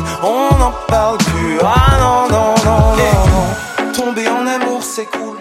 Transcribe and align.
clés, 0.00 0.10
on 0.22 0.58
n'en 0.58 0.72
parle 0.88 1.18
plus. 1.18 1.58
Ah 1.62 1.96
non, 2.00 2.28
non, 2.30 2.54
non, 2.64 2.96
non. 2.96 3.92
Tomber 3.92 4.28
en 4.28 4.46
amour, 4.46 4.82
c'est 4.82 5.06
cool. 5.06 5.36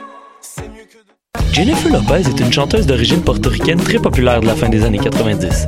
Jennifer 1.51 1.91
Lopez 1.91 2.29
est 2.29 2.39
une 2.39 2.51
chanteuse 2.51 2.85
d'origine 2.85 3.21
portoricaine 3.21 3.79
très 3.79 3.99
populaire 3.99 4.41
de 4.41 4.47
la 4.47 4.55
fin 4.55 4.67
des 4.67 4.83
années 4.83 4.99
90. 4.99 5.67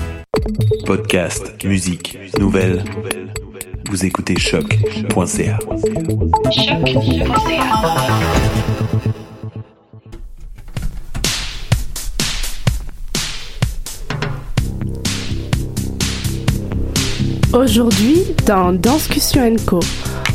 Podcast, 0.93 1.63
musique, 1.63 2.17
nouvelles. 2.37 2.83
Vous 3.89 4.03
écoutez 4.03 4.37
choc.ca. 4.37 5.57
Aujourd'hui, 17.53 18.23
dans 18.45 18.73
Danscussion 18.73 19.55
Co, 19.65 19.79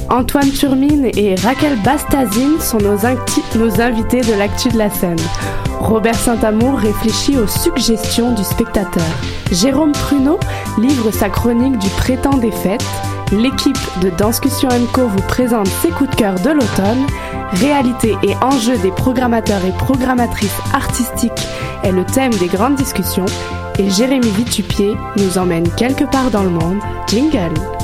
Antoine 0.09 0.51
Turmine 0.53 1.11
et 1.19 1.35
Raquel 1.35 1.77
Bastazine 1.83 2.59
sont 2.61 2.79
nos, 2.79 3.05
invités 3.05 4.23
de 4.23 4.39
l'actu 4.39 4.71
de 4.71 4.79
la 4.79 4.89
scène. 4.89 5.19
Robert 5.87 6.17
Saint-Amour 6.17 6.79
réfléchit 6.79 7.39
aux 7.39 7.47
suggestions 7.47 8.33
du 8.33 8.43
spectateur. 8.43 9.05
Jérôme 9.53 9.93
Pruneau 9.93 10.41
livre 10.79 11.13
sa 11.13 11.29
chronique 11.29 11.79
du 11.79 11.89
Prétend 11.91 12.39
des 12.39 12.51
fêtes. 12.51 12.85
L'équipe 13.31 13.79
de 14.03 14.11
Danscussion 14.11 14.69
Co 14.93 15.07
vous 15.07 15.23
présente 15.29 15.69
ses 15.69 15.91
coups 15.91 16.11
de 16.11 16.17
cœur 16.17 16.41
de 16.41 16.51
l'automne. 16.51 17.07
Réalité 17.53 18.17
et 18.25 18.35
enjeux 18.43 18.79
des 18.79 18.91
programmateurs 18.91 19.65
et 19.65 19.73
programmatrices 19.79 20.59
artistiques 20.75 21.47
est 21.85 21.93
le 21.93 22.05
thème 22.05 22.35
des 22.35 22.49
grandes 22.49 22.75
discussions. 22.75 23.27
Et 23.79 23.89
Jérémy 23.89 24.31
Vitupier 24.31 24.97
nous 25.17 25.39
emmène 25.39 25.69
quelque 25.77 26.05
part 26.05 26.33
dans 26.33 26.43
le 26.43 26.51
monde. 26.51 26.81
Jingle! 27.07 27.76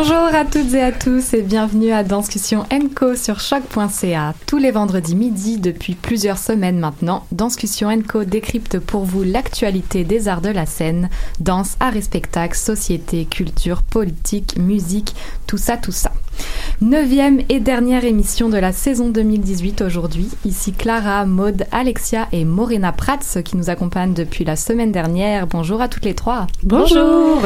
Bonjour 0.00 0.32
à 0.32 0.44
toutes 0.44 0.74
et 0.74 0.80
à 0.80 0.92
tous 0.92 1.34
et 1.34 1.42
bienvenue 1.42 1.90
à 1.90 2.04
Danscussion 2.04 2.64
Co 2.94 3.16
sur 3.16 3.40
choc.ca. 3.40 4.32
Tous 4.46 4.56
les 4.56 4.70
vendredis 4.70 5.16
midi 5.16 5.58
depuis 5.58 5.96
plusieurs 5.96 6.38
semaines 6.38 6.78
maintenant, 6.78 7.26
Danscussion 7.32 8.00
Co 8.06 8.22
décrypte 8.22 8.78
pour 8.78 9.04
vous 9.04 9.24
l'actualité 9.24 10.04
des 10.04 10.28
arts 10.28 10.40
de 10.40 10.50
la 10.50 10.66
scène, 10.66 11.10
danse, 11.40 11.76
art 11.80 11.96
et 11.96 12.02
spectacle, 12.02 12.56
société, 12.56 13.24
culture, 13.24 13.82
politique, 13.82 14.56
musique, 14.56 15.16
tout 15.48 15.58
ça, 15.58 15.76
tout 15.76 15.90
ça. 15.90 16.12
Neuvième 16.80 17.40
et 17.48 17.58
dernière 17.58 18.04
émission 18.04 18.48
de 18.48 18.56
la 18.56 18.70
saison 18.70 19.08
2018 19.08 19.82
aujourd'hui. 19.82 20.28
Ici 20.44 20.72
Clara, 20.72 21.26
Maude, 21.26 21.64
Alexia 21.72 22.28
et 22.30 22.44
Morena 22.44 22.92
Prats 22.92 23.42
qui 23.44 23.56
nous 23.56 23.68
accompagnent 23.68 24.14
depuis 24.14 24.44
la 24.44 24.54
semaine 24.54 24.92
dernière. 24.92 25.48
Bonjour 25.48 25.80
à 25.80 25.88
toutes 25.88 26.04
les 26.04 26.14
trois. 26.14 26.46
Bonjour. 26.62 27.42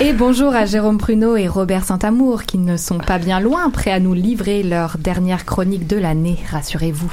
Et 0.00 0.12
bonjour 0.12 0.52
à 0.52 0.66
Jérôme 0.66 0.98
Pruneau 0.98 1.36
et 1.36 1.46
Robert 1.46 1.84
Saint-Amour 1.92 2.44
qui 2.44 2.56
ne 2.56 2.78
sont 2.78 2.96
pas 2.96 3.18
bien 3.18 3.38
loin, 3.38 3.68
prêts 3.68 3.90
à 3.90 4.00
nous 4.00 4.14
livrer 4.14 4.62
leur 4.62 4.96
dernière 4.96 5.44
chronique 5.44 5.86
de 5.86 5.98
l'année, 5.98 6.38
rassurez-vous. 6.50 7.12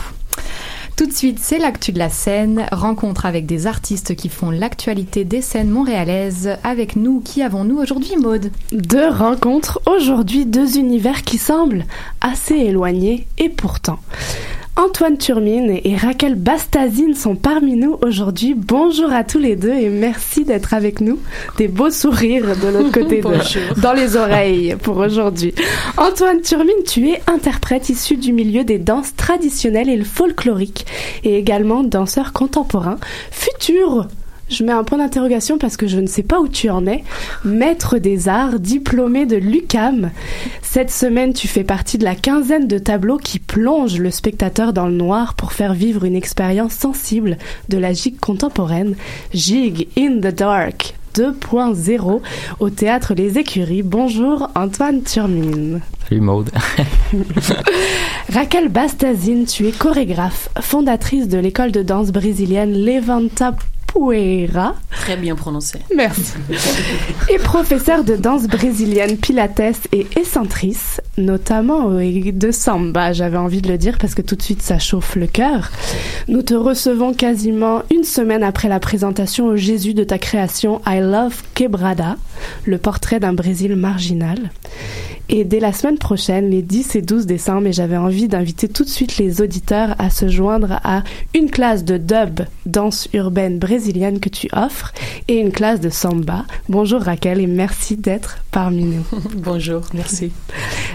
Tout 0.95 1.06
de 1.06 1.12
suite, 1.12 1.40
c'est 1.41 1.57
l'actu 1.57 1.91
de 1.91 2.00
la 2.00 2.07
scène, 2.07 2.66
rencontre 2.72 3.25
avec 3.25 3.45
des 3.45 3.68
artistes 3.68 4.16
qui 4.16 4.29
font 4.29 4.51
l'actualité 4.51 5.25
des 5.25 5.41
scènes 5.41 5.69
montréalaises. 5.69 6.51
Avec 6.63 6.95
nous, 6.95 7.19
qui 7.19 7.41
avons-nous 7.41 7.78
aujourd'hui, 7.78 8.16
Maude? 8.16 8.51
Deux 8.72 9.09
rencontres 9.09 9.81
aujourd'hui, 9.85 10.45
deux 10.45 10.78
univers 10.78 11.23
qui 11.23 11.39
semblent 11.39 11.84
assez 12.22 12.56
éloignés 12.56 13.27
et 13.38 13.50
pourtant. 13.50 14.00
Antoine 14.80 15.18
Turmine 15.18 15.78
et 15.84 15.98
Raquel 15.98 16.36
Bastazine 16.36 17.14
sont 17.14 17.36
parmi 17.36 17.76
nous 17.76 17.98
aujourd'hui. 18.02 18.54
Bonjour 18.54 19.12
à 19.12 19.26
tous 19.26 19.38
les 19.38 19.58
deux 19.58 19.74
et 19.74 19.90
merci 19.90 20.46
d'être 20.46 20.74
avec 20.74 21.02
nous. 21.02 21.20
Des 21.58 21.68
beaux 21.68 21.90
sourires 21.90 22.56
de 22.56 22.68
l'autre 22.70 22.94
côté 22.94 23.20
de, 23.22 23.81
dans 23.81 23.92
les 23.92 24.16
oreilles 24.16 24.78
pour 24.81 24.96
aujourd'hui. 24.96 25.54
Antoine 25.98 26.40
Turmine, 26.40 26.84
tu 26.88 27.10
es 27.10 27.22
interprète 27.28 27.90
issu 27.90 28.16
du 28.16 28.31
milieu 28.31 28.64
des 28.64 28.80
danses 28.80 29.14
traditionnelles 29.18 29.90
et 29.90 29.98
le 29.98 30.06
folklorique 30.06 30.86
et 31.26 31.38
également 31.38 31.84
danseur 31.84 32.31
contemporain. 32.31 33.00
Futur 33.31 34.08
je 34.50 34.63
mets 34.63 34.72
un 34.72 34.84
point 34.84 34.98
d'interrogation 34.98 35.57
parce 35.57 35.78
que 35.78 35.88
je 35.88 36.00
ne 36.00 36.07
sais 36.07 36.24
pas 36.24 36.40
où 36.40 36.48
tu 36.48 36.69
en 36.69 36.86
es. 36.88 37.04
Maître 37.44 37.98
des 37.98 38.28
arts, 38.28 38.60
diplômé 38.60 39.25
de 39.25 39.38
l'UCAM. 39.38 40.12
Cette 40.62 40.92
semaine, 40.92 41.34
tu 41.34 41.48
fais 41.48 41.63
partie 41.63 41.98
de 41.98 42.04
la 42.04 42.16
quinzaine 42.16 42.68
de 42.68 42.78
tableaux 42.78 43.18
qui 43.18 43.40
plongent 43.40 44.00
le 44.00 44.12
spectateur 44.12 44.74
dans 44.74 44.88
le 44.88 44.94
noir 44.94 45.36
pour 45.36 45.54
faire 45.54 45.74
vivre 45.74 46.04
une 46.06 46.16
expérience 46.16 46.74
sensible 46.74 47.38
de 47.69 47.78
la 47.78 47.94
gigue 47.94 48.19
contemporaine. 48.19 48.96
Gigue 49.34 49.88
in 49.98 50.19
the 50.19 50.34
dark 50.34 50.95
2.0 51.16 52.22
au 52.60 52.69
théâtre 52.69 53.13
Les 53.16 53.38
Écuries. 53.38 53.84
Bonjour 53.84 54.50
Antoine 54.56 55.02
Turmine. 55.04 55.81
Salut 56.07 56.22
Maude. 56.22 56.50
Raquel 58.34 58.69
Bastazine, 58.69 59.45
tu 59.45 59.68
es 59.68 59.72
chorégraphe, 59.72 60.50
fondatrice 60.62 61.28
de 61.28 61.38
l'école 61.38 61.72
de 61.72 61.81
danse 61.81 62.12
brésilienne 62.12 62.74
Levanta 62.74 63.56
Poeira. 63.91 64.75
Très 64.91 65.18
bien 65.18 65.36
prononcé. 65.36 65.80
Merci. 65.95 66.33
et 67.30 67.38
professeur 67.38 68.03
de 68.03 68.15
danse 68.15 68.47
brésilienne 68.47 69.18
Pilates 69.18 69.88
et 69.91 70.07
Essentrice, 70.15 71.01
notamment 71.18 71.89
de 71.89 72.51
samba, 72.51 73.13
j'avais 73.13 73.38
envie 73.38 73.62
de 73.62 73.69
le 73.69 73.77
dire 73.77 73.97
parce 73.97 74.15
que 74.15 74.21
tout 74.21 74.36
de 74.36 74.41
suite 74.41 74.62
ça 74.62 74.80
chauffe 74.80 75.15
le 75.15 75.27
cœur. 75.27 75.71
Nous 76.27 76.44
te 76.44 76.53
recevons 76.53 77.13
quasiment 77.13 77.81
une 77.91 78.03
semaine 78.03 78.44
après 78.44 78.69
la 78.69 78.80
présentation 78.80 79.47
au 79.47 79.56
Jésus 79.56 79.94
de 79.94 80.03
ta 80.03 80.18
création 80.18 80.81
I 80.85 81.00
Love 81.00 81.42
Quebrada, 81.56 82.18
le 82.65 82.77
portrait 82.77 83.19
d'un 83.19 83.33
Brésil 83.33 83.75
marginal. 83.75 84.51
Et 85.31 85.44
dès 85.44 85.60
la 85.60 85.74
semaine 85.74 86.00
prochaine, 86.00 86.50
les 86.50 86.64
10 86.64 86.96
et 86.96 87.02
12 87.04 87.28
décembre, 87.28 87.68
et 87.68 87.74
j'avais 87.74 87.98
envie 87.98 88.28
d'inviter 88.28 88.68
tout 88.68 88.84
de 88.84 88.90
suite 88.90 89.18
les 89.18 89.42
auditeurs 89.42 89.94
à 90.00 90.10
se 90.10 90.28
joindre 90.28 90.80
à 90.84 91.04
une 91.36 91.52
classe 91.52 91.86
de 91.86 91.98
dub, 91.98 92.42
danse 92.66 93.08
urbaine 93.14 93.60
brésilienne 93.60 94.20
que 94.20 94.30
tu 94.30 94.50
offres, 94.54 94.92
et 95.28 95.38
une 95.38 95.52
classe 95.52 95.81
de 95.81 95.92
samba. 95.92 96.46
Bonjour 96.68 97.02
Raquel 97.02 97.40
et 97.40 97.46
merci 97.46 97.96
d'être 97.96 98.40
parmi 98.50 98.86
nous. 98.86 99.06
Bonjour, 99.36 99.81
merci. 99.94 100.31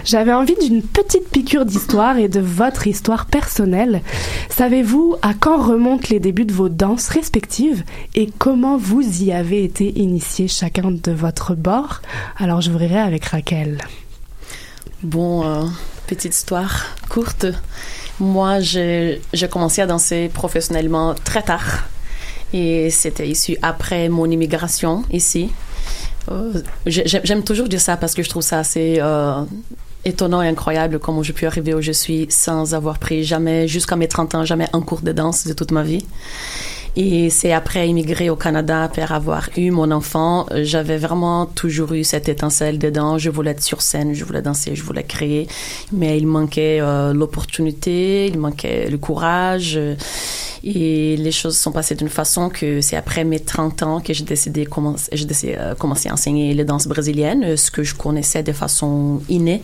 J'avais 0.03 0.33
envie 0.33 0.57
d'une 0.61 0.81
petite 0.81 1.29
piqûre 1.29 1.65
d'histoire 1.65 2.17
et 2.17 2.27
de 2.27 2.41
votre 2.41 2.87
histoire 2.87 3.27
personnelle. 3.27 4.01
Savez-vous 4.49 5.15
à 5.21 5.33
quand 5.33 5.61
remontent 5.61 6.07
les 6.09 6.19
débuts 6.19 6.43
de 6.43 6.53
vos 6.53 6.67
danses 6.67 7.07
respectives 7.07 7.83
et 8.15 8.29
comment 8.37 8.75
vous 8.75 9.23
y 9.23 9.31
avez 9.31 9.63
été 9.63 9.97
initiés 9.97 10.49
chacun 10.49 10.91
de 10.91 11.11
votre 11.13 11.55
bord? 11.55 12.01
Alors 12.37 12.59
j'ouvrirai 12.59 12.99
avec 12.99 13.23
Raquel. 13.23 13.77
Bon, 15.05 15.45
euh, 15.45 15.65
petite 16.07 16.33
histoire 16.33 16.83
courte. 17.09 17.45
Moi, 18.19 18.59
j'ai 18.59 19.21
commencé 19.51 19.83
à 19.83 19.85
danser 19.85 20.31
professionnellement 20.33 21.13
très 21.13 21.43
tard. 21.43 21.83
Et 22.53 22.89
c'était 22.89 23.27
issu 23.27 23.55
après 23.61 24.09
mon 24.09 24.25
immigration 24.25 25.03
ici. 25.11 25.51
Euh, 26.31 26.53
j'aime 26.87 27.43
toujours 27.43 27.67
dire 27.67 27.81
ça 27.81 27.97
parce 27.97 28.15
que 28.15 28.23
je 28.23 28.29
trouve 28.29 28.41
ça 28.41 28.57
assez 28.57 28.97
euh, 28.99 29.43
étonnant 30.05 30.41
et 30.41 30.47
incroyable 30.47 30.97
comment 30.97 31.21
j'ai 31.21 31.33
pu 31.33 31.45
arriver 31.45 31.75
où 31.75 31.81
je 31.81 31.91
suis 31.91 32.25
sans 32.31 32.73
avoir 32.73 32.97
pris 32.97 33.23
jamais, 33.23 33.67
jusqu'à 33.67 33.95
mes 33.95 34.07
30 34.07 34.33
ans, 34.33 34.43
jamais 34.43 34.67
un 34.73 34.81
cours 34.81 35.01
de 35.01 35.11
danse 35.11 35.45
de 35.45 35.53
toute 35.53 35.69
ma 35.69 35.83
vie. 35.83 36.03
Et 36.97 37.29
c'est 37.29 37.51
après 37.51 37.89
immigrer 37.89 38.29
au 38.29 38.37
Canada, 38.37 38.83
après 38.83 39.01
avoir 39.01 39.49
eu 39.57 39.69
mon 39.69 39.91
enfant, 39.91 40.45
j'avais 40.63 40.97
vraiment 40.97 41.45
toujours 41.45 41.91
eu 41.93 42.05
cette 42.05 42.29
étincelle 42.29 42.79
dedans. 42.79 43.17
Je 43.17 43.29
voulais 43.29 43.51
être 43.51 43.63
sur 43.63 43.81
scène, 43.81 44.13
je 44.13 44.23
voulais 44.23 44.41
danser, 44.41 44.75
je 44.75 44.83
voulais 44.83 45.03
créer, 45.03 45.47
mais 45.91 46.17
il 46.17 46.25
manquait 46.25 46.79
euh, 46.79 47.13
l'opportunité, 47.13 48.27
il 48.27 48.39
manquait 48.39 48.89
le 48.89 48.97
courage. 48.97 49.77
Et 50.63 51.17
les 51.17 51.31
choses 51.31 51.57
sont 51.57 51.73
passées 51.73 51.95
d'une 51.95 52.09
façon 52.09 52.49
que 52.49 52.79
c'est 52.79 52.95
après 52.95 53.25
mes 53.25 53.39
30 53.39 53.83
ans 53.83 53.99
que 53.99 54.13
j'ai 54.13 54.23
décidé, 54.23 54.65
commencer, 54.65 55.09
j'ai 55.11 55.57
euh, 55.57 55.75
commencer 55.75 56.07
à 56.07 56.13
enseigner 56.13 56.53
les 56.53 56.63
danses 56.63 56.87
brésiliennes, 56.87 57.57
ce 57.57 57.71
que 57.71 57.83
je 57.83 57.93
connaissais 57.93 58.41
de 58.41 58.53
façon 58.53 59.21
innée, 59.27 59.61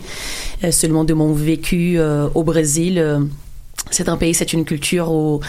euh, 0.66 0.72
seulement 0.72 1.06
de 1.06 1.14
mon 1.14 1.32
vécu 1.32 1.98
au 2.36 2.44
Brésil 2.44 3.22
c'est 3.90 4.10
un 4.10 4.18
pays, 4.18 4.34
c'est 4.34 4.54
une 4.54 4.64
culture 4.64 5.12
où 5.12 5.42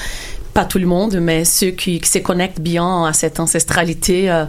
pas 0.52 0.64
tout 0.64 0.78
le 0.78 0.86
monde, 0.86 1.18
mais 1.20 1.44
ceux 1.44 1.70
qui, 1.70 2.00
se 2.04 2.18
connectent 2.18 2.60
bien 2.60 3.06
à 3.06 3.12
cette 3.12 3.40
ancestralité 3.40 4.30
euh, 4.30 4.44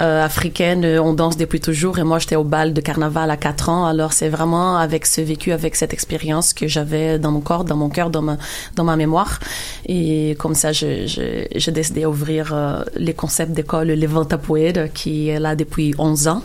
euh, 0.00 0.24
africaine, 0.24 0.84
euh, 0.84 1.02
on 1.02 1.12
danse 1.12 1.36
depuis 1.36 1.60
toujours. 1.60 1.98
Et 1.98 2.04
moi, 2.04 2.18
j'étais 2.18 2.36
au 2.36 2.44
bal 2.44 2.72
de 2.72 2.80
carnaval 2.80 3.30
à 3.30 3.36
4 3.36 3.68
ans. 3.68 3.86
Alors, 3.86 4.12
c'est 4.12 4.30
vraiment 4.30 4.78
avec 4.78 5.04
ce 5.04 5.20
vécu, 5.20 5.52
avec 5.52 5.76
cette 5.76 5.92
expérience 5.92 6.54
que 6.54 6.66
j'avais 6.66 7.18
dans 7.18 7.32
mon 7.32 7.40
corps, 7.40 7.64
dans 7.64 7.76
mon 7.76 7.90
cœur, 7.90 8.08
dans 8.08 8.22
ma, 8.22 8.38
dans 8.76 8.84
ma 8.84 8.96
mémoire. 8.96 9.40
Et 9.86 10.36
comme 10.38 10.54
ça, 10.54 10.72
j'ai 10.72 11.72
décidé 11.72 12.02
d'ouvrir 12.02 12.84
les 12.96 13.14
concepts 13.14 13.52
d'école 13.52 13.88
Levanta 13.88 14.38
Poeda, 14.38 14.88
qui 14.88 15.28
est 15.28 15.38
là 15.38 15.54
depuis 15.54 15.94
11 15.98 16.28
ans. 16.28 16.42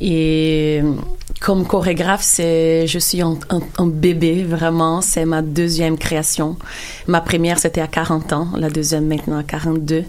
Et 0.00 0.82
comme 1.40 1.66
chorégraphe, 1.66 2.22
c'est, 2.22 2.86
je 2.86 2.98
suis 2.98 3.22
un, 3.22 3.38
bébé, 3.86 4.44
vraiment. 4.44 5.00
C'est 5.00 5.24
ma 5.24 5.40
deuxième 5.40 5.96
création. 5.96 6.56
Ma 7.06 7.22
première, 7.22 7.58
c'était 7.58 7.80
à 7.80 7.86
40 7.86 8.32
ans. 8.34 8.48
La 8.58 8.68
deuxième, 8.68 9.06
maintenant, 9.06 9.38
à 9.38 9.42
42. 9.42 10.04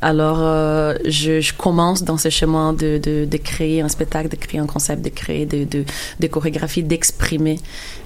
Alors, 0.00 0.38
euh, 0.40 0.94
je, 1.04 1.42
je, 1.42 1.52
commence 1.52 2.02
dans 2.02 2.16
ce 2.16 2.30
chemin 2.30 2.72
de, 2.72 2.96
de, 2.96 3.26
de, 3.26 3.36
créer 3.36 3.82
un 3.82 3.88
spectacle, 3.88 4.30
de 4.30 4.36
créer 4.36 4.58
un 4.58 4.66
concept, 4.66 5.04
de 5.04 5.10
créer 5.10 5.44
de, 5.44 5.64
de, 5.64 5.84
de 6.18 6.26
chorégraphie, 6.26 6.82
d'exprimer 6.82 7.58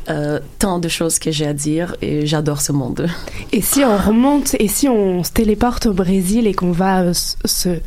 euh, 0.08 0.38
tant 0.58 0.78
de 0.78 0.88
choses 0.88 1.18
que 1.18 1.30
j'ai 1.30 1.46
à 1.46 1.54
dire 1.54 1.96
et 2.02 2.26
j'adore 2.26 2.60
ce 2.60 2.72
monde. 2.72 3.08
Et 3.52 3.62
si 3.62 3.84
on 3.84 3.96
remonte 3.96 4.54
et 4.58 4.68
si 4.68 4.88
on 4.88 5.24
se 5.24 5.32
téléporte 5.32 5.86
au 5.86 5.92
Brésil 5.94 6.46
et 6.46 6.54
qu'on 6.54 6.72
va 6.72 7.02
euh, 7.02 7.12
se 7.14 7.78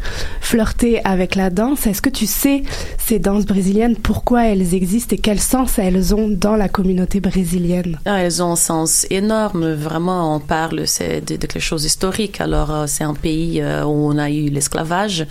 flirter 0.41 1.03
avec 1.05 1.35
la 1.35 1.49
danse, 1.49 1.85
est-ce 1.85 2.01
que 2.01 2.09
tu 2.09 2.25
sais 2.25 2.63
ces 2.97 3.19
danses 3.19 3.45
brésiliennes, 3.45 3.95
pourquoi 3.95 4.45
elles 4.45 4.73
existent 4.73 5.15
et 5.15 5.19
quel 5.19 5.39
sens 5.39 5.77
elles 5.77 6.15
ont 6.15 6.27
dans 6.27 6.55
la 6.55 6.69
communauté 6.69 7.19
brésilienne? 7.19 7.99
Ah, 8.05 8.21
Elles 8.21 8.41
ont 8.41 8.53
un 8.53 8.55
sens 8.55 9.05
énorme, 9.09 9.73
vraiment, 9.73 10.35
on 10.35 10.39
parle 10.39 10.85
de, 10.99 11.19
de 11.19 11.35
quelque 11.45 11.59
chose 11.59 11.83
d'historique. 11.83 12.41
Alors, 12.41 12.71
euh, 12.71 12.85
c'est 12.87 13.03
un 13.03 13.13
pays 13.13 13.61
où 13.61 14.09
on 14.09 14.17
a 14.17 14.29
eu 14.29 14.49
l'esclavage 14.49 15.25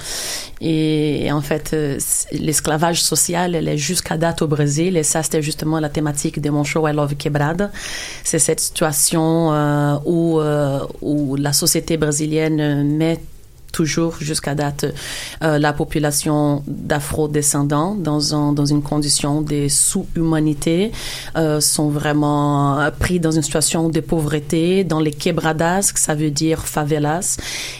et, 0.60 1.30
en 1.32 1.40
fait, 1.40 1.76
l'esclavage 2.32 3.02
social, 3.02 3.54
elle 3.54 3.68
est 3.68 3.76
jusqu'à 3.76 4.16
date 4.16 4.42
au 4.42 4.46
Brésil 4.46 4.96
et 4.96 5.02
ça, 5.02 5.22
c'était 5.22 5.42
justement 5.42 5.80
la 5.80 5.88
thématique 5.88 6.40
de 6.40 6.50
mon 6.50 6.64
show 6.64 6.75
C'est 8.24 8.38
cette 8.38 8.60
situation 8.60 9.52
euh, 9.52 9.96
où, 10.04 10.40
euh, 10.40 10.80
où 11.02 11.36
la 11.36 11.52
société 11.52 11.96
brésilienne 11.96 12.96
met 12.96 13.20
toujours 13.76 14.16
jusqu'à 14.20 14.54
date 14.54 14.86
euh, 15.42 15.58
la 15.58 15.74
population 15.74 16.62
d'afro-descendants 16.66 17.94
dans, 17.94 18.34
un, 18.34 18.52
dans 18.54 18.64
une 18.64 18.82
condition 18.82 19.42
de 19.42 19.68
sous-humanité 19.68 20.92
euh, 21.36 21.60
sont 21.60 21.90
vraiment 21.90 22.78
pris 22.98 23.20
dans 23.20 23.32
une 23.32 23.42
situation 23.42 23.90
de 23.90 24.00
pauvreté, 24.00 24.82
dans 24.84 25.00
les 25.00 25.12
quebradas, 25.12 25.92
ça 25.94 26.14
veut 26.14 26.30
dire 26.30 26.66
favelas. 26.66 27.36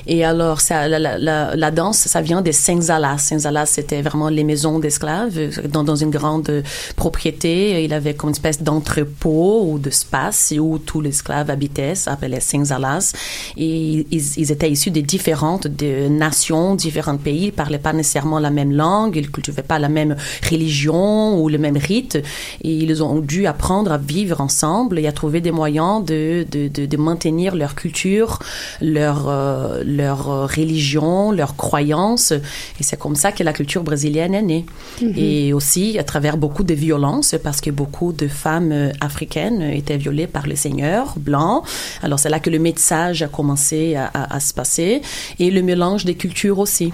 Et 0.06 0.22
alors, 0.24 0.58
la, 0.70 1.70
danse, 1.70 1.98
ça 1.98 2.20
vient 2.20 2.42
des 2.42 2.52
senzalas. 2.52 3.18
Senzalas, 3.18 3.66
c'était 3.66 4.02
vraiment 4.02 4.28
les 4.28 4.44
maisons 4.44 4.78
d'esclaves 4.78 5.38
dans, 5.68 5.96
une 5.96 6.10
grande 6.10 6.62
propriété. 6.96 7.84
Il 7.84 7.94
avait 7.94 8.14
comme 8.14 8.30
une 8.30 8.34
espèce 8.34 8.62
d'entrepôt 8.62 9.66
ou 9.68 9.78
d'espace 9.78 10.52
où 10.58 10.78
tous 10.78 11.00
les 11.00 11.10
esclaves 11.10 11.48
habitaient, 11.50 11.94
ça 11.94 12.10
s'appelait 12.10 12.40
senzalas. 12.40 13.14
Et 13.56 14.06
ils 14.10 14.52
étaient 14.52 14.70
issus 14.70 14.90
des 14.90 15.02
différentes 15.02 15.68
nations, 16.08 16.74
différents 16.74 17.16
pays, 17.16 17.50
parlaient 17.50 17.78
pas 17.78 17.92
nécessairement 17.92 18.38
la 18.38 18.50
même 18.50 18.72
langue, 18.72 19.16
ils 19.16 19.30
cultivaient 19.30 19.62
pas 19.62 19.78
la 19.78 19.88
même 19.88 20.16
religion 20.50 21.38
ou 21.40 21.48
le 21.48 21.58
même 21.58 21.76
rite, 21.76 22.16
et 22.62 22.72
ils 22.84 23.02
ont 23.02 23.20
dû 23.20 23.46
apprendre 23.46 23.92
à 23.92 23.98
vivre 23.98 24.40
ensemble 24.40 24.98
et 24.98 25.06
à 25.06 25.12
trouver 25.12 25.40
des 25.40 25.52
moyens 25.52 26.04
de, 26.04 26.46
de, 26.50 26.68
de, 26.68 26.86
de 26.86 26.96
maintenir 26.96 27.54
leur 27.54 27.74
culture, 27.74 28.38
leur, 28.80 29.28
euh, 29.28 29.82
leur 29.84 30.18
religion, 30.56 31.32
leurs 31.32 31.56
croyances. 31.56 32.32
Et 32.80 32.82
c'est 32.82 32.98
comme 32.98 33.16
ça 33.16 33.32
que 33.32 33.42
la 33.42 33.52
culture 33.52 33.82
brésilienne 33.82 34.34
est 34.34 34.42
née. 34.42 34.64
Mm-hmm. 35.00 35.18
Et 35.18 35.52
aussi 35.52 35.98
à 35.98 36.04
travers 36.04 36.36
beaucoup 36.36 36.64
de 36.64 36.74
violences, 36.74 37.34
parce 37.42 37.60
que 37.60 37.70
beaucoup 37.70 38.12
de 38.12 38.28
femmes 38.28 38.92
africaines 39.00 39.62
étaient 39.62 39.96
violées 39.96 40.26
par 40.26 40.46
les 40.46 40.56
seigneurs 40.56 41.14
blancs. 41.16 41.64
Alors 42.02 42.18
c'est 42.18 42.30
là 42.30 42.40
que 42.40 42.50
le 42.50 42.58
métissage 42.58 43.22
a 43.22 43.28
commencé 43.28 43.96
à, 43.96 44.06
à, 44.12 44.36
à 44.36 44.40
se 44.40 44.52
passer. 44.54 45.02
Et 45.38 45.50
le 45.50 45.62
mélange 45.66 46.04
des 46.04 46.14
cultures 46.14 46.58
aussi. 46.58 46.92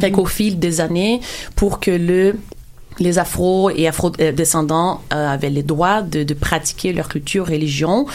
Fait 0.00 0.10
qu'au 0.10 0.26
fil 0.26 0.58
des 0.58 0.80
années, 0.80 1.20
pour 1.56 1.80
que 1.80 1.90
le 1.90 2.36
les 3.00 3.18
afro 3.18 3.70
et 3.70 3.88
afro-descendants 3.88 5.00
euh, 5.12 5.28
avaient 5.28 5.50
le 5.50 5.62
droit 5.62 6.02
de, 6.02 6.22
de, 6.22 6.34
pratiquer 6.34 6.92
leur 6.92 7.08
culture, 7.08 7.46
religion. 7.46 8.06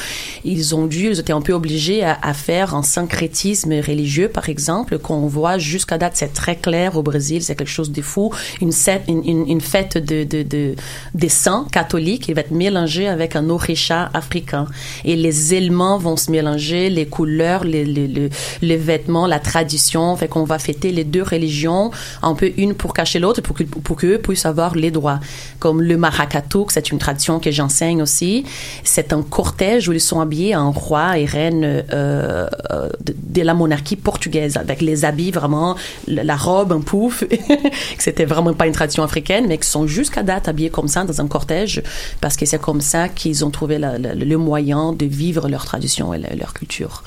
Ils 0.43 0.75
ont 0.75 0.85
dû, 0.85 1.09
ils 1.09 1.19
étaient 1.19 1.33
un 1.33 1.41
peu 1.41 1.53
obligés 1.53 2.03
à, 2.03 2.17
à 2.21 2.33
faire 2.33 2.75
un 2.75 2.83
syncrétisme 2.83 3.73
religieux, 3.73 4.29
par 4.29 4.47
exemple, 4.47 4.99
qu'on 4.99 5.25
voit 5.27 5.57
jusqu'à 5.57 5.97
date, 5.97 6.13
c'est 6.15 6.33
très 6.33 6.55
clair 6.55 6.95
au 6.95 7.03
Brésil, 7.03 7.41
c'est 7.41 7.55
quelque 7.55 7.67
chose 7.67 7.91
de 7.91 8.01
fou. 8.01 8.31
Une, 8.61 8.71
une, 9.07 9.47
une 9.47 9.61
fête 9.61 9.97
de, 9.97 10.23
de, 10.23 10.43
de, 10.43 10.75
des 11.13 11.29
saints 11.29 11.67
catholiques, 11.71 12.27
il 12.27 12.35
va 12.35 12.41
être 12.41 12.51
mélangé 12.51 13.07
avec 13.07 13.35
un 13.35 13.49
orisha 13.49 14.11
africain. 14.13 14.67
Et 15.03 15.15
les 15.15 15.53
éléments 15.55 15.97
vont 15.97 16.15
se 16.15 16.29
mélanger, 16.29 16.89
les 16.89 17.07
couleurs, 17.07 17.63
les, 17.63 17.85
les, 17.85 18.07
les, 18.07 18.29
les 18.61 18.77
vêtements, 18.77 19.25
la 19.25 19.39
tradition, 19.39 20.15
fait 20.15 20.27
qu'on 20.27 20.43
va 20.43 20.59
fêter 20.59 20.91
les 20.91 21.03
deux 21.03 21.23
religions, 21.23 21.89
un 22.21 22.35
peu 22.35 22.51
une 22.57 22.75
pour 22.75 22.93
cacher 22.93 23.19
l'autre, 23.19 23.41
pour 23.41 23.55
que, 23.55 23.63
pour 23.63 23.95
qu'eux 23.95 24.19
puissent 24.19 24.45
avoir 24.45 24.74
les 24.75 24.91
droits. 24.91 25.19
Comme 25.59 25.81
le 25.81 25.97
maracatu, 25.97 26.59
c'est 26.69 26.91
une 26.91 26.97
tradition 26.97 27.39
que 27.39 27.51
j'enseigne 27.51 28.01
aussi. 28.01 28.45
C'est 28.83 29.13
un 29.13 29.21
cortège 29.21 29.89
où 29.89 29.93
ils 29.93 30.01
sont 30.01 30.19
habillés 30.19 30.55
en 30.55 30.71
roi 30.71 31.17
et 31.17 31.25
reine 31.25 31.63
euh, 31.63 32.47
euh, 32.71 32.89
de, 33.03 33.41
la 33.41 33.53
monarchie 33.53 33.95
portugaise, 33.95 34.57
avec 34.57 34.81
les 34.81 35.05
habits 35.05 35.31
vraiment, 35.31 35.75
la 36.07 36.35
robe, 36.35 36.71
un 36.71 36.81
pouf. 36.81 37.23
C'était 37.99 38.25
vraiment 38.25 38.53
pas 38.53 38.67
une 38.67 38.73
tradition 38.73 39.03
africaine, 39.03 39.45
mais 39.47 39.57
qui 39.57 39.67
sont 39.67 39.87
jusqu'à 39.87 40.23
date 40.23 40.47
habillés 40.47 40.69
comme 40.69 40.87
ça 40.87 41.03
dans 41.03 41.21
un 41.21 41.27
cortège, 41.27 41.81
parce 42.21 42.35
que 42.35 42.45
c'est 42.45 42.61
comme 42.61 42.81
ça 42.81 43.09
qu'ils 43.09 43.45
ont 43.45 43.51
trouvé 43.51 43.77
le 43.79 44.35
moyen 44.37 44.93
de 44.93 45.05
vivre 45.05 45.47
leur 45.47 45.65
tradition 45.65 46.13
et 46.13 46.19
leur 46.35 46.53
culture. 46.53 47.03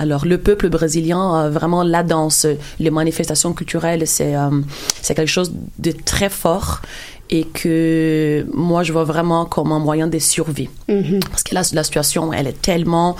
Alors, 0.00 0.24
le 0.24 0.38
peuple 0.38 0.70
brésilien, 0.70 1.50
vraiment, 1.50 1.82
la 1.82 2.02
danse, 2.02 2.46
les 2.78 2.90
manifestations 2.90 3.52
culturelles, 3.52 4.06
c'est 4.06 4.34
euh, 4.34 4.48
c'est 5.02 5.14
quelque 5.14 5.28
chose 5.28 5.52
de 5.78 5.92
très 5.92 6.30
fort 6.30 6.80
et 7.28 7.44
que 7.44 8.46
moi, 8.52 8.82
je 8.82 8.92
vois 8.92 9.04
vraiment 9.04 9.44
comme 9.44 9.72
un 9.72 9.78
moyen 9.78 10.08
de 10.08 10.18
survie. 10.18 10.70
Parce 11.30 11.44
que 11.44 11.54
là, 11.54 11.62
la 11.72 11.84
situation, 11.84 12.32
elle 12.32 12.48
est 12.48 12.60
tellement 12.60 13.14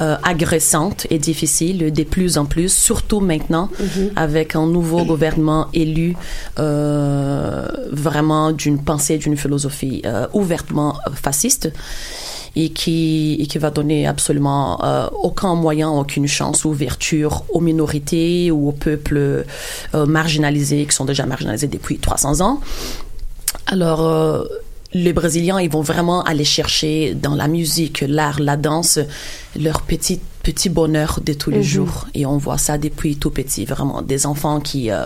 euh, 0.00 0.16
agressante 0.22 1.06
et 1.10 1.18
difficile 1.18 1.92
de 1.92 2.02
plus 2.04 2.38
en 2.38 2.46
plus, 2.46 2.72
surtout 2.72 3.20
maintenant, 3.20 3.68
avec 4.16 4.56
un 4.56 4.66
nouveau 4.66 5.04
gouvernement 5.04 5.66
élu 5.74 6.16
euh, 6.58 7.68
vraiment 7.90 8.52
d'une 8.52 8.82
pensée, 8.82 9.18
d'une 9.18 9.36
philosophie 9.36 10.00
euh, 10.06 10.26
ouvertement 10.32 10.96
fasciste 11.12 11.70
et 12.54 12.70
qui, 12.70 13.36
et 13.40 13.46
qui 13.46 13.58
va 13.58 13.70
donner 13.70 14.06
absolument 14.06 14.82
euh, 14.84 15.08
aucun 15.22 15.54
moyen, 15.54 15.88
aucune 15.90 16.26
chance, 16.26 16.64
ouverture 16.64 17.44
aux 17.50 17.60
minorités 17.60 18.50
ou 18.50 18.68
aux 18.68 18.72
peuples 18.72 19.44
euh, 19.94 20.06
marginalisés 20.06 20.84
qui 20.86 20.94
sont 20.94 21.04
déjà 21.06 21.24
marginalisés 21.26 21.68
depuis 21.68 21.98
300 21.98 22.40
ans. 22.42 22.60
Alors, 23.66 24.02
euh, 24.06 24.44
les 24.92 25.12
Brésiliens, 25.14 25.58
ils 25.60 25.70
vont 25.70 25.80
vraiment 25.80 26.22
aller 26.24 26.44
chercher 26.44 27.14
dans 27.14 27.34
la 27.34 27.48
musique, 27.48 28.04
l'art, 28.06 28.40
la 28.40 28.56
danse, 28.58 28.98
leur 29.58 29.80
petit 29.82 30.20
petit 30.42 30.68
bonheur 30.68 31.20
de 31.24 31.32
tous 31.34 31.50
les 31.50 31.58
Mhm. 31.58 31.62
jours. 31.62 32.06
Et 32.14 32.26
on 32.26 32.36
voit 32.36 32.58
ça 32.58 32.76
depuis 32.76 33.16
tout 33.16 33.30
petit, 33.30 33.64
vraiment. 33.64 34.02
Des 34.02 34.26
enfants 34.26 34.58
qui, 34.60 34.90
euh, 34.90 35.04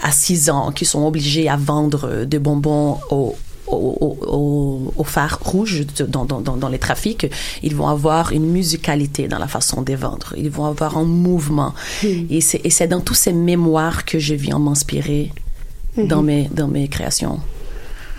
à 0.00 0.12
6 0.12 0.48
ans, 0.50 0.70
qui 0.70 0.84
sont 0.84 1.04
obligés 1.04 1.48
à 1.48 1.56
vendre 1.56 2.24
des 2.24 2.38
bonbons 2.38 2.98
au 3.10 3.36
au, 3.72 4.16
au, 4.36 4.92
au- 4.96 5.04
phare 5.04 5.38
rouge 5.42 5.84
dans, 6.08 6.24
dans, 6.24 6.40
dans, 6.40 6.56
dans 6.56 6.68
les 6.68 6.78
trafics, 6.78 7.26
ils 7.62 7.74
vont 7.74 7.88
avoir 7.88 8.32
une 8.32 8.46
musicalité 8.46 9.28
dans 9.28 9.38
la 9.38 9.48
façon 9.48 9.82
de 9.82 9.94
vendre. 9.94 10.34
Ils 10.36 10.50
vont 10.50 10.66
avoir 10.66 10.96
un 10.98 11.04
mouvement. 11.04 11.72
Et 12.04 12.40
c'est 12.40 12.60
et 12.64 12.70
c'est 12.70 12.86
dans 12.88 13.00
tous 13.00 13.14
ces 13.14 13.32
mémoires 13.32 14.04
que 14.04 14.18
je 14.18 14.34
viens 14.34 14.58
m'inspirer 14.58 15.32
dans, 15.96 16.22
mes, 16.22 16.48
dans 16.54 16.68
mes 16.68 16.86
créations. 16.88 17.40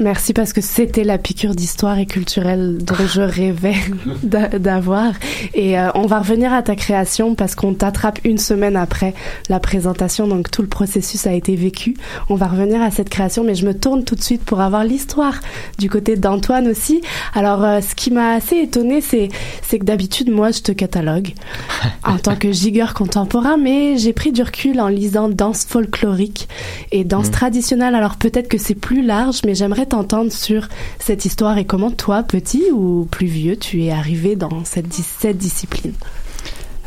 Merci 0.01 0.33
parce 0.33 0.51
que 0.51 0.61
c'était 0.61 1.03
la 1.03 1.19
piqûre 1.19 1.53
d'histoire 1.53 1.99
et 1.99 2.07
culturelle 2.07 2.79
dont 2.79 2.95
je 3.07 3.21
rêvais 3.21 3.75
d'a- 4.23 4.47
d'avoir. 4.59 5.13
Et 5.53 5.77
euh, 5.79 5.89
on 5.93 6.07
va 6.07 6.19
revenir 6.19 6.51
à 6.53 6.63
ta 6.63 6.75
création 6.75 7.35
parce 7.35 7.53
qu'on 7.53 7.75
t'attrape 7.75 8.19
une 8.23 8.39
semaine 8.39 8.75
après 8.75 9.13
la 9.47 9.59
présentation, 9.59 10.27
donc 10.27 10.49
tout 10.49 10.63
le 10.63 10.67
processus 10.67 11.27
a 11.27 11.33
été 11.33 11.55
vécu. 11.55 11.95
On 12.29 12.35
va 12.35 12.47
revenir 12.47 12.81
à 12.81 12.89
cette 12.89 13.09
création, 13.09 13.43
mais 13.43 13.53
je 13.53 13.63
me 13.65 13.73
tourne 13.77 14.03
tout 14.03 14.15
de 14.15 14.23
suite 14.23 14.43
pour 14.43 14.59
avoir 14.61 14.83
l'histoire 14.83 15.39
du 15.77 15.87
côté 15.87 16.15
d'Antoine 16.15 16.67
aussi. 16.67 17.01
Alors, 17.35 17.63
euh, 17.63 17.79
ce 17.81 17.93
qui 17.93 18.09
m'a 18.09 18.33
assez 18.33 18.57
étonnée, 18.57 19.01
c'est 19.01 19.29
que 19.77 19.83
d'habitude, 19.85 20.31
moi, 20.31 20.49
je 20.51 20.61
te 20.61 20.71
catalogue 20.71 21.33
en 22.03 22.17
tant 22.17 22.35
que 22.35 22.51
gigueur 22.51 22.95
contemporain, 22.95 23.57
mais 23.57 23.97
j'ai 23.97 24.13
pris 24.13 24.31
du 24.31 24.41
recul 24.41 24.79
en 24.81 24.87
lisant 24.87 25.29
danse 25.29 25.63
folklorique 25.65 26.47
et 26.91 27.03
danse 27.03 27.29
traditionnelle. 27.29 27.93
Alors 27.93 28.15
peut-être 28.15 28.47
que 28.47 28.57
c'est 28.57 28.73
plus 28.75 29.03
large, 29.05 29.41
mais 29.45 29.53
j'aimerais 29.53 29.85
t'entendre 29.91 30.31
sur 30.31 30.67
cette 30.99 31.25
histoire 31.25 31.57
et 31.57 31.65
comment 31.65 31.91
toi, 31.91 32.23
petit 32.23 32.63
ou 32.73 33.07
plus 33.11 33.27
vieux, 33.27 33.57
tu 33.57 33.83
es 33.83 33.91
arrivé 33.91 34.35
dans 34.35 34.63
cette, 34.65 34.91
cette 34.93 35.37
discipline? 35.37 35.93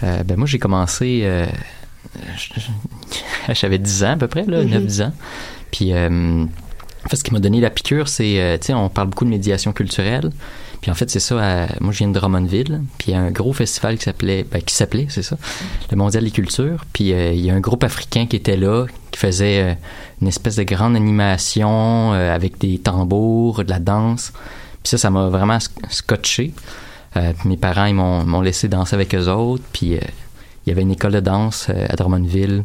Euh, 0.03 0.23
ben 0.25 0.37
moi, 0.37 0.47
j'ai 0.47 0.59
commencé. 0.59 1.21
euh, 1.25 1.47
J'avais 3.53 3.79
10 3.79 4.05
ans 4.05 4.11
à 4.13 4.17
peu 4.17 4.29
près, 4.29 4.45
là, 4.47 4.63
Mhm. 4.63 4.71
9-10 4.87 5.03
ans. 5.03 5.13
Puis, 5.71 5.93
euh, 5.93 6.45
en 7.05 7.09
fait, 7.09 7.17
ce 7.17 7.25
qui 7.25 7.33
m'a 7.33 7.41
donné 7.41 7.61
la 7.61 7.71
piqûre, 7.71 8.09
c'est, 8.09 8.41
euh, 8.41 8.57
tu 8.59 8.67
sais, 8.69 8.75
on 8.75 8.89
parle 8.89 9.09
beaucoup 9.09 9.25
de 9.25 9.31
médiation 9.31 9.73
culturelle. 9.73 10.31
Puis, 10.81 10.91
en 10.91 10.95
fait, 10.95 11.11
c'est 11.11 11.21
ça. 11.21 11.65
à- 11.65 11.67
moi, 11.81 11.93
je 11.93 11.99
viens 11.99 12.09
de 12.09 12.13
Drummondville. 12.19 12.83
Puis, 12.99 13.09
il 13.11 13.15
y 13.15 13.17
a 13.17 13.21
un 13.21 13.31
gros 13.31 13.53
festival 13.53 13.97
qui 13.99 14.05
s'appelait, 14.05 14.45
ben, 14.51 14.61
qui 14.63 14.75
s'appelait, 14.75 15.07
c'est 15.09 15.23
ça, 15.23 15.37
le 15.91 15.97
Mondial 15.97 16.25
des 16.25 16.31
cultures. 16.31 16.85
Puis, 16.93 17.13
euh, 17.13 17.33
il 17.33 17.41
y 17.45 17.51
a 17.51 17.55
un 17.55 17.61
groupe 17.61 17.85
africain 17.85 18.27
qui 18.27 18.37
était 18.37 18.57
là, 18.57 18.87
qui 19.11 19.19
faisait 19.19 19.63
euh, 19.63 19.75
une 20.21 20.29
espèce 20.29 20.57
de 20.57 20.63
grande 20.63 20.97
animation 20.97 22.13
euh, 22.13 22.35
avec 22.35 22.59
des 22.59 22.79
tambours, 22.79 23.65
de 23.65 23.71
la 23.71 23.79
danse. 23.79 24.33
Puis 24.83 24.91
ça, 24.91 24.99
ça 24.99 25.11
m'a 25.11 25.29
vraiment 25.29 25.59
sc- 25.59 25.71
scotché. 25.89 26.53
Euh, 27.17 27.33
mes 27.45 27.57
parents, 27.57 27.87
ils 27.87 27.95
m'ont, 27.95 28.41
laissé 28.41 28.69
danser 28.69 28.95
avec 28.95 29.15
eux 29.15 29.29
autres. 29.29 29.65
Puis 29.73 29.95
euh, 29.95 30.01
il 30.67 30.71
y 30.71 30.73
avait 30.73 30.83
une 30.83 30.93
école 30.93 31.13
de 31.13 31.21
danse 31.21 31.69
à 31.69 31.95
Drummondville 31.97 32.65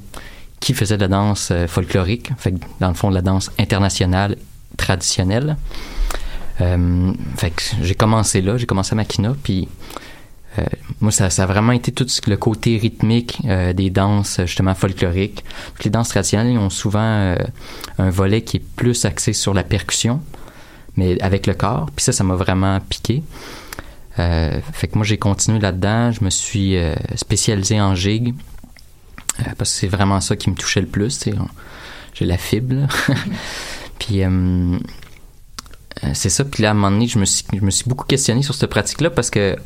qui 0.60 0.74
faisait 0.74 0.98
de 0.98 1.02
la 1.02 1.08
danse 1.08 1.54
folklorique. 1.68 2.32
Fait 2.38 2.54
que, 2.54 2.60
dans 2.80 2.90
le 2.90 2.94
fond, 2.94 3.10
de 3.10 3.16
la 3.16 3.22
danse 3.22 3.52
internationale 3.60 4.36
traditionnelle. 4.78 5.58
Fait 6.58 7.52
que 7.52 7.62
j'ai 7.82 7.96
commencé 7.96 8.42
là, 8.42 8.58
j'ai 8.58 8.66
commencé 8.66 8.92
à 8.94 8.96
Makina, 8.96 9.34
puis 9.42 9.70
euh, 10.58 10.64
moi, 11.00 11.12
ça, 11.12 11.30
ça 11.30 11.44
a 11.44 11.46
vraiment 11.46 11.74
été 11.74 11.92
tout 11.92 12.08
le 12.28 12.36
côté 12.36 12.78
rythmique 12.78 13.40
euh, 13.46 13.74
des 13.74 13.90
danses, 13.90 14.42
justement, 14.42 14.74
folkloriques. 14.74 15.44
Toutes 15.76 15.86
les 15.86 15.92
danses 15.92 16.10
traditionnelles 16.10 16.58
ont 16.58 16.70
souvent 16.70 17.00
euh, 17.02 17.36
un 17.98 18.10
volet 18.10 18.42
qui 18.42 18.58
est 18.58 18.64
plus 18.76 19.06
axé 19.06 19.34
sur 19.34 19.54
la 19.54 19.64
percussion, 19.64 20.22
mais 20.96 21.22
avec 21.22 21.46
le 21.46 21.54
corps. 21.54 21.90
Puis 21.96 22.04
ça, 22.04 22.12
ça 22.12 22.24
m'a 22.24 22.36
vraiment 22.36 22.80
piqué. 22.80 23.22
Euh, 24.18 24.60
fait 24.74 24.88
que 24.88 24.96
moi, 24.96 25.06
j'ai 25.06 25.18
continué 25.18 25.60
là-dedans. 25.60 26.12
Je 26.12 26.24
me 26.24 26.30
suis 26.30 26.78
euh, 26.78 26.96
spécialisé 27.16 27.80
en 27.80 27.96
gigue, 27.96 28.34
euh, 29.40 29.44
parce 29.58 29.72
que 29.72 29.80
c'est 29.80 29.88
vraiment 29.88 30.20
ça 30.20 30.36
qui 30.36 30.50
me 30.50 30.56
touchait 30.56 30.82
le 30.82 30.88
plus. 30.88 31.30
J'ai 32.14 32.26
la 32.26 32.38
fibre. 32.38 32.88
Puis... 34.00 34.24
euh, 34.24 34.78
euh, 36.04 36.12
c'est 36.14 36.30
ça. 36.30 36.46
Puis 36.46 36.64
là, 36.64 36.70
à 36.70 36.72
un 36.72 36.76
moment 36.76 36.92
donné, 36.92 37.08
je 37.08 37.20
me 37.20 37.26
suis, 37.26 37.46
je 37.54 37.62
me 37.62 37.72
suis 37.72 37.86
beaucoup 37.88 38.06
questionné 38.06 38.42
sur 38.44 38.56
cette 38.56 38.70
pratique-là 38.70 39.10
parce 39.10 39.30
que 39.30 39.58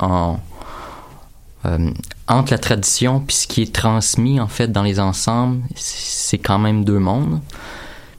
euh, 1.66 1.90
entre 2.28 2.52
la 2.52 2.58
tradition 2.58 3.20
puis 3.20 3.36
ce 3.36 3.46
qui 3.46 3.62
est 3.62 3.74
transmis 3.74 4.40
en 4.40 4.48
fait 4.48 4.70
dans 4.70 4.82
les 4.82 5.00
ensembles, 5.00 5.62
c'est 5.74 6.38
quand 6.38 6.58
même 6.58 6.84
deux 6.84 6.98
mondes. 6.98 7.40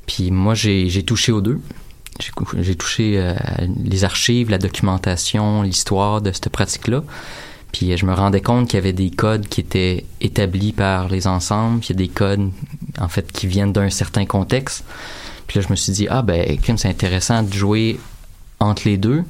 Puis 0.06 0.32
moi, 0.32 0.54
j'ai 0.54 1.04
touché 1.04 1.32
aux 1.32 1.42
deux. 1.42 1.60
J'ai 2.60 2.76
touché 2.76 3.16
euh, 3.18 3.34
les 3.84 4.04
archives, 4.04 4.50
la 4.50 4.58
documentation, 4.58 5.64
l'histoire 5.64 6.22
de 6.22 6.32
cette 6.32 6.50
pratique-là. 6.50 7.04
Puis 7.72 7.92
euh, 7.92 7.98
je 7.98 8.06
me 8.06 8.14
rendais 8.14 8.40
compte 8.40 8.70
qu'il 8.70 8.78
y 8.78 8.82
avait 8.82 8.94
des 8.94 9.10
codes 9.10 9.48
qui 9.48 9.60
étaient 9.60 10.06
établis 10.22 10.72
par 10.72 11.10
les 11.10 11.28
ensembles, 11.28 11.80
puis 11.80 11.90
il 11.90 12.00
y 12.00 12.04
a 12.04 12.08
des 12.08 12.14
codes 12.14 12.52
en 13.00 13.10
fait 13.10 13.30
qui 13.32 13.48
viennent 13.48 13.74
d'un 13.74 13.90
certain 13.90 14.26
contexte. 14.26 14.86
Puis 15.48 15.60
là, 15.60 15.66
je 15.68 15.72
me 15.72 15.76
suis 15.76 15.92
dit, 15.92 16.08
ah 16.10 16.22
ben, 16.22 16.58
c'est 16.78 16.88
intéressant 16.88 17.44
de 17.44 17.54
jouer 17.54 18.00
entre 18.60 18.84
les 18.86 18.98
deux. 18.98 19.24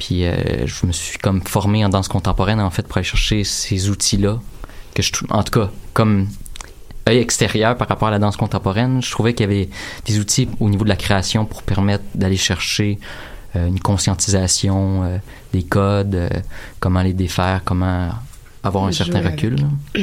Puis 0.00 0.24
euh, 0.24 0.66
je 0.66 0.86
me 0.86 0.92
suis 0.92 1.18
comme 1.18 1.42
formé 1.42 1.84
en 1.84 1.90
danse 1.90 2.08
contemporaine, 2.08 2.58
en 2.58 2.70
fait, 2.70 2.88
pour 2.88 2.96
aller 2.96 3.04
chercher 3.04 3.44
ces 3.44 3.90
outils-là. 3.90 4.40
Que 4.94 5.02
je, 5.02 5.12
en 5.28 5.44
tout 5.44 5.60
cas, 5.60 5.70
comme 5.92 6.26
œil 7.08 7.18
extérieur 7.18 7.76
par 7.76 7.86
rapport 7.86 8.08
à 8.08 8.10
la 8.10 8.18
danse 8.18 8.36
contemporaine, 8.36 9.02
je 9.02 9.10
trouvais 9.10 9.34
qu'il 9.34 9.48
y 9.48 9.52
avait 9.52 9.68
des 10.06 10.18
outils 10.18 10.48
au 10.58 10.68
niveau 10.70 10.84
de 10.84 10.88
la 10.88 10.96
création 10.96 11.44
pour 11.44 11.62
permettre 11.62 12.02
d'aller 12.14 12.38
chercher 12.38 12.98
euh, 13.54 13.68
une 13.68 13.78
conscientisation 13.78 15.04
euh, 15.04 15.18
des 15.52 15.62
codes, 15.62 16.30
comment 16.80 17.02
les 17.02 17.12
défaire, 17.12 17.60
comment 17.64 18.08
avoir 18.64 18.84
un 18.86 18.92
certain 18.92 19.20
recul. 19.20 19.56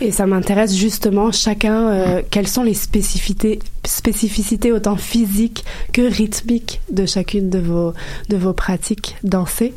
Et 0.00 0.12
ça 0.12 0.26
m'intéresse 0.26 0.76
justement 0.76 1.32
chacun, 1.32 1.88
euh, 1.88 2.22
quelles 2.30 2.46
sont 2.46 2.62
les 2.62 2.74
spécificités, 2.74 3.58
spécificités 3.84 4.70
autant 4.70 4.96
physiques 4.96 5.64
que 5.92 6.02
rythmiques 6.02 6.80
de 6.92 7.04
chacune 7.04 7.50
de 7.50 7.58
vos, 7.58 7.94
de 8.28 8.36
vos 8.36 8.52
pratiques 8.52 9.16
dansées. 9.24 9.74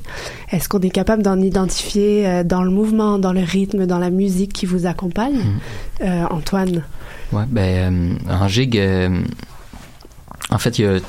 Est-ce 0.52 0.70
qu'on 0.70 0.80
est 0.82 0.92
capable 0.92 1.24
d'en 1.24 1.42
identifier 1.42 2.28
euh, 2.28 2.44
dans 2.44 2.62
le 2.62 2.70
mouvement, 2.70 3.18
dans 3.18 3.34
le 3.34 3.42
rythme, 3.42 3.88
dans 3.88 3.98
la 3.98 4.12
musique 4.12 4.54
qui 4.54 4.68
vous 4.68 4.86
accompagne 4.86 5.42
Euh, 6.02 6.24
Antoine? 6.30 6.84
Ouais, 7.32 7.46
ben, 7.48 8.18
en 8.30 8.48
gigue, 8.48 8.78
euh, 8.78 9.24
en 10.52 10.58
fait, 10.60 10.78
il 10.78 10.86
y 10.86 10.88
a. 10.88 11.00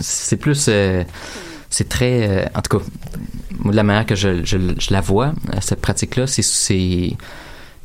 C'est 0.00 0.36
plus. 0.36 0.66
euh, 0.68 1.04
c'est 1.70 1.88
très. 1.88 2.28
euh, 2.28 2.44
en 2.54 2.60
tout 2.60 2.78
cas, 2.78 2.84
de 3.64 3.74
la 3.74 3.82
manière 3.82 4.04
que 4.06 4.14
je, 4.14 4.44
je, 4.44 4.58
je 4.78 4.92
la 4.92 5.00
vois, 5.00 5.32
cette 5.62 5.80
pratique-là, 5.80 6.26
c'est- 6.26 7.12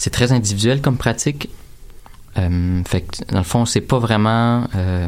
c'est. 0.03 0.09
Très 0.09 0.31
individuel 0.31 0.81
comme 0.81 0.97
pratique. 0.97 1.49
Euh, 2.37 2.83
fait 2.85 3.01
que, 3.01 3.31
dans 3.31 3.39
le 3.39 3.43
fond, 3.43 3.65
c'est 3.65 3.81
pas 3.81 3.99
vraiment. 3.99 4.67
euh, 4.75 5.07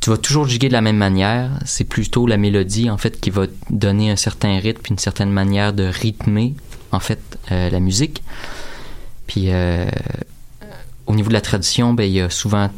tu 0.00 0.08
vas 0.10 0.16
toujours 0.16 0.48
giguer 0.48 0.68
de 0.68 0.72
la 0.72 0.80
même 0.80 0.96
manière. 0.96 1.50
C'est 1.66 1.84
plutôt 1.84 2.26
la 2.26 2.38
mélodie, 2.38 2.88
en 2.88 2.96
fait, 2.96 3.20
qui 3.20 3.30
va 3.30 3.46
donner 3.68 4.10
un 4.10 4.16
certain 4.16 4.58
rythme, 4.58 4.80
puis 4.82 4.92
une 4.92 4.98
certaine 4.98 5.30
manière 5.30 5.72
de 5.74 5.84
rythmer, 5.84 6.54
en 6.90 7.00
fait, 7.00 7.20
euh, 7.52 7.68
la 7.68 7.80
musique. 7.80 8.22
Puis, 9.26 9.50
au 11.06 11.14
niveau 11.14 11.28
de 11.28 11.34
la 11.34 11.40
tradition, 11.40 11.92
ben, 11.92 12.04
il 12.04 12.12
y 12.14 12.20
a 12.20 12.30
souvent 12.30 12.70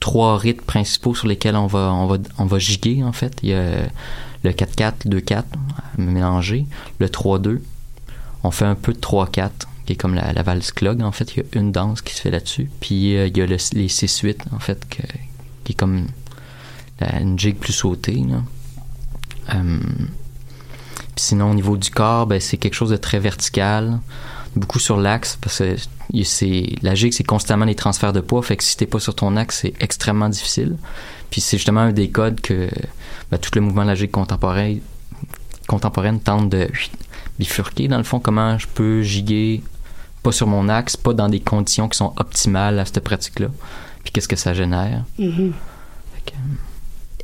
trois 0.00 0.38
rythmes 0.38 0.64
principaux 0.64 1.14
sur 1.14 1.28
lesquels 1.28 1.54
on 1.54 1.66
va, 1.66 1.92
on 1.92 2.06
va, 2.06 2.16
on 2.38 2.46
va 2.46 2.58
giguer, 2.58 3.04
en 3.04 3.12
fait. 3.12 3.36
Il 3.42 3.50
y 3.50 3.54
a 3.54 3.88
le 4.42 4.50
4-4, 4.50 4.92
le 5.04 5.20
2-4 5.20 5.44
mélangé, 5.98 6.66
le 6.98 7.08
3-2. 7.08 7.60
On 8.48 8.50
fait 8.50 8.64
un 8.64 8.74
peu 8.74 8.94
de 8.94 8.98
3-4, 8.98 9.50
qui 9.84 9.92
est 9.92 9.96
comme 9.96 10.14
la, 10.14 10.42
valse 10.42 10.72
clog, 10.72 11.02
en 11.02 11.12
fait. 11.12 11.36
Il 11.36 11.40
y 11.40 11.58
a 11.58 11.60
une 11.60 11.70
danse 11.70 12.00
qui 12.00 12.14
se 12.14 12.22
fait 12.22 12.30
là-dessus. 12.30 12.70
Puis 12.80 13.14
euh, 13.14 13.26
il 13.26 13.36
y 13.36 13.42
a 13.42 13.46
le- 13.46 13.56
les 13.74 13.88
6-8, 13.88 14.36
en 14.54 14.58
fait, 14.58 14.86
qui 14.88 15.02
est 15.72 15.74
comme 15.74 16.06
la- 16.98 17.20
une 17.20 17.38
jig 17.38 17.56
plus 17.58 17.74
sautée, 17.74 18.24
puis 19.48 21.24
sinon, 21.24 21.50
au 21.50 21.54
niveau 21.54 21.76
du 21.76 21.90
corps, 21.90 22.26
ben, 22.26 22.40
c'est 22.40 22.56
quelque 22.56 22.72
chose 22.74 22.88
de 22.88 22.96
très 22.96 23.18
vertical, 23.18 24.00
beaucoup 24.56 24.78
sur 24.78 24.96
l'axe, 24.96 25.36
parce 25.40 25.58
que 25.58 25.76
c'est, 26.24 26.66
la 26.80 26.94
gigue, 26.94 27.12
c'est 27.12 27.24
constamment 27.24 27.66
les 27.66 27.74
transferts 27.74 28.14
de 28.14 28.20
poids, 28.20 28.42
fait 28.42 28.56
que 28.56 28.64
si 28.64 28.78
t'es 28.78 28.86
pas 28.86 29.00
sur 29.00 29.14
ton 29.14 29.36
axe, 29.36 29.58
c'est 29.60 29.74
extrêmement 29.80 30.30
difficile. 30.30 30.76
Puis 31.30 31.42
c'est 31.42 31.58
justement 31.58 31.80
un 31.82 31.92
des 31.92 32.08
codes 32.10 32.40
que 32.40 32.70
ben, 33.30 33.36
tout 33.36 33.50
le 33.56 33.60
mouvement 33.60 33.82
de 33.82 33.88
la 33.88 33.94
gigue 33.94 34.10
contemporaine, 34.10 34.80
contemporaine 35.66 36.18
tente 36.20 36.48
de 36.48 36.70
bifurquer, 37.38 37.88
dans 37.88 37.98
le 37.98 38.04
fond, 38.04 38.20
comment 38.20 38.58
je 38.58 38.66
peux 38.66 39.02
giguer 39.02 39.62
pas 40.22 40.32
sur 40.32 40.46
mon 40.46 40.68
axe, 40.68 40.96
pas 40.96 41.12
dans 41.12 41.28
des 41.28 41.40
conditions 41.40 41.88
qui 41.88 41.96
sont 41.96 42.12
optimales 42.16 42.78
à 42.78 42.84
cette 42.84 43.00
pratique-là. 43.00 43.48
Puis 44.02 44.12
qu'est-ce 44.12 44.28
que 44.28 44.36
ça 44.36 44.54
génère. 44.54 45.04
Mhm. 45.18 45.52
Que, 46.26 46.32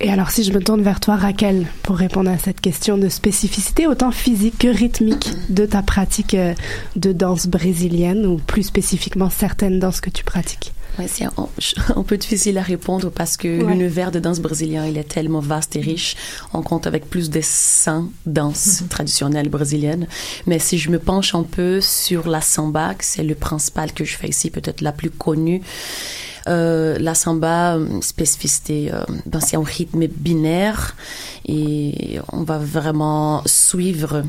Et 0.01 0.11
alors, 0.11 0.31
si 0.31 0.45
je 0.45 0.53
me 0.53 0.63
tourne 0.63 0.83
vers 0.83 1.01
toi, 1.01 1.17
Raquel, 1.17 1.67
pour 1.83 1.97
répondre 1.97 2.31
à 2.31 2.39
cette 2.39 2.61
question 2.61 2.97
de 2.99 3.09
spécificité 3.09 3.87
autant 3.87 4.11
physique 4.11 4.59
que 4.59 4.69
rythmique 4.69 5.31
de 5.49 5.67
ta 5.67 5.83
pratique 5.83 6.35
euh, 6.35 6.55
de 6.97 7.13
danse 7.13 7.47
brésilienne, 7.47 8.27
ou 8.27 8.37
plus 8.39 8.65
spécifiquement 8.65 9.31
certaines 9.31 9.81
danses 9.81 10.01
que 10.01 10.11
tu 10.11 10.25
pratiques? 10.25 10.73
Ouais, 10.99 11.07
c'est 11.09 11.25
un, 11.25 11.33
un 11.97 12.03
peu 12.03 12.17
difficile 12.17 12.57
à 12.59 12.63
répondre 12.63 13.11
parce 13.11 13.37
que 13.37 13.63
Ouais. 13.63 13.75
l'univers 13.75 14.11
de 14.13 14.21
danse 14.21 14.41
brésilien, 14.41 14.87
il 14.87 14.97
est 14.97 15.05
tellement 15.09 15.41
vaste 15.41 15.75
et 15.77 15.81
riche. 15.81 16.17
On 16.53 16.63
compte 16.63 16.87
avec 16.87 17.09
plus 17.11 17.31
de 17.31 17.41
100 17.43 18.09
danses 18.27 18.85
traditionnelles 18.89 19.49
brésiliennes. 19.49 20.07
Mais 20.47 20.59
si 20.59 20.79
je 20.79 20.91
me 20.91 20.99
penche 20.99 21.35
un 21.35 21.43
peu 21.43 21.81
sur 21.81 22.29
la 22.29 22.41
samba, 22.41 22.95
que 22.95 23.05
c'est 23.05 23.25
le 23.25 23.35
principal 23.35 23.93
que 23.93 24.05
je 24.05 24.17
fais 24.17 24.29
ici, 24.29 24.51
peut-être 24.51 24.81
la 24.83 24.93
plus 24.93 25.11
connue, 25.11 25.63
euh, 26.47 26.99
la 26.99 27.15
samba, 27.15 27.77
euh, 27.77 28.01
spécificité, 28.03 28.91
euh, 28.93 29.03
ben, 29.27 29.41
c'est 29.41 29.57
un 29.57 29.63
rythme 29.65 30.07
binaire 30.07 30.95
et 31.47 32.19
on 32.33 32.43
va 32.43 32.59
vraiment 32.59 33.43
suivre 33.47 34.23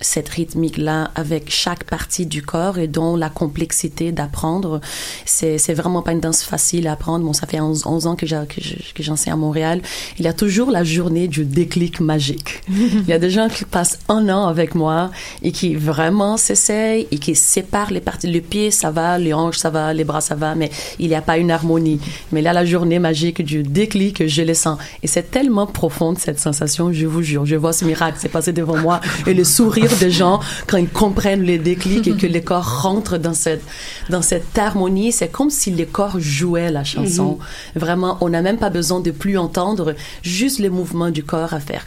cette 0.00 0.28
rythmique-là 0.28 1.10
avec 1.14 1.50
chaque 1.50 1.84
partie 1.84 2.26
du 2.26 2.42
corps 2.42 2.78
et 2.78 2.86
dont 2.86 3.16
la 3.16 3.30
complexité 3.30 4.12
d'apprendre. 4.12 4.80
C'est, 5.24 5.56
c'est 5.58 5.72
vraiment 5.72 6.02
pas 6.02 6.12
une 6.12 6.20
danse 6.20 6.42
facile 6.42 6.86
à 6.86 6.92
apprendre. 6.92 7.24
Bon, 7.24 7.32
ça 7.32 7.46
fait 7.46 7.60
11, 7.60 7.86
11 7.86 8.06
ans 8.06 8.14
que, 8.14 8.26
j'ai- 8.26 8.42
que, 8.48 8.60
je- 8.60 8.92
que 8.94 9.02
j'enseigne 9.02 9.32
à 9.32 9.36
Montréal. 9.36 9.80
Il 10.18 10.24
y 10.24 10.28
a 10.28 10.34
toujours 10.34 10.70
la 10.70 10.84
journée 10.84 11.28
du 11.28 11.44
déclic 11.46 12.00
magique. 12.00 12.62
Il 12.68 13.06
y 13.08 13.12
a 13.14 13.18
des 13.18 13.30
gens 13.30 13.48
qui 13.48 13.64
passent 13.64 13.98
un 14.08 14.28
an 14.28 14.46
avec 14.46 14.74
moi 14.74 15.10
et 15.42 15.50
qui 15.50 15.74
vraiment 15.74 16.36
s'essayent 16.36 17.08
et 17.10 17.18
qui 17.18 17.34
séparent 17.34 17.90
les 17.90 18.00
parties. 18.00 18.26
Le 18.30 18.40
pied, 18.40 18.70
ça 18.70 18.90
va, 18.90 19.18
les 19.18 19.32
hanches, 19.32 19.56
ça 19.58 19.70
va, 19.70 19.94
les 19.94 20.04
bras, 20.04 20.20
ça 20.20 20.34
va, 20.34 20.54
mais 20.54 20.70
il 20.98 21.08
n'y 21.08 21.14
a 21.14 21.22
pas 21.22 21.38
une 21.38 21.50
harmonie. 21.50 22.00
Mais 22.32 22.42
là, 22.42 22.52
la 22.52 22.66
journée 22.66 22.98
magique 22.98 23.42
du 23.42 23.62
déclic, 23.62 24.26
je 24.26 24.42
le 24.42 24.52
sens. 24.54 24.78
Et 25.02 25.06
c'est 25.06 25.30
tellement 25.30 25.66
profonde, 25.66 26.18
cette 26.18 26.38
sensation, 26.38 26.92
je 26.92 27.06
vous 27.06 27.22
jure. 27.22 27.46
Je 27.46 27.56
vois 27.56 27.72
ce 27.72 27.84
miracle, 27.86 28.18
c'est 28.20 28.28
passé 28.28 28.52
devant 28.52 28.76
moi. 28.76 29.00
Et 29.26 29.32
le 29.32 29.44
sourire 29.44 29.85
des 29.98 30.10
gens 30.10 30.40
quand 30.66 30.76
ils 30.76 30.88
comprennent 30.88 31.42
les 31.42 31.58
déclics 31.58 32.06
et 32.08 32.16
que 32.16 32.26
les 32.26 32.42
corps 32.42 32.82
rentrent 32.82 33.18
dans 33.18 33.34
cette, 33.34 33.62
dans 34.10 34.22
cette 34.22 34.56
harmonie, 34.58 35.12
c'est 35.12 35.28
comme 35.28 35.50
si 35.50 35.70
les 35.70 35.86
corps 35.86 36.18
jouaient 36.18 36.70
la 36.70 36.84
chanson. 36.84 37.38
Vraiment, 37.74 38.18
on 38.20 38.28
n'a 38.28 38.42
même 38.42 38.58
pas 38.58 38.70
besoin 38.70 39.00
de 39.00 39.10
plus 39.10 39.38
entendre, 39.38 39.94
juste 40.22 40.58
les 40.58 40.70
mouvements 40.70 41.10
du 41.10 41.24
corps 41.24 41.54
à 41.54 41.60
faire. 41.60 41.84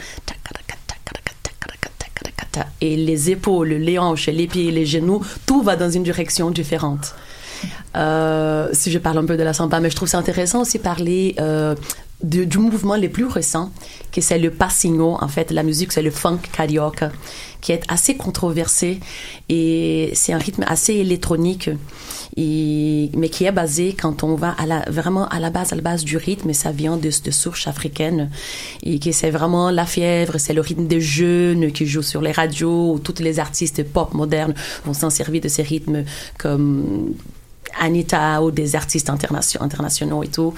Et 2.80 2.96
les 2.96 3.30
épaules, 3.30 3.68
les 3.68 3.98
hanches, 3.98 4.26
les 4.26 4.46
pieds, 4.46 4.70
les 4.70 4.86
genoux, 4.86 5.22
tout 5.46 5.62
va 5.62 5.76
dans 5.76 5.90
une 5.90 6.02
direction 6.02 6.50
différente. 6.50 7.14
Euh, 7.96 8.68
si 8.72 8.90
je 8.90 8.98
parle 8.98 9.18
un 9.18 9.24
peu 9.24 9.36
de 9.36 9.42
la 9.42 9.52
samba, 9.52 9.80
mais 9.80 9.90
je 9.90 9.96
trouve 9.96 10.08
ça 10.08 10.18
intéressant 10.18 10.62
aussi 10.62 10.78
parler 10.78 11.34
euh, 11.40 11.74
du 12.22 12.58
mouvement 12.58 12.96
le 12.96 13.08
plus 13.08 13.26
récent, 13.26 13.70
qui 14.10 14.20
c'est 14.22 14.38
le 14.38 14.50
passinho. 14.50 15.16
En 15.20 15.28
fait, 15.28 15.50
la 15.50 15.62
musique, 15.62 15.92
c'est 15.92 16.02
le 16.02 16.10
funk 16.10 16.40
carioca, 16.52 17.10
qui 17.60 17.72
est 17.72 17.82
assez 17.88 18.16
controversé. 18.16 19.00
Et 19.48 20.10
c'est 20.14 20.32
un 20.32 20.38
rythme 20.38 20.64
assez 20.66 20.94
électronique, 20.94 21.70
mais 22.36 23.28
qui 23.30 23.44
est 23.44 23.52
basé 23.52 23.94
quand 23.98 24.22
on 24.22 24.34
va 24.34 24.54
vraiment 24.88 25.28
à 25.28 25.40
la 25.40 25.50
base, 25.50 25.72
à 25.72 25.76
la 25.76 25.82
base 25.82 26.04
du 26.04 26.16
rythme, 26.16 26.52
ça 26.52 26.72
vient 26.72 26.96
de, 26.96 27.10
de 27.24 27.30
sources 27.30 27.66
africaines, 27.66 28.30
et 28.82 28.98
que 28.98 29.12
c'est 29.12 29.30
vraiment 29.30 29.70
la 29.70 29.86
fièvre, 29.86 30.38
c'est 30.38 30.52
le 30.54 30.60
rythme 30.60 30.86
des 30.86 31.00
jeunes 31.00 31.72
qui 31.72 31.86
jouent 31.86 32.02
sur 32.02 32.20
les 32.20 32.32
radios, 32.32 32.92
où 32.92 32.98
tous 32.98 33.22
les 33.22 33.38
artistes 33.38 33.82
pop 33.84 34.12
modernes 34.14 34.54
vont 34.84 34.94
s'en 34.94 35.10
servir 35.10 35.40
de 35.40 35.48
ces 35.48 35.62
rythmes 35.62 36.04
comme 36.38 37.14
Anita 37.78 38.42
ou 38.42 38.50
des 38.50 38.74
artistes 38.74 39.10
internation- 39.10 39.62
internationaux 39.62 40.22
et 40.22 40.28
tout. 40.28 40.52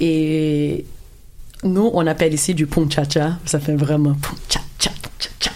Et 0.00 0.84
nous, 1.64 1.90
on 1.94 2.06
appelle 2.06 2.34
ici 2.34 2.54
du 2.54 2.66
puncha-cha. 2.66 3.38
Ça 3.44 3.58
fait 3.58 3.74
vraiment 3.74 4.14
puncha-cha, 4.14 4.90
puncha-cha. 4.90 5.50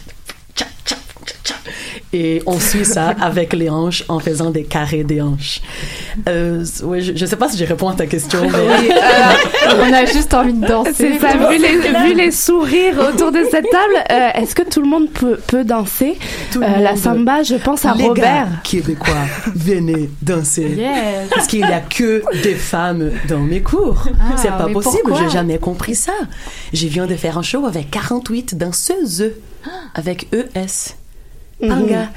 Et 2.12 2.42
on 2.46 2.58
suit 2.58 2.86
ça 2.86 3.08
avec 3.20 3.52
les 3.52 3.68
hanches 3.68 4.02
en 4.08 4.18
faisant 4.18 4.50
des 4.50 4.64
carrés 4.64 5.04
des 5.04 5.20
hanches. 5.20 5.60
Euh, 6.26 6.64
ouais, 6.84 7.02
je 7.02 7.12
ne 7.12 7.26
sais 7.26 7.36
pas 7.36 7.50
si 7.50 7.58
je 7.58 7.64
réponds 7.64 7.88
à 7.90 7.94
ta 7.94 8.06
question, 8.06 8.40
mais 8.42 8.94
On 9.78 9.92
a 9.92 10.04
juste 10.06 10.32
envie 10.32 10.54
de 10.54 10.66
danser. 10.66 10.92
C'est 10.96 11.18
ça, 11.18 11.36
vu 11.36 11.58
les, 11.58 12.08
vu 12.08 12.14
les 12.14 12.30
sourires 12.30 12.98
autour 13.12 13.30
de 13.30 13.40
cette 13.50 13.66
table, 13.70 13.94
euh, 14.10 14.40
est-ce 14.40 14.54
que 14.54 14.62
tout 14.62 14.80
le 14.80 14.88
monde 14.88 15.10
peut, 15.10 15.38
peut 15.46 15.64
danser? 15.64 16.18
Euh, 16.56 16.60
La 16.80 16.96
samba, 16.96 17.42
je 17.42 17.56
pense 17.56 17.84
à 17.84 17.94
les 17.94 18.04
Robert. 18.06 18.24
gars 18.24 18.46
québécois, 18.64 19.14
venez 19.54 20.08
danser. 20.22 20.76
Yes. 20.78 21.28
Parce 21.30 21.46
qu'il 21.46 21.58
n'y 21.66 21.72
a 21.72 21.80
que 21.80 22.22
des 22.42 22.54
femmes 22.54 23.10
dans 23.28 23.40
mes 23.40 23.60
cours. 23.60 24.04
Ah, 24.18 24.34
c'est 24.36 24.48
pas 24.48 24.68
possible, 24.72 25.12
j'ai 25.18 25.28
jamais 25.30 25.58
compris 25.58 25.94
ça. 25.94 26.12
Je 26.72 26.86
viens 26.86 27.06
de 27.06 27.16
faire 27.16 27.36
un 27.36 27.42
show 27.42 27.66
avec 27.66 27.90
48 27.90 28.56
danseuses, 28.56 29.30
avec 29.94 30.28
ES. 30.32 30.94
Mhm. 31.60 32.08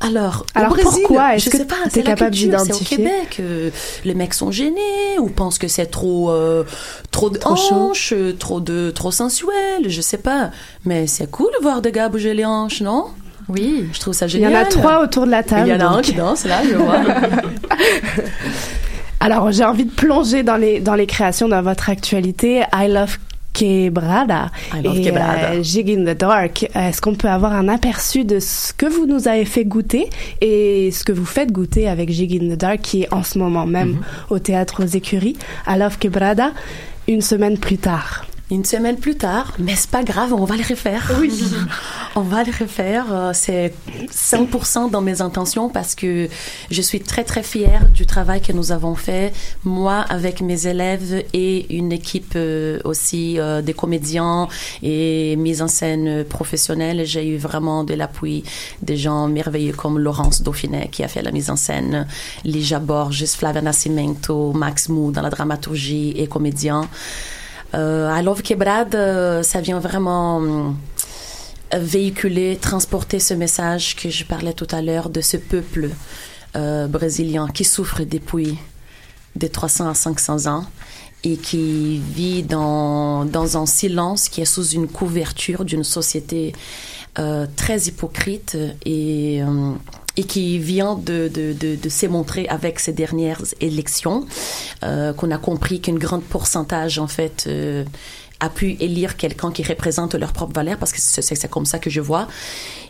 Alors, 0.00 0.44
Alors 0.54 0.72
au 0.72 0.74
Brésil, 0.74 0.90
pourquoi 1.06 1.36
Est-ce 1.36 1.46
je 1.46 1.50
que 1.50 1.56
sais 1.58 1.64
pas, 1.64 1.76
la 1.94 2.02
capable 2.02 2.34
c'est 2.36 2.44
au 2.44 2.50
d'identifier 2.50 2.96
Québec. 2.98 3.36
euh, 3.40 3.70
les 4.04 4.14
mecs 4.14 4.34
sont 4.34 4.50
gênés 4.50 5.18
ou 5.18 5.28
pensent 5.28 5.56
que 5.58 5.68
c'est 5.68 5.86
trop, 5.86 6.30
euh, 6.30 6.64
trop 7.10 7.30
de 7.30 7.38
Trop 7.38 7.54
hanches, 7.72 8.12
euh, 8.12 8.34
trop 8.38 8.60
de, 8.60 8.90
trop 8.90 9.10
sensuel, 9.10 9.88
je 9.88 10.00
sais 10.02 10.18
pas. 10.18 10.50
Mais 10.84 11.06
c'est 11.06 11.30
cool 11.30 11.48
de 11.58 11.62
voir 11.62 11.80
des 11.80 11.92
gars 11.92 12.08
bouger 12.10 12.34
les 12.34 12.44
hanches, 12.44 12.82
non? 12.82 13.06
Oui. 13.48 13.86
Je 13.94 14.00
trouve 14.00 14.12
ça 14.14 14.26
Il 14.26 14.30
y 14.30 14.32
génial. 14.32 14.56
en 14.56 14.60
a 14.60 14.64
trois 14.66 15.02
autour 15.02 15.24
de 15.26 15.30
la 15.30 15.40
Il 15.40 15.44
table. 15.46 15.68
y 15.68 15.72
en 15.74 15.80
a 15.80 15.84
un 15.86 16.02
qui 16.02 16.12
danse 16.12 16.44
là, 16.44 16.60
je 16.68 16.74
vois. 16.76 16.98
Alors, 19.20 19.50
j'ai 19.52 19.64
envie 19.64 19.84
de 19.86 19.90
plonger 19.94 20.42
dans 20.42 20.56
les, 20.56 20.80
dans 20.80 20.94
les 20.94 21.06
créations 21.06 21.48
de 21.48 21.56
votre 21.56 21.88
actualité. 21.88 22.62
I 22.74 22.88
Love 22.88 23.16
Quebrada 23.54 24.50
I 24.74 24.82
Love 24.82 24.98
et 24.98 25.02
Quebrada. 25.04 25.52
euh, 25.54 25.62
Jig 25.62 25.90
in 25.90 26.04
the 26.04 26.18
Dark. 26.18 26.68
Est-ce 26.74 27.00
qu'on 27.00 27.14
peut 27.14 27.28
avoir 27.30 27.52
un 27.54 27.68
aperçu 27.68 28.24
de 28.24 28.38
ce 28.40 28.72
que 28.74 28.84
vous 28.86 29.06
nous 29.06 29.28
avez 29.28 29.46
fait 29.46 29.64
goûter 29.64 30.10
et 30.42 30.90
ce 30.92 31.04
que 31.04 31.12
vous 31.12 31.24
faites 31.24 31.50
goûter 31.52 31.88
avec 31.88 32.10
Jig 32.10 32.38
in 32.42 32.54
the 32.54 32.58
Dark 32.58 32.82
qui 32.82 33.02
est 33.04 33.14
en 33.14 33.22
ce 33.22 33.38
moment 33.38 33.64
même 33.64 33.90
Mhm. 33.92 34.00
au 34.30 34.38
théâtre 34.38 34.82
aux 34.84 34.86
écuries 34.86 35.36
I 35.66 35.78
Love 35.78 35.98
Quebrada 35.98 36.50
une 37.08 37.20
semaine 37.22 37.56
plus 37.56 37.78
tard? 37.78 38.26
Une 38.50 38.64
semaine 38.66 38.96
plus 38.98 39.16
tard, 39.16 39.54
mais 39.58 39.74
c'est 39.74 39.88
pas 39.90 40.04
grave, 40.04 40.34
on 40.34 40.44
va 40.44 40.56
le 40.56 40.62
refaire. 40.68 41.10
Oui. 41.18 41.32
on 42.14 42.20
va 42.20 42.44
le 42.44 42.52
refaire. 42.52 43.06
euh, 43.10 43.30
C'est 43.32 43.72
100% 44.12 44.90
dans 44.90 45.00
mes 45.00 45.22
intentions 45.22 45.70
parce 45.70 45.94
que 45.94 46.28
je 46.70 46.82
suis 46.82 47.00
très 47.00 47.24
très 47.24 47.42
fière 47.42 47.88
du 47.88 48.04
travail 48.04 48.42
que 48.42 48.52
nous 48.52 48.70
avons 48.70 48.96
fait, 48.96 49.32
moi 49.64 50.04
avec 50.10 50.42
mes 50.42 50.66
élèves 50.66 51.24
et 51.32 51.74
une 51.74 51.90
équipe 51.90 52.34
euh, 52.36 52.80
aussi 52.84 53.38
euh, 53.38 53.62
des 53.62 53.72
comédiens 53.72 54.48
et 54.82 55.36
mise 55.36 55.62
en 55.62 55.68
scène 55.68 56.22
professionnelle. 56.24 57.06
J'ai 57.06 57.26
eu 57.26 57.38
vraiment 57.38 57.82
de 57.82 57.94
l'appui 57.94 58.44
des 58.82 58.98
gens 58.98 59.26
merveilleux 59.26 59.72
comme 59.72 59.98
Laurence 59.98 60.42
Dauphinet 60.42 60.88
qui 60.92 61.02
a 61.02 61.08
fait 61.08 61.22
la 61.22 61.32
mise 61.32 61.48
en 61.48 61.56
scène, 61.56 62.06
Lija 62.44 62.78
Borges, 62.78 63.24
Flavia 63.24 63.62
Nascimento, 63.62 64.52
Max 64.52 64.90
Mou 64.90 65.12
dans 65.12 65.22
la 65.22 65.30
dramaturgie 65.30 66.10
et 66.16 66.26
comédien. 66.26 66.86
Euh, 67.74 68.16
I 68.16 68.22
Love 68.22 68.42
Quebrade, 68.42 68.94
euh, 68.94 69.42
ça 69.42 69.60
vient 69.60 69.80
vraiment 69.80 70.36
hum, 70.36 70.76
véhiculer, 71.72 72.56
transporter 72.56 73.18
ce 73.18 73.34
message 73.34 73.96
que 73.96 74.10
je 74.10 74.24
parlais 74.24 74.52
tout 74.52 74.68
à 74.70 74.80
l'heure 74.80 75.10
de 75.10 75.20
ce 75.20 75.36
peuple 75.36 75.90
euh, 76.56 76.86
brésilien 76.86 77.48
qui 77.48 77.64
souffre 77.64 78.02
depuis 78.04 78.56
de 79.34 79.46
300 79.48 79.88
à 79.88 79.94
500 79.94 80.46
ans 80.46 80.66
et 81.24 81.36
qui 81.36 81.98
vit 81.98 82.42
dans, 82.42 83.24
dans 83.24 83.56
un 83.56 83.66
silence 83.66 84.28
qui 84.28 84.40
est 84.40 84.44
sous 84.44 84.68
une 84.68 84.86
couverture 84.86 85.64
d'une 85.64 85.82
société 85.82 86.52
euh, 87.18 87.46
très 87.56 87.82
hypocrite 87.82 88.56
et 88.84 89.42
euh, 89.42 89.72
et 90.16 90.24
qui 90.24 90.58
vient 90.58 90.94
de, 90.94 91.28
de, 91.28 91.52
de, 91.52 91.76
de 91.76 91.88
se 91.88 92.06
montrer 92.06 92.46
avec 92.48 92.78
ces 92.78 92.92
dernières 92.92 93.42
élections, 93.60 94.26
euh, 94.84 95.12
qu'on 95.12 95.30
a 95.30 95.38
compris 95.38 95.80
qu'une 95.80 95.98
grande 95.98 96.22
pourcentage, 96.22 96.98
en 96.98 97.08
fait, 97.08 97.44
euh, 97.46 97.84
a 98.40 98.48
pu 98.48 98.76
élire 98.80 99.16
quelqu'un 99.16 99.50
qui 99.50 99.62
représente 99.62 100.14
leur 100.14 100.32
propre 100.32 100.54
valeur, 100.54 100.78
parce 100.78 100.92
que 100.92 101.00
c'est 101.00 101.48
comme 101.48 101.66
ça 101.66 101.78
que 101.78 101.90
je 101.90 102.00
vois. 102.00 102.28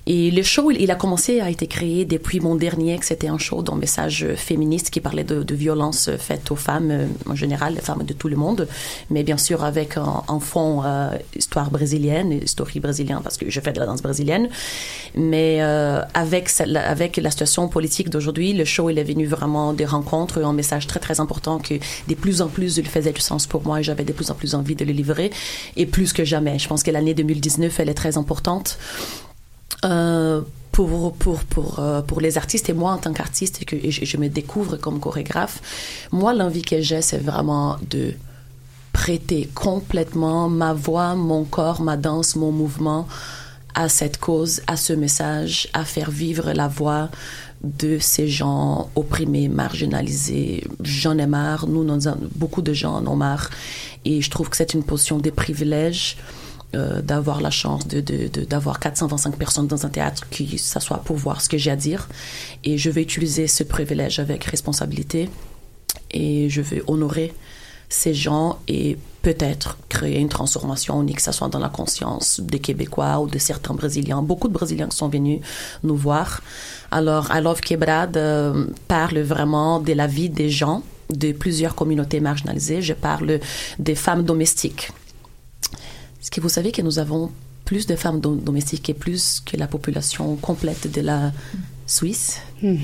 Et 0.07 0.31
le 0.31 0.43
show, 0.43 0.71
il, 0.71 0.91
a 0.91 0.97
commencé 0.97 1.41
à 1.41 1.49
été 1.49 1.67
créé 1.67 2.05
depuis 2.05 2.41
mon 2.41 2.57
dernier, 2.57 2.99
que 2.99 3.07
c'était 3.07 3.29
un 3.29 3.39
show 3.39 3.63
d'un 3.63 3.77
message 3.77 4.27
féministe 4.37 4.91
qui 4.91 5.01
parlait 5.01 5.25
de, 5.25 5.43
de 5.43 5.55
violences 5.55 6.11
faites 6.19 6.51
aux 6.51 6.57
femmes 6.57 6.91
euh, 6.91 7.07
en 7.27 7.35
général, 7.35 7.75
les 7.75 7.81
femmes 7.81 8.03
de 8.05 8.13
tout 8.13 8.29
le 8.29 8.37
monde, 8.37 8.69
mais 9.11 9.23
bien 9.23 9.39
sûr 9.39 9.65
avec 9.65 9.97
un, 9.97 10.41
fond 10.41 10.83
euh, 10.85 11.11
histoire 11.35 11.71
brésilienne, 11.71 12.33
histoire 12.33 12.69
brésilienne 12.77 13.21
parce 13.23 13.37
que 13.39 13.49
je 13.49 13.61
fais 13.61 13.73
de 13.73 13.81
la 13.81 13.87
danse 13.87 14.03
brésilienne, 14.03 14.49
mais 15.15 15.63
euh, 15.63 16.03
avec 16.13 16.51
avec 16.61 17.17
la 17.17 17.31
situation 17.31 17.69
politique 17.69 18.11
d'aujourd'hui, 18.11 18.53
le 18.53 18.65
show 18.65 18.91
il 18.91 18.99
est 18.99 19.05
venu 19.05 19.27
vraiment 19.27 19.73
des 19.73 19.87
rencontres, 19.87 20.45
un 20.45 20.53
message 20.53 20.87
très 20.87 21.01
très 21.01 21.21
important 21.21 21.59
que 21.59 21.75
de 22.09 22.15
plus 22.15 22.43
en 22.43 22.49
plus 22.49 22.77
il 22.77 22.87
faisait 22.87 23.13
du 23.13 23.21
sens 23.21 23.47
pour 23.47 23.65
moi 23.65 23.81
et 23.81 23.83
j'avais 23.83 24.05
de 24.05 24.13
plus 24.13 24.31
en 24.31 24.35
plus 24.35 24.55
envie 24.55 24.75
de 24.75 24.85
le 24.85 24.93
livrer 24.93 25.31
et 25.77 25.87
plus 25.87 26.13
que 26.13 26.25
jamais. 26.25 26.59
Je 26.59 26.69
pense 26.69 26.83
que 26.83 26.91
l'année 26.91 27.15
2019 27.15 27.81
elle 27.81 27.89
est 27.89 27.95
très 27.95 28.17
importante 28.17 28.79
euh, 29.85 30.41
pour, 30.73 31.13
pour, 31.15 31.45
pour, 31.45 31.79
euh, 31.79 32.03
pour 32.03 32.21
les 32.21 32.37
artistes 32.37 32.69
et 32.69 32.73
moi 32.73 32.93
en 32.93 32.99
tant 32.99 33.13
qu'artiste 33.13 33.63
et 33.63 33.65
que 33.65 33.77
je, 33.91 34.17
me 34.17 34.29
découvre 34.29 34.77
comme 34.77 34.99
chorégraphe, 34.99 35.61
moi 36.11 36.35
l'envie 36.35 36.63
que 36.63 36.81
j'ai 36.81 37.03
c'est 37.03 37.19
vraiment 37.19 37.77
de 37.91 38.15
prêter 38.93 39.49
complètement 39.55 40.49
ma 40.49 40.73
voix, 40.73 41.15
mon 41.15 41.45
corps, 41.45 41.81
ma 41.81 41.97
danse, 41.97 42.37
mon 42.37 42.53
mouvement 42.53 43.07
à 43.75 43.89
cette 43.89 44.19
cause, 44.19 44.63
à 44.67 44.77
ce 44.77 44.93
message, 44.93 45.69
à 45.73 45.85
faire 45.85 46.11
vivre 46.11 46.53
la 46.53 46.69
voix 46.69 47.09
de 47.65 47.99
ces 47.99 48.29
gens 48.29 48.91
opprimés, 48.95 49.49
marginalisés. 49.49 50.65
J'en 50.83 51.19
ai 51.19 51.27
marre, 51.27 51.67
nous, 51.67 51.87
beaucoup 52.35 52.63
de 52.63 52.73
gens 52.73 52.95
en 52.95 53.07
ont 53.07 53.17
marre. 53.17 53.51
Et 54.05 54.21
je 54.21 54.31
trouve 54.31 54.51
que 54.51 54.57
c'est 54.57 54.75
une 54.75 54.83
position 54.83 55.19
de 55.19 55.31
privilège 55.31 56.17
euh, 56.75 57.01
d'avoir 57.03 57.41
la 57.41 57.51
chance 57.51 57.87
d'avoir 57.87 58.81
425 58.81 59.37
personnes 59.37 59.67
dans 59.67 59.87
un 59.87 59.89
théâtre 59.89 60.29
qui 60.29 60.59
s'assoient 60.59 61.03
pour 61.05 61.17
voir 61.17 61.41
ce 61.41 61.49
que 61.49 61.59
j'ai 61.59 61.71
à 61.71 61.77
dire. 61.77 62.09
Et 62.65 62.79
je 62.79 62.91
vais 62.91 63.03
utiliser 63.03 63.47
ce 63.47 63.63
privilège 63.63 64.19
avec 64.19 64.45
responsabilité 64.45 65.31
et 66.11 66.49
je 66.51 66.61
vais 66.61 66.83
honorer 66.87 67.33
ces 67.95 68.15
gens 68.15 68.59
et 68.69 68.99
peut-être 69.23 69.79
créer 69.89 70.19
une 70.21 70.29
transformation 70.29 71.01
unique, 71.01 71.17
que 71.17 71.23
ce 71.23 71.33
soit 71.33 71.49
dans 71.49 71.59
la 71.59 71.69
conscience 71.71 72.41
des 72.41 72.59
Québécois 72.59 73.21
ou 73.21 73.27
de 73.29 73.39
certains 73.39 73.75
Brésiliens. 73.75 74.23
Beaucoup 74.23 74.49
de 74.49 74.53
Brésiliens 74.53 74.91
sont 74.91 75.09
venus 75.09 75.41
nous 75.83 75.97
voir. 75.97 76.43
Alors, 76.91 77.31
I 77.35 77.41
Love 77.41 77.61
Quebrade 77.61 78.17
euh, 78.17 78.67
parle 78.87 79.21
vraiment 79.21 79.81
de 79.81 79.93
la 79.93 80.07
vie 80.07 80.29
des 80.29 80.51
gens 80.51 80.83
de 81.11 81.33
plusieurs 81.33 81.75
communautés 81.75 82.21
marginalisées. 82.21 82.83
Je 82.83 82.93
parle 82.93 83.41
des 83.79 83.95
femmes 83.95 84.25
domestiques 84.25 84.91
est-ce 86.25 86.31
que 86.31 86.41
vous 86.41 86.49
savez 86.49 86.73
que 86.73 86.81
nous 86.81 86.99
avons 86.99 87.31
plus 87.67 87.87
de 87.87 87.97
femmes 87.97 88.19
domestiques 88.19 88.89
et 88.89 88.95
plus 88.95 89.43
que 89.45 89.59
la 89.59 89.67
population 89.67 90.37
complète 90.37 90.91
de 90.91 91.03
la 91.03 91.33
Suisse? 91.87 92.41
Mm-hmm. 92.63 92.79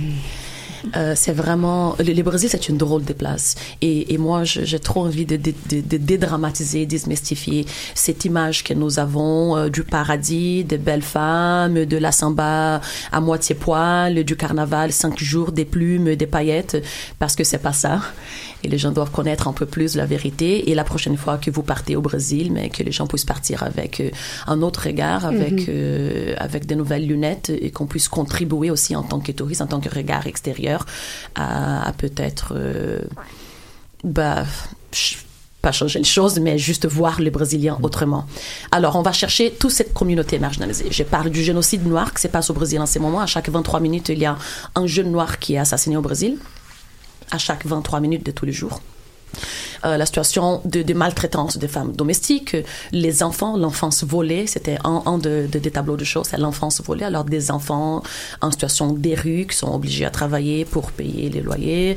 Euh, 0.97 1.15
c'est 1.17 1.33
vraiment 1.33 1.97
le, 1.99 2.23
Brésil, 2.23 2.49
c'est 2.51 2.69
une 2.69 2.77
drôle 2.77 3.05
de 3.05 3.13
place. 3.13 3.55
Et, 3.81 4.15
et 4.15 4.19
moi, 4.19 4.45
j'ai 4.45 4.79
trop 4.79 5.03
envie 5.05 5.27
de, 5.27 5.37
de, 5.37 5.53
de, 5.71 5.97
dédramatiser, 5.97 6.87
démystifier 6.87 7.67
cette 7.95 8.25
image 8.25 8.65
que 8.65 8.75
nous 8.75 8.99
avons 8.99 9.57
euh, 9.57 9.69
du 9.69 9.85
paradis, 9.85 10.65
des 10.65 10.79
belles 10.79 11.03
femmes, 11.03 11.85
de 11.85 11.97
la 11.97 12.13
samba 12.13 12.81
à 13.13 13.21
moitié 13.21 13.55
poil, 13.55 14.25
du 14.25 14.37
carnaval, 14.37 14.93
cinq 14.93 15.19
jours, 15.19 15.53
des 15.53 15.65
plumes, 15.65 16.15
des 16.17 16.27
paillettes, 16.27 16.83
parce 17.19 17.37
que 17.37 17.45
c'est 17.45 17.59
pas 17.59 17.73
ça. 17.73 18.01
Et 18.63 18.69
les 18.69 18.79
gens 18.79 18.91
doivent 18.91 19.11
connaître 19.11 19.49
un 19.49 19.55
peu 19.55 19.67
plus 19.67 19.97
la 19.97 20.07
vérité. 20.07 20.71
Et 20.71 20.75
la 20.75 20.85
prochaine 20.85 21.17
fois 21.17 21.39
que 21.39 21.51
vous 21.51 21.63
partez 21.63 21.97
au 21.97 22.03
Brésil, 22.03 22.53
mais 22.53 22.69
que 22.69 22.83
les 22.83 22.93
gens 22.93 23.07
puissent 23.07 23.25
partir 23.25 23.63
avec 23.63 24.01
euh, 24.01 24.11
un 24.47 24.63
autre 24.63 24.87
regard, 24.87 25.25
avec 25.25 25.69
mm-hmm. 25.69 26.37
avec 26.37 26.67
des 26.67 26.77
nouvelles 26.77 27.07
lunettes 27.07 27.51
et 27.51 27.71
qu'on 27.71 27.87
puisse 27.87 28.09
contribuer 28.09 28.71
aussi 28.71 28.95
en 28.95 29.03
tant 29.03 29.21
que 29.21 29.33
touriste, 29.33 29.63
en 29.63 29.67
tant 29.67 29.81
que 29.81 29.89
regard 29.89 30.27
extérieur 30.27 30.70
à, 31.35 31.93
peut-être 31.99 32.55
euh, 32.57 33.01
bah, 34.05 34.45
pas 35.63 35.73
changer 35.73 35.99
les 35.99 36.05
choses, 36.05 36.39
mais 36.41 36.59
juste 36.59 36.87
voir 36.87 37.21
les 37.21 37.31
Brésiliens 37.31 37.79
autrement. 37.83 38.27
Alors, 38.71 38.97
on 38.97 39.03
va 39.03 39.13
chercher 39.13 39.53
toute 39.53 39.73
cette 39.73 39.93
communauté 39.93 40.39
marginalisée. 40.39 40.87
Je 40.91 41.03
parle 41.03 41.31
du 41.31 41.43
génocide 41.43 41.87
noir 41.87 42.15
qui 42.15 42.23
se 42.23 42.29
passe 42.29 42.51
au 42.51 42.55
Brésil 42.55 42.81
en 42.81 42.87
ce 42.87 42.99
moment. 42.99 43.21
À 43.21 43.27
chaque 43.27 43.49
23 43.49 43.81
minutes, 43.81 44.09
il 44.09 44.19
y 44.19 44.27
a 44.27 44.37
un 44.75 44.87
jeune 44.87 45.11
noir 45.11 45.39
qui 45.39 45.55
est 45.55 45.59
assassiné 45.59 45.97
au 45.97 46.03
Brésil. 46.03 46.39
À 47.31 47.39
chaque 47.39 47.67
23 47.67 48.01
minutes 48.01 48.25
de 48.25 48.31
tous 48.31 48.47
les 48.47 48.53
jours. 48.53 48.81
Euh, 49.85 49.97
la 49.97 50.07
situation 50.07 50.61
de, 50.65 50.93
maltraitance 50.93 51.57
des 51.57 51.69
femmes 51.69 51.93
domestiques, 51.93 52.57
les 52.93 53.23
enfants, 53.23 53.57
l'enfance 53.57 54.05
volée, 54.05 54.47
c'était 54.47 54.79
un, 54.85 55.19
de, 55.19 55.47
des 55.47 55.71
tableaux 55.71 55.97
de 55.97 56.05
choses, 56.05 56.27
c'est 56.31 56.39
l'enfance 56.39 56.83
volée. 56.83 57.05
Alors 57.05 57.25
des 57.25 57.51
enfants 57.51 58.03
en 58.41 58.51
situation 58.51 58.93
des 58.93 59.17
qui 59.21 59.57
sont 59.57 59.75
obligés 59.75 60.05
à 60.05 60.11
travailler 60.11 60.65
pour 60.65 60.93
payer 60.93 61.29
les 61.31 61.41
loyers. 61.41 61.97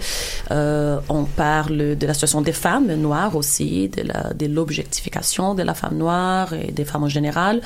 Euh, 0.51 0.99
on 1.09 1.23
parle 1.23 1.95
de 1.95 2.07
la 2.07 2.13
situation 2.13 2.41
des 2.41 2.53
femmes 2.53 2.93
noires 2.95 3.35
aussi, 3.35 3.89
de 3.89 4.45
l'objectification 4.45 5.53
de, 5.53 5.61
de 5.61 5.63
la 5.65 5.73
femme 5.73 5.97
noire 5.97 6.53
et 6.53 6.71
des 6.71 6.85
femmes 6.85 7.03
en 7.03 7.09
général. 7.09 7.61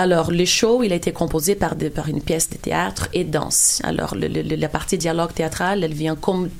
Alors, 0.00 0.30
le 0.30 0.44
show, 0.44 0.84
il 0.84 0.92
a 0.92 0.96
été 0.96 1.10
composé 1.10 1.56
par, 1.56 1.74
par 1.92 2.08
une 2.08 2.22
pièce 2.22 2.48
de 2.50 2.56
théâtre 2.56 3.08
et 3.14 3.24
danse. 3.24 3.80
Alors, 3.82 4.14
la 4.14 4.68
partie 4.68 4.96
dialogue 4.96 5.32
théâtral, 5.34 5.82
elle 5.82 5.92
vient 5.92 6.14
comme... 6.14 6.50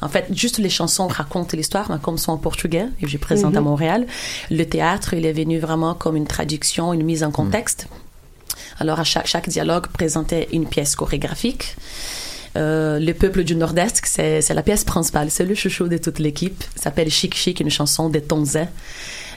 En 0.00 0.08
fait, 0.08 0.26
juste 0.30 0.58
les 0.58 0.70
chansons 0.70 1.08
racontent 1.08 1.56
l'histoire, 1.56 1.83
mais 1.88 1.98
comme 2.00 2.18
sont 2.18 2.32
en 2.32 2.38
portugais, 2.38 2.86
et 3.00 3.06
je 3.06 3.18
présente 3.18 3.56
à 3.56 3.60
mhm. 3.60 3.66
Montréal. 3.66 4.06
Le 4.50 4.64
théâtre, 4.64 5.14
il 5.14 5.26
est 5.26 5.32
venu 5.32 5.58
vraiment 5.58 5.94
comme 5.94 6.16
une 6.16 6.26
traduction, 6.26 6.92
une 6.92 7.04
mise 7.04 7.24
en 7.24 7.30
contexte. 7.30 7.86
Alors, 8.78 9.00
à 9.00 9.04
chaque, 9.04 9.26
chaque 9.26 9.48
dialogue 9.48 9.86
présentait 9.88 10.48
une 10.52 10.66
pièce 10.66 10.96
chorégraphique. 10.96 11.76
Euh, 12.56 12.98
le 13.00 13.12
peuple 13.14 13.42
du 13.42 13.56
Nord-Est, 13.56 14.02
c'est 14.04 14.54
la 14.54 14.62
pièce 14.62 14.84
principale, 14.84 15.30
c'est 15.30 15.44
le 15.44 15.54
chouchou 15.54 15.88
de 15.88 15.98
toute 15.98 16.18
l'équipe. 16.18 16.62
s'appelle 16.76 17.10
Chic 17.10 17.34
Chic, 17.34 17.60
une 17.60 17.70
chanson 17.70 18.08
des 18.08 18.22
Tonzais 18.22 18.68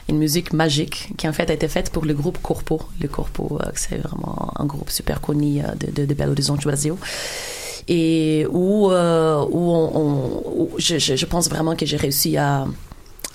une 0.08 0.18
musique 0.18 0.52
magique 0.52 1.10
qui 1.16 1.28
en 1.28 1.32
fait 1.32 1.50
a 1.50 1.52
été 1.52 1.68
faite 1.68 1.90
pour 1.90 2.04
le 2.04 2.14
groupe 2.14 2.38
Corpo. 2.42 2.80
Le 3.00 3.08
Corpo, 3.08 3.58
euh, 3.60 3.70
c'est 3.74 3.98
vraiment 3.98 4.52
un 4.56 4.64
groupe 4.64 4.90
super 4.90 5.20
connu 5.20 5.60
euh, 5.60 5.74
de, 5.74 5.90
de, 5.90 6.06
de 6.06 6.14
Belo 6.14 6.32
Horizonte 6.32 6.62
Brasil 6.62 6.94
et 7.88 8.46
où, 8.50 8.90
euh, 8.90 9.44
où, 9.50 9.72
on, 9.72 10.68
je, 10.78 10.98
je, 10.98 11.26
pense 11.26 11.48
vraiment 11.48 11.74
que 11.74 11.86
j'ai 11.86 11.96
réussi 11.96 12.36
à, 12.36 12.66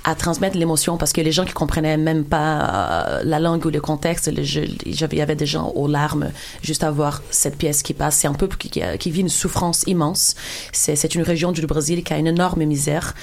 à 0.03 0.15
transmettre 0.15 0.57
l'émotion 0.57 0.97
parce 0.97 1.13
que 1.13 1.21
les 1.21 1.31
gens 1.31 1.45
qui 1.45 1.53
comprenaient 1.53 1.97
même 1.97 2.25
pas 2.25 2.59
euh, 2.61 3.21
la 3.23 3.39
langue 3.39 3.65
ou 3.65 3.69
le 3.69 3.79
contexte, 3.79 4.29
il 4.35 5.15
y 5.15 5.21
avait 5.21 5.35
des 5.35 5.45
gens 5.45 5.71
aux 5.75 5.87
larmes 5.87 6.31
juste 6.61 6.83
à 6.83 6.91
voir 6.91 7.21
cette 7.31 7.57
pièce 7.57 7.83
qui 7.83 7.93
passe. 7.93 8.17
C'est 8.17 8.27
un 8.27 8.33
peuple 8.33 8.57
qui, 8.57 8.69
qui, 8.69 9.11
vit 9.11 9.21
une 9.21 9.29
souffrance 9.29 9.83
immense. 9.87 10.35
C'est 10.71 11.15
une 11.15 11.21
région 11.21 11.51
du 11.51 11.65
Brésil 11.65 12.03
qui 12.03 12.13
a 12.13 12.17
une 12.17 12.27
énorme 12.27 12.63
misère 12.63 13.13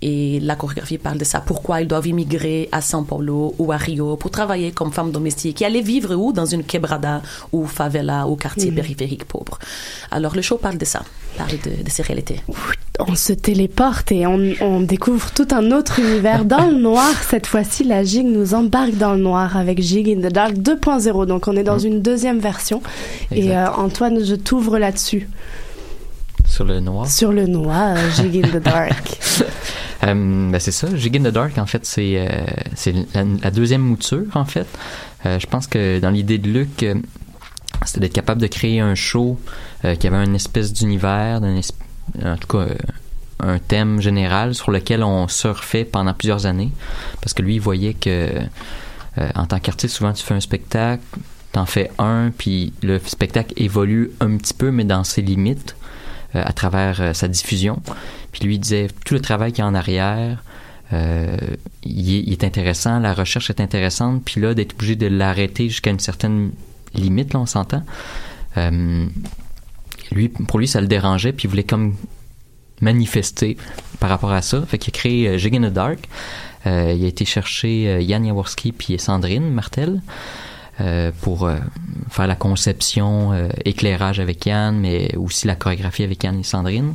et 0.00 0.40
la 0.40 0.56
chorégraphie 0.56 0.98
parle 0.98 1.18
de 1.18 1.24
ça. 1.24 1.40
Pourquoi 1.40 1.82
ils 1.82 1.88
doivent 1.88 2.06
immigrer 2.06 2.68
à 2.72 2.80
São 2.80 3.04
Paulo 3.04 3.54
ou 3.58 3.72
à 3.72 3.76
Rio 3.76 4.16
pour 4.16 4.30
travailler 4.30 4.72
comme 4.72 4.92
femmes 4.92 5.12
domestiques 5.12 5.62
et 5.62 5.66
aller 5.66 5.82
vivre 5.82 6.14
où? 6.14 6.32
Dans 6.32 6.46
une 6.46 6.64
quebrada 6.64 7.22
ou 7.52 7.66
favela 7.66 8.26
ou 8.26 8.36
quartier 8.36 8.70
mmh. 8.70 8.74
périphérique 8.74 9.24
pauvre. 9.24 9.58
Alors 10.10 10.34
le 10.34 10.42
show 10.42 10.56
parle 10.56 10.78
de 10.78 10.84
ça, 10.84 11.02
parle 11.36 11.50
de, 11.50 11.82
de 11.82 11.90
ces 11.90 12.02
réalités 12.02 12.40
on 13.08 13.14
se 13.14 13.32
téléporte 13.32 14.12
et 14.12 14.26
on, 14.26 14.80
découvre 14.80 15.30
tout 15.32 15.48
un 15.50 15.70
autre 15.72 15.98
univers 16.00 16.29
dans 16.38 16.66
le 16.66 16.76
noir. 16.76 17.12
Cette 17.28 17.46
fois-ci, 17.46 17.84
la 17.84 18.02
Jig 18.04 18.26
nous 18.26 18.54
embarque 18.54 18.96
dans 18.96 19.12
le 19.12 19.20
noir 19.20 19.56
avec 19.56 19.80
Jig 19.80 20.08
in 20.08 20.28
the 20.28 20.32
Dark 20.32 20.54
2.0. 20.54 21.26
Donc 21.26 21.48
on 21.48 21.56
est 21.56 21.62
dans 21.62 21.78
mm. 21.78 21.86
une 21.86 22.02
deuxième 22.02 22.38
version. 22.38 22.82
Et 23.32 23.56
euh, 23.56 23.70
Antoine, 23.70 24.24
je 24.24 24.34
t'ouvre 24.34 24.78
là-dessus. 24.78 25.28
Sur 26.46 26.64
le 26.64 26.80
noir 26.80 27.08
Sur 27.08 27.32
le 27.32 27.46
noir, 27.46 27.96
Jig 28.16 28.44
in 28.44 28.48
the 28.48 28.62
Dark. 28.62 29.18
Euh, 30.02 30.14
ben, 30.14 30.58
c'est 30.58 30.70
ça, 30.70 30.88
Jig 30.96 31.14
in 31.18 31.24
the 31.28 31.32
Dark, 31.32 31.58
en 31.58 31.66
fait, 31.66 31.84
c'est 31.84 32.14
euh, 32.16 32.94
la, 33.42 33.50
deuxième 33.50 33.82
mouture, 33.82 34.24
en 34.32 34.46
fait. 34.46 34.66
je 35.26 35.44
pense 35.44 35.66
que 35.66 35.98
dans 35.98 36.08
l'idée 36.08 36.38
de 36.38 36.48
Luc, 36.48 36.86
c'était 37.84 38.00
d'être 38.00 38.14
capable 38.14 38.40
de 38.40 38.46
créer 38.46 38.80
un 38.80 38.94
show 38.94 39.38
qui 39.82 40.06
avait 40.06 40.24
une 40.24 40.34
espèce 40.34 40.72
d'univers, 40.72 41.42
en 42.24 42.36
tout 42.38 42.48
cas 42.48 42.64
un 43.42 43.58
thème 43.58 44.00
général 44.00 44.54
sur 44.54 44.70
lequel 44.70 45.02
on 45.02 45.28
surfait 45.28 45.84
pendant 45.84 46.14
plusieurs 46.14 46.46
années. 46.46 46.70
Parce 47.20 47.34
que 47.34 47.42
lui 47.42 47.56
il 47.56 47.60
voyait 47.60 47.94
que 47.94 48.30
euh, 49.18 49.28
en 49.34 49.46
tant 49.46 49.58
qu'artiste 49.58 49.96
souvent 49.96 50.12
tu 50.12 50.24
fais 50.24 50.34
un 50.34 50.40
spectacle 50.40 51.02
t'en 51.52 51.66
fais 51.66 51.90
un 51.98 52.30
puis 52.36 52.72
le 52.82 53.00
spectacle 53.00 53.52
évolue 53.56 54.12
un 54.20 54.36
petit 54.36 54.54
peu 54.54 54.70
mais 54.70 54.84
dans 54.84 55.02
ses 55.02 55.20
limites 55.22 55.76
euh, 56.36 56.42
à 56.44 56.52
travers 56.52 57.00
euh, 57.00 57.12
sa 57.12 57.28
diffusion. 57.28 57.82
Puis 58.32 58.44
lui 58.44 58.54
il 58.54 58.60
disait 58.60 58.88
tout 59.04 59.14
le 59.14 59.20
travail 59.20 59.52
qui 59.52 59.60
est 59.60 59.64
en 59.64 59.74
arrière 59.74 60.42
il 61.84 62.32
est, 62.32 62.42
intéressant 62.42 62.98
la 62.98 63.14
recherche 63.14 63.48
est 63.48 63.60
intéressante 63.60 64.22
puis 64.24 64.40
là 64.40 64.54
d'être 64.54 64.74
obligé 64.74 64.96
de 64.96 65.06
l'arrêter 65.06 65.68
jusqu'à 65.68 65.90
une 65.90 66.00
certaine 66.00 66.50
limite 66.94 67.32
là 67.32 67.38
on 67.38 67.46
s'entend. 67.46 67.84
Lui, 70.12 70.28
pour 70.28 70.58
lui, 70.58 70.66
ça 70.66 70.80
le 70.80 70.86
dérangeait, 70.86 71.32
puis 71.32 71.46
il 71.46 71.50
voulait 71.50 71.64
comme 71.64 71.94
manifester 72.80 73.56
par 73.98 74.10
rapport 74.10 74.32
à 74.32 74.42
ça. 74.42 74.62
Fait 74.66 74.78
qu'il 74.78 74.92
a 74.92 74.96
créé 74.96 75.28
euh, 75.28 75.38
Jig 75.38 75.56
in 75.56 75.68
the 75.68 75.72
Dark. 75.72 76.08
Euh, 76.66 76.94
il 76.96 77.04
a 77.04 77.08
été 77.08 77.24
chercher 77.24 77.88
euh, 77.88 78.00
Yann 78.00 78.24
Jaworski 78.24 78.72
puis 78.72 78.98
Sandrine 78.98 79.50
Martel 79.50 80.02
euh, 80.80 81.10
pour 81.22 81.46
euh, 81.46 81.56
faire 82.10 82.26
la 82.26 82.36
conception, 82.36 83.32
éclairage 83.64 84.20
avec 84.20 84.44
Yann, 84.46 84.78
mais 84.78 85.14
aussi 85.16 85.46
la 85.46 85.54
chorégraphie 85.54 86.02
avec 86.02 86.22
Yann 86.22 86.38
et 86.38 86.42
Sandrine. 86.42 86.94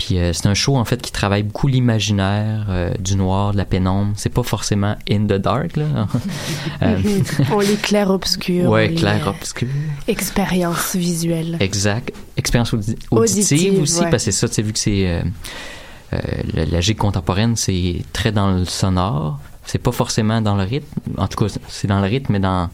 Puis 0.00 0.18
euh, 0.18 0.32
c'est 0.32 0.46
un 0.46 0.54
show 0.54 0.78
en 0.78 0.84
fait 0.86 1.02
qui 1.02 1.12
travaille 1.12 1.42
beaucoup 1.42 1.66
l'imaginaire 1.68 2.64
euh, 2.70 2.94
du 2.98 3.16
noir, 3.16 3.52
de 3.52 3.58
la 3.58 3.66
pénombre. 3.66 4.14
C'est 4.16 4.32
pas 4.32 4.42
forcément 4.42 4.96
in 5.10 5.24
the 5.26 5.34
dark 5.34 5.76
là. 5.76 5.84
Euh, 6.82 6.96
on 7.52 7.60
lit 7.60 7.76
clair-obscur. 7.76 8.70
ouais, 8.70 8.86
on 8.86 8.90
lit, 8.92 8.96
clair 8.96 9.28
obscur. 9.28 9.68
Expérience 10.08 10.96
visuelle. 10.96 11.58
Exact. 11.60 12.12
Expérience 12.38 12.72
audi- 12.72 12.96
auditive, 13.10 13.42
Auditive, 13.72 13.82
aussi, 13.82 14.00
ouais. 14.00 14.10
parce 14.10 14.24
que 14.24 14.30
c'est 14.30 14.38
ça, 14.40 14.48
tu 14.48 14.54
sais, 14.54 14.62
vu 14.62 14.72
que 14.72 14.78
c'est. 14.78 15.22
la, 16.54 16.64
la 16.64 16.80
gigue 16.80 16.96
contemporaine, 16.96 17.54
c'est 17.56 17.96
très 18.14 18.32
dans 18.32 18.52
le 18.52 18.64
sonore. 18.64 19.38
C'est 19.66 19.78
pas 19.78 19.92
forcément 19.92 20.40
dans 20.40 20.56
le 20.56 20.62
rythme. 20.64 20.98
En 21.18 21.28
tout 21.28 21.44
cas, 21.44 21.52
c'est 21.68 21.88
dans 21.88 22.00
le 22.00 22.06
rythme, 22.06 22.32
mais 22.32 22.40
dans, 22.40 22.70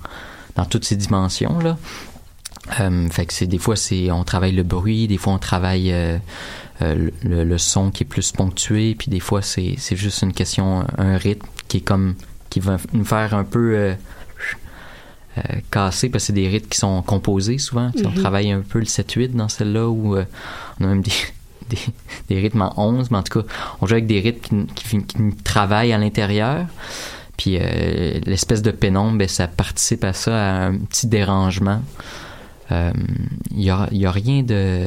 dans 0.54 0.64
toutes 0.64 0.84
ces 0.84 0.94
dimensions, 0.96 1.58
là. 1.58 1.76
Euh, 2.80 3.08
fait 3.10 3.26
que 3.26 3.32
c'est 3.32 3.46
des 3.46 3.58
fois, 3.58 3.76
c'est 3.76 4.10
on 4.10 4.24
travaille 4.24 4.52
le 4.52 4.62
bruit, 4.62 5.06
des 5.08 5.18
fois, 5.18 5.32
on 5.34 5.38
travaille 5.38 5.92
euh, 5.92 6.18
euh, 6.82 7.10
le, 7.22 7.44
le 7.44 7.58
son 7.58 7.90
qui 7.90 8.02
est 8.04 8.06
plus 8.06 8.32
ponctué, 8.32 8.94
puis 8.94 9.08
des 9.10 9.20
fois, 9.20 9.42
c'est 9.42 9.74
c'est 9.78 9.96
juste 9.96 10.22
une 10.22 10.32
question, 10.32 10.84
un 10.98 11.16
rythme 11.16 11.46
qui 11.68 11.78
est 11.78 11.80
comme. 11.80 12.14
qui 12.50 12.60
va 12.60 12.76
nous 12.92 13.04
faire 13.04 13.34
un 13.34 13.44
peu. 13.44 13.94
casser 15.70 16.08
parce 16.08 16.24
que 16.24 16.26
c'est 16.28 16.32
des 16.32 16.48
rythmes 16.48 16.68
qui 16.68 16.78
sont 16.78 17.02
composés 17.02 17.58
souvent. 17.58 17.90
On 18.04 18.08
Mhm. 18.08 18.14
travaille 18.14 18.50
un 18.50 18.60
peu 18.62 18.78
le 18.78 18.86
7-8 18.86 19.34
dans 19.36 19.48
celle-là 19.50 19.86
où 19.88 20.16
on 20.16 20.84
a 20.84 20.86
même 20.86 21.02
des, 21.02 21.12
des, 21.68 21.78
des 22.30 22.40
rythmes 22.40 22.62
en 22.62 22.72
11, 22.76 23.10
mais 23.10 23.18
en 23.18 23.22
tout 23.22 23.42
cas, 23.42 23.46
on 23.80 23.86
joue 23.86 23.92
avec 23.94 24.06
des 24.06 24.20
rythmes 24.20 24.64
qui, 24.74 24.84
qui, 24.88 25.04
qui 25.04 25.36
travaillent 25.44 25.92
à 25.92 25.98
l'intérieur. 25.98 26.66
Puis 27.36 27.58
l'espèce 28.24 28.62
de 28.62 28.70
pénombre, 28.70 29.18
ben, 29.18 29.28
ça 29.28 29.46
participe 29.46 30.04
à 30.04 30.14
ça, 30.14 30.32
à 30.34 30.66
un 30.68 30.78
petit 30.78 31.06
dérangement. 31.06 31.82
Euh, 32.72 32.92
Il 33.50 33.62
y, 33.62 33.70
a, 33.70 33.88
il 33.92 33.98
y 33.98 34.06
a 34.06 34.10
rien 34.10 34.42
de... 34.42 34.86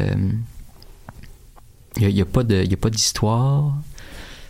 Il 1.97 2.03
y 2.03 2.05
a, 2.05 2.09
y 2.09 2.21
a 2.21 2.25
pas 2.25 2.43
a 2.73 2.77
d'histoire. 2.89 3.73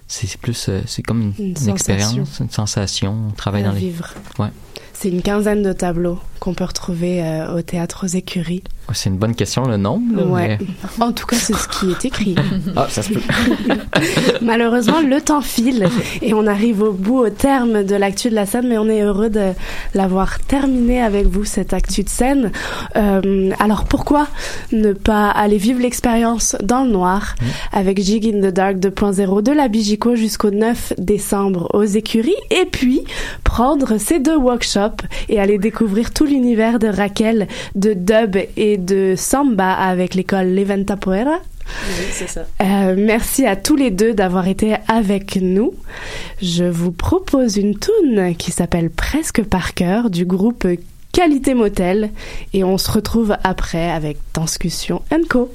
C'est 0.08 0.38
plus, 0.38 0.70
euh, 0.70 0.82
c'est 0.88 1.04
comme 1.04 1.22
une, 1.22 1.34
Une 1.38 1.46
une 1.50 1.56
sensation. 1.56 1.74
expérience, 1.74 2.40
une 2.40 2.50
sensation. 2.50 3.18
On 3.30 3.32
travaille 3.32 3.64
à 3.64 3.68
dans 3.68 3.74
les. 3.74 3.94
Ouais. 4.40 4.50
C'est 4.94 5.10
une 5.10 5.22
quinzaine 5.22 5.62
de 5.64 5.72
tableaux 5.72 6.20
qu'on 6.40 6.54
peut 6.54 6.64
retrouver 6.66 7.22
euh, 7.24 7.56
au 7.58 7.62
théâtre 7.62 8.06
aux 8.06 8.08
écuries. 8.08 8.64
Ouais, 8.88 8.96
C'est 8.96 9.10
une 9.10 9.18
bonne 9.18 9.36
question 9.36 9.66
le 9.68 9.78
nombre. 9.78 10.16
là, 10.16 10.24
Ouais. 10.26 10.58
mais- 10.60 11.06
En 11.06 11.12
tout 11.12 11.26
cas, 11.28 11.36
c'est 11.36 11.54
ce 11.56 11.68
qui 11.68 11.92
est 11.92 12.06
écrit. 12.06 12.36
Ah, 12.76 12.88
ça 12.90 13.02
se 13.04 13.14
peut. 13.14 13.22
Malheureusement, 14.42 15.02
le 15.02 15.22
temps 15.22 15.42
file 15.42 15.88
et 16.22 16.34
on 16.34 16.48
arrive 16.48 16.82
au 16.82 16.92
bout, 16.92 17.20
au 17.20 17.30
terme 17.30 17.84
de 17.84 17.96
l'actu 17.96 18.30
de 18.30 18.36
la 18.36 18.46
scène, 18.46 18.68
mais 18.68 18.78
on 18.78 18.88
est 18.88 19.02
heureux 19.02 19.30
de 19.30 19.52
l'avoir 19.94 20.40
terminé 20.40 21.02
avec 21.02 21.28
vous, 21.28 21.46
cette 21.46 21.74
actu 21.74 22.04
de 22.04 22.10
scène. 22.10 22.52
Euh, 22.96 23.52
alors 23.60 23.86
pourquoi 23.86 24.28
ne 24.72 24.94
pas 24.94 25.30
aller 25.30 25.58
vivre 25.58 25.82
l'expérience 25.82 26.56
dans 26.64 26.84
le 26.84 26.92
noir 26.92 27.36
avec 27.72 28.02
Jig 28.02 28.26
in 28.34 28.40
the 28.50 28.54
Dark 28.54 28.78
2.0 28.78 29.42
de 29.42 29.52
la 29.52 29.68
Bijico 29.68 30.16
jusqu'au 30.16 30.52
9 30.52 30.94
décembre 30.98 31.70
aux 31.74 31.84
écuries 31.84 32.36
et 32.52 32.66
puis 32.66 33.02
prendre 33.44 33.98
ces 33.98 34.20
deux 34.20 34.38
workshops 34.38 35.04
et 35.28 35.40
aller 35.40 35.58
découvrir 35.58 36.12
tout 36.12 36.26
l'univers 36.30 36.80
de 36.80 36.88
Raquel, 36.88 37.48
de 37.76 37.94
dub 37.94 38.38
et 38.58 38.78
de 38.78 39.16
samba 39.18 39.74
avec 39.74 40.16
l'école 40.16 40.48
Leventa 40.54 40.96
Poera 40.98 41.40
Oui, 41.68 42.06
c'est 42.12 42.28
ça. 42.30 42.46
euh, 42.62 42.96
merci 42.98 43.46
à 43.46 43.56
tous 43.56 43.76
les 43.76 43.92
deux 43.92 44.14
d'avoir 44.14 44.48
été 44.48 44.76
avec 44.88 45.38
nous. 45.42 45.74
Je 46.42 46.66
vous 46.66 46.92
propose 46.92 47.58
une 47.58 47.78
tune 47.78 48.36
qui 48.38 48.52
s'appelle 48.52 48.90
Presque 48.90 49.44
par 49.44 49.74
cœur 49.74 50.10
du 50.10 50.26
groupe 50.26 50.66
Qualité 51.12 51.54
Motel 51.56 52.12
et 52.54 52.64
on 52.64 52.78
se 52.78 52.92
retrouve 52.92 53.36
après 53.44 53.90
avec 53.90 54.18
Danscussion 54.34 55.02
Co. 55.30 55.52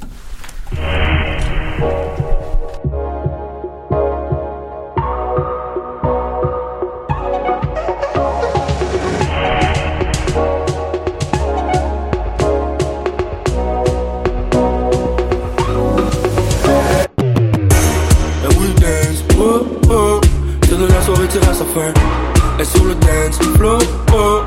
Et 21.37 22.65
sur 22.65 22.85
le 22.85 22.95
dance 22.95 23.39
floor, 23.57 23.81
oh. 24.13 24.43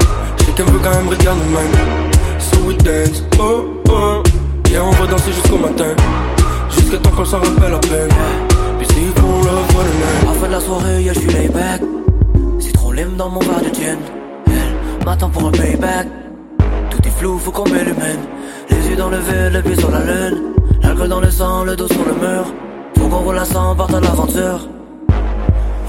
Chacun 0.45 0.63
veut 0.71 0.79
quand 0.81 0.95
même 0.95 1.09
regarder 1.09 1.41
même. 1.41 2.39
So 2.39 2.57
we 2.65 2.77
dance, 2.77 3.21
oh 3.39 3.65
oh. 3.89 4.23
Yeah, 4.71 4.85
on 4.85 4.91
va 4.91 5.07
danser 5.07 5.33
jusqu'au 5.33 5.57
matin. 5.57 5.93
Jusqu'à 6.69 6.97
temps 6.97 7.09
qu'on 7.09 7.25
s'en 7.25 7.39
rappelle 7.39 7.73
à 7.73 7.79
peine. 7.79 8.09
Puis 8.79 8.87
love 9.17 9.71
for 9.71 9.83
the 9.83 9.87
night. 9.87 10.23
À 10.23 10.25
la 10.25 10.31
fin 10.31 10.47
de 10.47 10.51
la 10.53 10.59
soirée, 10.61 11.03
yeah, 11.03 11.13
je 11.13 11.19
suis 11.19 11.29
laid 11.29 11.49
back. 11.49 11.81
C'est 12.59 12.71
trop 12.71 12.93
lime 12.93 13.17
dans 13.17 13.29
mon 13.29 13.39
verre 13.41 13.59
de 13.59 13.75
gin. 13.75 13.97
Elle 14.47 15.05
m'attend 15.05 15.29
pour 15.29 15.47
un 15.49 15.51
payback. 15.51 16.07
Tout 16.89 17.05
est 17.05 17.19
flou, 17.19 17.37
faut 17.37 17.51
qu'on 17.51 17.65
m'illumine. 17.65 18.23
Les 18.69 18.89
yeux 18.89 18.95
dans 18.95 19.09
le 19.09 19.17
vide, 19.17 19.51
les 19.51 19.61
pieds 19.61 19.75
sur 19.75 19.91
la 19.91 19.99
lune. 19.99 20.53
L'alcool 20.81 21.09
dans 21.09 21.19
le 21.19 21.31
sang, 21.31 21.65
le 21.65 21.75
dos 21.75 21.87
sur 21.87 22.05
le 22.05 22.13
mur. 22.13 22.45
Faut 22.97 23.07
qu'on 23.09 23.19
roule 23.19 23.37
à 23.37 23.45
100, 23.45 23.75
parte 23.75 23.91
l'aventure. 23.91 24.76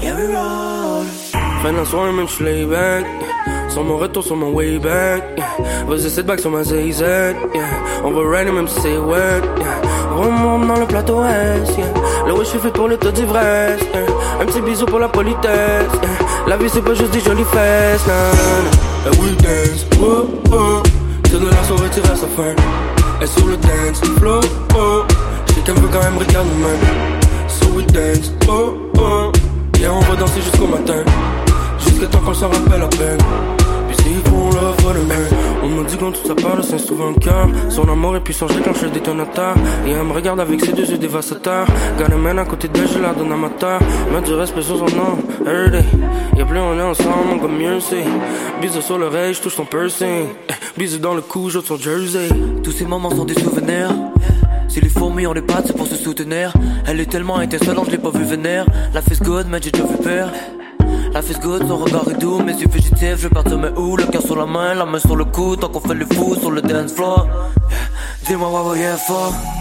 Yeah, 0.01 0.15
we. 0.15 0.29
Fin 1.61 1.85
soirée, 1.85 2.13
même 2.13 2.27
j'suis 2.27 2.45
lay 2.45 2.65
back. 2.65 3.05
Sur 3.69 3.83
mon 3.83 3.97
retour, 3.97 4.23
sur 4.23 4.37
mon 4.37 4.53
way 4.53 4.79
back. 4.79 5.23
Vas-y, 5.87 6.09
sit 6.09 6.25
back 6.25 6.39
sur 6.39 6.51
ma 6.51 6.63
ZZ. 6.63 7.03
On 8.05 8.11
va 8.11 8.37
rider 8.37 8.51
même 8.51 8.67
si 8.67 8.79
c'est 8.79 8.97
wet. 8.97 9.41
Remonte 10.15 10.67
dans 10.67 10.79
le 10.79 10.85
plateau 10.85 11.21
S. 11.25 11.69
Le 12.25 12.33
wish 12.33 12.55
est 12.55 12.59
fait 12.59 12.71
pour 12.71 12.87
le 12.87 12.95
taux 12.95 13.11
d'ivresse. 13.11 13.81
Un 14.39 14.45
petit 14.45 14.61
bisou 14.61 14.85
pour 14.85 14.99
la 14.99 15.09
politesse. 15.09 15.91
La 16.47 16.55
vie, 16.55 16.69
c'est 16.69 16.81
pas 16.81 16.93
juste 16.93 17.11
des 17.11 17.19
jolies 17.19 17.43
fesses. 17.43 18.07
Nah, 18.07 19.11
we 19.19 19.35
dance. 19.37 19.85
Oh, 20.01 20.29
oh. 20.53 20.83
C'est 21.29 21.39
de 21.39 21.45
la 21.45 21.63
soirée 21.63 21.89
tire 21.89 22.05
à 22.05 22.15
sa 22.15 22.27
fin. 22.27 22.55
Et 23.21 23.27
sur 23.27 23.47
le 23.47 23.57
dance 23.57 23.99
floor. 24.17 24.41
Oh. 24.75 25.03
Chacun 25.53 25.73
veut 25.73 25.89
quand 25.91 26.03
même 26.03 26.17
regarder 26.17 26.49
même. 26.51 27.18
Qu'on 32.29 32.35
s'en 32.35 32.49
rappelle 32.49 32.83
à 32.83 32.87
peine. 32.87 33.17
Puis. 33.87 34.15
On 35.61 35.67
me 35.67 35.83
dit 35.83 35.97
quand 35.97 36.11
tout 36.11 36.25
ça 36.25 36.35
parle, 36.35 36.63
c'est 36.63 36.77
souvent 36.77 37.13
cœur. 37.13 37.47
Son 37.69 37.87
amour 37.89 38.15
est 38.15 38.21
puissant, 38.21 38.47
je 38.47 38.53
déclenche 38.53 38.81
le 38.83 38.89
détonateur. 38.89 39.55
Et 39.85 39.91
elle 39.91 40.03
me 40.03 40.13
regarde 40.13 40.39
avec 40.39 40.63
ses 40.63 40.73
deux 40.73 40.89
yeux 40.89 40.97
dévastateurs. 40.97 41.67
Garde 41.97 42.13
man 42.13 42.37
à 42.39 42.45
côté 42.45 42.67
d'elle, 42.67 42.87
je 42.87 42.99
la 42.99 43.13
donne 43.13 43.31
amateur. 43.31 43.79
Mets 44.13 44.21
du 44.21 44.33
respect 44.33 44.61
sur 44.61 44.77
son 44.77 44.95
nom, 44.95 45.17
everyday. 45.45 45.83
Y'a 46.37 46.45
plus 46.45 46.59
on 46.59 46.77
est 46.77 46.83
ensemble, 46.83 47.39
comme 47.41 47.57
mieux 47.57 47.79
c'est. 47.79 48.05
Bisous 48.61 48.81
sur 48.81 48.97
l'oreille, 48.97 49.33
je 49.33 49.41
touche 49.41 49.55
son 49.55 49.65
piercing. 49.65 50.27
Eh, 50.49 50.79
Bisous 50.79 50.99
dans 50.99 51.15
le 51.15 51.21
cou, 51.21 51.49
j'ôte 51.49 51.65
son 51.65 51.77
jersey. 51.77 52.29
Tous 52.63 52.71
ces 52.71 52.85
moments 52.85 53.11
sont 53.11 53.25
des 53.25 53.39
souvenirs. 53.39 53.89
Si 54.67 54.81
les 54.81 54.89
fourmis 54.89 55.25
ont 55.25 55.33
des 55.33 55.41
pattes, 55.41 55.67
c'est 55.67 55.75
pour 55.75 55.87
se 55.87 55.95
soutenir. 55.95 56.53
Elle 56.85 56.99
est 56.99 57.09
tellement 57.09 57.41
étincelante, 57.41 57.85
je 57.87 57.91
l'ai 57.91 57.97
pas 57.97 58.11
vu 58.11 58.23
venir. 58.23 58.65
La 58.93 59.01
face 59.01 59.19
good, 59.19 59.47
mais 59.49 59.59
j'ai 59.61 59.71
déjà 59.71 59.85
vu 59.85 59.97
pire. 59.97 60.31
La 61.13 61.21
face 61.21 61.39
good, 61.39 61.67
son 61.67 61.77
regard 61.77 62.07
est 62.09 62.19
doux, 62.19 62.39
mes 62.39 62.53
yeux 62.53 62.67
fugitifs, 62.71 63.17
je 63.19 63.27
partir 63.27 63.57
mais 63.57 63.71
où? 63.77 63.97
Le 63.97 64.03
cœur 64.05 64.21
sur 64.21 64.35
la 64.35 64.45
main, 64.45 64.73
la 64.75 64.85
main 64.85 64.99
sur 64.99 65.15
le 65.15 65.25
cou, 65.25 65.55
tant 65.55 65.69
qu'on 65.69 65.79
fait 65.79 65.93
le 65.93 66.05
fou 66.05 66.35
sur 66.35 66.51
le 66.51 66.61
dance 66.61 66.93
floor. 66.93 67.27
Dis-moi, 68.25 68.49
what 68.49 68.77
yeah, 68.77 68.95
for. 68.97 69.58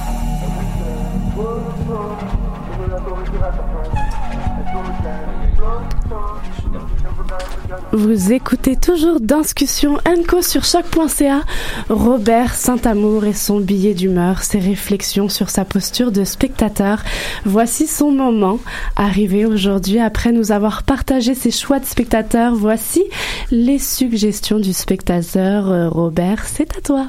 Vous 7.92 8.32
écoutez 8.32 8.76
toujours 8.76 9.20
Discussion 9.20 9.98
Co 10.26 10.42
sur 10.42 10.64
choc.ca. 10.64 11.42
Robert 11.88 12.54
Saint-Amour 12.54 13.24
et 13.24 13.32
son 13.32 13.60
billet 13.60 13.94
d'humeur, 13.94 14.42
ses 14.42 14.58
réflexions 14.58 15.28
sur 15.28 15.50
sa 15.50 15.64
posture 15.64 16.12
de 16.12 16.24
spectateur. 16.24 17.02
Voici 17.44 17.86
son 17.86 18.10
moment. 18.10 18.58
Arrivé 18.96 19.44
aujourd'hui 19.46 19.98
après 19.98 20.32
nous 20.32 20.52
avoir 20.52 20.82
partagé 20.82 21.34
ses 21.34 21.50
choix 21.50 21.78
de 21.78 21.84
spectateur, 21.84 22.54
voici 22.54 23.04
les 23.50 23.78
suggestions 23.78 24.58
du 24.58 24.72
spectateur. 24.72 25.68
Euh, 25.68 25.88
Robert, 25.88 26.44
c'est 26.44 26.76
à 26.76 26.80
toi. 26.80 27.08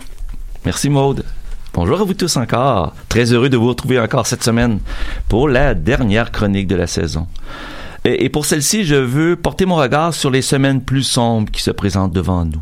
Merci 0.65 0.89
Maude. 0.89 1.23
Bonjour 1.73 2.01
à 2.01 2.03
vous 2.03 2.13
tous 2.13 2.35
encore. 2.37 2.93
Très 3.07 3.31
heureux 3.31 3.49
de 3.49 3.57
vous 3.57 3.67
retrouver 3.69 3.99
encore 3.99 4.27
cette 4.27 4.43
semaine 4.43 4.79
pour 5.27 5.47
la 5.47 5.73
dernière 5.73 6.31
chronique 6.31 6.67
de 6.67 6.75
la 6.75 6.87
saison. 6.87 7.27
Et, 8.05 8.29
pour 8.29 8.45
celle-ci, 8.45 8.85
je 8.85 8.95
veux 8.95 9.35
porter 9.35 9.65
mon 9.65 9.75
regard 9.75 10.13
sur 10.13 10.31
les 10.31 10.41
semaines 10.41 10.81
plus 10.81 11.03
sombres 11.03 11.51
qui 11.51 11.61
se 11.61 11.71
présentent 11.71 12.13
devant 12.13 12.45
nous. 12.45 12.61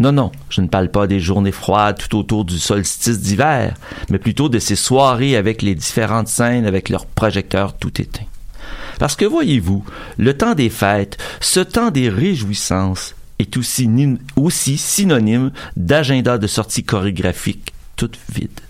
Non, 0.00 0.10
non, 0.10 0.32
je 0.50 0.60
ne 0.60 0.66
parle 0.66 0.90
pas 0.90 1.06
des 1.06 1.20
journées 1.20 1.52
froides 1.52 1.98
tout 1.98 2.18
autour 2.18 2.44
du 2.44 2.58
solstice 2.58 3.20
d'hiver, 3.20 3.74
mais 4.10 4.18
plutôt 4.18 4.48
de 4.48 4.58
ces 4.58 4.74
soirées 4.74 5.36
avec 5.36 5.62
les 5.62 5.74
différentes 5.74 6.28
scènes 6.28 6.66
avec 6.66 6.88
leurs 6.88 7.06
projecteurs 7.06 7.76
tout 7.76 8.00
éteints. 8.00 8.24
Parce 8.98 9.14
que 9.14 9.24
voyez-vous, 9.24 9.84
le 10.18 10.36
temps 10.36 10.54
des 10.54 10.70
fêtes, 10.70 11.18
ce 11.40 11.60
temps 11.60 11.90
des 11.90 12.08
réjouissances, 12.08 13.14
est 13.38 13.56
aussi, 13.56 13.88
aussi 14.36 14.78
synonyme 14.78 15.50
d'agenda 15.76 16.38
de 16.38 16.46
sortie 16.46 16.84
chorégraphique 16.84 17.72
toute 17.96 18.18
vide. 18.32 18.60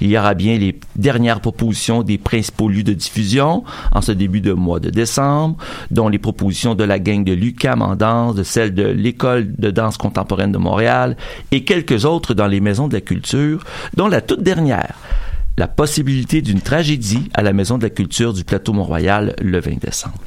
Il 0.00 0.08
y 0.08 0.18
aura 0.18 0.34
bien 0.34 0.58
les 0.58 0.78
dernières 0.96 1.40
propositions 1.40 2.02
des 2.02 2.18
principaux 2.18 2.68
lieux 2.68 2.82
de 2.82 2.92
diffusion 2.92 3.64
en 3.92 4.00
ce 4.00 4.12
début 4.12 4.40
de 4.40 4.52
mois 4.52 4.80
de 4.80 4.90
décembre, 4.90 5.56
dont 5.90 6.08
les 6.08 6.18
propositions 6.18 6.74
de 6.74 6.84
la 6.84 6.98
gang 6.98 7.24
de 7.24 7.32
l'UCAM 7.32 7.82
en 7.82 7.96
danse, 7.96 8.34
de 8.34 8.42
celle 8.42 8.74
de 8.74 8.84
l'École 8.84 9.54
de 9.56 9.70
danse 9.70 9.96
contemporaine 9.96 10.52
de 10.52 10.58
Montréal 10.58 11.16
et 11.52 11.64
quelques 11.64 12.04
autres 12.04 12.34
dans 12.34 12.46
les 12.46 12.60
maisons 12.60 12.88
de 12.88 12.94
la 12.94 13.00
culture, 13.00 13.64
dont 13.96 14.08
la 14.08 14.20
toute 14.20 14.42
dernière, 14.42 14.94
la 15.56 15.68
possibilité 15.68 16.42
d'une 16.42 16.60
tragédie 16.60 17.30
à 17.34 17.42
la 17.42 17.52
Maison 17.52 17.78
de 17.78 17.84
la 17.84 17.90
Culture 17.90 18.32
du 18.32 18.44
Plateau 18.44 18.72
Mont-Royal 18.72 19.34
le 19.40 19.60
20 19.60 19.78
décembre. 19.80 20.18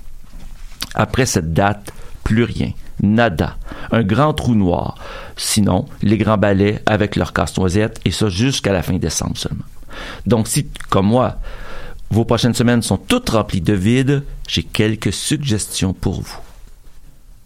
Après 0.96 1.26
cette 1.26 1.54
date, 1.54 1.92
plus 2.24 2.44
rien. 2.44 2.72
Nada. 3.02 3.58
Un 3.92 4.04
grand 4.04 4.34
trou 4.34 4.56
noir. 4.56 4.96
Sinon, 5.36 5.86
les 6.02 6.18
grands 6.18 6.38
ballets 6.38 6.82
avec 6.86 7.16
leur 7.16 7.34
casse-noisette, 7.34 8.00
et 8.06 8.12
ça 8.12 8.30
jusqu'à 8.30 8.74
la 8.74 8.84
fin 8.84 8.98
décembre 8.98 9.38
seulement. 9.38 9.66
Donc, 10.26 10.48
si, 10.48 10.68
comme 10.90 11.08
moi, 11.08 11.38
vos 12.10 12.26
prochaines 12.26 12.54
semaines 12.54 12.82
sont 12.82 12.98
toutes 12.98 13.30
remplies 13.30 13.62
de 13.62 13.74
vide, 13.74 14.24
j'ai 14.48 14.64
quelques 14.64 15.14
suggestions 15.14 15.94
pour 15.94 16.22
vous. 16.22 16.40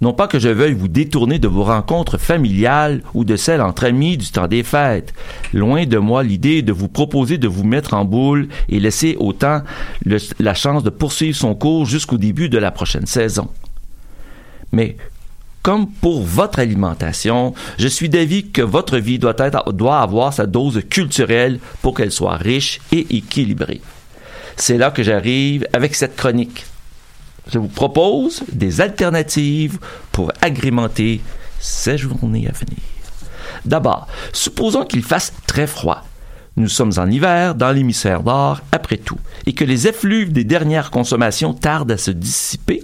Non 0.02 0.14
pas 0.14 0.28
que 0.28 0.40
je 0.40 0.50
veuille 0.50 0.74
vous 0.74 0.88
détourner 0.88 1.38
de 1.38 1.48
vos 1.48 1.64
rencontres 1.64 2.18
familiales 2.18 3.04
ou 3.14 3.24
de 3.24 3.36
celles 3.36 3.62
entre 3.62 3.84
amis 3.84 4.18
du 4.18 4.32
temps 4.32 4.48
des 4.48 4.64
fêtes. 4.64 5.14
Loin 5.54 5.86
de 5.86 6.00
moi 6.00 6.24
l'idée 6.24 6.64
de 6.64 6.74
vous 6.74 6.88
proposer 6.88 7.38
de 7.38 7.48
vous 7.48 7.64
mettre 7.64 7.94
en 7.94 8.04
boule 8.04 8.48
et 8.68 8.80
laisser 8.80 9.16
autant 9.20 9.62
la 10.40 10.54
chance 10.56 10.84
de 10.84 10.90
poursuivre 10.90 11.38
son 11.38 11.54
cours 11.54 11.86
jusqu'au 11.86 12.18
début 12.18 12.50
de 12.50 12.58
la 12.58 12.72
prochaine 12.72 13.06
saison. 13.06 13.48
Mais 14.72 14.98
comme 15.62 15.88
pour 15.88 16.22
votre 16.22 16.60
alimentation, 16.60 17.54
je 17.78 17.88
suis 17.88 18.10
d'avis 18.10 18.50
que 18.50 18.62
votre 18.62 18.98
vie 18.98 19.20
doit, 19.20 19.36
avoir 20.02 20.34
sa 20.34 20.46
dose 20.46 20.82
culturelle 20.90 21.60
pour 21.82 21.96
qu'elle 21.96 22.12
soit 22.12 22.38
riche 22.38 22.80
et 22.92 23.18
équilibrée. 23.18 23.82
C'est 24.56 24.78
là 24.78 24.92
que 24.92 25.04
j'arrive 25.04 25.68
avec 25.74 25.96
cette 25.96 26.16
chronique. 26.16 26.66
Je 27.52 27.60
vous 27.60 27.68
propose 27.68 28.44
des 28.52 28.82
alternatives 28.82 29.80
pour 30.12 30.32
agrémenter 30.42 31.22
ces 31.60 31.98
journées 31.98 32.48
à 32.48 32.52
venir. 32.52 32.82
D'abord, 33.66 34.08
supposons 34.34 34.86
qu'il 34.86 35.04
fasse 35.04 35.34
très 35.46 35.68
froid. 35.68 36.04
Nous 36.62 36.70
sommes 36.70 36.92
en 36.98 37.10
hiver 37.10 37.56
dans 37.56 37.72
l'hémisphère 37.72 38.22
nord, 38.22 38.62
après 38.72 38.98
tout, 38.98 39.18
et 39.48 39.54
que 39.54 39.66
les 39.66 39.88
effluves 39.88 40.32
des 40.32 40.44
dernières 40.44 40.92
consommations 40.92 41.56
tardent 41.56 41.94
à 41.94 41.98
se 41.98 42.12
dissiper 42.12 42.84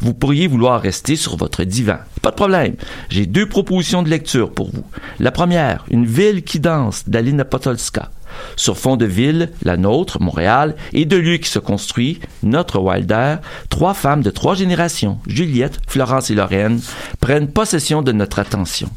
vous 0.00 0.14
pourriez 0.14 0.46
vouloir 0.46 0.80
rester 0.80 1.16
sur 1.16 1.36
votre 1.36 1.64
divan. 1.64 1.96
Pas 2.22 2.30
de 2.30 2.36
problème. 2.36 2.74
J'ai 3.08 3.26
deux 3.26 3.48
propositions 3.48 4.02
de 4.02 4.10
lecture 4.10 4.50
pour 4.50 4.70
vous. 4.70 4.84
La 5.18 5.30
première, 5.30 5.84
Une 5.90 6.04
ville 6.04 6.42
qui 6.42 6.60
danse 6.60 7.08
d'Alina 7.08 7.44
Potolska. 7.44 8.10
Sur 8.56 8.76
fond 8.76 8.96
de 8.96 9.06
ville, 9.06 9.50
la 9.62 9.78
nôtre, 9.78 10.20
Montréal, 10.20 10.76
et 10.92 11.06
de 11.06 11.16
lieu 11.16 11.38
qui 11.38 11.48
se 11.48 11.58
construit, 11.58 12.20
notre 12.42 12.78
Wilder, 12.78 13.36
trois 13.70 13.94
femmes 13.94 14.22
de 14.22 14.30
trois 14.30 14.54
générations, 14.54 15.18
Juliette, 15.26 15.78
Florence 15.88 16.30
et 16.30 16.34
Lorraine, 16.34 16.80
prennent 17.20 17.48
possession 17.48 18.02
de 18.02 18.12
notre 18.12 18.38
attention. 18.38 18.90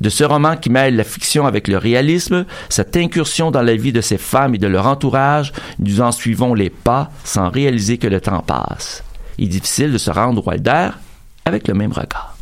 De 0.00 0.08
ce 0.08 0.24
roman 0.24 0.56
qui 0.56 0.70
mêle 0.70 0.96
la 0.96 1.04
fiction 1.04 1.46
avec 1.46 1.68
le 1.68 1.76
réalisme, 1.76 2.46
cette 2.68 2.96
incursion 2.96 3.50
dans 3.50 3.62
la 3.62 3.76
vie 3.76 3.92
de 3.92 4.00
ces 4.00 4.18
femmes 4.18 4.54
et 4.54 4.58
de 4.58 4.66
leur 4.66 4.86
entourage, 4.86 5.52
nous 5.78 6.00
en 6.00 6.12
suivons 6.12 6.54
les 6.54 6.70
pas 6.70 7.10
sans 7.24 7.50
réaliser 7.50 7.98
que 7.98 8.06
le 8.06 8.20
temps 8.20 8.40
passe 8.40 9.04
il 9.40 9.46
est 9.46 9.48
difficile 9.48 9.90
de 9.90 9.98
se 9.98 10.10
rendre 10.10 10.46
au 10.46 10.50
Wilder 10.50 10.90
avec 11.46 11.66
le 11.66 11.74
même 11.74 11.92
regard. 11.92 12.36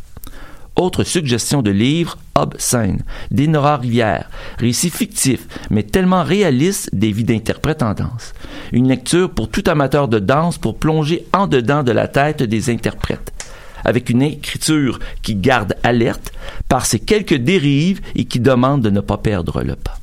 Autre 0.75 1.03
suggestion 1.03 1.61
de 1.61 1.71
livre, 1.71 2.17
Obscène, 2.35 3.03
d'Enora 3.31 3.77
Rivière, 3.77 4.29
récit 4.59 4.89
fictif, 4.89 5.47
mais 5.69 5.83
tellement 5.83 6.23
réaliste 6.23 6.89
des 6.93 7.11
vies 7.11 7.23
d'interprètes 7.23 7.83
en 7.83 7.93
danse. 7.93 8.33
Une 8.71 8.87
lecture 8.87 9.29
pour 9.29 9.49
tout 9.49 9.63
amateur 9.67 10.07
de 10.07 10.19
danse 10.19 10.57
pour 10.57 10.77
plonger 10.77 11.25
en 11.33 11.47
dedans 11.47 11.83
de 11.83 11.91
la 11.91 12.07
tête 12.07 12.43
des 12.43 12.69
interprètes 12.69 13.33
avec 13.85 14.09
une 14.09 14.21
écriture 14.21 14.99
qui 15.21 15.35
garde 15.35 15.75
alerte 15.83 16.31
par 16.67 16.85
ses 16.85 16.99
quelques 16.99 17.35
dérives 17.35 18.01
et 18.15 18.25
qui 18.25 18.39
demande 18.39 18.81
de 18.81 18.89
ne 18.89 19.01
pas 19.01 19.17
perdre 19.17 19.61
le 19.63 19.75
pas. 19.75 19.99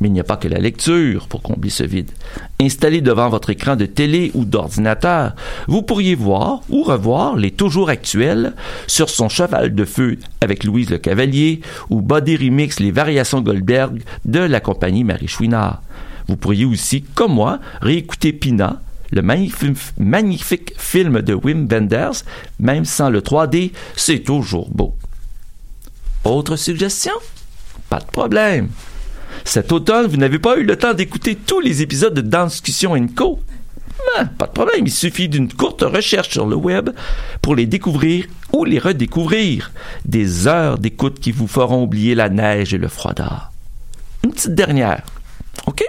Mais 0.00 0.08
il 0.08 0.12
n'y 0.12 0.20
a 0.20 0.24
pas 0.24 0.36
que 0.36 0.48
la 0.48 0.58
lecture 0.58 1.28
pour 1.28 1.40
combler 1.40 1.70
ce 1.70 1.84
vide. 1.84 2.10
Installé 2.60 3.00
devant 3.00 3.28
votre 3.28 3.50
écran 3.50 3.76
de 3.76 3.86
télé 3.86 4.32
ou 4.34 4.44
d'ordinateur, 4.44 5.34
vous 5.66 5.82
pourriez 5.82 6.14
voir 6.14 6.62
ou 6.68 6.82
revoir 6.82 7.36
les 7.36 7.52
toujours 7.52 7.90
actuels 7.90 8.54
sur 8.86 9.08
son 9.08 9.28
cheval 9.28 9.74
de 9.74 9.84
feu 9.84 10.18
avec 10.40 10.64
Louise 10.64 10.90
le 10.90 10.98
Cavalier 10.98 11.60
ou 11.90 12.00
Body 12.00 12.36
Remix 12.36 12.80
les 12.80 12.90
variations 12.90 13.40
Goldberg 13.40 14.02
de 14.24 14.40
la 14.40 14.60
compagnie 14.60 15.04
Marie 15.04 15.28
Chouinard. 15.28 15.80
Vous 16.26 16.36
pourriez 16.36 16.64
aussi, 16.64 17.02
comme 17.02 17.34
moi, 17.34 17.60
réécouter 17.80 18.32
Pina, 18.32 18.80
le 19.14 19.22
magnifique 19.98 20.74
film 20.76 21.22
de 21.22 21.34
Wim 21.34 21.66
Wenders, 21.70 22.24
même 22.58 22.84
sans 22.84 23.10
le 23.10 23.20
3D, 23.20 23.72
c'est 23.96 24.20
toujours 24.20 24.68
beau. 24.70 24.94
Autre 26.24 26.56
suggestion? 26.56 27.12
Pas 27.88 28.00
de 28.00 28.06
problème. 28.06 28.68
Cet 29.44 29.72
automne, 29.72 30.06
vous 30.06 30.16
n'avez 30.16 30.38
pas 30.38 30.56
eu 30.58 30.64
le 30.64 30.76
temps 30.76 30.94
d'écouter 30.94 31.36
tous 31.36 31.60
les 31.60 31.82
épisodes 31.82 32.14
de 32.14 32.20
Discussion 32.20 32.94
Co. 33.14 33.40
Ben, 34.16 34.26
pas 34.26 34.46
de 34.46 34.52
problème, 34.52 34.86
il 34.86 34.92
suffit 34.92 35.28
d'une 35.28 35.52
courte 35.52 35.82
recherche 35.82 36.30
sur 36.30 36.46
le 36.46 36.56
web 36.56 36.90
pour 37.42 37.54
les 37.54 37.66
découvrir 37.66 38.26
ou 38.52 38.64
les 38.64 38.78
redécouvrir. 38.78 39.72
Des 40.04 40.46
heures 40.46 40.78
d'écoute 40.78 41.20
qui 41.20 41.32
vous 41.32 41.46
feront 41.46 41.82
oublier 41.82 42.14
la 42.14 42.28
neige 42.28 42.74
et 42.74 42.78
le 42.78 42.88
froidard. 42.88 43.52
Une 44.22 44.32
petite 44.32 44.54
dernière. 44.54 45.02
OK? 45.66 45.84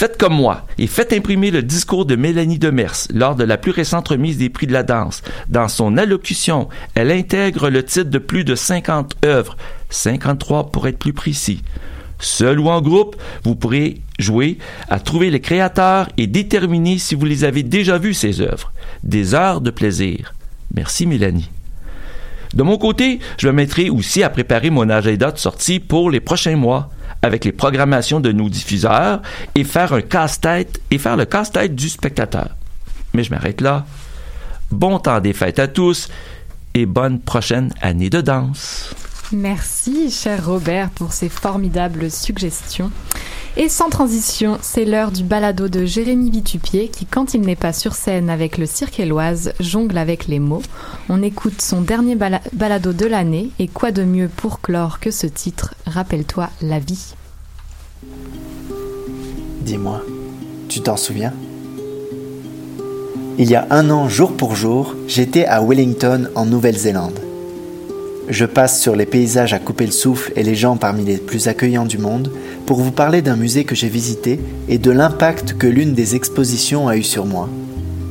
Faites 0.00 0.16
comme 0.16 0.32
moi 0.32 0.64
et 0.78 0.86
faites 0.86 1.12
imprimer 1.12 1.50
le 1.50 1.62
discours 1.62 2.06
de 2.06 2.16
Mélanie 2.16 2.58
Demers 2.58 3.06
lors 3.12 3.36
de 3.36 3.44
la 3.44 3.58
plus 3.58 3.70
récente 3.70 4.08
remise 4.08 4.38
des 4.38 4.48
prix 4.48 4.66
de 4.66 4.72
la 4.72 4.82
danse. 4.82 5.20
Dans 5.50 5.68
son 5.68 5.98
allocution, 5.98 6.70
elle 6.94 7.10
intègre 7.10 7.68
le 7.68 7.84
titre 7.84 8.08
de 8.08 8.16
plus 8.16 8.42
de 8.42 8.54
50 8.54 9.16
œuvres 9.26 9.58
53 9.90 10.70
pour 10.72 10.88
être 10.88 10.98
plus 10.98 11.12
précis. 11.12 11.62
Seul 12.18 12.60
ou 12.60 12.70
en 12.70 12.80
groupe, 12.80 13.16
vous 13.44 13.56
pourrez 13.56 14.00
jouer 14.18 14.56
à 14.88 15.00
trouver 15.00 15.28
les 15.28 15.40
créateurs 15.40 16.08
et 16.16 16.26
déterminer 16.26 16.96
si 16.96 17.14
vous 17.14 17.26
les 17.26 17.44
avez 17.44 17.62
déjà 17.62 17.98
vus, 17.98 18.14
ces 18.14 18.40
œuvres. 18.40 18.72
Des 19.02 19.34
heures 19.34 19.60
de 19.60 19.70
plaisir. 19.70 20.32
Merci 20.74 21.04
Mélanie. 21.04 21.50
De 22.54 22.62
mon 22.62 22.78
côté, 22.78 23.20
je 23.36 23.48
me 23.48 23.52
mettrai 23.52 23.90
aussi 23.90 24.22
à 24.22 24.30
préparer 24.30 24.70
mon 24.70 24.88
agenda 24.88 25.30
de 25.30 25.38
sortie 25.38 25.78
pour 25.78 26.10
les 26.10 26.20
prochains 26.20 26.56
mois 26.56 26.88
avec 27.22 27.44
les 27.44 27.52
programmations 27.52 28.20
de 28.20 28.32
nos 28.32 28.48
diffuseurs 28.48 29.20
et 29.54 29.64
faire 29.64 29.92
un 29.92 30.02
casse-tête 30.02 30.80
et 30.90 30.98
faire 30.98 31.16
le 31.16 31.24
casse-tête 31.24 31.74
du 31.74 31.88
spectateur. 31.88 32.56
Mais 33.12 33.24
je 33.24 33.30
m'arrête 33.30 33.60
là. 33.60 33.86
Bon 34.70 34.98
temps 34.98 35.20
des 35.20 35.32
fêtes 35.32 35.58
à 35.58 35.68
tous 35.68 36.08
et 36.74 36.86
bonne 36.86 37.20
prochaine 37.20 37.72
année 37.80 38.10
de 38.10 38.20
danse. 38.20 38.94
Merci, 39.32 40.10
cher 40.10 40.44
Robert, 40.44 40.90
pour 40.90 41.12
ces 41.12 41.28
formidables 41.28 42.10
suggestions. 42.10 42.90
Et 43.56 43.68
sans 43.68 43.88
transition, 43.88 44.58
c'est 44.60 44.84
l'heure 44.84 45.12
du 45.12 45.22
balado 45.22 45.68
de 45.68 45.84
Jérémy 45.84 46.30
Vitupier 46.30 46.88
qui, 46.88 47.06
quand 47.06 47.34
il 47.34 47.42
n'est 47.42 47.56
pas 47.56 47.72
sur 47.72 47.94
scène 47.94 48.28
avec 48.28 48.58
le 48.58 48.66
cirque 48.66 48.98
éloise, 48.98 49.52
jongle 49.60 49.98
avec 49.98 50.26
les 50.26 50.40
mots. 50.40 50.62
On 51.08 51.22
écoute 51.22 51.62
son 51.62 51.80
dernier 51.80 52.16
balado 52.16 52.92
de 52.92 53.06
l'année 53.06 53.50
et 53.60 53.68
quoi 53.68 53.92
de 53.92 54.02
mieux 54.02 54.28
pour 54.28 54.60
clore 54.60 54.98
que 54.98 55.12
ce 55.12 55.28
titre? 55.28 55.74
Rappelle-toi 55.86 56.50
la 56.60 56.80
vie. 56.80 57.14
Dis-moi, 59.62 60.02
tu 60.68 60.80
t'en 60.80 60.96
souviens? 60.96 61.34
Il 63.38 63.48
y 63.48 63.54
a 63.54 63.66
un 63.70 63.90
an, 63.90 64.08
jour 64.08 64.36
pour 64.36 64.56
jour, 64.56 64.96
j'étais 65.06 65.46
à 65.46 65.62
Wellington 65.62 66.28
en 66.34 66.46
Nouvelle-Zélande. 66.46 67.29
Je 68.30 68.44
passe 68.44 68.80
sur 68.80 68.94
les 68.94 69.06
paysages 69.06 69.54
à 69.54 69.58
couper 69.58 69.86
le 69.86 69.90
souffle 69.90 70.32
et 70.36 70.44
les 70.44 70.54
gens 70.54 70.76
parmi 70.76 71.04
les 71.04 71.16
plus 71.16 71.48
accueillants 71.48 71.84
du 71.84 71.98
monde 71.98 72.30
pour 72.64 72.78
vous 72.78 72.92
parler 72.92 73.22
d'un 73.22 73.34
musée 73.34 73.64
que 73.64 73.74
j'ai 73.74 73.88
visité 73.88 74.38
et 74.68 74.78
de 74.78 74.92
l'impact 74.92 75.58
que 75.58 75.66
l'une 75.66 75.94
des 75.94 76.14
expositions 76.14 76.86
a 76.86 76.96
eu 76.96 77.02
sur 77.02 77.26
moi. 77.26 77.48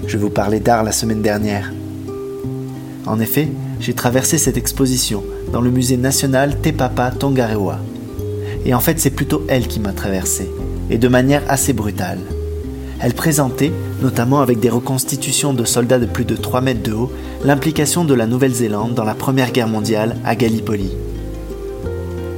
Je 0.08 0.18
vous 0.18 0.30
parlais 0.30 0.60
d'art 0.60 0.84
la 0.84 0.92
semaine 0.92 1.22
dernière. 1.22 1.72
En 3.06 3.18
effet, 3.22 3.48
j'ai 3.80 3.94
traversé 3.94 4.38
cette 4.38 4.58
exposition 4.58 5.24
dans 5.54 5.62
le 5.62 5.72
musée 5.72 5.96
national 5.96 6.60
Te 6.62 6.70
Papa 6.72 7.12
Tongarewa. 7.12 7.80
Et 8.66 8.74
en 8.74 8.82
fait, 8.82 9.00
c'est 9.00 9.12
plutôt 9.12 9.46
elle 9.48 9.68
qui 9.68 9.80
m'a 9.80 9.94
traversé, 9.94 10.50
et 10.90 10.98
de 10.98 11.08
manière 11.08 11.44
assez 11.48 11.72
brutale. 11.72 12.20
Elle 13.02 13.14
présentait, 13.14 13.72
notamment 14.02 14.42
avec 14.42 14.60
des 14.60 14.70
reconstitutions 14.70 15.54
de 15.54 15.64
soldats 15.64 16.00
de 16.00 16.06
plus 16.06 16.26
de 16.26 16.36
3 16.36 16.60
mètres 16.60 16.84
de 16.84 16.92
haut, 16.92 17.12
l'implication 17.46 18.04
de 18.04 18.14
la 18.14 18.28
Nouvelle-Zélande 18.28 18.94
dans 18.94 19.06
la 19.06 19.16
Première 19.16 19.52
Guerre 19.52 19.70
mondiale 19.70 20.18
à 20.26 20.36
Gallipoli. 20.36 20.92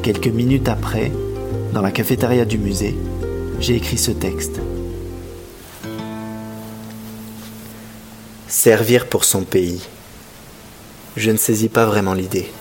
Quelques 0.03 0.28
minutes 0.28 0.70
après, 0.70 1.12
dans 1.74 1.82
la 1.82 1.91
cafétéria 1.91 2.45
du 2.45 2.59
musée, 2.59 2.95
j'ai 3.59 3.76
écrit 3.76 3.97
ce 3.97 4.12
texte. 4.12 4.59
Servir 8.47 9.07
pour 9.07 9.24
son 9.24 9.41
pays. 9.41 9.82
Je 11.18 11.32
ne 11.32 11.38
saisis 11.38 11.70
pas 11.70 11.86
vraiment 11.86 12.14
l'idée. 12.14 12.51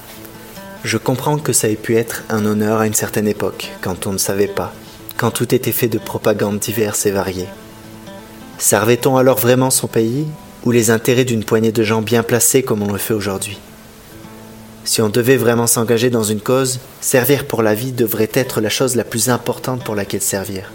Je 0.85 0.97
comprends 0.97 1.37
que 1.37 1.53
ça 1.53 1.69
ait 1.69 1.77
pu 1.77 1.97
être 1.97 2.25
un 2.31 2.47
honneur 2.47 2.81
à 2.81 2.87
une 2.87 2.95
certaine 2.95 3.29
époque, 3.29 3.73
quand 3.83 4.07
on 4.07 4.13
ne 4.13 4.19
savait 4.19 4.49
pas, 4.49 4.73
quand 5.19 5.31
tout 5.31 5.55
était 5.55 5.73
fait 5.73 5.89
de 5.89 5.99
propagande 5.99 6.59
diverses 6.59 7.05
et 7.05 7.11
variées. 7.11 7.49
Servait-on 8.61 9.17
alors 9.17 9.39
vraiment 9.39 9.71
son 9.71 9.87
pays 9.87 10.27
ou 10.65 10.71
les 10.71 10.91
intérêts 10.91 11.25
d'une 11.25 11.45
poignée 11.45 11.73
de 11.73 11.83
gens 11.83 12.03
bien 12.03 12.23
placés 12.23 12.63
comme 12.63 12.83
on 12.83 12.93
le 12.93 12.99
fait 12.99 13.15
aujourd'hui? 13.15 13.59
Si 14.85 15.01
on 15.01 15.09
devait 15.09 15.39
vraiment 15.39 15.67
s'engager 15.67 16.11
dans 16.11 16.25
une 16.25 16.43
cause, 16.43 16.79
servir 17.01 17.47
pour 17.47 17.63
la 17.63 17.75
vie 17.75 17.93
devrait 17.93 18.29
être 18.35 18.61
la 18.61 18.69
chose 18.69 18.97
la 18.97 19.05
plus 19.05 19.31
importante 19.31 19.83
pour 19.83 19.95
laquelle 19.95 20.21
servir. 20.21 20.71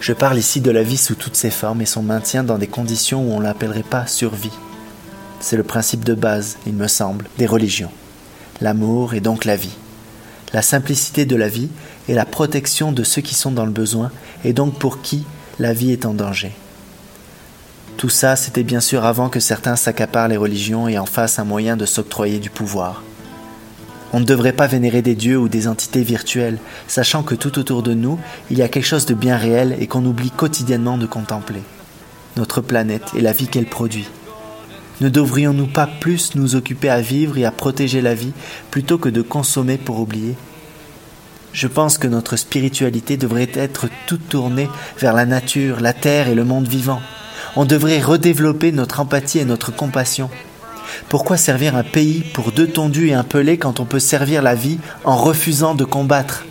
Je 0.00 0.12
parle 0.12 0.36
ici 0.36 0.60
de 0.60 0.72
la 0.72 0.82
vie 0.82 0.96
sous 0.96 1.14
toutes 1.14 1.36
ses 1.36 1.52
formes 1.52 1.80
et 1.80 1.86
son 1.86 2.02
maintien 2.02 2.42
dans 2.42 2.58
des 2.58 2.66
conditions 2.66 3.22
où 3.22 3.36
on 3.36 3.40
l'appellerait 3.40 3.84
pas 3.84 4.08
survie. 4.08 4.50
C'est 5.38 5.56
le 5.56 5.62
principe 5.62 6.04
de 6.04 6.14
base, 6.14 6.56
il 6.66 6.74
me 6.74 6.88
semble, 6.88 7.26
des 7.38 7.46
religions. 7.46 7.92
L'amour 8.60 9.14
et 9.14 9.20
donc 9.20 9.44
la 9.44 9.54
vie. 9.54 9.76
La 10.52 10.60
simplicité 10.60 11.24
de 11.24 11.36
la 11.36 11.48
vie 11.48 11.68
et 12.08 12.14
la 12.14 12.24
protection 12.24 12.90
de 12.90 13.04
ceux 13.04 13.22
qui 13.22 13.36
sont 13.36 13.52
dans 13.52 13.64
le 13.64 13.70
besoin 13.70 14.10
et 14.44 14.52
donc 14.52 14.76
pour 14.76 15.02
qui 15.02 15.24
la 15.60 15.72
vie 15.72 15.92
est 15.92 16.04
en 16.04 16.14
danger. 16.14 16.52
Tout 18.00 18.08
ça, 18.08 18.34
c'était 18.34 18.62
bien 18.62 18.80
sûr 18.80 19.04
avant 19.04 19.28
que 19.28 19.40
certains 19.40 19.76
s'accaparent 19.76 20.28
les 20.28 20.38
religions 20.38 20.88
et 20.88 20.96
en 20.96 21.04
fassent 21.04 21.38
un 21.38 21.44
moyen 21.44 21.76
de 21.76 21.84
s'octroyer 21.84 22.38
du 22.38 22.48
pouvoir. 22.48 23.02
On 24.14 24.20
ne 24.20 24.24
devrait 24.24 24.54
pas 24.54 24.66
vénérer 24.66 25.02
des 25.02 25.14
dieux 25.14 25.36
ou 25.36 25.50
des 25.50 25.68
entités 25.68 26.02
virtuelles, 26.02 26.56
sachant 26.88 27.22
que 27.22 27.34
tout 27.34 27.58
autour 27.58 27.82
de 27.82 27.92
nous, 27.92 28.18
il 28.50 28.56
y 28.56 28.62
a 28.62 28.68
quelque 28.68 28.86
chose 28.86 29.04
de 29.04 29.12
bien 29.12 29.36
réel 29.36 29.76
et 29.78 29.86
qu'on 29.86 30.06
oublie 30.06 30.30
quotidiennement 30.30 30.96
de 30.96 31.04
contempler. 31.04 31.60
Notre 32.38 32.62
planète 32.62 33.10
et 33.14 33.20
la 33.20 33.32
vie 33.32 33.48
qu'elle 33.48 33.68
produit. 33.68 34.08
Ne 35.02 35.10
devrions-nous 35.10 35.66
pas 35.66 35.86
plus 35.86 36.34
nous 36.36 36.54
occuper 36.54 36.88
à 36.88 37.02
vivre 37.02 37.36
et 37.36 37.44
à 37.44 37.50
protéger 37.50 38.00
la 38.00 38.14
vie 38.14 38.32
plutôt 38.70 38.96
que 38.96 39.10
de 39.10 39.20
consommer 39.20 39.76
pour 39.76 40.00
oublier? 40.00 40.36
Je 41.52 41.66
pense 41.66 41.98
que 41.98 42.08
notre 42.08 42.36
spiritualité 42.36 43.18
devrait 43.18 43.50
être 43.52 43.90
toute 44.06 44.26
tournée 44.30 44.70
vers 44.98 45.12
la 45.12 45.26
nature, 45.26 45.80
la 45.80 45.92
terre 45.92 46.28
et 46.28 46.34
le 46.34 46.44
monde 46.44 46.66
vivant 46.66 47.02
on 47.56 47.64
devrait 47.64 48.00
redévelopper 48.00 48.72
notre 48.72 49.00
empathie 49.00 49.38
et 49.38 49.44
notre 49.44 49.74
compassion. 49.74 50.30
Pourquoi 51.08 51.36
servir 51.36 51.76
un 51.76 51.82
pays 51.82 52.20
pour 52.32 52.52
deux 52.52 52.66
tondus 52.66 53.08
et 53.08 53.14
un 53.14 53.24
pelé 53.24 53.58
quand 53.58 53.80
on 53.80 53.84
peut 53.84 53.98
servir 53.98 54.42
la 54.42 54.54
vie 54.54 54.78
en 55.04 55.16
refusant 55.16 55.74
de 55.74 55.84
combattre? 55.84 56.44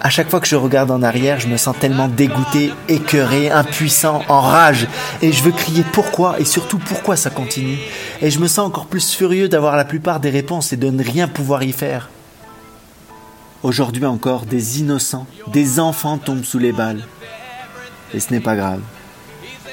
À 0.00 0.10
chaque 0.10 0.30
fois 0.30 0.40
que 0.40 0.46
je 0.46 0.56
regarde 0.56 0.90
en 0.90 1.02
arrière, 1.02 1.40
je 1.40 1.48
me 1.48 1.56
sens 1.56 1.74
tellement 1.78 2.06
dégoûté, 2.06 2.72
écœuré, 2.88 3.50
impuissant, 3.50 4.22
en 4.28 4.40
rage, 4.40 4.86
et 5.22 5.32
je 5.32 5.42
veux 5.42 5.50
crier 5.50 5.84
pourquoi 5.92 6.38
et 6.38 6.44
surtout 6.44 6.78
pourquoi 6.78 7.16
ça 7.16 7.30
continue. 7.30 7.78
Et 8.20 8.30
je 8.30 8.38
me 8.38 8.46
sens 8.46 8.66
encore 8.66 8.86
plus 8.86 9.14
furieux 9.14 9.48
d'avoir 9.48 9.76
la 9.76 9.84
plupart 9.84 10.20
des 10.20 10.30
réponses 10.30 10.72
et 10.72 10.76
de 10.76 10.90
ne 10.90 11.02
rien 11.02 11.28
pouvoir 11.28 11.62
y 11.62 11.72
faire. 11.72 12.10
Aujourd'hui 13.62 14.04
encore, 14.04 14.44
des 14.44 14.80
innocents, 14.80 15.26
des 15.48 15.80
enfants 15.80 16.18
tombent 16.18 16.44
sous 16.44 16.58
les 16.58 16.72
balles. 16.72 17.02
Et 18.14 18.20
ce 18.20 18.32
n'est 18.32 18.40
pas 18.40 18.54
grave 18.54 18.80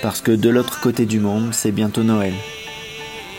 parce 0.04 0.20
que 0.20 0.34
de 0.34 0.50
l'autre 0.50 0.82
côté 0.82 1.06
du 1.06 1.22
monde, 1.22 1.54
c'est 1.54 1.72
bientôt 1.72 2.04
Noël. 2.04 2.34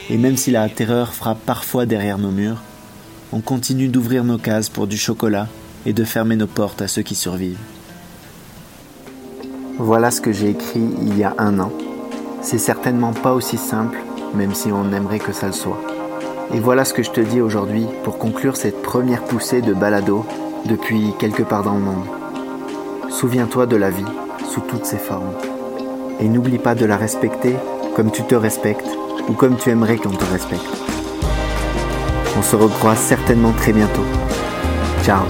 Et 0.08 0.16
même 0.16 0.38
si 0.38 0.50
la 0.50 0.66
terreur 0.70 1.12
frappe 1.12 1.40
parfois 1.44 1.84
derrière 1.84 2.16
nos 2.16 2.30
murs, 2.30 2.62
on 3.34 3.40
continue 3.40 3.88
d'ouvrir 3.88 4.24
nos 4.24 4.38
cases 4.38 4.70
pour 4.70 4.86
du 4.86 4.96
chocolat 4.96 5.46
et 5.84 5.92
de 5.92 6.04
fermer 6.04 6.36
nos 6.36 6.46
portes 6.46 6.80
à 6.80 6.88
ceux 6.88 7.02
qui 7.02 7.14
survivent. 7.14 7.58
Voilà 9.78 10.10
ce 10.10 10.22
que 10.22 10.32
j'ai 10.32 10.48
écrit 10.48 10.88
il 11.02 11.18
y 11.18 11.22
a 11.22 11.34
un 11.36 11.58
an. 11.58 11.70
C'est 12.40 12.56
certainement 12.56 13.12
pas 13.12 13.34
aussi 13.34 13.58
simple, 13.58 13.98
même 14.34 14.54
si 14.54 14.72
on 14.72 14.90
aimerait 14.90 15.18
que 15.18 15.32
ça 15.32 15.48
le 15.48 15.52
soit. 15.52 15.82
Et 16.54 16.60
voilà 16.60 16.86
ce 16.86 16.94
que 16.94 17.02
je 17.02 17.10
te 17.10 17.20
dis 17.20 17.42
aujourd'hui 17.42 17.84
pour 18.04 18.16
conclure 18.16 18.56
cette 18.56 18.80
première 18.80 19.24
poussée 19.24 19.60
de 19.60 19.74
balado 19.74 20.24
depuis 20.64 21.12
quelque 21.18 21.42
part 21.42 21.62
dans 21.62 21.74
le 21.74 21.80
monde. 21.80 22.06
Souviens-toi 23.10 23.66
de 23.66 23.76
la 23.76 23.90
vie 23.90 24.02
sous 24.50 24.62
toutes 24.62 24.86
ses 24.86 24.98
formes 24.98 25.34
et 26.20 26.28
n'oublie 26.28 26.58
pas 26.58 26.74
de 26.74 26.86
la 26.86 26.96
respecter 26.96 27.54
comme 27.94 28.10
tu 28.10 28.22
te 28.22 28.34
respectes 28.34 28.88
ou 29.28 29.32
comme 29.32 29.56
tu 29.56 29.70
aimerais 29.70 29.96
qu'on 29.96 30.10
te 30.10 30.24
respecte. 30.24 30.64
On 32.36 32.42
se 32.42 32.56
recroise 32.56 32.98
certainement 32.98 33.52
très 33.52 33.72
bientôt. 33.72 34.04
Ciao 35.02 35.24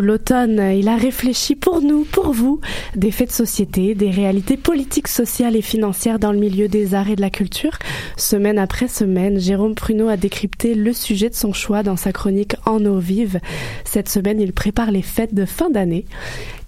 l'automne, 0.00 0.60
il 0.76 0.88
a 0.88 0.96
réfléchi 0.96 1.54
pour 1.54 1.80
nous, 1.80 2.04
pour 2.04 2.32
vous, 2.32 2.60
des 2.96 3.10
faits 3.10 3.28
de 3.28 3.34
société, 3.34 3.94
des 3.94 4.10
réalités 4.10 4.56
politiques, 4.56 5.08
sociales 5.08 5.56
et 5.56 5.62
financières 5.62 6.18
dans 6.18 6.32
le 6.32 6.38
milieu 6.38 6.68
des 6.68 6.94
arts 6.94 7.10
et 7.10 7.16
de 7.16 7.20
la 7.20 7.30
culture. 7.30 7.78
Semaine 8.16 8.58
après 8.58 8.88
semaine, 8.88 9.38
Jérôme 9.38 9.74
Pruneau 9.74 10.08
a 10.08 10.16
décrypté 10.16 10.74
le 10.74 10.92
sujet 10.92 11.30
de 11.30 11.34
son 11.34 11.52
choix 11.52 11.82
dans 11.82 11.96
sa 11.96 12.12
chronique 12.12 12.56
En 12.66 12.84
eau 12.84 12.98
vive. 12.98 13.40
Cette 13.84 14.08
semaine, 14.08 14.40
il 14.40 14.52
prépare 14.52 14.90
les 14.90 15.02
fêtes 15.02 15.34
de 15.34 15.44
fin 15.44 15.70
d'année 15.70 16.04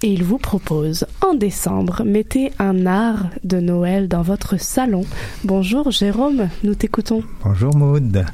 et 0.03 0.09
il 0.09 0.23
vous 0.23 0.39
propose, 0.39 1.07
en 1.23 1.35
décembre, 1.35 2.03
mettez 2.05 2.53
un 2.59 2.87
art 2.87 3.31
de 3.45 3.59
Noël 3.61 4.09
dans 4.09 4.23
votre 4.23 4.61
salon. 4.61 5.05
Bonjour 5.45 5.91
Jérôme, 5.91 6.49
nous 6.65 6.75
t'écoutons. 6.75 7.23
Bonjour 7.43 7.75
Maude. 7.77 8.25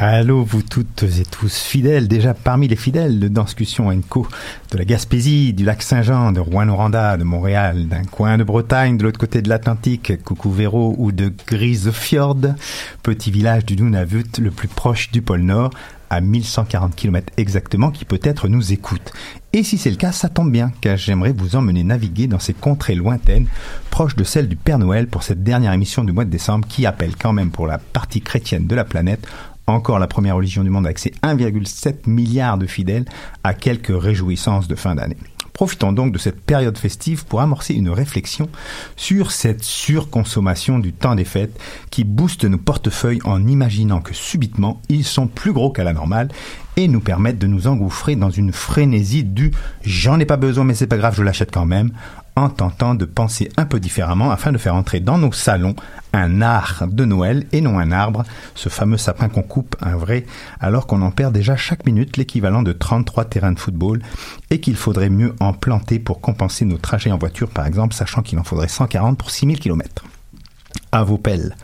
Allô, 0.00 0.44
vous 0.44 0.62
toutes 0.62 1.02
et 1.02 1.24
tous 1.28 1.58
fidèles, 1.58 2.06
déjà 2.06 2.32
parmi 2.32 2.68
les 2.68 2.76
fidèles 2.76 3.18
de 3.18 3.26
Danscussion 3.26 3.90
Co, 4.08 4.28
de 4.70 4.78
la 4.78 4.84
Gaspésie, 4.84 5.52
du 5.52 5.64
lac 5.64 5.82
Saint-Jean, 5.82 6.30
de 6.30 6.38
Rouen-Noranda, 6.38 7.16
de 7.16 7.24
Montréal, 7.24 7.88
d'un 7.88 8.04
coin 8.04 8.38
de 8.38 8.44
Bretagne, 8.44 8.96
de 8.96 9.02
l'autre 9.02 9.18
côté 9.18 9.42
de 9.42 9.48
l'Atlantique, 9.48 10.22
Coucou 10.22 10.52
Véro 10.52 10.94
ou 10.98 11.10
de 11.10 11.32
Grisefjord, 11.48 12.36
petit 13.02 13.32
village 13.32 13.64
du 13.64 13.74
Nunavut 13.74 14.38
le 14.38 14.52
plus 14.52 14.68
proche 14.68 15.10
du 15.10 15.20
pôle 15.20 15.40
Nord, 15.40 15.70
à 16.10 16.20
1140 16.20 16.94
km 16.94 17.32
exactement, 17.36 17.90
qui 17.90 18.04
peut-être 18.04 18.46
nous 18.46 18.72
écoute. 18.72 19.12
Et 19.52 19.64
si 19.64 19.78
c'est 19.78 19.90
le 19.90 19.96
cas, 19.96 20.12
ça 20.12 20.28
tombe 20.28 20.52
bien, 20.52 20.70
car 20.80 20.96
j'aimerais 20.96 21.32
vous 21.32 21.56
emmener 21.56 21.82
naviguer 21.82 22.28
dans 22.28 22.38
ces 22.38 22.54
contrées 22.54 22.94
lointaines, 22.94 23.48
proches 23.90 24.14
de 24.14 24.22
celles 24.22 24.48
du 24.48 24.54
Père 24.54 24.78
Noël 24.78 25.08
pour 25.08 25.24
cette 25.24 25.42
dernière 25.42 25.72
émission 25.72 26.04
du 26.04 26.12
mois 26.12 26.24
de 26.24 26.30
décembre, 26.30 26.68
qui 26.68 26.86
appelle 26.86 27.16
quand 27.16 27.32
même 27.32 27.50
pour 27.50 27.66
la 27.66 27.78
partie 27.78 28.20
chrétienne 28.20 28.68
de 28.68 28.76
la 28.76 28.84
planète 28.84 29.26
encore 29.68 29.98
la 29.98 30.06
première 30.06 30.36
religion 30.36 30.64
du 30.64 30.70
monde 30.70 30.86
avec 30.86 30.98
ses 30.98 31.10
1,7 31.22 32.08
milliard 32.08 32.58
de 32.58 32.66
fidèles, 32.66 33.04
à 33.44 33.54
quelques 33.54 33.92
réjouissances 33.94 34.68
de 34.68 34.74
fin 34.74 34.94
d'année. 34.94 35.16
Profitons 35.58 35.90
donc 35.90 36.12
de 36.12 36.18
cette 36.18 36.40
période 36.40 36.78
festive 36.78 37.24
pour 37.24 37.40
amorcer 37.40 37.74
une 37.74 37.90
réflexion 37.90 38.48
sur 38.94 39.32
cette 39.32 39.64
surconsommation 39.64 40.78
du 40.78 40.92
temps 40.92 41.16
des 41.16 41.24
fêtes 41.24 41.58
qui 41.90 42.04
booste 42.04 42.44
nos 42.44 42.58
portefeuilles 42.58 43.18
en 43.24 43.44
imaginant 43.44 44.00
que 44.00 44.14
subitement 44.14 44.80
ils 44.88 45.04
sont 45.04 45.26
plus 45.26 45.52
gros 45.52 45.72
qu'à 45.72 45.82
la 45.82 45.92
normale 45.92 46.28
et 46.76 46.86
nous 46.86 47.00
permettent 47.00 47.40
de 47.40 47.48
nous 47.48 47.66
engouffrer 47.66 48.14
dans 48.14 48.30
une 48.30 48.52
frénésie 48.52 49.24
du 49.24 49.50
j'en 49.82 50.20
ai 50.20 50.26
pas 50.26 50.36
besoin 50.36 50.62
mais 50.62 50.76
c'est 50.76 50.86
pas 50.86 50.96
grave 50.96 51.16
je 51.16 51.24
l'achète 51.24 51.50
quand 51.50 51.66
même 51.66 51.90
en 52.38 52.50
tentant 52.50 52.94
de 52.94 53.04
penser 53.04 53.50
un 53.56 53.66
peu 53.66 53.80
différemment 53.80 54.30
afin 54.30 54.52
de 54.52 54.58
faire 54.58 54.74
entrer 54.74 55.00
dans 55.00 55.18
nos 55.18 55.32
salons 55.32 55.74
un 56.12 56.40
art 56.40 56.84
de 56.88 57.04
Noël 57.04 57.46
et 57.52 57.60
non 57.60 57.78
un 57.78 57.92
arbre, 57.92 58.24
ce 58.54 58.68
fameux 58.68 58.96
sapin 58.96 59.28
qu'on 59.28 59.42
coupe, 59.42 59.76
un 59.80 59.96
vrai, 59.96 60.24
alors 60.60 60.86
qu'on 60.86 61.02
en 61.02 61.10
perd 61.10 61.34
déjà 61.34 61.56
chaque 61.56 61.84
minute 61.84 62.16
l'équivalent 62.16 62.62
de 62.62 62.72
33 62.72 63.26
terrains 63.26 63.52
de 63.52 63.58
football 63.58 64.00
et 64.50 64.60
qu'il 64.60 64.76
faudrait 64.76 65.10
mieux 65.10 65.34
en 65.40 65.52
planter 65.52 65.98
pour 65.98 66.20
compenser 66.20 66.64
nos 66.64 66.78
trajets 66.78 67.12
en 67.12 67.18
voiture 67.18 67.50
par 67.50 67.66
exemple, 67.66 67.94
sachant 67.94 68.22
qu'il 68.22 68.38
en 68.38 68.44
faudrait 68.44 68.68
140 68.68 69.18
pour 69.18 69.30
6000 69.30 69.58
km 69.58 70.04
à 70.92 71.04
vos 71.04 71.18
pelles. 71.18 71.56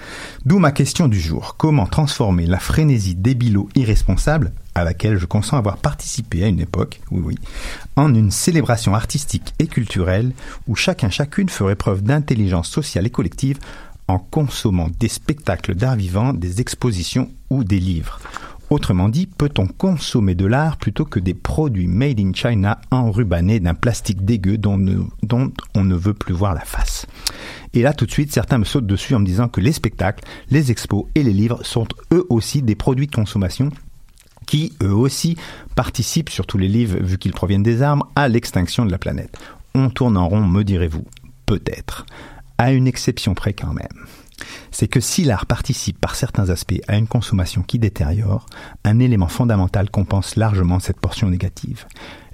D'où 0.44 0.58
ma 0.58 0.72
question 0.72 1.08
du 1.08 1.18
jour. 1.18 1.56
Comment 1.56 1.86
transformer 1.86 2.46
la 2.46 2.58
frénésie 2.58 3.14
débilo 3.14 3.68
irresponsable, 3.74 4.52
à 4.74 4.84
laquelle 4.84 5.18
je 5.18 5.26
consens 5.26 5.56
avoir 5.56 5.76
participé 5.76 6.44
à 6.44 6.48
une 6.48 6.60
époque, 6.60 7.00
oui 7.10 7.22
oui, 7.24 7.34
en 7.96 8.14
une 8.14 8.30
célébration 8.30 8.94
artistique 8.94 9.54
et 9.58 9.66
culturelle 9.66 10.32
où 10.66 10.74
chacun 10.74 11.10
chacune 11.10 11.48
ferait 11.48 11.76
preuve 11.76 12.02
d'intelligence 12.02 12.68
sociale 12.68 13.06
et 13.06 13.10
collective 13.10 13.58
en 14.08 14.18
consommant 14.18 14.88
des 14.98 15.08
spectacles 15.08 15.74
d'art 15.74 15.96
vivant, 15.96 16.32
des 16.32 16.60
expositions 16.60 17.30
ou 17.50 17.64
des 17.64 17.80
livres. 17.80 18.20
Autrement 18.70 19.08
dit, 19.08 19.26
peut-on 19.26 19.66
consommer 19.66 20.34
de 20.34 20.46
l'art 20.46 20.78
plutôt 20.78 21.04
que 21.04 21.20
des 21.20 21.34
produits 21.34 21.86
made 21.86 22.18
in 22.18 22.32
China 22.32 22.80
enrubannés 22.90 23.60
d'un 23.60 23.74
plastique 23.74 24.24
dégueu 24.24 24.56
dont, 24.56 24.78
dont 25.22 25.52
on 25.74 25.84
ne 25.84 25.94
veut 25.94 26.14
plus 26.14 26.34
voir 26.34 26.54
la 26.54 26.64
face? 26.64 27.06
Et 27.74 27.82
là, 27.82 27.92
tout 27.92 28.06
de 28.06 28.10
suite, 28.10 28.32
certains 28.32 28.58
me 28.58 28.64
sautent 28.64 28.86
dessus 28.86 29.14
en 29.14 29.20
me 29.20 29.26
disant 29.26 29.48
que 29.48 29.60
les 29.60 29.72
spectacles, 29.72 30.24
les 30.50 30.70
expos 30.70 31.04
et 31.14 31.22
les 31.22 31.32
livres 31.32 31.62
sont 31.62 31.86
eux 32.12 32.24
aussi 32.30 32.62
des 32.62 32.74
produits 32.74 33.06
de 33.06 33.14
consommation 33.14 33.70
qui, 34.46 34.72
eux 34.82 34.94
aussi, 34.94 35.36
participent, 35.74 36.30
surtout 36.30 36.58
les 36.58 36.68
livres, 36.68 36.98
vu 37.00 37.18
qu'ils 37.18 37.32
proviennent 37.32 37.62
des 37.62 37.82
arbres, 37.82 38.10
à 38.16 38.28
l'extinction 38.28 38.84
de 38.84 38.90
la 38.90 38.98
planète. 38.98 39.36
On 39.74 39.90
tourne 39.90 40.16
en 40.16 40.28
rond, 40.28 40.46
me 40.46 40.62
direz-vous. 40.62 41.04
Peut-être. 41.46 42.06
À 42.58 42.72
une 42.72 42.86
exception 42.86 43.34
près 43.34 43.52
quand 43.52 43.72
même. 43.72 44.06
C'est 44.70 44.88
que 44.88 45.00
si 45.00 45.24
l'art 45.24 45.46
participe 45.46 45.98
par 45.98 46.14
certains 46.14 46.50
aspects 46.50 46.80
à 46.88 46.96
une 46.96 47.06
consommation 47.06 47.62
qui 47.62 47.78
détériore, 47.78 48.46
un 48.84 48.98
élément 48.98 49.28
fondamental 49.28 49.90
compense 49.90 50.36
largement 50.36 50.80
cette 50.80 51.00
portion 51.00 51.30
négative. 51.30 51.86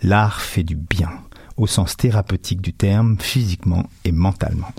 L'art 0.03 0.41
fait 0.41 0.63
du 0.63 0.77
bien, 0.77 1.11
au 1.57 1.67
sens 1.67 1.97
thérapeutique 1.97 2.61
du 2.61 2.73
terme, 2.73 3.17
physiquement 3.19 3.89
et 4.05 4.13
mentalement. 4.13 4.73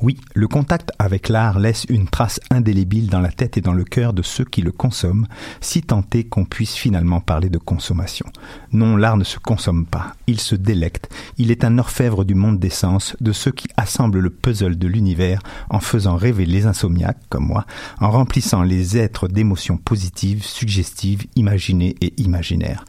Oui, 0.00 0.18
le 0.34 0.48
contact 0.48 0.92
avec 0.98 1.28
l'art 1.28 1.58
laisse 1.58 1.84
une 1.88 2.08
trace 2.08 2.40
indélébile 2.50 3.08
dans 3.08 3.20
la 3.20 3.32
tête 3.32 3.56
et 3.56 3.60
dans 3.60 3.72
le 3.72 3.84
cœur 3.84 4.12
de 4.12 4.22
ceux 4.22 4.44
qui 4.44 4.62
le 4.62 4.72
consomment, 4.72 5.26
si 5.60 5.82
tant 5.82 6.04
est 6.14 6.24
qu'on 6.24 6.44
puisse 6.44 6.74
finalement 6.74 7.20
parler 7.20 7.48
de 7.48 7.58
consommation. 7.58 8.26
Non, 8.72 8.96
l'art 8.96 9.16
ne 9.16 9.24
se 9.24 9.38
consomme 9.38 9.86
pas, 9.86 10.14
il 10.26 10.40
se 10.40 10.54
délecte, 10.54 11.08
il 11.38 11.50
est 11.50 11.64
un 11.64 11.78
orfèvre 11.78 12.24
du 12.24 12.34
monde 12.34 12.58
des 12.58 12.70
sens, 12.70 13.16
de 13.20 13.32
ceux 13.32 13.52
qui 13.52 13.68
assemblent 13.76 14.20
le 14.20 14.30
puzzle 14.30 14.78
de 14.78 14.88
l'univers 14.88 15.40
en 15.68 15.80
faisant 15.80 16.16
rêver 16.16 16.46
les 16.46 16.66
insomniaques, 16.66 17.22
comme 17.28 17.46
moi, 17.46 17.66
en 18.00 18.10
remplissant 18.10 18.62
les 18.62 18.96
êtres 18.96 19.28
d'émotions 19.28 19.76
positives, 19.76 20.44
suggestives, 20.44 21.26
imaginées 21.36 21.96
et 22.00 22.14
imaginaires. 22.20 22.84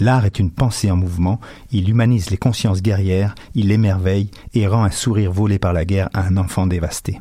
L'art 0.00 0.24
est 0.24 0.38
une 0.38 0.50
pensée 0.50 0.90
en 0.90 0.96
mouvement, 0.96 1.40
il 1.72 1.88
humanise 1.88 2.30
les 2.30 2.36
consciences 2.36 2.82
guerrières, 2.82 3.34
il 3.54 3.70
émerveille 3.70 4.30
et 4.54 4.66
rend 4.66 4.84
un 4.84 4.90
sourire 4.90 5.32
volé 5.32 5.58
par 5.58 5.72
la 5.72 5.84
guerre 5.84 6.10
à 6.12 6.26
un 6.26 6.36
enfant 6.36 6.66
dévasté. 6.66 7.20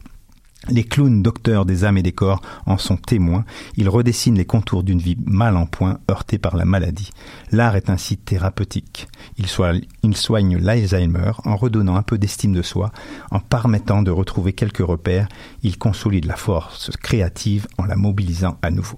Les 0.68 0.84
clowns 0.84 1.22
docteurs 1.22 1.64
des 1.64 1.86
âmes 1.86 2.00
et 2.00 2.04
des 2.04 2.12
corps 2.12 2.42
en 2.66 2.80
sont 2.80 2.98
témoins, 2.98 3.46
ils 3.78 3.88
redessinent 3.88 4.38
les 4.38 4.46
contours 4.46 4.82
d'une 4.82 5.00
vie 5.00 5.18
mal 5.24 5.58
en 5.58 5.68
point, 5.68 6.00
heurtée 6.10 6.40
par 6.40 6.58
la 6.58 6.66
maladie. 6.66 7.12
L'art 7.52 7.76
est 7.76 7.92
ainsi 7.92 8.18
thérapeutique. 8.18 9.08
Il, 9.38 9.46
soigne 9.48 10.58
l'Alzheimer 10.58 11.34
en 11.44 11.56
redonnant 11.56 11.96
un 11.96 12.02
peu 12.02 12.18
d'estime 12.18 12.54
de 12.54 12.64
soi, 12.64 12.92
en 13.30 13.40
permettant 13.40 14.02
de 14.02 14.10
retrouver 14.10 14.54
quelques 14.54 14.86
repères, 14.86 15.28
il 15.62 15.78
consolide 15.78 16.26
la 16.26 16.36
force 16.36 16.90
créative 16.98 17.68
en 17.78 17.86
la 17.86 17.96
mobilisant 17.96 18.58
à 18.64 18.72
nouveau. 18.72 18.98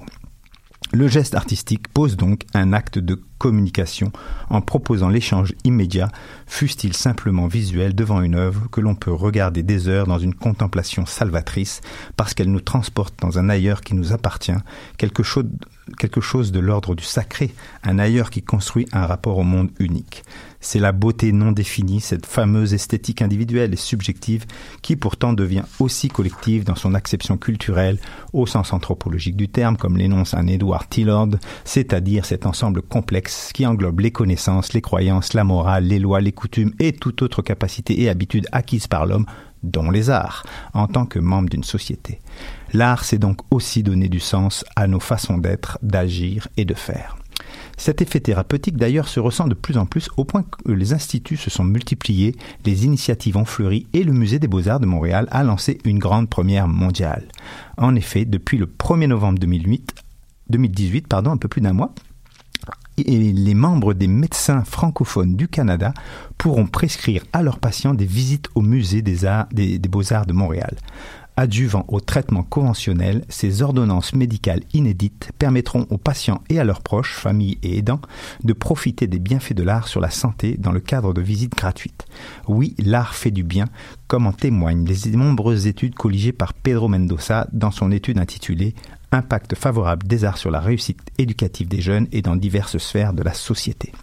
Le 0.97 1.07
geste 1.07 1.35
artistique 1.35 1.89
pose 1.89 2.17
donc 2.17 2.47
un 2.55 2.73
acte 2.73 2.97
de 2.97 3.21
communication 3.37 4.11
en 4.49 4.61
proposant 4.61 5.09
l'échange 5.09 5.53
immédiat, 5.63 6.09
fût-il 6.47 6.95
simplement 6.95 7.45
visuel, 7.45 7.93
devant 7.93 8.23
une 8.23 8.33
œuvre 8.33 8.67
que 8.71 8.81
l'on 8.81 8.95
peut 8.95 9.13
regarder 9.13 9.61
des 9.61 9.89
heures 9.89 10.07
dans 10.07 10.17
une 10.17 10.33
contemplation 10.33 11.05
salvatrice, 11.05 11.81
parce 12.15 12.33
qu'elle 12.33 12.51
nous 12.51 12.61
transporte 12.61 13.13
dans 13.21 13.37
un 13.37 13.47
ailleurs 13.47 13.81
qui 13.81 13.93
nous 13.93 14.11
appartient, 14.11 14.57
quelque 14.97 15.21
chose, 15.21 15.45
quelque 15.97 16.21
chose 16.21 16.51
de 16.51 16.59
l'ordre 16.59 16.95
du 16.95 17.03
sacré, 17.03 17.53
un 17.83 17.99
ailleurs 17.99 18.29
qui 18.29 18.41
construit 18.41 18.87
un 18.91 19.05
rapport 19.05 19.37
au 19.37 19.43
monde 19.43 19.69
unique. 19.79 20.23
C'est 20.59 20.79
la 20.79 20.91
beauté 20.91 21.31
non 21.31 21.51
définie, 21.51 22.01
cette 22.01 22.25
fameuse 22.25 22.73
esthétique 22.73 23.21
individuelle 23.21 23.73
et 23.73 23.77
subjective 23.77 24.45
qui 24.81 24.95
pourtant 24.95 25.33
devient 25.33 25.63
aussi 25.79 26.09
collective 26.09 26.63
dans 26.63 26.75
son 26.75 26.93
acception 26.93 27.37
culturelle 27.37 27.99
au 28.33 28.45
sens 28.45 28.73
anthropologique 28.73 29.37
du 29.37 29.47
terme, 29.47 29.77
comme 29.77 29.97
l'énonce 29.97 30.33
un 30.33 30.47
Edward 30.47 30.89
Tillord, 30.89 31.29
c'est-à-dire 31.63 32.25
cet 32.25 32.45
ensemble 32.45 32.81
complexe 32.81 33.51
qui 33.53 33.65
englobe 33.65 33.99
les 33.99 34.11
connaissances, 34.11 34.73
les 34.73 34.81
croyances, 34.81 35.33
la 35.33 35.43
morale, 35.43 35.85
les 35.85 35.99
lois, 35.99 36.21
les 36.21 36.31
coutumes 36.31 36.73
et 36.79 36.93
toute 36.93 37.21
autre 37.21 37.41
capacité 37.41 38.01
et 38.01 38.09
habitude 38.09 38.47
acquise 38.51 38.87
par 38.87 39.05
l'homme, 39.05 39.25
dont 39.63 39.91
les 39.91 40.09
arts, 40.09 40.43
en 40.73 40.87
tant 40.87 41.05
que 41.05 41.19
membre 41.19 41.49
d'une 41.49 41.63
société. 41.63 42.19
L'art, 42.73 43.05
c'est 43.05 43.17
donc 43.17 43.39
aussi 43.51 43.83
donner 43.83 44.09
du 44.09 44.19
sens 44.19 44.65
à 44.75 44.87
nos 44.87 44.99
façons 44.99 45.37
d'être, 45.37 45.79
d'agir 45.81 46.47
et 46.57 46.65
de 46.65 46.73
faire. 46.73 47.17
Cet 47.77 48.01
effet 48.01 48.19
thérapeutique 48.19 48.75
d'ailleurs 48.75 49.07
se 49.07 49.19
ressent 49.19 49.47
de 49.47 49.53
plus 49.53 49.77
en 49.77 49.85
plus 49.85 50.09
au 50.17 50.25
point 50.25 50.43
que 50.43 50.71
les 50.71 50.93
instituts 50.93 51.37
se 51.37 51.51
sont 51.51 51.63
multipliés, 51.63 52.35
les 52.65 52.85
initiatives 52.85 53.37
ont 53.37 53.45
fleuri 53.45 53.85
et 53.93 54.03
le 54.03 54.13
musée 54.13 54.39
des 54.39 54.47
beaux-arts 54.47 54.79
de 54.79 54.87
Montréal 54.87 55.27
a 55.29 55.43
lancé 55.43 55.77
une 55.85 55.99
grande 55.99 56.29
première 56.29 56.67
mondiale. 56.67 57.27
En 57.77 57.95
effet, 57.95 58.25
depuis 58.25 58.57
le 58.57 58.65
1er 58.65 59.07
novembre 59.07 59.37
2008, 59.39 59.93
2018, 60.49 61.07
pardon, 61.07 61.31
un 61.31 61.37
peu 61.37 61.47
plus 61.47 61.61
d'un 61.61 61.73
mois, 61.73 61.93
les 62.97 63.53
membres 63.53 63.93
des 63.93 64.07
médecins 64.07 64.63
francophones 64.63 65.35
du 65.35 65.47
Canada 65.47 65.93
pourront 66.37 66.65
prescrire 66.65 67.23
à 67.31 67.43
leurs 67.43 67.59
patients 67.59 67.93
des 67.93 68.05
visites 68.05 68.47
au 68.55 68.61
musée 68.61 69.03
des, 69.03 69.25
arts, 69.25 69.47
des, 69.51 69.77
des 69.77 69.89
beaux-arts 69.89 70.25
de 70.25 70.33
Montréal. 70.33 70.75
Adjuvant 71.39 71.85
au 71.87 71.99
traitement 71.99 72.41
conventionnel, 72.41 73.23
ces 73.29 73.61
ordonnances 73.61 74.15
médicales 74.15 74.63
inédites 74.73 75.29
permettront 75.37 75.85
aux 75.91 75.99
patients 75.99 76.41
et 76.49 76.59
à 76.59 76.63
leurs 76.63 76.81
proches, 76.81 77.13
familles 77.13 77.59
et 77.61 77.77
aidants, 77.77 78.01
de 78.43 78.53
profiter 78.53 79.05
des 79.05 79.19
bienfaits 79.19 79.53
de 79.53 79.61
l'art 79.61 79.87
sur 79.87 80.01
la 80.01 80.09
santé 80.09 80.55
dans 80.57 80.71
le 80.71 80.79
cadre 80.79 81.13
de 81.13 81.21
visites 81.21 81.55
gratuites. 81.55 82.07
Oui, 82.47 82.73
l'art 82.79 83.13
fait 83.13 83.29
du 83.29 83.43
bien, 83.43 83.65
comme 84.07 84.25
en 84.25 84.33
témoignent 84.33 84.87
les 84.87 85.11
nombreuses 85.11 85.67
études 85.67 85.93
colligées 85.93 86.31
par 86.31 86.55
Pedro 86.55 86.87
Mendoza 86.87 87.47
dans 87.53 87.69
son 87.69 87.91
étude 87.91 88.17
intitulée 88.17 88.73
Impact 89.11 89.55
favorable 89.55 90.05
des 90.05 90.25
arts 90.25 90.37
sur 90.37 90.51
la 90.51 90.59
réussite 90.59 90.99
éducative 91.17 91.69
des 91.69 91.79
jeunes 91.79 92.07
et 92.11 92.21
dans 92.21 92.35
diverses 92.35 92.77
sphères 92.77 93.13
de 93.13 93.23
la 93.23 93.33
société. 93.33 93.93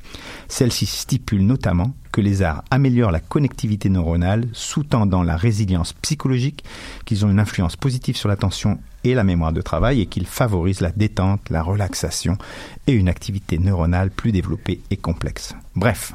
Celle-ci 0.48 0.86
stipule 0.86 1.44
notamment 1.44 1.94
que 2.10 2.22
les 2.22 2.40
arts 2.40 2.64
améliorent 2.70 3.10
la 3.10 3.20
connectivité 3.20 3.90
neuronale, 3.90 4.48
sous-tendant 4.52 5.22
la 5.22 5.36
résilience 5.36 5.92
psychologique, 5.92 6.64
qu'ils 7.04 7.26
ont 7.26 7.30
une 7.30 7.40
influence 7.40 7.76
positive 7.76 8.16
sur 8.16 8.28
l'attention 8.28 8.78
et 9.04 9.14
la 9.14 9.24
mémoire 9.24 9.52
de 9.52 9.60
travail 9.60 10.00
et 10.00 10.06
qu'ils 10.06 10.26
favorisent 10.26 10.80
la 10.80 10.92
détente, 10.92 11.50
la 11.50 11.62
relaxation 11.62 12.38
et 12.86 12.92
une 12.92 13.08
activité 13.08 13.58
neuronale 13.58 14.10
plus 14.10 14.32
développée 14.32 14.80
et 14.90 14.96
complexe. 14.96 15.54
Bref, 15.76 16.14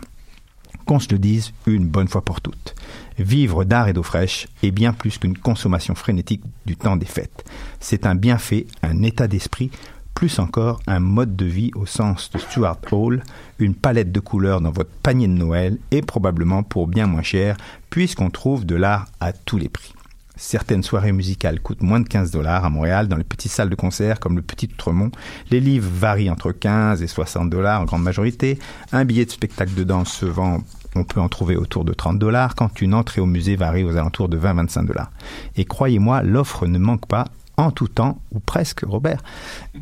qu'on 0.85 0.99
se 0.99 1.09
le 1.11 1.19
dise 1.19 1.53
une 1.67 1.87
bonne 1.87 2.07
fois 2.07 2.23
pour 2.23 2.41
toutes. 2.41 2.73
Vivre 3.19 3.65
d'art 3.65 3.89
et 3.89 3.93
d'eau 3.93 4.01
fraîche 4.01 4.47
est 4.63 4.71
bien 4.71 4.93
plus 4.93 5.17
qu'une 5.17 5.37
consommation 5.37 5.93
frénétique 5.93 6.41
du 6.65 6.77
temps 6.77 6.95
des 6.95 7.05
fêtes. 7.05 7.43
C'est 7.81 8.05
un 8.05 8.15
bienfait, 8.15 8.65
un 8.81 9.03
état 9.03 9.27
d'esprit, 9.27 9.71
plus 10.15 10.39
encore 10.39 10.79
un 10.87 11.01
mode 11.01 11.35
de 11.35 11.45
vie 11.45 11.71
au 11.75 11.85
sens 11.85 12.31
de 12.31 12.37
Stuart 12.39 12.79
Hall, 12.91 13.21
une 13.57 13.75
palette 13.75 14.13
de 14.13 14.21
couleurs 14.21 14.61
dans 14.61 14.71
votre 14.71 14.89
panier 15.03 15.27
de 15.27 15.33
Noël 15.33 15.77
et 15.91 16.01
probablement 16.01 16.63
pour 16.63 16.87
bien 16.87 17.07
moins 17.07 17.21
cher 17.21 17.57
puisqu'on 17.89 18.29
trouve 18.29 18.65
de 18.65 18.75
l'art 18.75 19.07
à 19.19 19.33
tous 19.33 19.57
les 19.57 19.69
prix. 19.69 19.93
Certaines 20.37 20.83
soirées 20.83 21.11
musicales 21.11 21.59
coûtent 21.59 21.83
moins 21.83 21.99
de 21.99 22.07
15 22.07 22.31
dollars 22.31 22.63
à 22.63 22.69
Montréal 22.69 23.09
dans 23.09 23.17
les 23.17 23.25
petites 23.25 23.51
salles 23.51 23.69
de 23.69 23.75
concert 23.75 24.21
comme 24.21 24.37
le 24.37 24.41
Petit 24.41 24.69
Outremont. 24.71 25.11
Les 25.51 25.59
livres 25.59 25.89
varient 25.93 26.29
entre 26.29 26.53
15 26.53 27.01
et 27.01 27.07
60 27.07 27.49
dollars 27.49 27.81
en 27.81 27.85
grande 27.85 28.03
majorité. 28.03 28.57
Un 28.93 29.03
billet 29.03 29.25
de 29.25 29.31
spectacle 29.31 29.73
de 29.73 29.83
danse 29.83 30.13
se 30.13 30.25
vend 30.25 30.59
on 30.95 31.03
peut 31.03 31.19
en 31.19 31.29
trouver 31.29 31.55
autour 31.55 31.85
de 31.85 31.93
30 31.93 32.19
dollars. 32.19 32.55
Quand 32.55 32.81
une 32.81 32.93
entrée 32.93 33.21
au 33.21 33.25
musée 33.25 33.55
varie 33.55 33.83
aux 33.83 33.95
alentours 33.95 34.29
de 34.29 34.37
20-25 34.37 34.85
dollars. 34.85 35.11
Et 35.55 35.65
croyez-moi, 35.65 36.23
l'offre 36.23 36.67
ne 36.67 36.79
manque 36.79 37.07
pas 37.07 37.25
en 37.59 37.71
tout 37.71 37.89
temps, 37.89 38.21
ou 38.31 38.39
presque, 38.39 38.85
Robert, 38.87 39.21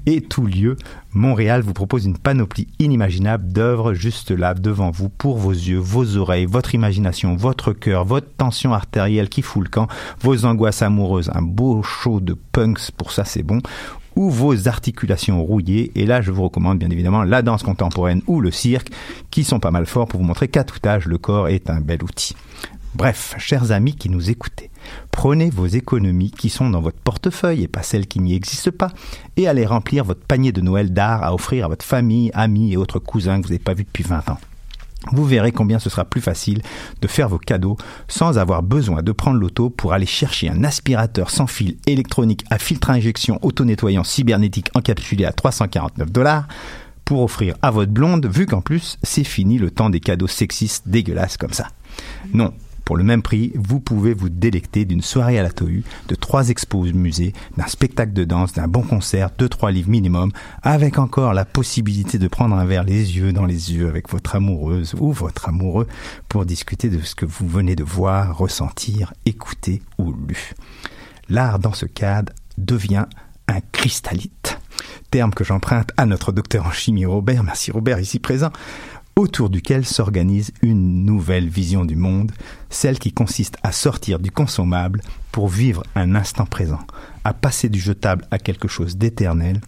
et 0.08 0.22
tout 0.22 0.48
lieu, 0.48 0.78
Montréal 1.14 1.62
vous 1.62 1.74
propose 1.74 2.06
une 2.06 2.18
panoplie 2.18 2.68
inimaginable 2.80 3.52
d'œuvres 3.52 3.94
juste 3.94 4.32
là, 4.32 4.56
devant 4.56 4.90
vous, 4.90 5.10
pour 5.10 5.38
vos 5.38 5.52
yeux, 5.52 5.78
vos 5.78 6.18
oreilles, 6.18 6.48
votre 6.48 6.74
imagination, 6.74 7.36
votre 7.36 7.74
cœur, 7.74 8.04
votre 8.04 8.34
tension 8.36 8.74
artérielle 8.74 9.30
qui 9.30 9.44
fout 9.44 9.64
le 9.64 9.70
camp, 9.70 9.88
vos 10.22 10.46
angoisses 10.46 10.82
amoureuses, 10.82 11.30
un 11.36 11.44
beau 11.44 11.84
show 11.84 12.20
de 12.20 12.34
punks, 12.34 12.90
pour 12.98 13.12
ça 13.12 13.26
c'est 13.26 13.44
bon, 13.44 13.60
ou 14.18 14.30
vos 14.30 14.68
articulations 14.68 15.42
rouillées. 15.42 15.92
Et 15.96 16.06
là, 16.06 16.22
je 16.22 16.32
vous 16.32 16.44
recommande 16.44 16.80
bien 16.80 16.90
évidemment 16.90 17.24
la 17.24 17.42
danse 17.42 17.64
contemporaine 17.64 18.22
ou 18.28 18.42
le 18.42 18.52
cirque, 18.52 18.90
qui 19.32 19.46
sont 19.46 19.60
pas 19.60 19.72
mal 19.72 19.86
forts 19.86 20.08
pour 20.08 20.20
vous 20.20 20.26
montrer 20.26 20.50
qu'à 20.50 20.66
tout 20.66 20.80
âge, 20.86 21.06
le 21.06 21.18
corps 21.18 21.48
est 21.48 21.70
un 21.70 21.80
bel 21.80 22.04
outil. 22.04 22.36
Bref, 22.96 23.36
chers 23.38 23.72
amis 23.72 23.94
qui 23.96 24.10
nous 24.10 24.32
écoutez, 24.32 24.72
prenez 25.12 25.52
vos 25.52 25.68
économies 25.68 26.32
qui 26.32 26.50
sont 26.50 26.70
dans 26.72 26.82
votre 26.82 26.98
portefeuille 26.98 27.64
et 27.64 27.68
pas 27.68 27.84
celles 27.84 28.08
qui 28.08 28.20
n'y 28.20 28.34
existent 28.34 28.72
pas, 28.72 28.92
et 29.36 29.48
allez 29.48 29.68
remplir 29.68 30.04
votre 30.04 30.26
panier 30.26 30.52
de 30.52 30.62
Noël 30.62 30.92
d'art 30.92 31.24
à 31.24 31.34
offrir 31.34 31.66
à 31.66 31.68
votre 31.68 31.86
famille, 31.86 32.32
amis 32.34 32.74
et 32.74 32.78
autres 32.78 33.00
cousins 33.00 33.40
que 33.40 33.44
vous 33.44 33.54
n'avez 33.54 33.64
pas 33.64 33.76
vus 33.76 33.84
depuis 33.84 34.04
20 34.04 34.30
ans. 34.30 34.40
Vous 35.12 35.26
verrez 35.26 35.52
combien 35.52 35.80
ce 35.80 35.90
sera 35.90 36.06
plus 36.06 36.22
facile 36.22 36.62
de 37.02 37.08
faire 37.08 37.30
vos 37.30 37.38
cadeaux 37.38 37.78
sans 38.08 38.38
avoir 38.38 38.64
besoin 38.64 39.02
de 39.02 39.12
prendre 39.12 39.40
l'auto 39.40 39.70
pour 39.70 39.94
aller 39.94 40.06
chercher 40.06 40.50
un 40.50 40.64
aspirateur 40.64 41.30
sans 41.30 41.48
fil 41.48 41.78
électronique 41.88 42.44
à 42.50 42.58
filtre 42.58 42.90
à 42.90 42.94
injection 42.94 43.40
auto-nettoyant 43.42 44.04
cybernétique 44.04 44.70
encapsulé 44.76 45.26
à 45.26 45.32
349 45.32 46.12
dollars 46.12 46.48
pour 47.06 47.22
offrir 47.22 47.56
à 47.62 47.72
votre 47.72 47.92
blonde, 47.92 48.26
vu 48.26 48.46
qu'en 48.46 48.62
plus 48.62 48.98
c'est 49.02 49.24
fini 49.24 49.58
le 49.58 49.72
temps 49.72 49.90
des 49.90 50.02
cadeaux 50.02 50.28
sexistes 50.28 50.88
dégueulasses 50.88 51.38
comme 51.38 51.54
ça. 51.54 51.68
Non, 52.34 52.54
Pour 52.88 52.96
le 52.96 53.04
même 53.04 53.22
prix, 53.22 53.52
vous 53.54 53.82
pouvez 53.82 54.14
vous 54.14 54.30
délecter 54.30 54.86
d'une 54.86 55.02
soirée 55.02 55.38
à 55.38 55.44
la 55.44 55.52
Tohu, 55.52 55.84
de 56.08 56.16
trois 56.16 56.48
expos 56.48 56.94
musées, 56.94 57.34
d'un 57.58 57.68
spectacle 57.68 58.14
de 58.14 58.24
danse, 58.24 58.54
d'un 58.54 58.70
bon 58.70 58.82
concert, 58.82 59.30
deux 59.38 59.50
trois 59.50 59.72
livres 59.72 59.90
minimum, 59.90 60.32
avec 60.64 60.98
encore 60.98 61.34
la 61.34 61.44
possibilité 61.44 62.18
de 62.18 62.30
prendre 62.30 62.56
un 62.56 62.64
verre 62.64 62.86
les 62.86 63.18
yeux 63.18 63.34
dans 63.34 63.44
les 63.44 63.74
yeux 63.74 63.90
avec 63.90 64.08
votre 64.08 64.38
amoureuse 64.38 64.96
ou 64.98 65.12
votre 65.12 65.50
amoureux 65.50 65.86
pour 66.30 66.46
discuter 66.46 66.88
de 66.88 67.02
ce 67.02 67.14
que 67.14 67.26
vous 67.26 67.46
venez 67.46 67.76
de 67.76 67.84
voir, 67.84 68.38
ressentir, 68.38 69.14
écouter 69.26 69.82
ou 69.98 70.14
lu. 70.14 70.54
L'art 71.28 71.60
dans 71.60 71.74
ce 71.74 71.86
cadre 71.86 72.32
devient 72.58 73.08
un 73.50 73.60
cristallite. 73.74 74.60
Terme 75.12 75.34
que 75.34 75.44
j'emprunte 75.44 75.92
à 75.98 76.06
notre 76.06 76.32
docteur 76.32 76.66
en 76.66 76.72
chimie 76.72 77.06
Robert, 77.06 77.44
merci 77.44 77.72
Robert 77.72 78.00
ici 78.00 78.20
présent, 78.20 78.52
autour 79.18 79.50
duquel 79.50 79.84
s'organise 79.84 80.52
une 80.62 81.04
nouvelle 81.04 81.50
vision 81.50 81.86
du 81.86 81.96
monde, 81.96 82.32
celle 82.70 83.00
qui 83.00 83.12
consiste 83.12 83.58
à 83.64 83.72
sortir 83.72 84.20
du 84.20 84.30
consommable 84.30 85.02
pour 85.32 85.48
vivre 85.48 85.84
un 85.96 86.14
instant 86.16 86.46
présent, 86.46 86.80
à 87.24 87.34
passer 87.34 87.68
du 87.68 87.80
jetable 87.80 88.26
à 88.30 88.38
quelque 88.38 88.68
chose 88.68 88.96
d'éternel 88.96 89.60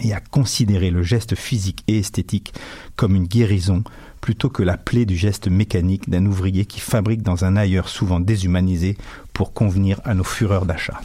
et 0.00 0.12
à 0.12 0.20
considérer 0.20 0.90
le 0.90 1.04
geste 1.04 1.36
physique 1.36 1.84
et 1.86 1.98
esthétique 1.98 2.52
comme 2.96 3.14
une 3.14 3.26
guérison 3.26 3.84
plutôt 4.20 4.50
que 4.50 4.64
la 4.64 4.76
plaie 4.76 5.06
du 5.06 5.16
geste 5.16 5.46
mécanique 5.46 6.10
d'un 6.10 6.26
ouvrier 6.26 6.64
qui 6.64 6.80
fabrique 6.80 7.22
dans 7.22 7.44
un 7.44 7.56
ailleurs 7.56 7.88
souvent 7.88 8.18
déshumanisé 8.18 8.96
pour 9.32 9.52
convenir 9.52 10.00
à 10.04 10.14
nos 10.14 10.24
fureurs 10.24 10.66
d'achat. 10.66 11.00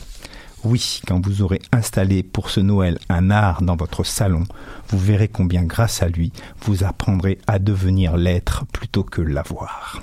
Oui, 0.65 0.99
quand 1.07 1.23
vous 1.23 1.43
aurez 1.43 1.61
installé 1.71 2.23
pour 2.23 2.49
ce 2.49 2.59
Noël 2.59 2.97
un 3.07 3.29
art 3.29 3.61
dans 3.61 3.75
votre 3.75 4.03
salon, 4.03 4.45
vous 4.89 4.97
verrez 4.97 5.27
combien 5.27 5.61
grâce 5.61 6.01
à 6.01 6.09
lui, 6.09 6.33
vous 6.63 6.83
apprendrez 6.83 7.37
à 7.45 7.59
devenir 7.59 8.17
l'être 8.17 8.65
plutôt 8.73 9.03
que 9.03 9.21
l'avoir. 9.21 10.01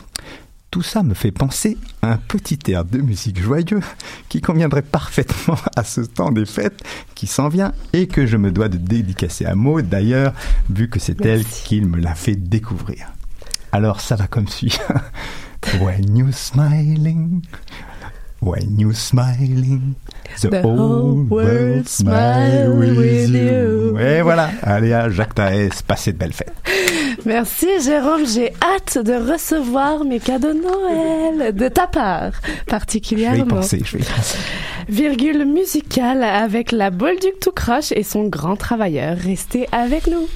Tout 0.70 0.82
ça 0.82 1.02
me 1.02 1.14
fait 1.14 1.32
penser 1.32 1.76
à 2.00 2.12
un 2.12 2.16
petit 2.16 2.60
air 2.68 2.84
de 2.84 2.98
musique 2.98 3.42
joyeux 3.42 3.80
qui 4.28 4.40
conviendrait 4.40 4.82
parfaitement 4.82 5.58
à 5.76 5.82
ce 5.82 6.00
temps 6.00 6.30
des 6.30 6.46
fêtes 6.46 6.80
qui 7.16 7.26
s'en 7.26 7.48
vient 7.48 7.72
et 7.92 8.06
que 8.06 8.24
je 8.24 8.36
me 8.36 8.52
dois 8.52 8.68
de 8.68 8.78
dédicacer 8.78 9.44
à 9.44 9.56
Maud 9.56 9.88
d'ailleurs, 9.88 10.32
vu 10.70 10.88
que 10.88 11.00
c'est 11.00 11.26
elle 11.26 11.44
qui 11.44 11.80
me 11.80 11.98
l'a 11.98 12.14
fait 12.14 12.36
découvrir. 12.36 13.12
Alors 13.72 14.00
ça 14.00 14.14
va 14.14 14.28
comme 14.28 14.46
suit. 14.46 14.78
When 15.80 16.16
you 16.16 16.30
smiling, 16.30 17.42
When 18.42 18.76
you 18.76 18.92
smiling, 18.92 19.94
the, 20.40 20.48
The 20.50 20.62
whole 20.62 21.14
world 21.14 21.30
world 21.30 21.88
smile 21.88 22.72
smile 22.74 22.96
with 22.96 23.30
you. 23.30 23.96
Et 24.00 24.20
voilà, 24.20 24.50
allez 24.62 24.92
à 24.92 25.08
Jacques 25.10 25.36
Taès, 25.36 25.80
passez 25.86 26.12
de 26.12 26.18
belles 26.18 26.32
fêtes. 26.32 26.52
Merci 27.24 27.68
Jérôme, 27.84 28.26
j'ai 28.26 28.52
hâte 28.60 28.98
de 28.98 29.12
recevoir 29.32 30.04
mes 30.04 30.18
cadeaux 30.18 30.54
de 30.54 30.60
Noël 30.60 31.54
de 31.54 31.68
ta 31.68 31.86
part, 31.86 32.32
Je 32.44 32.48
vais 32.50 32.52
y 32.56 32.64
particulièrement. 32.66 33.44
penser, 33.44 33.80
je 33.84 33.96
vais 33.96 34.02
y 34.02 34.06
penser. 34.06 34.38
Virgule 34.88 35.44
musicale 35.44 36.24
avec 36.24 36.72
la 36.72 36.90
Bolduc 36.90 37.38
tout 37.40 37.52
croche 37.52 37.92
et 37.92 38.02
son 38.02 38.24
grand 38.24 38.56
travailleur. 38.56 39.16
Restez 39.18 39.68
avec 39.70 40.08
nous. 40.08 40.26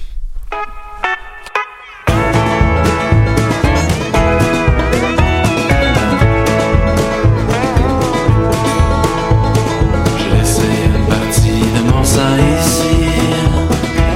Sein 12.17 12.39
ici. 12.59 12.97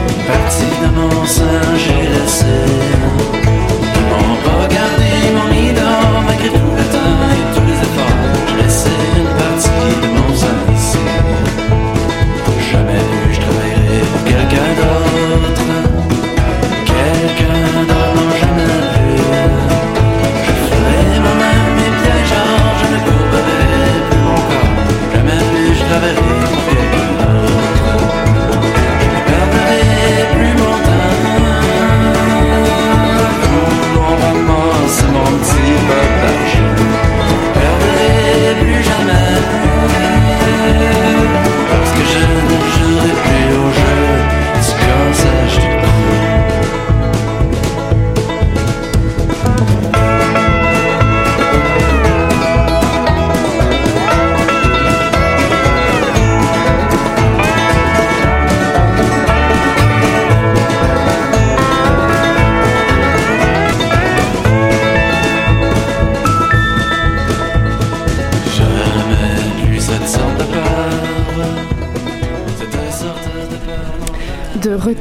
Une 0.09 0.25
partie 0.33 0.75
de 0.83 0.89
mon 0.97 1.27
sein, 1.27 1.63
j'ai 1.83 2.09
laissé. 2.09 2.80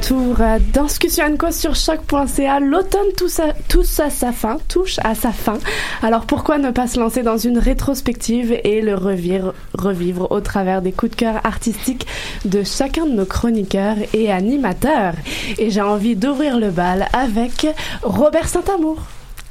Retour 0.00 0.40
à 0.40 0.58
Discussion 0.58 1.36
Co 1.36 1.50
sur 1.50 1.74
choc.ca, 1.74 2.58
l'automne 2.60 3.12
touche 3.18 3.38
à, 3.38 3.52
touche 3.68 4.00
à 4.00 4.08
sa 4.08 4.32
fin, 4.32 4.56
touche 4.66 4.98
à 5.04 5.14
sa 5.14 5.30
fin. 5.30 5.58
Alors 6.02 6.24
pourquoi 6.24 6.56
ne 6.56 6.70
pas 6.70 6.86
se 6.86 6.98
lancer 6.98 7.22
dans 7.22 7.36
une 7.36 7.58
rétrospective 7.58 8.58
et 8.64 8.80
le 8.80 8.94
revivre, 8.94 9.52
revivre 9.74 10.30
au 10.32 10.40
travers 10.40 10.80
des 10.80 10.92
coups 10.92 11.12
de 11.12 11.16
cœur 11.16 11.40
artistiques 11.44 12.06
de 12.46 12.62
chacun 12.62 13.04
de 13.04 13.12
nos 13.12 13.26
chroniqueurs 13.26 13.96
et 14.14 14.32
animateurs? 14.32 15.14
Et 15.58 15.70
j'ai 15.70 15.82
envie 15.82 16.16
d'ouvrir 16.16 16.58
le 16.58 16.70
bal 16.70 17.06
avec 17.12 17.66
Robert 18.02 18.48
Saint-Amour. 18.48 19.02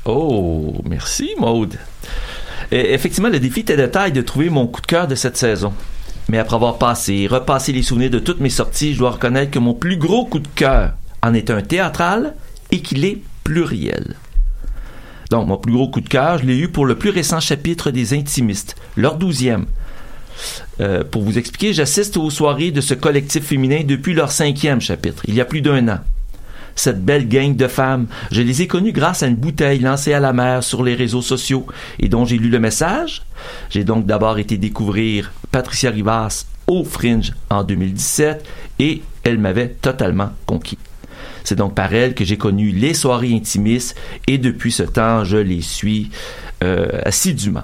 Oh, 0.06 0.74
merci 0.84 1.30
Maude. 1.38 1.76
Effectivement, 2.72 3.30
le 3.30 3.40
défi 3.40 3.60
était 3.60 3.78
de 3.78 3.86
taille 3.86 4.14
de 4.14 4.22
trouver 4.22 4.50
mon 4.50 4.66
coup 4.66 4.82
de 4.82 4.88
cœur 4.88 5.08
de 5.08 5.16
cette 5.16 5.38
saison. 5.38 5.74
Mais 6.30 6.38
après 6.38 6.56
avoir 6.56 6.78
passé 6.78 7.14
et 7.14 7.28
repassé 7.28 7.74
les 7.74 7.82
souvenirs 7.82 8.12
de 8.12 8.20
toutes 8.20 8.40
mes 8.40 8.52
sorties, 8.52 8.94
je 8.94 9.00
dois 9.00 9.12
reconnaître 9.12 9.52
que 9.52 9.60
mon 9.60 9.74
plus 9.74 9.98
gros 9.98 10.26
coup 10.26 10.40
de 10.40 10.48
cœur 10.48 10.94
en 11.24 11.34
est 11.34 11.50
un 11.50 11.62
théâtral 11.62 12.36
et 12.72 12.82
qu'il 12.82 13.04
est 13.04 13.18
pluriel. 13.44 14.16
Donc, 15.32 15.48
mon 15.48 15.58
plus 15.58 15.74
gros 15.74 15.90
coup 15.90 16.02
de 16.02 16.10
cœur, 16.10 16.38
je 16.38 16.46
l'ai 16.46 16.58
eu 16.58 16.70
pour 16.70 16.86
le 16.86 16.96
plus 16.96 17.10
récent 17.10 17.40
chapitre 17.40 17.90
des 17.92 18.14
Intimistes, 18.14 18.76
leur 18.96 19.16
douzième. 19.16 19.66
Euh, 20.80 21.04
pour 21.04 21.24
vous 21.24 21.38
expliquer, 21.38 21.74
j'assiste 21.74 22.16
aux 22.16 22.30
soirées 22.30 22.72
de 22.72 22.82
ce 22.82 22.94
collectif 22.94 23.46
féminin 23.46 23.82
depuis 23.86 24.14
leur 24.14 24.32
cinquième 24.32 24.82
chapitre, 24.82 25.24
il 25.28 25.34
y 25.34 25.42
a 25.42 25.46
plus 25.46 25.62
d'un 25.62 25.88
an. 25.90 26.00
Cette 26.76 27.04
belle 27.04 27.28
gang 27.28 27.56
de 27.56 27.68
femmes, 27.68 28.08
je 28.32 28.42
les 28.42 28.62
ai 28.62 28.68
connues 28.68 28.92
grâce 28.92 29.24
à 29.24 29.28
une 29.28 29.36
bouteille 29.36 29.80
lancée 29.80 30.14
à 30.14 30.20
la 30.20 30.34
mer 30.34 30.64
sur 30.64 30.84
les 30.84 30.96
réseaux 30.96 31.22
sociaux 31.22 31.68
et 32.00 32.10
dont 32.10 32.26
j'ai 32.26 32.38
lu 32.38 32.50
le 32.50 32.60
message. 32.60 33.24
J'ai 33.70 33.84
donc 33.84 34.06
d'abord 34.06 34.40
été 34.40 34.58
découvrir 34.58 35.32
Patricia 35.52 35.92
Rivas 35.92 36.46
au 36.68 36.84
Fringe 36.84 37.34
en 37.50 37.64
2017 37.64 38.46
et 38.80 39.02
elle 39.24 39.40
m'avait 39.40 39.70
totalement 39.70 40.32
conquis. 40.46 40.78
C'est 41.44 41.56
donc 41.56 41.74
par 41.76 41.94
elle 41.94 42.14
que 42.14 42.26
j'ai 42.26 42.38
connu 42.38 42.70
les 42.70 42.94
soirées 42.94 43.34
intimistes 43.34 43.96
et 44.28 44.38
depuis 44.38 44.72
ce 44.72 44.84
temps, 44.84 45.24
je 45.24 45.38
les 45.38 45.62
suis 45.62 46.12
euh, 46.64 47.02
assidûment. 47.06 47.64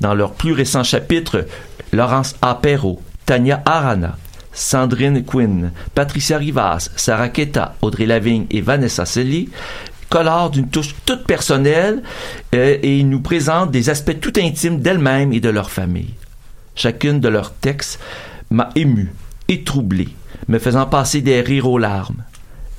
Dans 0.00 0.14
leur 0.14 0.32
plus 0.32 0.52
récent 0.52 0.84
chapitre, 0.84 1.46
Laurence 1.92 2.36
Apero, 2.40 3.02
Tania 3.26 3.62
Arana, 3.66 4.16
Sandrine 4.52 5.24
Quinn, 5.24 5.72
Patricia 5.94 6.38
Rivas, 6.38 6.90
Sarah 6.96 7.28
Keta, 7.28 7.76
Audrey 7.82 8.06
Lavigne 8.06 8.46
et 8.50 8.60
Vanessa 8.60 9.06
Selly 9.06 9.48
colorent 10.08 10.50
d'une 10.50 10.68
touche 10.68 10.94
toute 11.06 11.24
personnelle 11.24 12.02
euh, 12.54 12.76
et 12.82 13.02
nous 13.04 13.20
présentent 13.20 13.70
des 13.70 13.88
aspects 13.90 14.18
tout 14.20 14.32
intimes 14.38 14.80
d'elles-mêmes 14.80 15.32
et 15.32 15.40
de 15.40 15.48
leur 15.48 15.70
famille. 15.70 16.14
Chacune 16.74 17.20
de 17.20 17.28
leurs 17.28 17.54
textes 17.54 18.00
m'a 18.50 18.70
ému 18.74 19.12
et 19.48 19.62
troublé, 19.62 20.08
me 20.48 20.58
faisant 20.58 20.86
passer 20.86 21.20
des 21.20 21.40
rires 21.40 21.68
aux 21.68 21.78
larmes. 21.78 22.24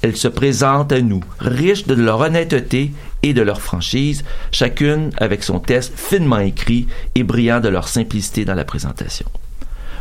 Elles 0.01 0.17
se 0.17 0.27
présentent 0.27 0.91
à 0.91 1.01
nous, 1.01 1.21
riches 1.39 1.85
de 1.85 1.93
leur 1.93 2.19
honnêteté 2.19 2.91
et 3.23 3.33
de 3.33 3.41
leur 3.41 3.61
franchise, 3.61 4.23
chacune 4.51 5.11
avec 5.17 5.43
son 5.43 5.59
texte 5.59 5.93
finement 5.95 6.39
écrit 6.39 6.87
et 7.15 7.23
brillant 7.23 7.59
de 7.59 7.69
leur 7.69 7.87
simplicité 7.87 8.43
dans 8.43 8.55
la 8.55 8.65
présentation. 8.65 9.27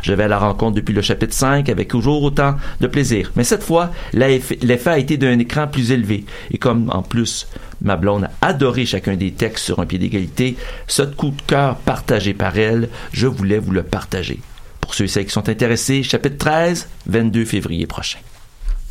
Je 0.01 0.13
vais 0.13 0.23
à 0.23 0.27
la 0.27 0.39
rencontre 0.39 0.75
depuis 0.75 0.93
le 0.93 1.01
chapitre 1.01 1.33
5 1.33 1.69
avec 1.69 1.87
toujours 1.89 2.23
autant 2.23 2.55
de 2.79 2.87
plaisir. 2.87 3.31
Mais 3.35 3.43
cette 3.43 3.63
fois, 3.63 3.91
l'effet 4.13 4.89
a 4.89 4.97
été 4.97 5.17
d'un 5.17 5.39
écran 5.39 5.67
plus 5.67 5.91
élevé. 5.91 6.25
Et 6.51 6.57
comme 6.57 6.89
en 6.93 7.01
plus 7.01 7.47
ma 7.81 7.95
blonde 7.95 8.25
a 8.41 8.47
adoré 8.47 8.85
chacun 8.85 9.15
des 9.15 9.31
textes 9.31 9.65
sur 9.65 9.79
un 9.79 9.85
pied 9.85 9.99
d'égalité, 9.99 10.55
ce 10.87 11.03
coup 11.03 11.31
de 11.31 11.41
cœur 11.47 11.77
partagé 11.77 12.33
par 12.33 12.57
elle, 12.57 12.89
je 13.11 13.27
voulais 13.27 13.59
vous 13.59 13.71
le 13.71 13.83
partager. 13.83 14.39
Pour 14.79 14.93
ceux 14.93 15.05
et 15.05 15.07
celles 15.07 15.25
qui 15.25 15.31
sont 15.31 15.49
intéressés, 15.49 16.03
chapitre 16.03 16.37
13, 16.37 16.87
22 17.07 17.45
février 17.45 17.87
prochain. 17.87 18.19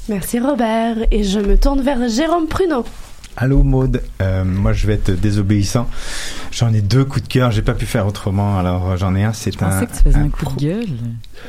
Merci 0.09 0.41
Robert 0.41 0.97
et 1.11 1.25
je 1.25 1.39
me 1.39 1.57
tourne 1.59 1.83
vers 1.83 2.09
Jérôme 2.09 2.49
Pruneau. 2.49 2.85
Allô 3.37 3.63
Maude, 3.63 4.03
euh, 4.21 4.45
moi 4.45 4.73
je 4.73 4.87
vais 4.87 4.95
être 4.95 5.13
désobéissant. 5.13 5.89
J'en 6.53 6.73
ai 6.75 6.81
deux 6.83 7.05
coups 7.05 7.23
de 7.23 7.29
cœur, 7.33 7.51
j'ai 7.51 7.63
pas 7.63 7.73
pu 7.75 7.87
faire 7.87 8.07
autrement. 8.07 8.59
Alors 8.59 8.97
j'en 8.97 9.15
ai 9.15 9.25
un, 9.25 9.33
c'est 9.33 9.51
un. 9.51 9.53
Je 9.53 9.59
pensais 9.59 9.87
que 9.87 9.97
tu 9.97 10.03
faisais 10.03 10.19
un, 10.19 10.29
coup 10.29 10.45
de 10.57 10.61
gueule. 10.61 10.87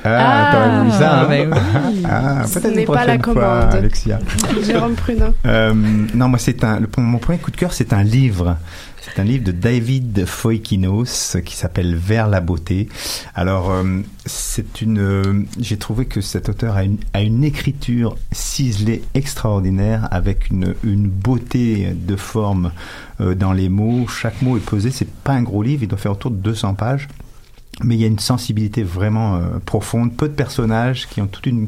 Ah, 0.06 0.50
t'as 0.54 0.84
vu 0.84 0.92
ça 0.92 1.22
hein? 1.22 1.28
oui. 1.30 2.04
ah, 2.10 2.46
Ce 2.48 2.60
peut-être 2.60 2.76
n'est 2.76 2.86
pas 2.86 3.06
la 3.06 3.18
prochaine 3.18 3.24
fois, 3.24 3.34
commande. 3.34 3.76
Alexia. 3.76 4.20
Jérôme 4.66 4.94
Pruneau. 4.94 5.34
Euh, 5.46 5.74
non, 6.14 6.30
moi 6.30 6.40
c'est 6.40 6.64
un. 6.64 6.80
le- 6.80 6.90
mon 6.98 7.18
premier 7.18 7.40
coup 7.40 7.52
de 7.52 7.58
cœur, 7.58 7.74
c'est 7.74 7.92
un 7.94 8.04
livre. 8.04 8.58
C'est 9.04 9.20
un 9.20 9.24
livre 9.24 9.44
de 9.44 9.52
David 9.52 10.26
Foikinos 10.26 11.36
qui 11.44 11.56
s'appelle 11.56 11.96
Vers 11.96 12.28
la 12.28 12.40
beauté. 12.40 12.88
Alors, 13.34 13.72
euh, 13.72 14.02
c'est 14.28 14.82
une. 14.82 15.00
euh, 15.00 15.44
J'ai 15.60 15.78
trouvé 15.78 16.06
que 16.06 16.22
cet 16.22 16.50
auteur 16.50 16.76
a 16.76 16.84
une, 17.24 17.44
écriture 17.44 18.16
ciselée 18.32 19.04
extraordinaire 19.16 20.08
avec 20.12 20.52
une, 20.52 20.76
une 20.84 21.08
beauté 21.08 21.94
de 21.96 22.16
forme 22.16 22.72
euh, 23.22 23.34
dans 23.34 23.54
les 23.54 23.70
mots. 23.70 24.08
Chaque 24.08 24.40
mot 24.44 24.56
est 24.56 24.60
posé. 24.66 24.92
C'est 24.92 25.10
pas 25.10 25.34
un 25.34 25.42
gros 25.42 25.64
livre. 25.64 25.82
Il 25.82 25.88
doit 25.88 25.98
faire 25.98 26.12
autour 26.12 26.30
de 26.30 26.38
200 26.38 26.76
pages. 26.76 27.08
Mais 27.84 27.96
il 27.96 28.02
y 28.02 28.04
a 28.04 28.08
une 28.08 28.20
sensibilité 28.20 28.84
vraiment 28.84 29.38
euh, 29.38 29.60
profonde, 29.66 30.14
peu 30.14 30.28
de 30.28 30.34
personnages 30.34 31.08
qui 31.08 31.22
ont 31.22 31.28
toute 31.28 31.46
une, 31.46 31.68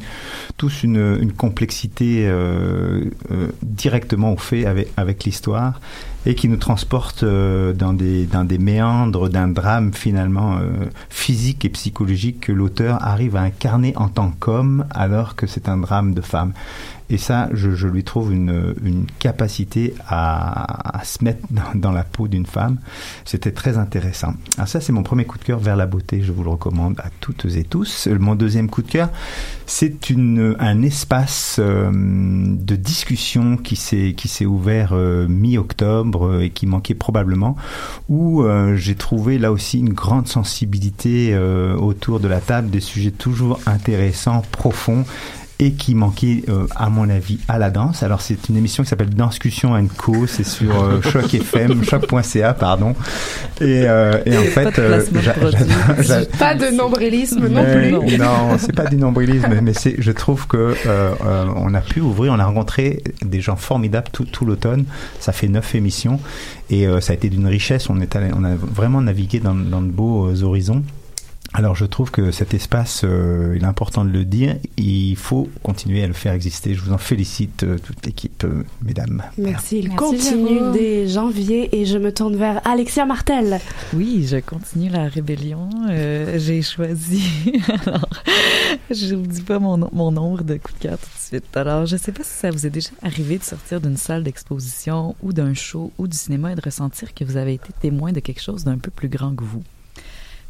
tous 0.58 0.84
une, 0.84 1.32
complexité 1.32 2.28
euh, 2.28 3.06
euh, 3.32 3.48
directement 3.64 4.34
au 4.34 4.38
fait 4.38 4.66
avec, 4.66 4.90
avec 4.98 5.24
l'histoire 5.24 5.80
et 6.26 6.36
qui 6.36 6.48
nous 6.48 6.58
transporte 6.58 7.24
euh, 7.24 7.74
dans, 7.74 7.94
des, 7.94 8.26
dans 8.26 8.44
des 8.44 8.58
méandres 8.58 9.30
d'un 9.30 9.48
drame 9.48 9.94
finalement 9.94 10.60
physique 11.10 11.66
et 11.66 11.70
psychologique 11.70 12.42
que 12.42 12.52
l'auteur 12.52 13.02
arrive 13.02 13.36
à 13.36 13.42
incarner 13.42 13.94
en 13.96 14.10
tant 14.10 14.32
qu'homme 14.40 14.86
alors 14.92 15.36
que 15.36 15.48
c'est 15.48 15.68
un 15.68 15.78
drame 15.78 16.14
de 16.14 16.22
femme. 16.22 16.54
Et 17.10 17.18
ça, 17.18 17.50
je, 17.54 17.72
je 17.72 17.88
lui 17.88 18.04
trouve 18.04 18.34
une, 18.34 18.76
une 18.84 19.06
capacité 19.20 19.94
à, 20.08 20.98
à 21.00 21.04
se 21.04 21.24
mettre 21.24 21.46
dans, 21.76 21.92
la 21.92 22.04
peau 22.04 22.28
d'une 22.28 22.46
femme. 22.46 22.78
C'était 23.26 23.52
très 23.52 23.78
intéressant. 23.78 24.34
Alors 24.58 24.68
ça, 24.68 24.82
c'est 24.82 24.92
mon 24.92 25.04
premier 25.04 25.26
coup 25.26 25.38
de 25.38 25.44
cœur 25.44 25.60
vers 25.60 25.76
la 25.76 25.86
beauté. 25.86 26.22
Je 26.24 26.32
vous 26.32 26.44
le 26.44 26.50
recommande 26.50 27.00
à 27.00 27.10
toutes 27.20 27.46
et 27.46 27.64
tous. 27.64 28.08
Mon 28.08 28.36
deuxième 28.36 28.70
coup 28.70 28.82
de 28.82 28.90
cœur, 28.90 29.10
c'est 29.66 29.94
un 30.60 30.82
espace 30.82 31.58
euh, 31.60 31.92
de 31.94 32.76
discussion 32.76 33.58
qui 33.58 33.76
s'est 33.76 34.14
qui 34.16 34.28
s'est 34.28 34.46
ouvert 34.46 34.90
euh, 34.94 35.28
mi-octobre 35.28 36.28
euh, 36.28 36.44
et 36.44 36.50
qui 36.50 36.66
manquait 36.66 36.94
probablement, 36.94 37.56
où 38.10 38.44
euh, 38.44 38.76
j'ai 38.76 38.96
trouvé 38.96 39.38
là 39.38 39.52
aussi 39.52 39.80
une 39.80 39.94
grande 39.94 40.28
sensibilité 40.28 41.34
euh, 41.34 41.76
autour 41.76 42.20
de 42.20 42.28
la 42.28 42.40
table, 42.40 42.70
des 42.70 42.80
sujets 42.80 43.12
toujours 43.12 43.60
intéressants, 43.66 44.44
profonds 44.52 45.06
et 45.66 45.72
qui 45.74 45.96
manquait, 45.96 46.44
euh, 46.50 46.68
à 46.76 46.90
mon 46.90 47.10
avis, 47.10 47.40
à 47.48 47.58
la 47.58 47.70
danse. 47.70 48.04
Alors, 48.04 48.22
c'est 48.22 48.50
une 48.50 48.58
émission 48.58 48.84
qui 48.84 48.90
s'appelle 48.90 49.10
Danscussion 49.10 49.74
Co. 49.98 50.28
C'est 50.28 50.44
sur 50.46 50.84
euh, 50.84 51.02
Choc 51.12 51.34
FM, 51.34 51.84
choc.ca, 51.84 52.54
pardon. 52.54 52.96
Et, 53.62 53.84
euh, 53.88 54.18
et 54.26 54.36
en 54.38 54.42
Pas 54.54 54.72
fait, 54.72 54.80
euh, 54.80 55.02
j'a- 55.22 56.26
Pas 56.38 56.56
de 56.56 56.76
nombrilisme 56.76 57.48
non 57.48 57.64
mais 57.64 57.92
plus. 57.92 58.18
Non, 58.18 58.58
c'est 58.58 58.76
pas 58.76 58.86
du 58.86 58.98
nombrilisme, 58.98 59.60
mais 59.62 59.74
c'est, 59.74 59.96
je 60.00 60.12
trouve 60.12 60.48
que 60.48 60.58
euh, 60.58 60.76
euh, 61.26 61.46
on 61.56 61.74
a 61.74 61.82
pu 61.82 62.02
ouvrir, 62.02 62.34
on 62.34 62.40
a 62.40 62.46
rencontré 62.46 63.02
des 63.24 63.40
gens 63.42 63.56
formidables 63.56 64.08
tout, 64.12 64.26
tout 64.26 64.46
l'automne. 64.46 64.86
Ça 65.20 65.32
fait 65.32 65.48
neuf 65.48 65.76
émissions 65.76 66.20
et 66.70 66.88
euh, 66.88 67.00
ça 67.02 67.14
a 67.14 67.16
été 67.16 67.30
d'une 67.30 67.48
richesse. 67.48 67.90
On 67.90 68.02
est 68.02 68.16
allé, 68.16 68.32
on 68.38 68.44
a 68.44 68.56
vraiment 68.56 69.02
navigué 69.02 69.40
dans, 69.40 69.56
dans 69.56 69.82
de 69.82 69.88
beaux 69.92 70.28
euh, 70.30 70.44
horizons. 70.44 70.84
Alors 71.56 71.76
je 71.76 71.86
trouve 71.86 72.10
que 72.10 72.32
cet 72.32 72.56
espace, 72.56 73.02
euh, 73.04 73.54
il 73.56 73.62
est 73.62 73.68
important 73.68 74.04
de 74.04 74.10
le 74.10 74.26
dire, 74.26 74.56
il 74.78 75.16
faut 75.16 75.48
continuer 75.62 76.04
à 76.04 76.08
le 76.08 76.14
faire 76.14 76.34
exister. 76.34 76.74
Je 76.74 76.82
vous 76.82 76.94
en 76.94 76.98
félicite, 76.98 77.62
euh, 77.64 77.78
toute 77.78 78.04
l'équipe, 78.08 78.44
euh, 78.44 78.64
mesdames. 78.82 79.22
Merci, 79.38 79.78
il 79.80 79.90
Merci, 79.90 79.96
continue 79.96 80.48
Jérôme. 80.58 80.72
dès 80.74 81.08
janvier 81.08 81.70
et 81.80 81.86
je 81.86 82.00
me 82.00 82.12
tourne 82.12 82.36
vers 82.38 82.60
Alexia 82.68 83.06
Martel. 83.06 83.60
Oui, 83.94 84.26
je 84.28 84.38
continue 84.38 84.90
la 84.90 85.08
rébellion. 85.08 85.70
Euh, 85.90 86.40
J'ai 86.40 86.64
choisi. 86.64 87.24
Alors, 87.86 88.10
je 88.90 89.14
vous 89.14 89.28
dis 89.28 89.42
pas 89.44 89.60
mon, 89.60 89.78
mon 89.94 90.12
nombre 90.12 90.44
de 90.44 90.56
coups 90.58 90.80
de 90.80 90.88
cœur 90.88 90.98
tout 90.98 91.06
de 91.06 91.22
suite. 91.40 91.56
Alors, 91.56 91.86
je 91.86 91.98
sais 91.98 92.12
pas 92.12 92.24
si 92.24 92.32
ça 92.34 92.50
vous 92.50 92.66
est 92.66 92.72
déjà 92.72 92.90
arrivé 93.04 93.38
de 93.38 93.44
sortir 93.44 93.80
d'une 93.80 93.98
salle 93.98 94.24
d'exposition 94.24 95.16
ou 95.22 95.34
d'un 95.34 95.54
show 95.54 95.92
ou 96.00 96.08
du 96.08 96.18
cinéma 96.18 96.54
et 96.54 96.56
de 96.56 96.62
ressentir 96.62 97.14
que 97.14 97.24
vous 97.24 97.38
avez 97.38 97.54
été 97.54 97.70
témoin 97.80 98.12
de 98.12 98.22
quelque 98.22 98.42
chose 98.42 98.64
d'un 98.64 98.80
peu 98.80 98.90
plus 98.90 99.08
grand 99.10 99.36
que 99.36 99.44
vous. 99.44 99.62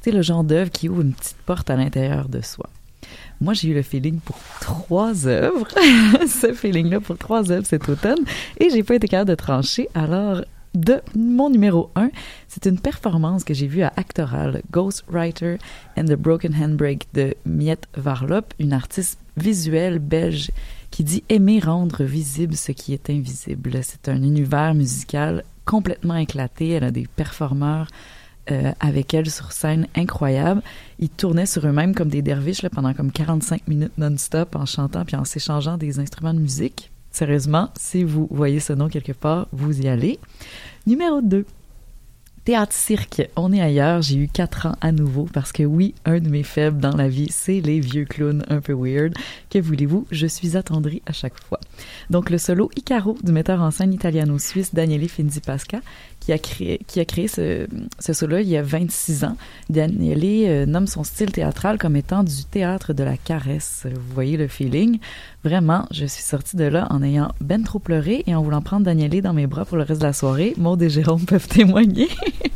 C'est 0.03 0.11
le 0.11 0.21
genre 0.21 0.43
d'œuvre 0.43 0.69
qui 0.69 0.89
ouvre 0.89 1.01
une 1.01 1.13
petite 1.13 1.37
porte 1.45 1.69
à 1.69 1.77
l'intérieur 1.77 2.27
de 2.27 2.41
soi. 2.41 2.69
Moi, 3.39 3.53
j'ai 3.53 3.69
eu 3.69 3.73
le 3.73 3.81
feeling 3.81 4.19
pour 4.19 4.37
trois 4.59 5.27
œuvres, 5.27 5.67
ce 6.27 6.53
feeling-là 6.53 6.99
pour 6.99 7.17
trois 7.17 7.51
œuvres 7.51 7.65
cet 7.65 7.87
automne, 7.87 8.19
et 8.59 8.69
j'ai 8.69 8.83
pas 8.83 8.95
été 8.95 9.07
capable 9.07 9.29
de 9.29 9.35
trancher. 9.35 9.87
Alors, 9.95 10.41
de 10.73 11.01
mon 11.15 11.49
numéro 11.49 11.89
1, 11.95 12.09
c'est 12.49 12.65
une 12.65 12.79
performance 12.79 13.45
que 13.45 13.53
j'ai 13.53 13.67
vue 13.67 13.83
à 13.83 13.93
Actoral, 13.95 14.61
Ghostwriter 14.71 15.57
and 15.97 16.05
the 16.05 16.15
Broken 16.15 16.53
Handbrake 16.53 17.07
de 17.13 17.35
Miette 17.45 17.87
Varlop, 17.95 18.53
une 18.59 18.73
artiste 18.73 19.19
visuelle 19.37 19.99
belge 19.99 20.51
qui 20.91 21.03
dit 21.03 21.23
aimer 21.29 21.59
rendre 21.59 22.03
visible 22.03 22.55
ce 22.55 22.71
qui 22.73 22.93
est 22.93 23.09
invisible. 23.09 23.79
C'est 23.83 24.09
un 24.09 24.21
univers 24.21 24.73
musical 24.73 25.43
complètement 25.65 26.15
éclaté. 26.15 26.69
Elle 26.69 26.83
a 26.83 26.91
des 26.91 27.07
performeurs 27.15 27.87
euh, 28.51 28.71
avec 28.79 29.13
elle 29.13 29.29
sur 29.29 29.51
scène 29.51 29.87
incroyables. 29.95 30.61
Ils 30.99 31.09
tournaient 31.09 31.45
sur 31.45 31.65
eux-mêmes 31.65 31.95
comme 31.95 32.09
des 32.09 32.21
derviches 32.21 32.67
pendant 32.69 32.93
comme 32.93 33.11
45 33.11 33.67
minutes 33.67 33.97
non-stop 33.97 34.55
en 34.55 34.65
chantant 34.65 35.05
puis 35.05 35.15
en 35.15 35.25
s'échangeant 35.25 35.77
des 35.77 35.99
instruments 35.99 36.33
de 36.33 36.39
musique. 36.39 36.91
Sérieusement, 37.11 37.69
si 37.77 38.03
vous 38.03 38.27
voyez 38.31 38.59
ce 38.59 38.73
nom 38.73 38.89
quelque 38.89 39.11
part, 39.11 39.47
vous 39.51 39.81
y 39.81 39.87
allez. 39.87 40.19
Numéro 40.87 41.21
2. 41.21 41.45
Théâtre 42.45 42.73
cirque, 42.73 43.29
on 43.37 43.53
est 43.53 43.61
ailleurs, 43.61 44.01
j'ai 44.01 44.17
eu 44.17 44.27
quatre 44.27 44.65
ans 44.65 44.75
à 44.81 44.91
nouveau 44.91 45.29
parce 45.31 45.53
que 45.53 45.63
oui, 45.63 45.95
un 46.03 46.19
de 46.19 46.27
mes 46.27 46.43
faibles 46.43 46.79
dans 46.79 46.93
la 46.93 47.07
vie, 47.07 47.29
c'est 47.31 47.61
les 47.61 47.79
vieux 47.79 48.03
clowns 48.03 48.43
un 48.49 48.59
peu 48.59 48.73
weird. 48.73 49.13
Que 49.49 49.59
voulez-vous, 49.59 50.05
je 50.11 50.27
suis 50.27 50.57
attendrie 50.57 51.01
à 51.05 51.13
chaque 51.13 51.41
fois. 51.41 51.61
Donc 52.09 52.29
le 52.29 52.37
solo 52.37 52.69
Icaro 52.75 53.17
du 53.23 53.31
metteur 53.31 53.61
en 53.61 53.71
scène 53.71 53.93
italiano-suisse 53.93 54.73
Daniele 54.73 55.07
Finzi 55.07 55.39
Pasca 55.39 55.79
qui 56.23 56.31
a 56.31 56.37
créé, 56.37 56.79
qui 56.87 57.01
a 57.01 57.05
créé 57.05 57.27
ce, 57.27 57.67
ce 57.99 58.13
solo 58.13 58.37
il 58.37 58.47
y 58.47 58.55
a 58.55 58.61
26 58.61 59.25
ans. 59.25 59.35
Daniele 59.69 60.47
euh, 60.47 60.65
nomme 60.65 60.87
son 60.87 61.03
style 61.03 61.31
théâtral 61.31 61.77
comme 61.77 61.97
étant 61.97 62.23
du 62.23 62.45
théâtre 62.45 62.93
de 62.93 63.03
la 63.03 63.17
caresse. 63.17 63.85
Vous 63.93 64.13
voyez 64.13 64.37
le 64.37 64.47
feeling? 64.47 64.99
Vraiment, 65.43 65.85
je 65.91 66.05
suis 66.05 66.23
sortie 66.23 66.55
de 66.55 66.63
là 66.63 66.87
en 66.91 67.03
ayant 67.03 67.33
ben 67.41 67.61
trop 67.63 67.79
pleuré 67.79 68.23
et 68.25 68.35
en 68.35 68.41
voulant 68.41 68.61
prendre 68.61 68.85
Daniele 68.85 69.21
dans 69.21 69.33
mes 69.33 69.47
bras 69.47 69.65
pour 69.65 69.75
le 69.75 69.83
reste 69.83 69.99
de 69.99 70.05
la 70.05 70.13
soirée. 70.13 70.53
Maud 70.57 70.81
et 70.81 70.89
Jérôme 70.89 71.25
peuvent 71.25 71.47
témoigner. 71.47 72.07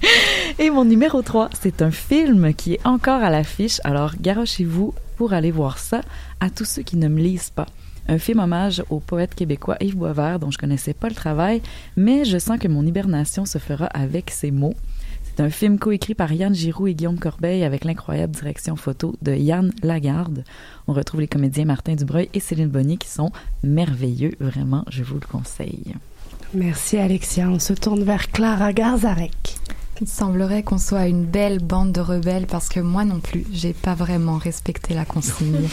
et 0.60 0.70
mon 0.70 0.86
numéro 0.86 1.22
3, 1.22 1.50
c'est 1.60 1.82
un 1.82 1.92
film 1.92 2.54
qui 2.54 2.76
est 2.76 2.88
encore 2.88 3.22
à 3.22 3.30
l'affiche, 3.30 3.82
alors 3.84 4.14
garochez-vous 4.22 4.94
pour 5.18 5.34
aller 5.34 5.52
voir 5.52 5.78
ça 5.78 6.02
à 6.40 6.50
tous 6.50 6.66
ceux 6.66 6.84
qui 6.84 6.96
ne 6.96 7.10
me 7.10 7.20
lisent 7.20 7.50
pas 7.50 7.66
un 8.08 8.18
film 8.18 8.40
hommage 8.40 8.84
au 8.90 9.00
poète 9.00 9.36
québécois 9.36 9.78
Yves 9.82 9.96
Boisvert 9.96 10.40
dont 10.40 10.52
je 10.52 10.58
connaissais 10.58 10.94
pas 10.94 11.10
le 11.10 11.16
travail, 11.16 11.62
mais 11.96 12.26
je 12.26 12.38
sens 12.38 12.60
que 12.60 12.68
mon 12.68 12.86
hibernation 12.86 13.46
se 13.46 13.58
fera 13.58 13.86
avec 13.88 14.30
ses 14.32 14.52
mots. 14.52 14.76
C'est 15.24 15.44
un 15.44 15.50
film 15.50 15.78
coécrit 15.78 16.16
par 16.16 16.34
Yann 16.34 16.56
Giroux 16.56 16.88
et 16.88 16.96
Guillaume 16.96 17.20
Corbeil 17.20 17.64
avec 17.64 17.86
l'incroyable 17.86 18.34
direction 18.34 18.76
photo 18.76 19.16
de 19.22 19.36
Yann 19.36 19.72
Lagarde. 19.84 20.44
On 20.88 20.94
retrouve 20.94 21.22
les 21.22 21.28
comédiens 21.28 21.66
Martin 21.66 21.94
Dubreuil 21.94 22.30
et 22.34 22.40
Céline 22.40 22.70
Bonny 22.70 22.98
qui 22.98 23.08
sont 23.08 23.32
merveilleux, 23.64 24.34
vraiment, 24.40 24.84
je 24.90 25.04
vous 25.04 25.16
le 25.16 25.28
conseille. 25.28 25.94
Merci 26.54 26.98
Alexia, 26.98 27.50
on 27.50 27.60
se 27.60 27.74
tourne 27.74 28.04
vers 28.04 28.32
Clara 28.32 28.74
Garzarek. 28.74 29.58
Il 30.02 30.08
semblerait 30.08 30.64
qu'on 30.64 30.78
soit 30.78 31.08
une 31.08 31.26
belle 31.26 31.60
bande 31.60 31.92
de 31.92 32.02
rebelles 32.02 32.46
parce 32.46 32.70
que 32.70 32.80
moi 32.80 33.04
non 33.06 33.20
plus, 33.20 33.46
j'ai 33.52 33.74
pas 33.74 33.96
vraiment 33.96 34.38
respecté 34.38 34.94
la 34.94 35.06
consigne. 35.06 35.68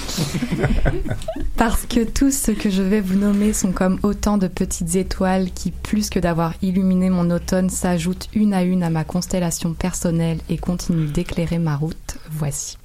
parce 1.57 1.85
que 1.87 2.05
tous 2.05 2.33
ceux 2.33 2.55
que 2.55 2.71
je 2.71 2.83
vais 2.83 3.01
vous 3.01 3.17
nommer 3.17 3.53
sont 3.53 3.73
comme 3.73 3.99
autant 4.03 4.39
de 4.39 4.49
petites 4.49 4.97
étoiles 4.97 5.51
qui, 5.53 5.71
plus 5.71 6.11
que 6.11 6.19
d'avoir 6.19 6.55
illuminé 6.63 7.11
mon 7.11 7.31
automne, 7.31 7.71
s'ajoutent 7.71 8.29
une 8.35 8.55
à 8.55 8.63
une 8.63 8.83
à 8.83 8.91
ma 8.91 9.05
constellation 9.05 9.75
personnelle 9.75 10.39
et 10.49 10.57
continuent 10.57 11.11
d'éclairer 11.11 11.59
ma 11.59 11.77
route. 11.77 12.19
Voici. 12.31 12.79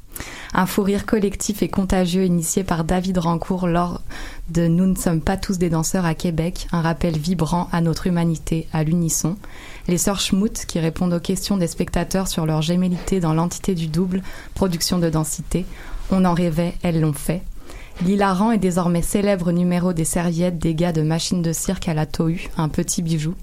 Un 0.54 0.66
fou 0.66 0.82
rire 0.82 1.06
collectif 1.06 1.62
et 1.62 1.68
contagieux 1.68 2.26
initié 2.26 2.64
par 2.64 2.84
David 2.84 3.20
Rancourt 3.20 3.68
lors 3.68 4.02
de 4.50 4.68
Nous 4.68 4.88
ne 4.88 4.96
sommes 4.96 5.22
pas 5.22 5.38
tous 5.38 5.60
des 5.60 5.70
danseurs 5.70 6.06
à 6.06 6.16
Québec, 6.16 6.68
un 6.72 6.82
rappel 6.82 7.18
vibrant 7.18 7.70
à 7.72 7.82
notre 7.82 8.08
humanité 8.08 8.68
à 8.74 8.84
l'unisson. 8.84 9.38
Les 9.88 10.00
sœurs 10.00 10.20
Schmout 10.20 10.66
qui 10.66 10.80
répondent 10.80 11.14
aux 11.14 11.20
questions 11.20 11.58
des 11.58 11.68
spectateurs 11.68 12.28
sur 12.28 12.48
leur 12.48 12.64
gémellité 12.64 13.20
dans 13.20 13.36
l'entité 13.36 13.76
du 13.76 13.88
double, 13.88 14.24
production 14.56 14.98
de 14.98 15.10
densité. 15.10 15.66
On 16.10 16.26
en 16.26 16.34
rêvait, 16.34 16.74
elles 16.82 17.00
l'ont 17.00 17.14
fait. 17.14 17.44
L'hilarant 18.04 18.52
est 18.52 18.58
désormais 18.58 19.04
célèbre 19.04 19.52
numéro 19.52 19.94
des 19.94 20.06
serviettes 20.06 20.58
des 20.58 20.74
gars 20.74 20.94
de 20.94 21.02
machine 21.02 21.44
de 21.44 21.54
cirque 21.54 21.88
à 21.90 21.94
la 21.94 22.08
Tohu, 22.08 22.50
un 22.58 22.70
petit 22.70 23.04
bijou. 23.04 23.36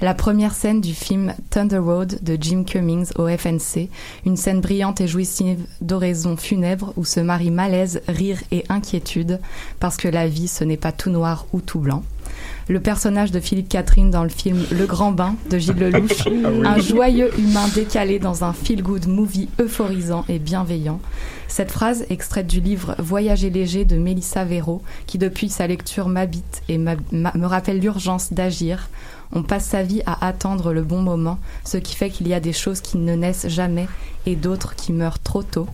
La 0.00 0.12
première 0.12 0.54
scène 0.54 0.80
du 0.80 0.92
film 0.92 1.34
Thunder 1.50 1.78
Road 1.78 2.18
de 2.22 2.36
Jim 2.40 2.64
Cummings 2.64 3.12
au 3.16 3.28
FNC, 3.28 3.88
une 4.26 4.36
scène 4.36 4.60
brillante 4.60 5.00
et 5.00 5.06
jouissive 5.06 5.60
d'oraison 5.80 6.36
funèbre 6.36 6.92
où 6.96 7.04
se 7.04 7.20
marient 7.20 7.52
malaise, 7.52 8.02
rire 8.08 8.38
et 8.50 8.64
inquiétude, 8.68 9.40
parce 9.78 9.96
que 9.96 10.08
la 10.08 10.26
vie 10.26 10.48
ce 10.48 10.64
n'est 10.64 10.76
pas 10.76 10.92
tout 10.92 11.10
noir 11.10 11.46
ou 11.52 11.60
tout 11.60 11.78
blanc. 11.78 12.02
Le 12.68 12.80
personnage 12.80 13.30
de 13.30 13.40
Philippe 13.40 13.68
Catherine 13.68 14.10
dans 14.10 14.24
le 14.24 14.30
film 14.30 14.64
Le 14.72 14.86
Grand 14.86 15.12
Bain 15.12 15.36
de 15.50 15.58
Gilles 15.58 15.78
Lelouch, 15.78 16.26
un 16.64 16.78
joyeux 16.80 17.30
humain 17.38 17.68
décalé 17.74 18.18
dans 18.18 18.42
un 18.42 18.52
feel-good 18.52 19.06
movie 19.06 19.48
euphorisant 19.60 20.24
et 20.28 20.38
bienveillant. 20.38 21.00
Cette 21.46 21.70
phrase, 21.70 22.04
extraite 22.08 22.46
du 22.46 22.60
livre 22.60 22.96
Voyager 22.98 23.50
léger 23.50 23.84
de 23.84 23.96
Mélissa 23.96 24.44
Véro, 24.44 24.82
qui 25.06 25.18
depuis 25.18 25.50
sa 25.50 25.66
lecture 25.66 26.08
m'habite 26.08 26.62
et 26.68 26.78
me 26.78 27.46
rappelle 27.46 27.80
l'urgence 27.80 28.32
d'agir, 28.32 28.88
on 29.34 29.42
passe 29.42 29.66
sa 29.66 29.82
vie 29.82 30.02
à 30.06 30.26
attendre 30.26 30.72
le 30.72 30.82
bon 30.82 31.02
moment, 31.02 31.38
ce 31.64 31.76
qui 31.76 31.94
fait 31.94 32.10
qu'il 32.10 32.28
y 32.28 32.34
a 32.34 32.40
des 32.40 32.52
choses 32.52 32.80
qui 32.80 32.98
ne 32.98 33.14
naissent 33.14 33.48
jamais 33.48 33.88
et 34.26 34.36
d'autres 34.36 34.74
qui 34.74 34.92
meurent 34.92 35.18
trop 35.18 35.42
tôt. 35.42 35.66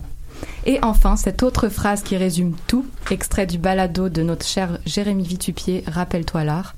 Et 0.65 0.79
enfin, 0.81 1.15
cette 1.15 1.43
autre 1.43 1.69
phrase 1.69 2.01
qui 2.03 2.17
résume 2.17 2.55
tout, 2.67 2.85
extrait 3.09 3.45
du 3.45 3.57
balado 3.57 4.09
de 4.09 4.23
notre 4.23 4.45
cher 4.45 4.79
Jérémy 4.85 5.23
Vitupier, 5.23 5.83
Rappelle-toi 5.87 6.43
l'art. 6.43 6.75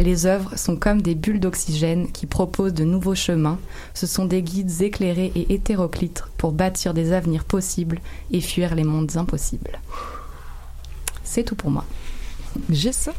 Les 0.00 0.26
œuvres 0.26 0.58
sont 0.58 0.74
comme 0.76 1.02
des 1.02 1.14
bulles 1.14 1.38
d'oxygène 1.38 2.10
qui 2.10 2.26
proposent 2.26 2.74
de 2.74 2.82
nouveaux 2.82 3.14
chemins. 3.14 3.60
Ce 3.94 4.08
sont 4.08 4.24
des 4.24 4.42
guides 4.42 4.82
éclairés 4.82 5.30
et 5.36 5.54
hétéroclites 5.54 6.24
pour 6.36 6.50
bâtir 6.50 6.94
des 6.94 7.12
avenirs 7.12 7.44
possibles 7.44 8.00
et 8.32 8.40
fuir 8.40 8.74
les 8.74 8.82
mondes 8.82 9.16
impossibles. 9.16 9.78
C'est 11.22 11.44
tout 11.44 11.54
pour 11.54 11.70
moi. 11.70 11.84
Juste 12.70 13.00
ça? 13.00 13.12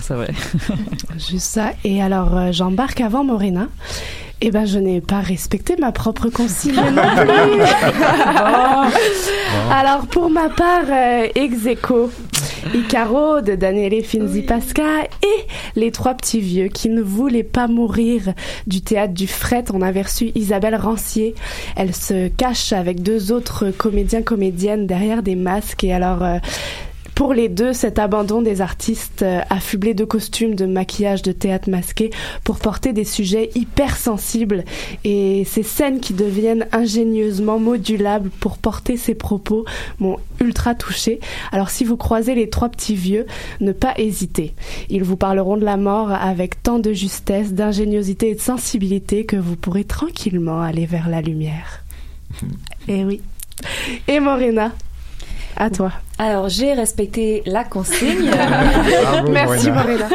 C'est 0.00 0.14
vrai. 0.14 0.30
Juste 1.18 1.46
ça. 1.46 1.72
Et 1.84 2.02
alors, 2.02 2.36
euh, 2.36 2.52
j'embarque 2.52 3.00
avant 3.00 3.24
Morena. 3.24 3.68
Eh 4.42 4.50
ben, 4.50 4.66
je 4.66 4.78
n'ai 4.78 5.00
pas 5.00 5.20
respecté 5.20 5.76
ma 5.78 5.92
propre 5.92 6.28
consigne 6.28 6.74
non 6.74 6.82
plus. 7.16 7.62
Alors, 9.70 10.06
pour 10.10 10.28
ma 10.28 10.50
part, 10.50 10.84
euh, 10.90 11.26
ex 11.34 11.64
aequo, 11.66 12.10
Icaro 12.74 13.40
de 13.40 13.54
Daniele 13.54 14.04
Finzi 14.04 14.42
Pasca 14.42 15.04
et 15.22 15.46
les 15.74 15.90
trois 15.90 16.12
petits 16.12 16.40
vieux 16.40 16.68
qui 16.68 16.90
ne 16.90 17.00
voulaient 17.00 17.44
pas 17.44 17.66
mourir 17.66 18.34
du 18.66 18.82
théâtre 18.82 19.14
du 19.14 19.26
fret. 19.26 19.64
On 19.72 19.80
avait 19.80 20.02
reçu 20.02 20.32
Isabelle 20.34 20.76
Rancier. 20.76 21.34
Elle 21.74 21.94
se 21.94 22.28
cache 22.28 22.74
avec 22.74 23.02
deux 23.02 23.32
autres 23.32 23.70
comédiens 23.70 24.22
comédiennes 24.22 24.86
derrière 24.86 25.22
des 25.22 25.36
masques 25.36 25.82
et 25.84 25.94
alors 25.94 26.22
euh, 26.22 26.36
pour 27.16 27.32
les 27.32 27.48
deux, 27.48 27.72
cet 27.72 27.98
abandon 27.98 28.42
des 28.42 28.60
artistes 28.60 29.22
euh, 29.22 29.40
affublés 29.48 29.94
de 29.94 30.04
costumes, 30.04 30.54
de 30.54 30.66
maquillage, 30.66 31.22
de 31.22 31.32
théâtre 31.32 31.70
masqué 31.70 32.10
pour 32.44 32.58
porter 32.58 32.92
des 32.92 33.06
sujets 33.06 33.50
hyper 33.54 33.96
sensibles 33.96 34.66
et 35.02 35.44
ces 35.46 35.62
scènes 35.62 36.00
qui 36.00 36.12
deviennent 36.12 36.66
ingénieusement 36.72 37.58
modulables 37.58 38.28
pour 38.28 38.58
porter 38.58 38.98
ces 38.98 39.14
propos 39.14 39.64
m'ont 39.98 40.18
ultra 40.40 40.74
touché. 40.74 41.18
Alors 41.52 41.70
si 41.70 41.84
vous 41.84 41.96
croisez 41.96 42.34
les 42.34 42.50
trois 42.50 42.68
petits 42.68 42.96
vieux, 42.96 43.24
ne 43.62 43.72
pas 43.72 43.94
hésiter. 43.96 44.52
Ils 44.90 45.02
vous 45.02 45.16
parleront 45.16 45.56
de 45.56 45.64
la 45.64 45.78
mort 45.78 46.12
avec 46.12 46.62
tant 46.62 46.78
de 46.78 46.92
justesse, 46.92 47.54
d'ingéniosité 47.54 48.28
et 48.28 48.34
de 48.34 48.40
sensibilité 48.40 49.24
que 49.24 49.36
vous 49.36 49.56
pourrez 49.56 49.84
tranquillement 49.84 50.60
aller 50.60 50.84
vers 50.84 51.08
la 51.08 51.22
lumière. 51.22 51.82
Et 52.88 52.98
eh 53.00 53.04
oui. 53.06 53.22
Et 54.06 54.20
Morena, 54.20 54.72
à 55.56 55.70
toi. 55.70 55.92
Alors, 56.18 56.48
j'ai 56.48 56.72
respecté 56.72 57.42
la 57.46 57.64
consigne. 57.64 58.30
Merci, 59.30 59.70
Morena. 59.70 60.08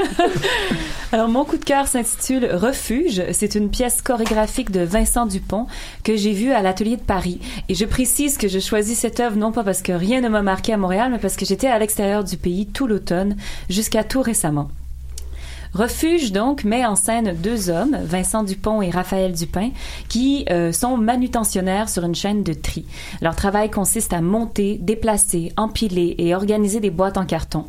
Alors, 1.14 1.28
mon 1.28 1.44
coup 1.44 1.58
de 1.58 1.66
cœur 1.66 1.88
s'intitule 1.88 2.46
Refuge. 2.54 3.22
C'est 3.34 3.56
une 3.56 3.70
pièce 3.70 4.02
chorégraphique 4.02 4.72
de 4.72 4.80
Vincent 4.80 5.26
Dupont 5.26 5.68
que 6.06 6.16
j'ai 6.16 6.32
vue 6.32 6.54
à 6.54 6.62
l'Atelier 6.62 6.96
de 6.96 7.02
Paris. 7.02 7.42
Et 7.68 7.76
je 7.76 7.86
précise 7.86 8.38
que 8.38 8.48
je 8.48 8.60
choisis 8.60 8.98
cette 8.98 9.20
œuvre 9.20 9.36
non 9.36 9.52
pas 9.52 9.64
parce 9.64 9.82
que 9.82 9.92
rien 9.92 10.22
ne 10.22 10.30
m'a 10.30 10.42
marqué 10.42 10.72
à 10.72 10.78
Montréal, 10.78 11.12
mais 11.12 11.20
parce 11.20 11.36
que 11.36 11.46
j'étais 11.46 11.68
à 11.68 11.78
l'extérieur 11.80 12.24
du 12.24 12.38
pays 12.38 12.68
tout 12.68 12.88
l'automne, 12.88 13.36
jusqu'à 13.70 14.06
tout 14.06 14.22
récemment. 14.22 14.70
Refuge, 15.74 16.34
donc, 16.34 16.66
met 16.66 16.86
en 16.86 16.96
scène 16.96 17.34
deux 17.42 17.70
hommes, 17.70 17.98
Vincent 18.04 18.44
Dupont 18.44 18.82
et 18.82 18.90
Raphaël 18.90 19.32
Dupin, 19.32 19.70
qui 20.10 20.46
euh, 20.50 20.74
sont 20.74 20.98
manutentionnaires 20.98 21.88
sur 21.88 22.04
une 22.04 22.16
chaîne 22.16 22.44
de 22.44 22.52
tri. 22.52 22.86
Leur 23.22 23.38
travail 23.38 23.72
consiste 23.72 24.12
à 24.12 24.20
monter, 24.20 24.78
déplacer, 24.82 25.54
empiler 25.56 26.16
et 26.18 26.36
organiser 26.36 26.82
des 26.82 26.90
boîtes 26.90 27.18
en 27.18 27.26
carton. 27.26 27.66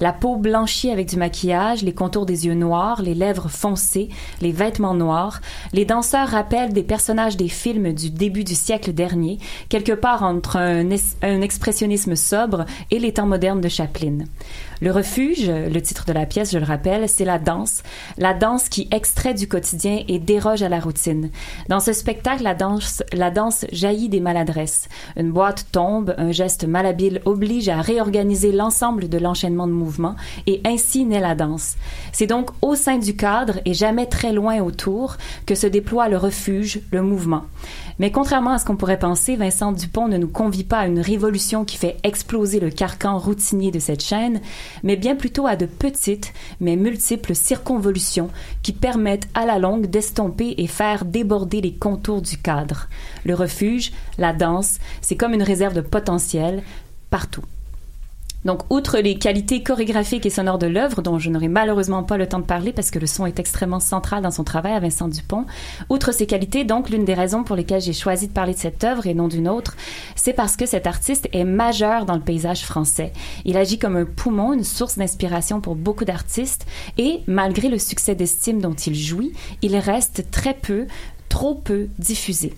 La 0.00 0.12
peau 0.12 0.36
blanchie 0.36 0.90
avec 0.90 1.08
du 1.08 1.16
maquillage, 1.16 1.82
les 1.82 1.94
contours 1.94 2.26
des 2.26 2.46
yeux 2.46 2.54
noirs, 2.54 3.00
les 3.00 3.14
lèvres 3.14 3.48
foncées, 3.48 4.10
les 4.42 4.52
vêtements 4.52 4.94
noirs, 4.94 5.40
les 5.72 5.86
danseurs 5.86 6.28
rappellent 6.28 6.74
des 6.74 6.82
personnages 6.82 7.38
des 7.38 7.48
films 7.48 7.94
du 7.94 8.10
début 8.10 8.44
du 8.44 8.54
siècle 8.54 8.92
dernier, 8.92 9.38
quelque 9.70 9.92
part 9.92 10.22
entre 10.22 10.56
un, 10.56 10.86
un 11.22 11.40
expressionnisme 11.40 12.14
sobre 12.14 12.66
et 12.90 12.98
les 12.98 13.14
temps 13.14 13.26
modernes 13.26 13.62
de 13.62 13.68
Chaplin. 13.68 14.18
Le 14.80 14.90
refuge, 14.90 15.48
le 15.48 15.80
titre 15.80 16.04
de 16.04 16.12
la 16.12 16.26
pièce, 16.26 16.52
je 16.52 16.58
le 16.58 16.64
rappelle, 16.64 17.08
c'est 17.08 17.24
la 17.24 17.38
danse. 17.38 17.82
La 18.18 18.34
danse 18.34 18.68
qui 18.68 18.88
extrait 18.90 19.32
du 19.32 19.48
quotidien 19.48 20.02
et 20.06 20.18
déroge 20.18 20.62
à 20.62 20.68
la 20.68 20.80
routine. 20.80 21.30
Dans 21.68 21.80
ce 21.80 21.92
spectacle, 21.92 22.42
la 22.42 22.54
danse, 22.54 23.02
la 23.12 23.30
danse 23.30 23.64
jaillit 23.72 24.08
des 24.08 24.20
maladresses. 24.20 24.88
Une 25.16 25.32
boîte 25.32 25.66
tombe, 25.72 26.14
un 26.18 26.30
geste 26.30 26.64
malhabile 26.64 27.22
oblige 27.24 27.68
à 27.68 27.80
réorganiser 27.80 28.52
l'ensemble 28.52 29.08
de 29.08 29.18
l'enchaînement 29.18 29.66
de 29.66 29.72
mouvements 29.72 30.16
et 30.46 30.60
ainsi 30.64 31.04
naît 31.04 31.20
la 31.20 31.34
danse. 31.34 31.76
C'est 32.12 32.26
donc 32.26 32.50
au 32.60 32.74
sein 32.74 32.98
du 32.98 33.16
cadre 33.16 33.60
et 33.64 33.74
jamais 33.74 34.06
très 34.06 34.32
loin 34.32 34.60
autour 34.60 35.16
que 35.46 35.54
se 35.54 35.66
déploie 35.66 36.08
le 36.08 36.18
refuge, 36.18 36.80
le 36.92 37.02
mouvement. 37.02 37.44
Mais 37.98 38.10
contrairement 38.10 38.50
à 38.50 38.58
ce 38.58 38.64
qu'on 38.64 38.76
pourrait 38.76 38.98
penser, 38.98 39.36
Vincent 39.36 39.72
Dupont 39.72 40.08
ne 40.08 40.18
nous 40.18 40.28
convie 40.28 40.64
pas 40.64 40.80
à 40.80 40.86
une 40.86 41.00
révolution 41.00 41.64
qui 41.64 41.78
fait 41.78 41.96
exploser 42.02 42.60
le 42.60 42.70
carcan 42.70 43.18
routinier 43.18 43.70
de 43.70 43.78
cette 43.78 44.02
chaîne, 44.02 44.40
mais 44.82 44.96
bien 44.96 45.16
plutôt 45.16 45.46
à 45.46 45.56
de 45.56 45.66
petites 45.66 46.32
mais 46.60 46.76
multiples 46.76 47.34
circonvolutions 47.34 48.30
qui 48.62 48.72
permettent 48.72 49.28
à 49.34 49.46
la 49.46 49.58
longue 49.58 49.86
d'estomper 49.86 50.54
et 50.58 50.66
faire 50.66 51.04
déborder 51.04 51.60
les 51.60 51.74
contours 51.74 52.22
du 52.22 52.36
cadre. 52.36 52.88
Le 53.24 53.34
refuge, 53.34 53.92
la 54.18 54.32
danse, 54.32 54.78
c'est 55.00 55.16
comme 55.16 55.34
une 55.34 55.42
réserve 55.42 55.74
de 55.74 55.80
potentiel 55.80 56.62
partout. 57.10 57.42
Donc, 58.46 58.62
outre 58.70 58.98
les 58.98 59.18
qualités 59.18 59.64
chorégraphiques 59.64 60.24
et 60.24 60.30
sonores 60.30 60.58
de 60.58 60.68
l'œuvre, 60.68 61.02
dont 61.02 61.18
je 61.18 61.30
n'aurai 61.30 61.48
malheureusement 61.48 62.04
pas 62.04 62.16
le 62.16 62.28
temps 62.28 62.38
de 62.38 62.44
parler 62.44 62.72
parce 62.72 62.92
que 62.92 63.00
le 63.00 63.08
son 63.08 63.26
est 63.26 63.40
extrêmement 63.40 63.80
central 63.80 64.22
dans 64.22 64.30
son 64.30 64.44
travail 64.44 64.72
à 64.72 64.78
Vincent 64.78 65.08
Dupont, 65.08 65.46
outre 65.90 66.12
ces 66.12 66.26
qualités, 66.26 66.62
donc, 66.62 66.88
l'une 66.88 67.04
des 67.04 67.14
raisons 67.14 67.42
pour 67.42 67.56
lesquelles 67.56 67.80
j'ai 67.80 67.92
choisi 67.92 68.28
de 68.28 68.32
parler 68.32 68.54
de 68.54 68.58
cette 68.58 68.84
œuvre 68.84 69.08
et 69.08 69.14
non 69.14 69.26
d'une 69.26 69.48
autre, 69.48 69.76
c'est 70.14 70.32
parce 70.32 70.56
que 70.56 70.64
cet 70.64 70.86
artiste 70.86 71.28
est 71.32 71.42
majeur 71.42 72.06
dans 72.06 72.14
le 72.14 72.20
paysage 72.20 72.64
français. 72.64 73.12
Il 73.44 73.56
agit 73.56 73.80
comme 73.80 73.96
un 73.96 74.04
poumon, 74.04 74.52
une 74.52 74.62
source 74.62 74.96
d'inspiration 74.96 75.60
pour 75.60 75.74
beaucoup 75.74 76.04
d'artistes 76.04 76.66
et, 76.98 77.22
malgré 77.26 77.68
le 77.68 77.80
succès 77.80 78.14
d'estime 78.14 78.60
dont 78.60 78.74
il 78.74 78.94
jouit, 78.94 79.32
il 79.60 79.76
reste 79.76 80.30
très 80.30 80.54
peu 80.54 80.86
trop 81.28 81.54
peu 81.54 81.88
diffusé. 81.98 82.54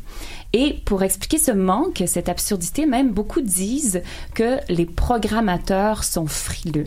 Et 0.54 0.80
pour 0.86 1.02
expliquer 1.02 1.36
ce 1.36 1.50
manque, 1.50 2.02
cette 2.06 2.30
absurdité, 2.30 2.86
même 2.86 3.12
beaucoup 3.12 3.42
disent 3.42 4.02
que 4.34 4.56
les 4.70 4.86
programmateurs 4.86 6.04
sont 6.04 6.26
frileux. 6.26 6.86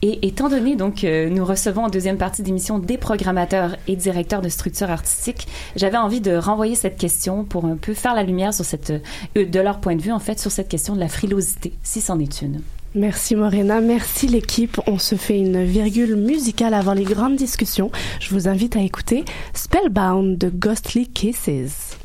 Et 0.00 0.26
étant 0.26 0.48
donné 0.48 0.74
donc 0.74 1.02
que 1.02 1.28
nous 1.28 1.44
recevons 1.44 1.84
en 1.84 1.88
deuxième 1.90 2.16
partie 2.16 2.42
d'émission 2.42 2.78
des 2.78 2.96
programmateurs 2.96 3.76
et 3.88 3.96
directeurs 3.96 4.40
de 4.40 4.48
structures 4.48 4.90
artistiques, 4.90 5.46
j'avais 5.76 5.98
envie 5.98 6.22
de 6.22 6.34
renvoyer 6.34 6.74
cette 6.74 6.96
question 6.96 7.44
pour 7.44 7.66
un 7.66 7.76
peu 7.76 7.92
faire 7.92 8.14
la 8.14 8.22
lumière 8.22 8.54
sur 8.54 8.64
cette, 8.64 8.90
euh, 9.36 9.44
de 9.44 9.60
leur 9.60 9.80
point 9.80 9.96
de 9.96 10.02
vue 10.02 10.12
en 10.12 10.18
fait, 10.18 10.40
sur 10.40 10.50
cette 10.50 10.68
question 10.68 10.94
de 10.94 11.00
la 11.00 11.08
frilosité, 11.08 11.74
si 11.82 12.00
c'en 12.00 12.18
est 12.18 12.40
une. 12.40 12.62
Merci 12.94 13.34
Morena, 13.34 13.80
merci 13.80 14.28
l'équipe. 14.28 14.80
On 14.86 14.98
se 14.98 15.16
fait 15.16 15.38
une 15.38 15.64
virgule 15.64 16.14
musicale 16.16 16.72
avant 16.72 16.94
les 16.94 17.04
grandes 17.04 17.36
discussions. 17.36 17.90
Je 18.20 18.30
vous 18.30 18.48
invite 18.48 18.76
à 18.76 18.80
écouter 18.80 19.24
Spellbound 19.52 20.38
de 20.38 20.48
Ghostly 20.48 21.08
Kisses. 21.08 21.98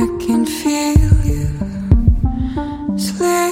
I 0.00 0.06
can 0.18 0.46
feel 0.46 1.12
you. 1.26 1.46
Slipping 2.96 3.49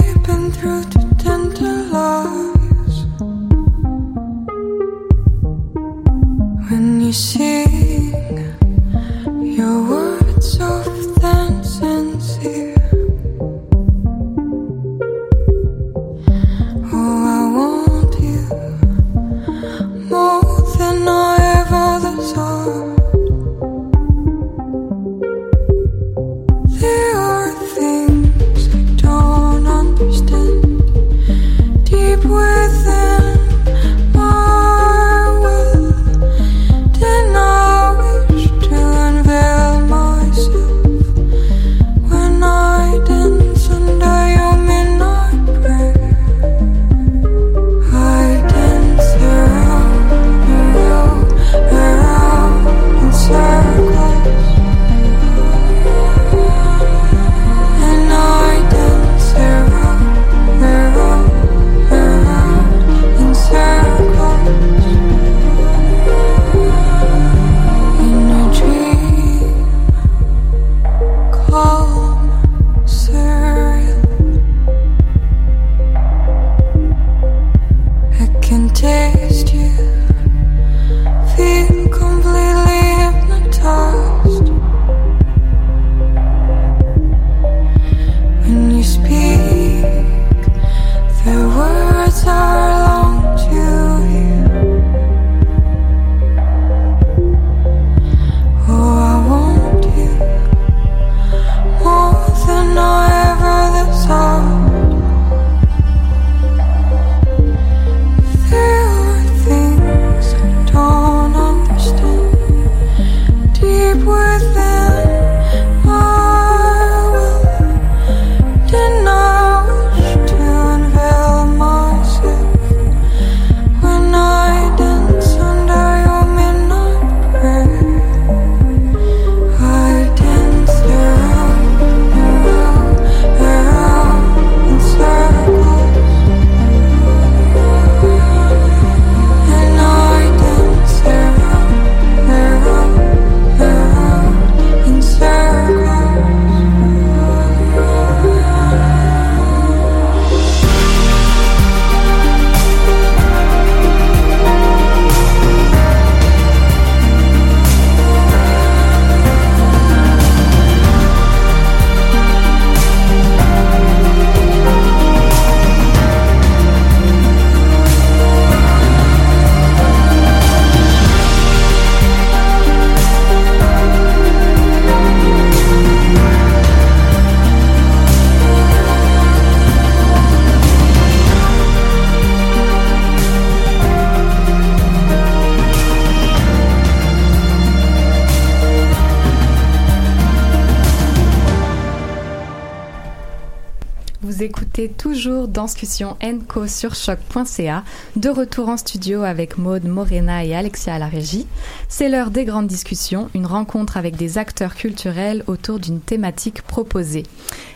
Danscussion 195.99 196.17
Enco 196.49 196.65
sur 196.65 196.95
choc.ca. 196.95 197.83
De 198.15 198.29
retour 198.29 198.69
en 198.69 198.77
studio 198.77 199.21
avec 199.21 199.59
Maude, 199.59 199.85
Morena 199.85 200.43
et 200.43 200.55
Alexia 200.55 200.95
à 200.95 200.99
la 200.99 201.07
régie. 201.07 201.45
C'est 201.89 202.09
l'heure 202.09 202.31
des 202.31 202.43
grandes 202.43 202.65
discussions, 202.65 203.29
une 203.35 203.45
rencontre 203.45 203.97
avec 203.97 204.15
des 204.15 204.39
acteurs 204.39 204.73
culturels 204.73 205.43
autour 205.45 205.79
d'une 205.79 205.99
thématique 205.99 206.63
proposée. 206.63 207.23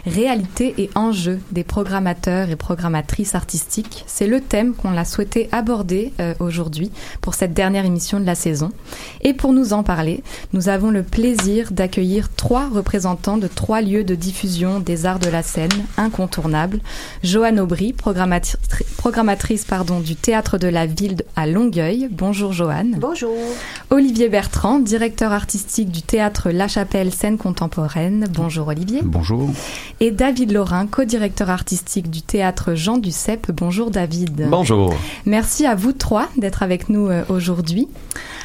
Réalité 0.08 0.74
et 0.80 0.90
enjeux 0.96 1.40
des 1.52 1.64
programmateurs 1.64 2.50
et 2.50 2.56
programmatrices 2.56 3.36
artistiques, 3.36 4.04
c'est 4.08 4.28
le 4.28 4.42
thème 4.42 4.74
qu'on 4.74 4.98
a 4.98 5.06
souhaité 5.06 5.50
aborder 5.52 6.12
euh, 6.20 6.34
aujourd'hui 6.40 6.92
pour 7.22 7.36
cette 7.36 7.54
dernière 7.54 7.86
émission 7.86 8.20
de 8.20 8.26
la 8.26 8.36
saison. 8.36 8.72
Et 9.22 9.34
pour 9.34 9.54
nous 9.54 9.74
en 9.74 9.84
parler, 9.84 10.24
nous 10.52 10.68
avons 10.68 10.90
le 10.90 11.04
plaisir 11.04 11.72
d'accueillir 11.72 12.30
trois 12.36 12.70
représentants 12.70 13.38
de 13.38 13.48
trois 13.48 13.82
lieux 13.82 14.04
de 14.04 14.16
diffusion 14.16 14.80
des 14.80 15.06
arts 15.06 15.20
de 15.20 15.30
la 15.30 15.44
scène 15.44 15.70
incontournables. 15.98 16.80
Joanne 17.24 17.60
Aubry, 17.60 17.94
programmatri- 17.94 18.58
programmatrice 18.98 19.66
pardon, 19.66 20.00
du 20.00 20.16
Théâtre 20.16 20.58
de 20.58 20.68
la 20.68 20.86
Ville 20.86 21.18
à 21.36 21.48
Longueuil. 21.48 22.08
Bonjour 22.12 22.54
Joanne. 22.54 22.98
Bonjour. 23.00 23.36
Olivier 23.90 24.30
Bertrand, 24.30 24.80
directeur 24.80 25.32
artistique 25.32 25.92
du 25.92 26.02
Théâtre 26.02 26.50
La 26.52 26.68
Chapelle 26.68 27.14
Scène 27.14 27.38
Contemporaine. 27.38 28.28
Bonjour 28.34 28.68
Olivier. 28.68 29.02
Bonjour. 29.04 29.50
Et 30.00 30.12
David 30.12 30.52
Laurin, 30.52 30.88
co-directeur 30.88 31.50
artistique 31.50 32.10
du 32.10 32.22
Théâtre 32.22 32.76
Jean 32.76 32.98
Duceppe. 32.98 33.52
Bonjour 33.52 33.92
David. 33.92 34.48
Bonjour. 34.50 34.94
Merci 35.26 35.66
à 35.66 35.76
vous 35.76 35.92
trois 35.92 36.30
d'être 36.38 36.64
avec 36.64 36.90
nous 36.90 37.08
euh, 37.08 37.24
aujourd'hui. 37.30 37.88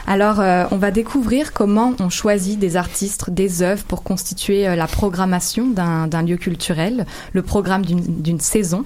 Alors, 0.06 0.40
euh, 0.40 0.64
on 0.70 0.76
va 0.76 0.90
découvrir 0.90 1.52
comment 1.52 1.92
on 2.00 2.08
choisit 2.08 2.58
des 2.58 2.76
artistes, 2.76 3.28
des 3.28 3.62
œuvres 3.62 3.84
pour 3.84 4.02
constituer 4.02 4.66
euh, 4.66 4.74
la 4.74 4.86
programmation 4.86 5.66
d'un 5.66 6.22
lieu 6.22 6.36
culturel, 6.36 7.04
le 7.32 7.42
programme 7.42 7.84
d'une 7.84 8.40
saison. 8.40 8.84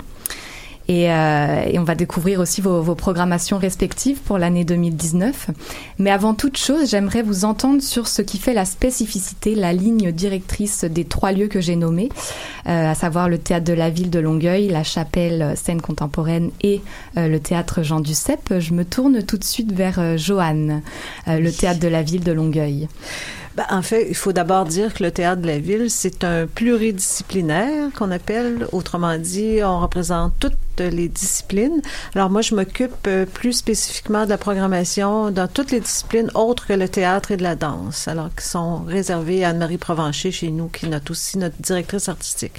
Et, 0.89 1.13
euh, 1.13 1.65
et 1.71 1.79
on 1.79 1.85
va 1.85 1.95
découvrir 1.95 2.41
aussi 2.41 2.61
vos, 2.61 2.83
vos 2.83 2.95
programmations 2.95 3.59
respectives 3.59 4.19
pour 4.21 4.39
l'année 4.39 4.65
2019. 4.65 5.51
Mais 5.99 6.11
avant 6.11 6.35
toute 6.35 6.57
chose, 6.57 6.91
j'aimerais 6.91 7.23
vous 7.23 7.45
entendre 7.45 7.83
sur 7.83 8.09
ce 8.09 8.23
qui 8.23 8.39
fait 8.39 8.55
la 8.55 8.65
spécificité, 8.65 9.55
la 9.55 9.73
ligne 9.73 10.13
directrice 10.13 10.85
des 10.85 11.05
trois 11.05 11.33
lieux 11.33 11.49
que 11.49 11.61
j'ai 11.61 11.77
nommés, 11.77 12.09
euh, 12.69 12.91
à 12.91 12.95
savoir 12.95 13.29
le 13.29 13.39
théâtre 13.39 13.65
de 13.65 13.73
la 13.73 13.91
ville 13.91 14.11
de 14.11 14.19
Longueuil, 14.19 14.69
la 14.69 14.83
chapelle 14.83 15.43
euh, 15.43 15.55
scène 15.57 15.81
contemporaine 15.81 16.51
et 16.63 16.81
euh, 17.17 17.29
le 17.29 17.41
théâtre 17.41 17.83
Jean 17.83 18.01
Duceppe. 18.01 18.59
Je 18.59 18.73
me 18.75 18.85
tourne 18.85 19.23
tout 19.23 19.39
de 19.39 19.45
suite 19.45 19.73
vers 19.73 19.99
euh, 19.99 20.17
Joanne, 20.17 20.83
euh, 21.29 21.39
le 21.39 21.53
théâtre 21.53 21.81
de 21.81 21.89
la 21.89 22.03
ville 22.03 22.25
de 22.25 22.33
Longueuil. 22.33 22.89
Ben, 23.57 23.67
en 23.71 23.83
fait, 23.83 24.07
il 24.09 24.15
faut 24.15 24.33
d'abord 24.33 24.65
dire 24.65 24.95
que 24.95 25.03
le 25.03 25.11
théâtre 25.11 25.43
de 25.43 25.47
la 25.47 25.59
ville, 25.59 25.91
c'est 25.91 26.25
un 26.25 26.47
pluridisciplinaire 26.47 27.91
qu'on 27.97 28.11
appelle. 28.11 28.67
Autrement 28.73 29.19
dit, 29.19 29.61
on 29.63 29.81
représente 29.81 30.33
toutes 30.41 30.57
les 30.79 31.09
disciplines. 31.09 31.83
Alors 32.15 32.31
moi, 32.31 32.41
je 32.41 32.55
m'occupe 32.55 33.07
euh, 33.07 33.27
plus 33.27 33.53
spécifiquement 33.53 34.25
de 34.25 34.31
la 34.31 34.39
programmation 34.39 35.31
dans 35.31 35.49
toutes 35.49 35.71
les 35.71 35.81
disciplines 35.81 36.31
autres 36.35 36.67
que 36.67 36.73
le 36.73 36.89
théâtre 36.89 37.31
et 37.33 37.37
de 37.37 37.43
la 37.43 37.55
danse, 37.55 38.09
alors 38.09 38.31
qui 38.35 38.47
sont 38.47 38.79
réservées 38.85 39.45
à 39.45 39.51
Anne-Marie 39.51 39.77
Provencher 39.77 40.33
chez 40.33 40.51
nous, 40.51 40.69
qui 40.69 40.87
est 40.87 41.11
aussi 41.11 41.37
notre 41.37 41.57
directrice 41.61 42.09
artistique. 42.09 42.59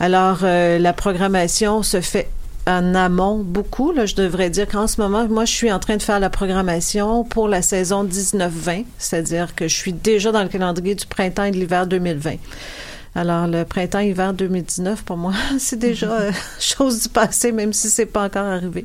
Alors, 0.00 0.38
euh, 0.42 0.78
la 0.78 0.92
programmation 0.92 1.82
se 1.82 2.00
fait 2.00 2.28
en 2.66 2.94
amont 2.94 3.38
beaucoup. 3.38 3.92
Là, 3.92 4.06
je 4.06 4.14
devrais 4.14 4.50
dire 4.50 4.66
qu'en 4.68 4.86
ce 4.86 5.00
moment, 5.00 5.26
moi, 5.28 5.44
je 5.44 5.52
suis 5.52 5.70
en 5.70 5.78
train 5.78 5.96
de 5.96 6.02
faire 6.02 6.20
la 6.20 6.30
programmation 6.30 7.24
pour 7.24 7.48
la 7.48 7.62
saison 7.62 8.04
19-20, 8.04 8.84
c'est-à-dire 8.98 9.54
que 9.54 9.68
je 9.68 9.74
suis 9.74 9.92
déjà 9.92 10.32
dans 10.32 10.42
le 10.42 10.48
calendrier 10.48 10.94
du 10.94 11.06
printemps 11.06 11.44
et 11.44 11.50
de 11.50 11.56
l'hiver 11.56 11.86
2020. 11.86 12.36
Alors, 13.16 13.46
le 13.46 13.64
printemps-hiver 13.64 14.34
2019, 14.34 15.04
pour 15.04 15.16
moi, 15.16 15.32
c'est 15.58 15.78
déjà 15.78 16.10
euh, 16.12 16.32
chose 16.60 17.02
du 17.02 17.08
passé, 17.08 17.52
même 17.52 17.72
si 17.72 17.88
c'est 17.90 18.06
pas 18.06 18.24
encore 18.24 18.46
arrivé. 18.46 18.82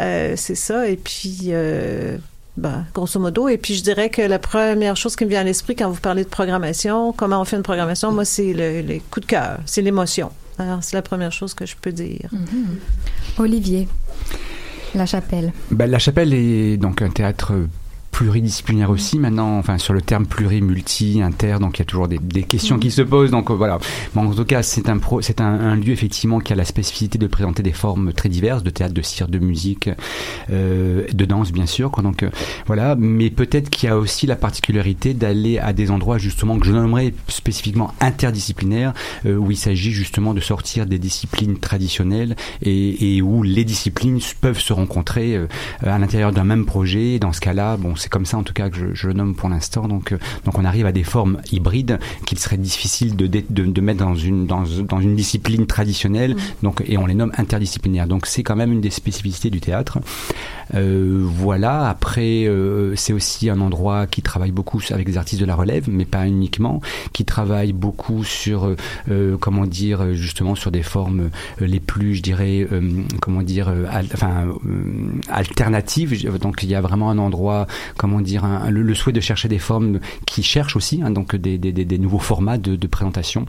Euh, 0.00 0.34
c'est 0.36 0.54
ça. 0.54 0.88
Et 0.88 0.96
puis, 0.96 1.48
euh, 1.48 2.16
ben, 2.56 2.86
grosso 2.94 3.20
modo. 3.20 3.48
Et 3.48 3.58
puis, 3.58 3.74
je 3.74 3.82
dirais 3.82 4.08
que 4.08 4.22
la 4.22 4.38
première 4.38 4.96
chose 4.96 5.14
qui 5.16 5.24
me 5.24 5.30
vient 5.30 5.40
à 5.40 5.44
l'esprit 5.44 5.76
quand 5.76 5.90
vous 5.90 6.00
parlez 6.00 6.24
de 6.24 6.28
programmation, 6.28 7.12
comment 7.12 7.40
on 7.40 7.44
fait 7.44 7.56
une 7.56 7.62
programmation, 7.62 8.12
moi, 8.12 8.24
c'est 8.24 8.52
le, 8.52 8.80
les 8.80 9.00
coups 9.00 9.26
de 9.26 9.30
cœur, 9.30 9.58
c'est 9.66 9.82
l'émotion. 9.82 10.30
Alors, 10.58 10.82
c'est 10.82 10.96
la 10.96 11.02
première 11.02 11.32
chose 11.32 11.54
que 11.54 11.66
je 11.66 11.74
peux 11.80 11.92
dire. 11.92 12.30
Olivier, 13.38 13.88
la 14.94 15.06
chapelle. 15.06 15.52
Ben, 15.70 15.90
la 15.90 15.98
Chapelle 15.98 16.32
est 16.32 16.76
donc 16.76 17.02
un 17.02 17.10
théâtre 17.10 17.52
pluridisciplinaire 18.14 18.90
aussi 18.90 19.18
maintenant 19.18 19.58
enfin 19.58 19.76
sur 19.76 19.92
le 19.92 20.00
terme 20.00 20.24
pluri 20.24 20.60
multi 20.62 21.20
inter 21.20 21.56
donc 21.60 21.78
il 21.78 21.80
y 21.80 21.82
a 21.82 21.84
toujours 21.84 22.06
des, 22.06 22.18
des 22.18 22.44
questions 22.44 22.78
qui 22.78 22.92
se 22.92 23.02
posent 23.02 23.32
donc 23.32 23.50
euh, 23.50 23.54
voilà. 23.54 23.78
Mais 24.14 24.22
en 24.22 24.32
tout 24.32 24.44
cas 24.44 24.62
c'est 24.62 24.88
un 24.88 24.98
pro 24.98 25.20
c'est 25.20 25.40
un, 25.40 25.46
un 25.46 25.74
lieu 25.74 25.92
effectivement 25.92 26.38
qui 26.38 26.52
a 26.52 26.56
la 26.56 26.64
spécificité 26.64 27.18
de 27.18 27.26
présenter 27.26 27.64
des 27.64 27.72
formes 27.72 28.12
très 28.12 28.28
diverses 28.28 28.62
de 28.62 28.70
théâtre 28.70 28.94
de 28.94 29.02
cirque 29.02 29.30
de 29.30 29.40
musique 29.40 29.90
euh, 30.50 31.06
de 31.12 31.24
danse 31.24 31.50
bien 31.50 31.66
sûr 31.66 31.90
quoi. 31.90 32.04
Donc 32.04 32.22
euh, 32.22 32.30
voilà. 32.66 32.94
Mais 32.96 33.30
peut-être 33.30 33.68
qu'il 33.68 33.88
y 33.88 33.92
a 33.92 33.98
aussi 33.98 34.26
la 34.28 34.36
particularité 34.36 35.12
d'aller 35.12 35.58
à 35.58 35.72
des 35.72 35.90
endroits 35.90 36.18
justement 36.18 36.58
que 36.58 36.66
je 36.66 36.72
nommerais 36.72 37.14
spécifiquement 37.26 37.92
interdisciplinaires 38.00 38.94
euh, 39.26 39.34
où 39.36 39.50
il 39.50 39.56
s'agit 39.56 39.90
justement 39.90 40.34
de 40.34 40.40
sortir 40.40 40.86
des 40.86 41.00
disciplines 41.00 41.58
traditionnelles 41.58 42.36
et, 42.62 43.16
et 43.16 43.22
où 43.22 43.42
les 43.42 43.64
disciplines 43.64 44.20
peuvent 44.40 44.60
se 44.60 44.72
rencontrer 44.72 45.34
euh, 45.34 45.48
à 45.82 45.98
l'intérieur 45.98 46.30
d'un 46.30 46.44
même 46.44 46.64
projet. 46.64 47.18
Dans 47.18 47.32
ce 47.32 47.40
cas-là 47.40 47.76
bon 47.76 47.96
c'est 48.04 48.10
comme 48.10 48.26
ça 48.26 48.36
en 48.36 48.42
tout 48.42 48.52
cas 48.52 48.68
que 48.68 48.76
je, 48.76 48.86
je 48.92 49.06
le 49.08 49.14
nomme 49.14 49.34
pour 49.34 49.48
l'instant. 49.48 49.88
Donc 49.88 50.12
euh, 50.12 50.18
donc 50.44 50.58
on 50.58 50.64
arrive 50.66 50.84
à 50.84 50.92
des 50.92 51.04
formes 51.04 51.38
hybrides 51.50 51.98
qu'il 52.26 52.38
serait 52.38 52.58
difficile 52.58 53.16
de, 53.16 53.26
de, 53.26 53.42
de 53.48 53.80
mettre 53.80 54.00
dans 54.04 54.14
une 54.14 54.46
dans, 54.46 54.64
dans 54.86 55.00
une 55.00 55.16
discipline 55.16 55.66
traditionnelle. 55.66 56.36
Donc 56.62 56.82
et 56.86 56.98
on 56.98 57.06
les 57.06 57.14
nomme 57.14 57.32
interdisciplinaires. 57.38 58.06
Donc 58.06 58.26
c'est 58.26 58.42
quand 58.42 58.56
même 58.56 58.72
une 58.72 58.82
des 58.82 58.90
spécificités 58.90 59.48
du 59.48 59.60
théâtre. 59.60 60.00
Euh, 60.74 61.22
voilà. 61.24 61.88
Après 61.88 62.44
euh, 62.44 62.94
c'est 62.94 63.14
aussi 63.14 63.48
un 63.48 63.60
endroit 63.62 64.06
qui 64.06 64.20
travaille 64.20 64.52
beaucoup 64.52 64.82
avec 64.90 65.06
des 65.06 65.16
artistes 65.16 65.40
de 65.40 65.46
la 65.46 65.54
relève 65.54 65.88
mais 65.88 66.04
pas 66.04 66.26
uniquement 66.26 66.82
qui 67.14 67.24
travaille 67.24 67.72
beaucoup 67.72 68.22
sur 68.22 68.76
comment 69.40 69.66
dire 69.66 70.12
justement 70.12 70.54
sur 70.54 70.70
des 70.70 70.82
formes 70.82 71.30
les 71.58 71.80
plus 71.80 72.16
je 72.16 72.22
dirais 72.22 72.68
comment 73.22 73.40
dire 73.42 73.68
al- 73.90 74.08
enfin 74.12 74.48
alternatives. 75.30 76.38
Donc 76.38 76.62
il 76.62 76.68
y 76.68 76.74
a 76.74 76.80
vraiment 76.82 77.08
un 77.10 77.18
endroit 77.18 77.66
comment 77.96 78.20
dire 78.20 78.46
le, 78.70 78.94
souhait 78.94 79.12
de 79.12 79.20
chercher 79.20 79.48
des 79.48 79.58
formes 79.58 80.00
qui 80.26 80.42
cherchent 80.42 80.76
aussi 80.76 81.02
hein, 81.02 81.10
donc 81.10 81.36
des, 81.36 81.98
nouveaux 81.98 82.18
formats 82.18 82.58
de, 82.58 82.76
de 82.76 82.86
présentation. 82.86 83.46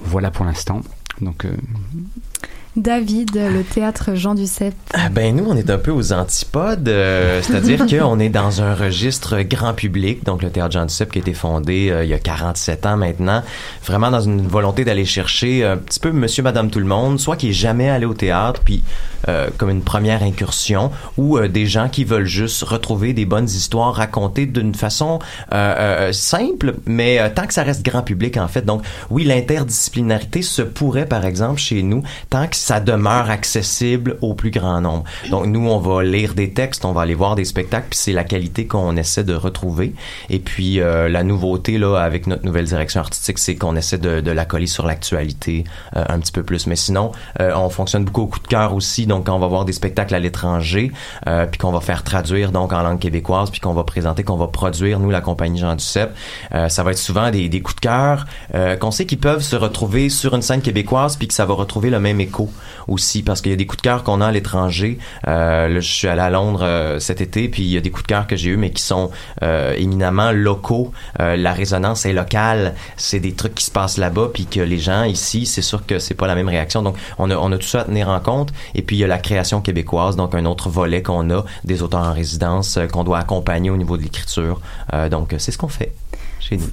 Voilà 0.00 0.30
pour 0.30 0.44
l'instant. 0.44 0.82
Donc 1.20 1.44
euh, 1.44 1.54
David, 2.76 3.34
le 3.34 3.62
théâtre 3.64 4.14
Jean 4.14 4.34
Duceppe. 4.34 4.74
Ah, 4.94 5.10
Ben 5.10 5.36
nous, 5.36 5.44
on 5.46 5.54
est 5.58 5.68
un 5.68 5.76
peu 5.76 5.90
aux 5.90 6.14
antipodes, 6.14 6.88
euh, 6.88 7.42
c'est-à-dire 7.42 7.84
qu'on 7.86 8.18
est 8.18 8.30
dans 8.30 8.62
un 8.62 8.74
registre 8.74 9.42
grand 9.42 9.74
public, 9.74 10.24
donc 10.24 10.42
le 10.42 10.48
Théâtre 10.48 10.72
Jean 10.72 10.86
Duceppe 10.86 11.12
qui 11.12 11.18
a 11.18 11.20
été 11.20 11.34
fondé 11.34 11.90
euh, 11.90 12.02
il 12.02 12.08
y 12.08 12.14
a 12.14 12.18
47 12.18 12.86
ans 12.86 12.96
maintenant, 12.96 13.42
vraiment 13.84 14.10
dans 14.10 14.22
une 14.22 14.46
volonté 14.46 14.86
d'aller 14.86 15.04
chercher 15.04 15.66
un 15.66 15.76
petit 15.76 16.00
peu 16.00 16.12
monsieur, 16.12 16.42
madame, 16.42 16.70
tout 16.70 16.78
le 16.78 16.86
monde, 16.86 17.20
soit 17.20 17.36
qui 17.36 17.50
est 17.50 17.54
jamais 17.54 17.90
allé 17.90 18.06
au 18.06 18.14
théâtre, 18.14 18.62
puis 18.64 18.82
euh, 19.28 19.50
comme 19.58 19.68
une 19.68 19.82
première 19.82 20.22
incursion, 20.22 20.90
ou 21.18 21.38
des 21.40 21.66
gens 21.66 21.90
qui 21.90 22.04
veulent 22.04 22.24
juste 22.24 22.62
retrouver 22.62 23.12
des 23.12 23.26
bonnes 23.26 23.44
histoires 23.44 23.94
racontées 23.94 24.46
d'une 24.46 24.74
façon 24.74 25.18
simple, 26.12 26.74
mais 26.86 27.32
tant 27.34 27.46
que 27.46 27.52
ça 27.52 27.64
reste 27.64 27.84
grand 27.84 28.02
public 28.02 28.38
en 28.38 28.48
fait. 28.48 28.64
Donc 28.64 28.82
oui, 29.10 29.24
l'interdisciplinarité 29.24 30.40
se 30.40 30.62
pourrait 30.62 31.06
par 31.06 31.26
exemple 31.26 31.60
chez 31.60 31.82
nous, 31.82 32.02
tant 32.30 32.46
que 32.46 32.61
ça 32.62 32.78
demeure 32.78 33.28
accessible 33.28 34.18
au 34.22 34.34
plus 34.34 34.50
grand 34.50 34.80
nombre. 34.80 35.04
Donc 35.30 35.46
nous, 35.46 35.68
on 35.68 35.78
va 35.78 36.04
lire 36.04 36.34
des 36.34 36.52
textes, 36.52 36.84
on 36.84 36.92
va 36.92 37.02
aller 37.02 37.14
voir 37.14 37.34
des 37.34 37.44
spectacles, 37.44 37.88
puis 37.90 37.98
c'est 37.98 38.12
la 38.12 38.22
qualité 38.22 38.66
qu'on 38.68 38.96
essaie 38.96 39.24
de 39.24 39.34
retrouver. 39.34 39.94
Et 40.30 40.38
puis 40.38 40.80
euh, 40.80 41.08
la 41.08 41.24
nouveauté 41.24 41.76
là 41.76 41.96
avec 41.96 42.28
notre 42.28 42.44
nouvelle 42.44 42.66
direction 42.66 43.00
artistique, 43.00 43.38
c'est 43.38 43.56
qu'on 43.56 43.74
essaie 43.74 43.98
de, 43.98 44.20
de 44.20 44.30
la 44.30 44.44
coller 44.44 44.68
sur 44.68 44.86
l'actualité 44.86 45.64
euh, 45.96 46.04
un 46.08 46.20
petit 46.20 46.30
peu 46.30 46.44
plus. 46.44 46.68
Mais 46.68 46.76
sinon, 46.76 47.10
euh, 47.40 47.52
on 47.56 47.68
fonctionne 47.68 48.04
beaucoup 48.04 48.22
au 48.22 48.26
coup 48.28 48.38
de 48.38 48.46
cœur 48.46 48.74
aussi. 48.74 49.06
Donc 49.06 49.26
quand 49.26 49.34
on 49.34 49.40
va 49.40 49.48
voir 49.48 49.64
des 49.64 49.72
spectacles 49.72 50.14
à 50.14 50.20
l'étranger, 50.20 50.92
euh, 51.26 51.46
puis 51.46 51.58
qu'on 51.58 51.72
va 51.72 51.80
faire 51.80 52.04
traduire 52.04 52.52
donc 52.52 52.72
en 52.72 52.82
langue 52.82 53.00
québécoise, 53.00 53.50
puis 53.50 53.60
qu'on 53.60 53.74
va 53.74 53.82
présenter, 53.82 54.22
qu'on 54.22 54.36
va 54.36 54.46
produire 54.46 55.00
nous 55.00 55.10
la 55.10 55.20
compagnie 55.20 55.58
Jean 55.58 55.74
Duceppe, 55.74 56.14
euh, 56.54 56.68
ça 56.68 56.84
va 56.84 56.92
être 56.92 56.98
souvent 56.98 57.32
des, 57.32 57.48
des 57.48 57.60
coups 57.60 57.76
de 57.76 57.80
cœur 57.80 58.26
euh, 58.54 58.76
qu'on 58.76 58.92
sait 58.92 59.06
qu'ils 59.06 59.18
peuvent 59.18 59.42
se 59.42 59.56
retrouver 59.56 60.08
sur 60.08 60.34
une 60.34 60.42
scène 60.42 60.62
québécoise, 60.62 61.16
puis 61.16 61.26
que 61.26 61.34
ça 61.34 61.44
va 61.44 61.54
retrouver 61.54 61.90
le 61.90 61.98
même 61.98 62.20
écho 62.20 62.50
aussi 62.88 63.22
parce 63.22 63.40
qu'il 63.40 63.50
y 63.50 63.54
a 63.54 63.56
des 63.56 63.66
coups 63.66 63.78
de 63.78 63.82
cœur 63.82 64.02
qu'on 64.02 64.20
a 64.20 64.26
à 64.26 64.32
l'étranger. 64.32 64.98
Euh, 65.28 65.68
là, 65.68 65.80
je 65.80 65.92
suis 65.92 66.08
allé 66.08 66.20
à 66.20 66.30
Londres 66.30 66.62
euh, 66.62 66.98
cet 66.98 67.20
été, 67.20 67.48
puis 67.48 67.62
il 67.62 67.70
y 67.70 67.76
a 67.76 67.80
des 67.80 67.90
coups 67.90 68.04
de 68.04 68.08
cœur 68.08 68.26
que 68.26 68.36
j'ai 68.36 68.50
eu, 68.50 68.56
mais 68.56 68.70
qui 68.70 68.82
sont 68.82 69.10
euh, 69.42 69.74
éminemment 69.76 70.32
locaux. 70.32 70.92
La 71.18 71.52
résonance 71.52 72.06
est 72.06 72.12
locale. 72.12 72.74
C'est 72.96 73.20
des 73.20 73.32
trucs 73.32 73.54
qui 73.54 73.64
se 73.64 73.70
passent 73.70 73.98
là-bas, 73.98 74.30
puis 74.32 74.46
que 74.46 74.60
les 74.60 74.78
gens 74.78 75.04
ici, 75.04 75.46
c'est 75.46 75.62
sûr 75.62 75.84
que 75.86 75.98
c'est 75.98 76.14
pas 76.14 76.26
la 76.26 76.34
même 76.34 76.48
réaction. 76.48 76.82
Donc, 76.82 76.96
on 77.18 77.30
a, 77.30 77.36
on 77.36 77.52
a 77.52 77.58
tout 77.58 77.66
ça 77.66 77.82
à 77.82 77.84
tenir 77.84 78.08
en 78.08 78.20
compte. 78.20 78.52
Et 78.74 78.82
puis, 78.82 78.96
il 78.96 78.98
y 79.00 79.04
a 79.04 79.08
la 79.08 79.18
création 79.18 79.60
québécoise, 79.60 80.16
donc 80.16 80.34
un 80.34 80.44
autre 80.46 80.68
volet 80.68 81.02
qu'on 81.02 81.30
a 81.30 81.44
des 81.64 81.82
auteurs 81.82 82.02
en 82.02 82.12
résidence 82.12 82.78
qu'on 82.92 83.04
doit 83.04 83.18
accompagner 83.18 83.70
au 83.70 83.76
niveau 83.76 83.96
de 83.96 84.02
l'écriture. 84.02 84.60
Donc, 85.10 85.34
c'est 85.38 85.52
ce 85.52 85.58
qu'on 85.58 85.68
fait. 85.68 85.92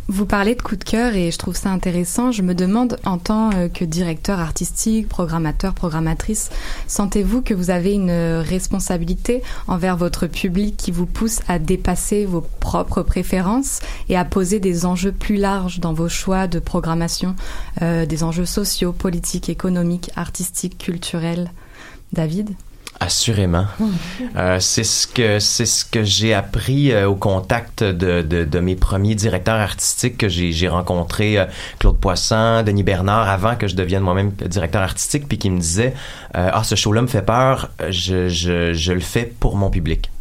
Vous 0.07 0.25
parlez 0.25 0.55
de 0.55 0.61
coup 0.61 0.75
de 0.75 0.83
cœur 0.83 1.15
et 1.15 1.31
je 1.31 1.37
trouve 1.37 1.55
ça 1.55 1.69
intéressant. 1.69 2.31
Je 2.31 2.41
me 2.41 2.53
demande, 2.53 2.97
en 3.05 3.17
tant 3.17 3.51
euh, 3.53 3.67
que 3.67 3.85
directeur 3.85 4.39
artistique, 4.39 5.07
programmateur, 5.07 5.73
programmatrice, 5.73 6.49
sentez-vous 6.87 7.41
que 7.41 7.53
vous 7.53 7.69
avez 7.69 7.93
une 7.93 8.09
euh, 8.09 8.41
responsabilité 8.41 9.41
envers 9.67 9.97
votre 9.97 10.27
public 10.27 10.75
qui 10.77 10.91
vous 10.91 11.05
pousse 11.05 11.39
à 11.47 11.59
dépasser 11.59 12.25
vos 12.25 12.41
propres 12.41 13.03
préférences 13.03 13.79
et 14.09 14.17
à 14.17 14.25
poser 14.25 14.59
des 14.59 14.85
enjeux 14.85 15.11
plus 15.11 15.37
larges 15.37 15.79
dans 15.79 15.93
vos 15.93 16.09
choix 16.09 16.47
de 16.47 16.59
programmation, 16.59 17.35
euh, 17.81 18.05
des 18.05 18.23
enjeux 18.23 18.45
sociaux, 18.45 18.91
politiques, 18.91 19.49
économiques, 19.49 20.11
artistiques, 20.15 20.77
culturels? 20.77 21.51
David? 22.11 22.49
Assurément. 23.01 23.65
Euh, 24.35 24.59
c'est 24.59 24.83
ce 24.83 25.07
que 25.07 25.39
c'est 25.39 25.65
ce 25.65 25.85
que 25.85 26.03
j'ai 26.03 26.33
appris 26.33 26.91
euh, 26.91 27.07
au 27.07 27.15
contact 27.15 27.81
de, 27.81 28.21
de, 28.21 28.43
de, 28.43 28.59
mes 28.59 28.75
premiers 28.75 29.15
directeurs 29.15 29.55
artistiques 29.59 30.17
que 30.17 30.27
j'ai 30.27 30.51
j'ai 30.51 30.67
rencontré 30.67 31.39
euh, 31.39 31.45
Claude 31.79 31.97
Poisson, 31.97 32.61
Denis 32.65 32.83
Bernard 32.83 33.29
avant 33.29 33.55
que 33.55 33.67
je 33.67 33.75
devienne 33.75 34.03
moi-même 34.03 34.31
directeur 34.31 34.81
artistique 34.81 35.29
puis 35.29 35.37
qui 35.37 35.49
me 35.49 35.59
disait 35.59 35.93
ah 36.33 36.61
ce 36.63 36.75
show-là 36.75 37.01
me 37.01 37.07
fait 37.07 37.21
peur, 37.21 37.69
je, 37.89 38.27
je 38.27 38.73
je 38.73 38.91
le 38.91 38.99
fais 38.99 39.23
pour 39.39 39.55
mon 39.55 39.69
public 39.69 40.11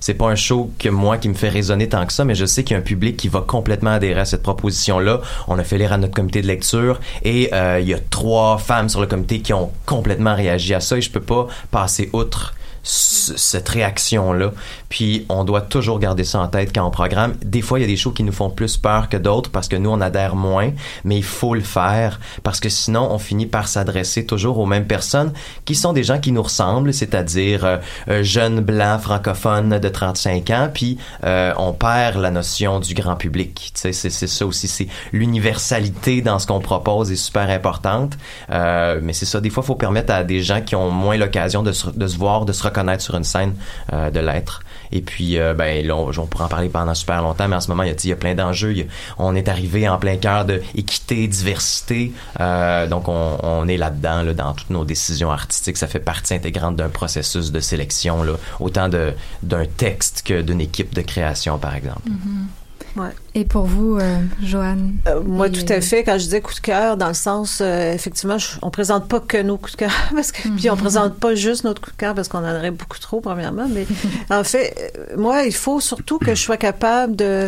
c'est 0.00 0.14
pas 0.14 0.26
un 0.26 0.34
show 0.34 0.70
que 0.78 0.88
moi 0.88 1.18
qui 1.18 1.28
me 1.28 1.34
fait 1.34 1.48
résonner 1.48 1.88
tant 1.88 2.04
que 2.06 2.12
ça, 2.12 2.24
mais 2.24 2.34
je 2.34 2.46
sais 2.46 2.64
qu'il 2.64 2.74
y 2.74 2.76
a 2.76 2.80
un 2.80 2.82
public 2.84 3.16
qui 3.16 3.28
va 3.28 3.40
complètement 3.40 3.90
adhérer 3.90 4.20
à 4.20 4.24
cette 4.24 4.42
proposition-là. 4.42 5.20
On 5.46 5.58
a 5.58 5.64
fait 5.64 5.78
lire 5.78 5.92
à 5.92 5.98
notre 5.98 6.14
comité 6.14 6.42
de 6.42 6.46
lecture 6.46 7.00
et 7.22 7.50
euh, 7.52 7.80
il 7.80 7.88
y 7.88 7.94
a 7.94 7.98
trois 7.98 8.58
femmes 8.58 8.88
sur 8.88 9.00
le 9.00 9.06
comité 9.06 9.40
qui 9.40 9.52
ont 9.52 9.70
complètement 9.86 10.34
réagi 10.34 10.74
à 10.74 10.80
ça 10.80 10.96
et 10.96 11.00
je 11.00 11.10
peux 11.10 11.20
pas 11.20 11.46
passer 11.70 12.10
outre 12.12 12.54
cette 12.82 13.68
réaction-là. 13.68 14.52
Puis 14.88 15.26
on 15.28 15.44
doit 15.44 15.60
toujours 15.60 15.98
garder 15.98 16.24
ça 16.24 16.40
en 16.40 16.48
tête 16.48 16.70
quand 16.74 16.86
on 16.86 16.90
programme. 16.90 17.34
Des 17.44 17.62
fois, 17.62 17.78
il 17.78 17.82
y 17.82 17.84
a 17.84 17.88
des 17.88 17.96
shows 17.96 18.12
qui 18.12 18.22
nous 18.22 18.32
font 18.32 18.50
plus 18.50 18.76
peur 18.76 19.08
que 19.08 19.16
d'autres 19.16 19.50
parce 19.50 19.68
que 19.68 19.76
nous, 19.76 19.90
on 19.90 20.00
adhère 20.00 20.36
moins, 20.36 20.70
mais 21.04 21.16
il 21.16 21.24
faut 21.24 21.54
le 21.54 21.60
faire 21.60 22.20
parce 22.42 22.60
que 22.60 22.68
sinon, 22.68 23.08
on 23.10 23.18
finit 23.18 23.46
par 23.46 23.68
s'adresser 23.68 24.24
toujours 24.24 24.58
aux 24.58 24.66
mêmes 24.66 24.86
personnes 24.86 25.32
qui 25.64 25.74
sont 25.74 25.92
des 25.92 26.04
gens 26.04 26.18
qui 26.18 26.32
nous 26.32 26.42
ressemblent, 26.42 26.94
c'est-à-dire 26.94 27.64
euh, 27.64 27.76
euh 28.08 28.22
jeunes 28.22 28.60
blancs 28.60 29.00
francophones 29.00 29.78
de 29.78 29.88
35 29.88 30.50
ans, 30.50 30.70
puis 30.72 30.98
euh, 31.24 31.52
on 31.56 31.72
perd 31.72 32.16
la 32.16 32.30
notion 32.30 32.80
du 32.80 32.94
grand 32.94 33.16
public. 33.16 33.72
C'est, 33.74 33.92
c'est 33.92 34.10
ça 34.10 34.46
aussi, 34.46 34.68
c'est 34.68 34.88
l'universalité 35.12 36.22
dans 36.22 36.38
ce 36.38 36.46
qu'on 36.46 36.60
propose 36.60 37.10
est 37.10 37.16
super 37.16 37.48
importante. 37.50 38.16
Euh, 38.50 39.00
mais 39.02 39.12
c'est 39.12 39.26
ça, 39.26 39.40
des 39.40 39.50
fois, 39.50 39.62
il 39.62 39.66
faut 39.66 39.74
permettre 39.74 40.12
à 40.12 40.24
des 40.24 40.42
gens 40.42 40.60
qui 40.60 40.74
ont 40.74 40.90
moins 40.90 41.16
l'occasion 41.16 41.62
de 41.62 41.72
se, 41.72 41.88
de 41.90 42.06
se 42.06 42.16
voir, 42.16 42.44
de 42.44 42.52
se 42.52 42.62
reconnaître 42.68 43.02
sur 43.02 43.16
une 43.16 43.24
scène, 43.24 43.54
euh, 43.92 44.10
de 44.10 44.20
l'être. 44.20 44.62
Et 44.92 45.00
puis, 45.00 45.38
euh, 45.38 45.54
ben, 45.54 45.86
là, 45.86 45.96
on, 45.96 46.26
pourrait 46.26 46.44
en 46.44 46.48
parler 46.48 46.68
pendant 46.68 46.94
super 46.94 47.22
longtemps, 47.22 47.48
mais 47.48 47.56
en 47.56 47.60
ce 47.60 47.68
moment, 47.68 47.82
il 47.82 47.88
y 47.88 47.92
a, 47.92 47.94
il 48.02 48.10
y 48.10 48.12
a 48.12 48.16
plein 48.16 48.34
d'enjeux. 48.34 48.74
On 49.18 49.34
est 49.34 49.48
arrivé 49.48 49.88
en 49.88 49.98
plein 49.98 50.16
cœur 50.16 50.44
de 50.44 50.62
équité, 50.74 51.26
diversité. 51.26 52.12
Euh, 52.40 52.86
donc, 52.86 53.08
on, 53.08 53.68
est 53.68 53.76
là-dedans, 53.76 54.22
là, 54.22 54.32
dans 54.32 54.54
toutes 54.54 54.70
nos 54.70 54.84
décisions 54.84 55.30
artistiques. 55.30 55.76
Ça 55.76 55.86
fait 55.86 55.98
partie 55.98 56.34
intégrante 56.34 56.76
d'un 56.76 56.88
processus 56.88 57.52
de 57.52 57.60
sélection, 57.60 58.22
là, 58.22 58.34
autant 58.60 58.88
d'un 58.88 59.66
texte 59.76 60.22
que 60.24 60.40
d'une 60.40 60.60
équipe 60.60 60.94
de 60.94 61.02
création, 61.02 61.58
par 61.58 61.74
exemple. 61.74 62.08
Mm-hmm. 62.08 62.67
Ouais. 62.98 63.10
Et 63.34 63.44
pour 63.44 63.66
vous, 63.66 63.96
euh, 63.98 64.18
Joanne? 64.42 64.94
Euh, 65.06 65.20
moi, 65.22 65.48
tout 65.48 65.64
à 65.68 65.80
fait. 65.80 66.02
Quand 66.02 66.14
je 66.18 66.24
disais 66.24 66.40
coup 66.40 66.52
de 66.54 66.58
cœur, 66.58 66.96
dans 66.96 67.06
le 67.08 67.14
sens, 67.14 67.60
euh, 67.60 67.92
effectivement, 67.92 68.36
je, 68.38 68.48
on 68.62 68.70
présente 68.70 69.06
pas 69.06 69.20
que 69.20 69.40
nos 69.40 69.56
coups 69.56 69.72
de 69.72 69.76
cœur, 69.76 69.92
parce 70.14 70.32
que, 70.32 70.48
puis 70.56 70.68
on 70.70 70.74
Mhm. 70.74 70.80
présente 70.80 71.14
pas 71.20 71.34
juste 71.36 71.62
notre 71.64 71.80
coup 71.80 71.92
de 71.92 71.96
cœur, 71.96 72.14
parce 72.14 72.26
qu'on 72.26 72.38
en 72.38 72.56
aurait 72.56 72.72
beaucoup 72.72 72.98
trop, 72.98 73.20
premièrement. 73.20 73.68
Mais 73.72 73.86
en 74.30 74.42
fait, 74.42 74.92
moi, 75.16 75.44
il 75.44 75.54
faut 75.54 75.78
surtout 75.80 76.18
que 76.18 76.34
je 76.34 76.42
sois 76.42 76.56
capable 76.56 77.14
de, 77.14 77.46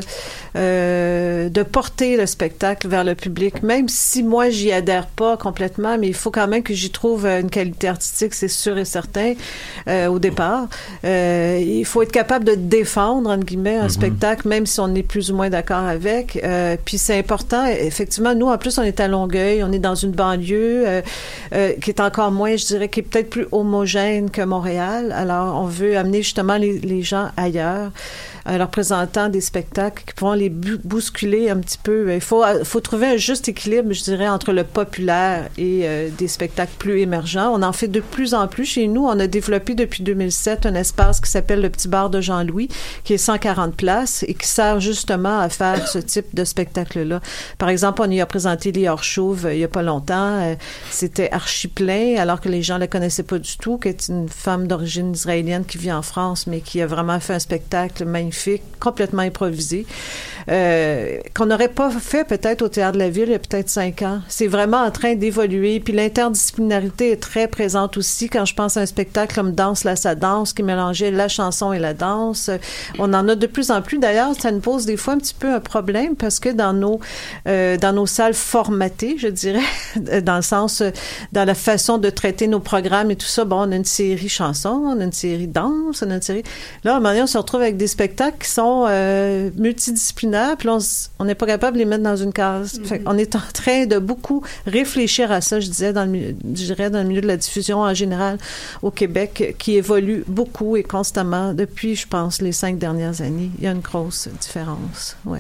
euh, 0.56 1.48
de 1.48 1.62
porter 1.62 2.16
le 2.16 2.27
spectacle 2.27 2.86
vers 2.89 3.02
le 3.05 3.14
public, 3.14 3.62
même 3.62 3.89
si 3.89 4.22
moi, 4.22 4.51
j'y 4.51 4.72
adhère 4.72 5.06
pas 5.06 5.36
complètement, 5.36 5.98
mais 5.98 6.09
il 6.09 6.14
faut 6.14 6.31
quand 6.31 6.47
même 6.48 6.62
que 6.62 6.74
j'y 6.74 6.90
trouve 6.90 7.27
une 7.27 7.51
qualité 7.51 7.89
artistique, 7.89 8.35
c'est 8.35 8.48
sûr 8.48 8.78
et 8.78 8.85
certain, 8.85 9.35
euh, 9.89 10.06
au 10.09 10.18
départ. 10.18 10.68
Euh, 11.05 11.59
il 11.60 11.85
faut 11.85 12.02
être 12.02 12.12
capable 12.12 12.44
de 12.44 12.55
défendre, 12.55 13.31
entre 13.31 13.44
guillemets, 13.44 13.77
un 13.77 13.85
Mhm. 13.85 13.89
spectacle, 13.90 14.47
même 14.48 14.66
si 14.66 14.78
on 14.81 14.94
est 14.94 15.02
plus 15.02 15.31
ou 15.31 15.36
moins 15.36 15.40
d'accord 15.49 15.85
avec. 15.85 16.39
Euh, 16.43 16.77
puis 16.85 16.99
c'est 16.99 17.19
important, 17.19 17.65
effectivement, 17.67 18.35
nous, 18.35 18.49
en 18.49 18.59
plus, 18.59 18.79
on 18.79 18.83
est 18.83 19.01
à 19.01 19.09
Longueuil, 19.09 19.62
on 19.62 19.73
est 19.73 19.79
dans 19.79 19.95
une 19.95 20.11
banlieue 20.11 20.87
euh, 20.87 21.03
euh, 21.55 21.73
qui 21.81 21.91
est 21.91 22.01
encore 22.01 22.31
moins, 22.31 22.57
je 22.57 22.67
dirais, 22.67 22.89
qui 22.89 23.01
est 23.01 23.03
peut-être 23.05 23.31
plus 23.31 23.47
homogène 23.53 24.31
que 24.31 24.43
Montréal. 24.43 25.12
Alors, 25.12 25.61
on 25.61 25.67
veut 25.67 25.97
amener 25.97 26.23
justement 26.23 26.57
les, 26.57 27.03
gens 27.03 27.31
ailleurs 27.37 27.91
leur 28.47 28.69
présentant 28.69 29.29
des 29.29 29.41
spectacles 29.41 30.05
qui 30.07 30.15
pourront 30.15 30.33
les 30.33 30.49
bousculer 30.51 31.51
un 31.51 31.59
petit 31.59 31.79
peu. 31.79 32.15
Il 32.15 32.21
faut, 32.21 32.45
faut 32.65 32.81
trouver 32.81 33.07
un 33.07 33.17
juste 33.17 33.49
équilibre, 33.49 33.93
je 33.93 34.03
dirais, 34.03 34.29
entre 34.29 34.53
le 34.53 34.65
populaire 34.65 35.49
et 35.59 35.83
euh, 35.85 36.09
des 36.17 36.29
spectacles 36.29 36.73
plus 36.79 37.01
émergents. 37.01 37.53
On 37.55 37.62
en 37.62 37.73
fait 37.73 37.89
de 37.89 38.01
plus 38.01 38.35
en 38.35 38.49
plus 38.49 38.65
chez 38.65 38.87
nous. 38.87 39.05
On 39.07 39.19
a 39.19 39.27
développé 39.27 39.75
depuis 39.75 40.03
2007 40.03 40.67
un 40.67 40.75
espace 40.75 41.21
qui 41.21 41.31
s'appelle 41.31 41.61
le 41.61 41.71
Petit 41.71 41.89
Bar 41.89 42.11
de 42.11 42.21
Jean-Louis, 42.21 42.69
qui 43.05 43.15
est 43.15 43.19
140 43.19 43.75
places 43.75 44.25
et 44.27 44.35
qui 44.35 44.47
sert 44.47 44.81
justement 44.81 45.41
à 45.41 45.49
faire 45.49 45.87
ce 45.87 45.99
type 45.99 46.35
de 46.35 46.45
spectacle-là. 46.45 47.21
Par 47.59 47.69
exemple, 47.69 48.03
on 48.05 48.11
y 48.11 48.21
a 48.21 48.27
présenté 48.27 48.73
les 48.73 48.89
Hors-Chauves 48.89 49.47
euh, 49.47 49.55
il 49.55 49.61
y 49.61 49.65
a 49.65 49.69
pas 49.69 49.83
longtemps. 49.83 50.41
Euh, 50.41 50.55
C'était 50.91 51.31
archi 51.31 51.69
plein, 51.69 52.17
alors 52.19 52.41
que 52.41 52.49
les 52.49 52.62
gens 52.62 52.75
ne 52.75 52.81
la 52.81 52.87
connaissaient 52.87 53.23
pas 53.23 53.39
du 53.39 53.57
tout, 53.59 53.79
qui 53.79 53.89
est 53.89 54.09
une 54.09 54.29
femme 54.29 54.67
d'origine 54.67 55.12
israélienne 55.12 55.65
qui 55.65 55.79
vit 55.79 55.93
en 55.93 56.03
France, 56.03 56.47
mais 56.47 56.61
qui 56.61 56.81
a 56.81 56.87
vraiment 56.87 57.21
fait 57.21 57.35
un 57.35 57.39
spectacle 57.39 58.05
magnifique, 58.05 58.30
complètement 58.81 59.23
improvisé, 59.23 59.86
euh, 60.48 61.19
qu'on 61.35 61.47
n'aurait 61.47 61.69
pas 61.69 61.90
fait 61.90 62.24
peut-être 62.24 62.62
au 62.62 62.69
Théâtre 62.69 62.94
de 62.94 62.98
la 62.98 63.11
Ville 63.11 63.24
il 63.27 63.32
y 63.32 63.35
a 63.35 63.39
peut-être 63.39 63.69
cinq 63.69 64.02
ans. 64.02 64.20
C'est 64.28 64.47
vraiment 64.47 64.78
en 64.78 64.90
train 64.90 65.15
d'évoluer. 65.15 65.81
Puis 65.81 65.93
l'interdisciplinarité 65.93 67.12
est 67.12 67.23
très 67.23 67.47
présente 67.47 67.97
aussi 67.97 68.28
quand 68.28 68.44
je 68.44 68.55
pense 68.55 68.77
à 68.77 68.81
un 68.81 68.86
spectacle 68.86 69.35
comme 69.35 69.52
Danse 69.52 69.85
la 69.85 69.97
sa 69.97 70.15
danse 70.15 70.52
qui 70.52 70.62
mélangeait 70.62 71.11
la 71.11 71.28
chanson 71.28 71.73
et 71.73 71.78
la 71.78 71.94
danse. 71.94 72.51
On 72.98 73.12
en 73.12 73.28
a 73.28 73.35
de 73.35 73.47
plus 73.47 73.70
en 73.70 73.82
plus. 73.82 73.98
D'ailleurs, 73.98 74.35
ça 74.39 74.51
nous 74.51 74.61
pose 74.61 74.86
des 74.86 74.97
fois 74.97 75.15
un 75.15 75.19
petit 75.19 75.35
peu 75.35 75.52
un 75.52 75.61
problème 75.61 76.16
parce 76.16 76.40
que 76.40 76.48
dans 76.48 76.73
nos 76.73 77.01
euh, 77.47 77.77
dans 77.77 77.93
nos 77.93 78.07
salles 78.07 78.35
formatées, 78.35 79.16
je 79.19 79.28
dirais, 79.28 79.61
dans 80.23 80.36
le 80.36 80.43
sens 80.43 80.81
euh, 80.81 80.90
dans 81.32 81.44
la 81.44 81.55
façon 81.55 81.98
de 81.98 82.11
traiter 82.11 82.47
nos 82.47 82.61
programmes 82.61 83.11
et 83.11 83.16
tout 83.16 83.27
ça, 83.27 83.44
bon, 83.44 83.69
on 83.69 83.73
a 83.73 83.77
une 83.77 83.85
série 83.85 84.28
chansons, 84.28 84.82
on 84.86 85.01
a 85.01 85.05
une 85.05 85.12
série 85.12 85.47
danse, 85.47 86.02
on 86.07 86.11
a 86.11 86.15
une 86.15 86.23
série. 86.23 86.43
Là, 86.85 86.93
à 86.93 86.97
un 86.97 86.98
moment 86.98 87.11
donné, 87.11 87.23
on 87.23 87.27
se 87.27 87.39
retrouve 87.39 87.62
avec 87.62 87.77
des 87.77 87.86
spectacles 87.86 88.20
qui 88.31 88.49
sont 88.51 88.85
euh, 88.89 89.49
multidisciplinaires, 89.57 90.57
puis 90.59 90.69
on 91.19 91.25
n'est 91.25 91.35
pas 91.35 91.47
capable 91.47 91.75
de 91.77 91.79
les 91.79 91.87
mettre 91.87 92.03
dans 92.03 92.17
une 92.17 92.33
case. 92.33 92.79
Fait 92.85 93.03
on 93.07 93.17
est 93.17 93.35
en 93.35 93.41
train 93.55 93.87
de 93.87 93.99
beaucoup 93.99 94.43
réfléchir 94.67 95.33
à 95.33 95.41
ça, 95.41 95.59
je 95.59 95.69
disais, 95.69 95.93
dans 95.95 96.05
le, 96.05 96.11
milieu- 96.11 96.37
je 96.45 96.65
dirais, 96.67 96.91
dans 96.91 96.99
le 97.03 97.09
milieu 97.09 97.23
de 97.23 97.27
la 97.27 97.37
diffusion 97.39 97.79
en 97.81 97.95
général 97.95 98.37
au 98.83 98.91
Québec, 98.91 99.55
qui 99.59 99.77
évolue 99.77 100.23
beaucoup 100.27 100.77
et 100.77 100.83
constamment 100.83 101.55
depuis, 101.55 101.97
je 101.97 102.07
pense, 102.07 102.43
les 102.43 102.53
cinq 102.53 102.79
dernières 102.79 103.23
années. 103.23 103.51
Il 103.59 103.65
y 103.65 103.67
a 103.67 103.71
une 103.73 103.81
grosse 103.81 104.29
différence. 104.41 105.17
Ouais. 105.25 105.39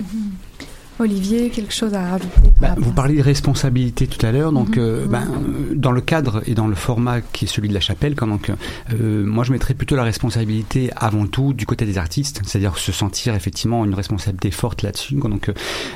Olivier, 1.00 1.50
quelque 1.50 1.72
chose 1.72 1.94
à 1.94 2.02
rajouter 2.10 2.28
Bah, 2.60 2.74
vous 2.78 2.92
parliez 2.92 3.16
de 3.16 3.22
responsabilité 3.22 4.06
tout 4.06 4.24
à 4.24 4.32
l'heure, 4.32 4.52
donc 4.52 4.76
Mhm. 4.76 4.82
euh, 4.82 5.06
ben, 5.06 5.26
dans 5.74 5.92
le 5.92 6.00
cadre 6.00 6.42
et 6.46 6.54
dans 6.54 6.66
le 6.66 6.74
format 6.74 7.20
qui 7.20 7.44
est 7.46 7.48
celui 7.48 7.68
de 7.68 7.74
la 7.74 7.80
chapelle, 7.80 8.14
quand 8.14 8.26
donc 8.26 8.50
euh, 8.92 9.24
moi 9.24 9.44
je 9.44 9.52
mettrais 9.52 9.74
plutôt 9.74 9.96
la 9.96 10.02
responsabilité 10.04 10.90
avant 10.96 11.26
tout 11.26 11.52
du 11.54 11.66
côté 11.66 11.86
des 11.86 11.98
artistes, 11.98 12.42
c'est-à-dire 12.44 12.76
se 12.78 12.92
sentir 12.92 13.34
effectivement 13.34 13.84
une 13.84 13.94
responsabilité 13.94 14.50
forte 14.50 14.82
là-dessus. 14.82 15.14
Donc 15.14 15.50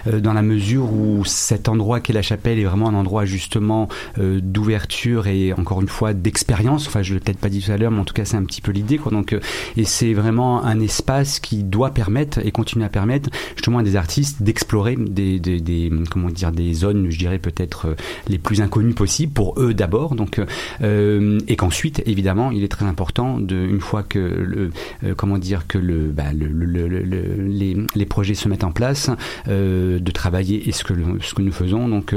euh, 0.07 0.21
dans 0.21 0.33
la 0.33 0.43
mesure 0.43 0.93
où 0.93 1.25
cet 1.25 1.69
endroit 1.69 2.01
qu'est 2.01 2.13
la 2.13 2.23
chapelle 2.23 2.59
est 2.59 2.65
vraiment 2.65 2.89
un 2.89 2.95
endroit 2.95 3.25
justement 3.25 3.89
d'ouverture 4.19 5.27
et 5.27 5.53
encore 5.53 5.81
une 5.81 5.89
fois 5.89 6.13
d'expérience. 6.15 6.87
Enfin, 6.87 7.03
je 7.03 7.15
l'ai 7.15 7.21
peut-être 7.21 7.39
pas 7.39 7.49
dit 7.49 7.61
tout 7.61 7.73
à 7.73 7.77
l'heure, 7.77 7.91
mais 7.91 8.01
en 8.01 8.05
tout 8.05 8.15
cas 8.15 8.25
c'est 8.25 8.37
un 8.37 8.45
petit 8.45 8.61
peu 8.61 8.73
l'idée. 8.73 8.99
Quoi. 8.99 9.13
Donc 9.13 9.37
et 9.77 9.85
c'est 9.85 10.13
vraiment 10.15 10.65
un 10.65 10.81
espace 10.81 11.41
qui 11.41 11.63
doit 11.63 11.91
permettre 11.91 12.39
et 12.45 12.51
continuer 12.51 12.85
à 12.85 12.89
permettre 12.89 13.31
justement 13.57 13.79
à 13.79 13.83
des 13.83 13.97
artistes 13.97 14.43
d'explorer 14.43 14.94
des, 14.97 15.91
comment 16.11 16.29
dire 16.31 16.53
des 16.53 16.73
zones, 16.75 17.11
je 17.11 17.19
dirais 17.19 17.39
peut-être 17.39 17.87
euh, 17.89 17.95
les 18.29 18.39
plus 18.39 18.61
inconnues 18.61 18.95
possibles 18.95 19.33
pour 19.33 19.61
eux 19.61 19.75
d'abord. 19.75 20.15
Donc 20.15 20.41
euh, 20.83 21.39
et 21.49 21.57
qu'ensuite 21.57 22.03
évidemment 22.07 22.51
il 22.51 22.63
est 22.65 22.69
très 22.69 22.87
important 22.87 23.39
de 23.39 23.57
une 23.57 23.81
fois 23.81 24.03
que 24.03 24.19
le 24.19 24.71
euh, 25.05 25.15
comment 25.17 25.39
dire 25.39 25.67
que 25.67 25.79
le, 25.79 26.09
bah, 26.09 26.33
le, 26.33 26.47
le, 26.47 26.89
le- 26.89 27.03
le- 27.03 27.87
les, 27.95 28.07
projets 28.07 28.35
se 28.35 28.49
mettent 28.49 28.65
en 28.65 28.73
place, 28.73 29.11
de 29.49 30.11
travailler 30.13 30.69
et 30.69 30.73
ce 30.73 30.85
que 30.85 30.95
ce 31.21 31.35
que 31.35 31.43
nous 31.43 31.53
faisons 31.53 31.89
donc 31.89 32.15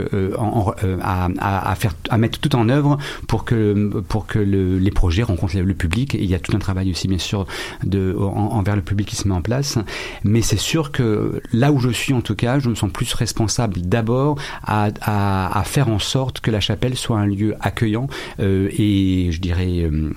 à, 1.01 1.75
faire 1.75 1.93
à 2.09 2.17
mettre 2.17 2.39
tout 2.39 2.55
en 2.55 2.69
œuvre 2.69 2.97
pour 3.27 3.45
que 3.45 4.01
pour 4.07 4.27
que 4.27 4.39
le- 4.39 4.77
les 4.77 4.91
projets 4.91 5.23
rencontrent 5.23 5.57
le, 5.57 5.73
public 5.73 6.15
et 6.15 6.23
il 6.23 6.29
y 6.29 6.35
a 6.35 6.39
tout 6.39 6.55
un 6.55 6.59
travail 6.59 6.89
aussi 6.91 7.07
bien 7.07 7.17
sûr 7.17 7.45
de 7.83 8.15
en- 8.19 8.25
envers 8.57 8.75
le 8.75 8.81
public 8.81 9.07
qui 9.07 9.15
se 9.15 9.27
met 9.27 9.33
en 9.35 9.41
place 9.41 9.77
mais 10.23 10.41
c'est 10.41 10.57
sûr 10.57 10.91
que 10.91 11.41
là 11.53 11.71
où 11.71 11.79
je 11.79 11.89
suis 11.89 12.13
en 12.13 12.21
tout 12.21 12.35
cas 12.35 12.59
je 12.59 12.66
je 12.67 12.71
me 12.71 12.75
sens 12.75 12.91
plus 12.91 13.13
responsable 13.13 13.81
d'abord 13.81 14.37
à, 14.63 15.63
faire 15.65 15.89
en 15.89 15.99
sorte 15.99 16.41
que 16.41 16.51
la 16.51 16.59
chapelle 16.59 16.95
soit 16.95 17.17
un 17.17 17.25
lieu 17.25 17.55
accueillant 17.61 18.07
euh, 18.39 18.69
et 18.77 19.29
je 19.31 19.39
dirais 19.39 19.81
euh, 19.81 20.11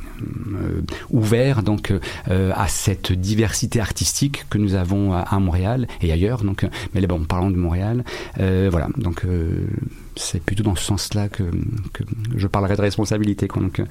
euh, 0.55 0.81
ouvert 1.11 1.63
donc 1.63 1.93
à 2.29 2.69
cette 2.69 3.13
diversité 3.13 3.81
artistique 3.81 4.47
que 4.51 4.59
nous 4.59 4.75
avons 4.75 5.13
à, 5.13 5.39
Montréal 5.39 5.87
et 6.03 6.13
ailleurs. 6.13 6.43
Donc, 6.43 6.67
mais 6.95 7.01
là, 7.01 7.07
bon, 7.07 7.25
parlons 7.25 7.51
de 7.51 7.57
Montréal. 7.57 8.05
voilà, 8.37 8.89
donc 8.97 9.25
c'est 10.17 10.43
plutôt 10.43 10.63
dans 10.63 10.75
ce 10.75 10.85
sens-là 10.85 11.29
que, 11.29 11.45
je 12.37 12.47
parlerai 12.47 12.77
de 12.77 12.83
responsabilité. 12.83 13.49
Quoi, 13.49 13.63
donc, 13.63 13.83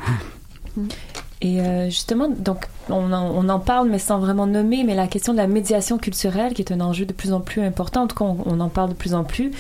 et 1.42 1.62
euh, 1.62 1.86
justement, 1.86 2.28
donc 2.28 2.68
on 2.90 3.14
en, 3.14 3.32
on 3.34 3.48
en, 3.48 3.60
parle, 3.60 3.88
mais 3.88 4.00
sans 4.00 4.20
vraiment 4.20 4.46
nommer, 4.46 4.84
mais 4.84 4.94
la 4.94 5.08
question 5.08 5.32
de 5.32 5.38
la 5.38 5.48
médiation 5.48 5.98
culturelle, 5.98 6.54
qui 6.54 6.62
est 6.62 6.74
un 6.74 6.82
enjeu 6.82 7.06
de 7.06 7.14
plus 7.14 7.32
en 7.32 7.40
plus 7.40 7.62
important, 7.62 8.04
en 8.04 8.08
tout 8.08 8.18
cas, 8.18 8.26
on, 8.26 8.38
on 8.46 8.60
en 8.60 8.68
parle 8.68 8.90
de 8.90 8.94
plus 8.94 9.14
en 9.14 9.24
plus. 9.24 9.52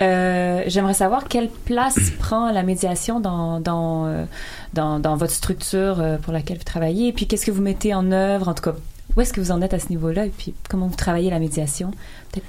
Euh, 0.00 0.62
J'aimerais 0.68 0.94
savoir 0.94 1.24
quelle 1.26 1.48
place 1.48 1.98
prend 2.20 2.52
la 2.52 2.62
médiation 2.62 3.18
dans, 3.18 3.58
dans, 3.58 4.06
euh, 4.06 4.24
dans, 4.74 5.00
dans, 5.00 5.16
votre 5.16 5.32
structure 5.32 6.00
pour 6.22 6.32
laquelle 6.32 6.58
vous 6.58 6.64
travaillez, 6.64 7.08
et 7.08 7.12
puis 7.12 7.26
qu'est-ce 7.26 7.46
que 7.46 7.50
vous 7.50 7.62
mettez 7.62 7.94
en 7.94 8.12
œuvre, 8.12 8.46
en 8.46 8.54
tout 8.54 8.62
cas, 8.62 8.74
où 9.16 9.20
est-ce 9.20 9.32
que 9.32 9.40
vous 9.40 9.50
en 9.50 9.60
êtes 9.60 9.74
à 9.74 9.80
ce 9.80 9.88
niveau-là, 9.88 10.26
et 10.26 10.32
puis 10.36 10.54
comment 10.68 10.86
vous 10.86 10.96
travaillez 10.96 11.30
la 11.30 11.40
médiation? 11.40 11.90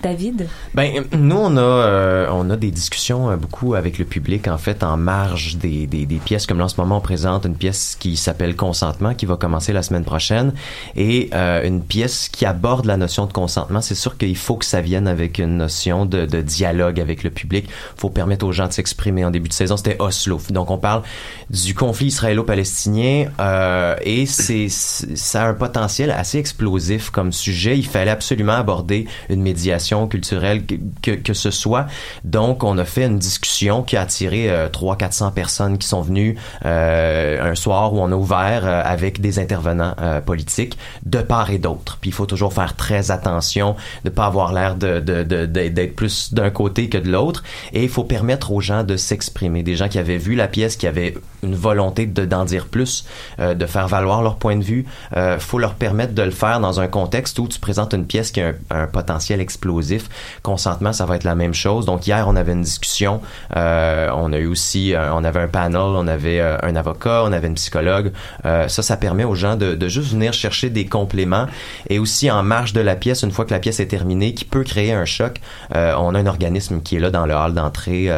David? 0.01 0.47
Ben, 0.73 1.05
nous, 1.13 1.35
on 1.35 1.57
a, 1.57 1.61
euh, 1.61 2.27
on 2.31 2.49
a 2.49 2.55
des 2.55 2.71
discussions 2.71 3.29
euh, 3.29 3.35
beaucoup 3.35 3.75
avec 3.75 3.97
le 3.97 4.05
public, 4.05 4.47
en 4.47 4.57
fait, 4.57 4.83
en 4.83 4.97
marge 4.97 5.57
des, 5.57 5.87
des, 5.87 6.05
des, 6.05 6.17
pièces. 6.17 6.45
Comme 6.45 6.57
là, 6.57 6.65
en 6.65 6.69
ce 6.69 6.79
moment, 6.79 6.97
on 6.97 7.01
présente 7.01 7.45
une 7.45 7.55
pièce 7.55 7.95
qui 7.99 8.17
s'appelle 8.17 8.55
Consentement, 8.55 9.13
qui 9.13 9.25
va 9.25 9.37
commencer 9.37 9.73
la 9.73 9.83
semaine 9.83 10.03
prochaine, 10.03 10.53
et 10.95 11.29
euh, 11.33 11.65
une 11.65 11.81
pièce 11.81 12.29
qui 12.29 12.45
aborde 12.45 12.85
la 12.85 12.97
notion 12.97 13.25
de 13.25 13.33
consentement. 13.33 13.81
C'est 13.81 13.95
sûr 13.95 14.17
qu'il 14.17 14.35
faut 14.37 14.55
que 14.55 14.65
ça 14.65 14.81
vienne 14.81 15.07
avec 15.07 15.39
une 15.39 15.57
notion 15.57 16.05
de, 16.05 16.25
de 16.25 16.41
dialogue 16.41 16.99
avec 16.99 17.23
le 17.23 17.29
public. 17.29 17.65
Il 17.67 17.99
faut 17.99 18.09
permettre 18.09 18.45
aux 18.45 18.51
gens 18.51 18.67
de 18.67 18.73
s'exprimer. 18.73 19.25
En 19.25 19.31
début 19.31 19.49
de 19.49 19.53
saison, 19.53 19.77
c'était 19.77 19.97
Oslo. 19.99 20.41
Donc, 20.49 20.71
on 20.71 20.77
parle 20.77 21.03
du 21.49 21.75
conflit 21.75 22.07
israélo-palestinien, 22.07 23.27
euh, 23.39 23.95
et 24.01 24.25
c'est, 24.25 24.69
ça 24.69 25.43
a 25.43 25.47
un 25.47 25.53
potentiel 25.53 26.11
assez 26.11 26.37
explosif 26.37 27.09
comme 27.11 27.31
sujet. 27.31 27.77
Il 27.77 27.85
fallait 27.85 28.11
absolument 28.11 28.53
aborder 28.53 29.05
une 29.29 29.41
médiation 29.41 29.74
culturelle 30.10 30.64
que, 31.02 31.11
que, 31.11 31.34
ce 31.34 31.52
soit. 31.52 31.88
Donc, 32.23 32.64
on 32.64 32.77
a 32.77 32.85
fait 32.85 33.06
une 33.06 33.19
discussion 33.19 33.84
qui 33.84 33.97
a 33.97 34.02
attiré 34.02 34.49
euh, 34.49 34.69
300-400 34.69 35.34
personnes 35.34 35.77
qui 35.77 35.88
sont 35.88 36.02
venues 36.02 36.38
euh, 36.65 37.52
un 37.52 37.56
soir 37.56 37.93
où 37.93 37.99
on 37.99 38.11
a 38.11 38.15
ouvert 38.15 38.65
euh, 38.65 38.81
avec 38.84 39.22
des 39.22 39.39
intervenants 39.39 39.95
euh, 40.02 40.22
politiques 40.22 40.77
de 41.06 41.19
part 41.19 41.49
et 41.49 41.57
d'autre. 41.57 41.97
Puis 42.02 42.10
il 42.10 42.14
faut 42.14 42.26
toujours 42.26 42.53
faire 42.53 42.76
très 42.76 43.11
attention 43.11 43.76
de 44.03 44.10
pas 44.10 44.26
avoir 44.26 44.53
l'air 44.53 44.76
de, 44.76 44.99
de, 44.99 45.23
de, 45.23 45.45
d'être 45.45 45.95
plus 45.95 46.34
d'un 46.34 46.49
côté 46.49 46.89
que 46.89 46.97
de 46.97 47.10
l'autre. 47.10 47.43
Et 47.73 47.84
il 47.84 47.89
faut 47.89 48.03
permettre 48.03 48.52
aux 48.52 48.61
gens 48.61 48.84
de 48.84 48.97
s'exprimer. 48.97 49.64
Des 49.64 49.76
gens 49.76 49.88
qui 49.88 49.99
avaient 49.99 50.18
vu 50.18 50.35
la 50.35 50.47
pièce, 50.47 50.76
qui 50.76 50.88
avaient 50.88 51.15
une 51.45 51.56
volonté 51.56 52.06
de, 52.06 52.26
d'en 52.26 52.45
dire 52.45 52.65
plus, 52.65 53.06
euh, 53.39 53.53
de 53.53 53.65
faire 53.65 53.88
valoir 53.88 54.22
leur 54.22 54.35
point 54.38 54.57
de 54.57 54.64
vue. 54.64 54.85
Euh, 55.15 55.39
faut 55.39 55.60
leur 55.60 55.76
permettre 55.76 56.14
de 56.14 56.22
le 56.22 56.31
faire 56.31 56.60
dans 56.60 56.80
un 56.80 56.88
contexte 56.88 57.39
où 57.39 57.47
tu 57.47 57.60
présentes 57.60 57.93
une 57.93 58.06
pièce 58.06 58.31
qui 58.31 58.41
a 58.41 58.47
un, 58.47 58.53
un 58.72 58.88
potentiel 58.88 59.39
explosif. 59.65 60.09
Consentement, 60.43 60.93
ça 60.93 61.05
va 61.05 61.15
être 61.15 61.23
la 61.23 61.35
même 61.35 61.53
chose. 61.53 61.85
Donc 61.85 62.05
hier, 62.07 62.25
on 62.27 62.35
avait 62.35 62.53
une 62.53 62.61
discussion. 62.61 63.21
Euh, 63.55 64.09
on 64.13 64.31
a 64.31 64.37
eu 64.37 64.47
aussi, 64.47 64.93
euh, 64.93 65.13
on 65.13 65.23
avait 65.23 65.39
un 65.39 65.47
panel, 65.47 65.77
on 65.77 66.07
avait 66.07 66.39
euh, 66.39 66.57
un 66.61 66.75
avocat, 66.75 67.23
on 67.25 67.31
avait 67.31 67.47
une 67.47 67.55
psychologue. 67.55 68.11
Ça, 68.43 68.81
ça 68.81 68.97
permet 68.97 69.23
aux 69.23 69.35
gens 69.35 69.55
de, 69.55 69.87
juste 69.87 70.11
venir 70.11 70.33
chercher 70.33 70.69
des 70.69 70.85
compléments. 70.85 71.47
Et 71.89 71.99
aussi 71.99 72.29
en 72.29 72.43
marge 72.43 72.73
de 72.73 72.81
la 72.81 72.95
pièce, 72.95 73.23
une 73.23 73.31
fois 73.31 73.45
que 73.45 73.53
la 73.53 73.59
pièce 73.59 73.79
est 73.79 73.87
terminée, 73.87 74.33
qui 74.33 74.45
peut 74.45 74.63
créer 74.63 74.93
un 74.93 75.05
choc, 75.05 75.39
on 75.71 76.15
a 76.15 76.19
un 76.19 76.25
organisme 76.25 76.81
qui 76.81 76.95
est 76.95 76.99
là 76.99 77.09
dans 77.09 77.25
le 77.25 77.33
hall 77.33 77.53
d'entrée 77.53 78.09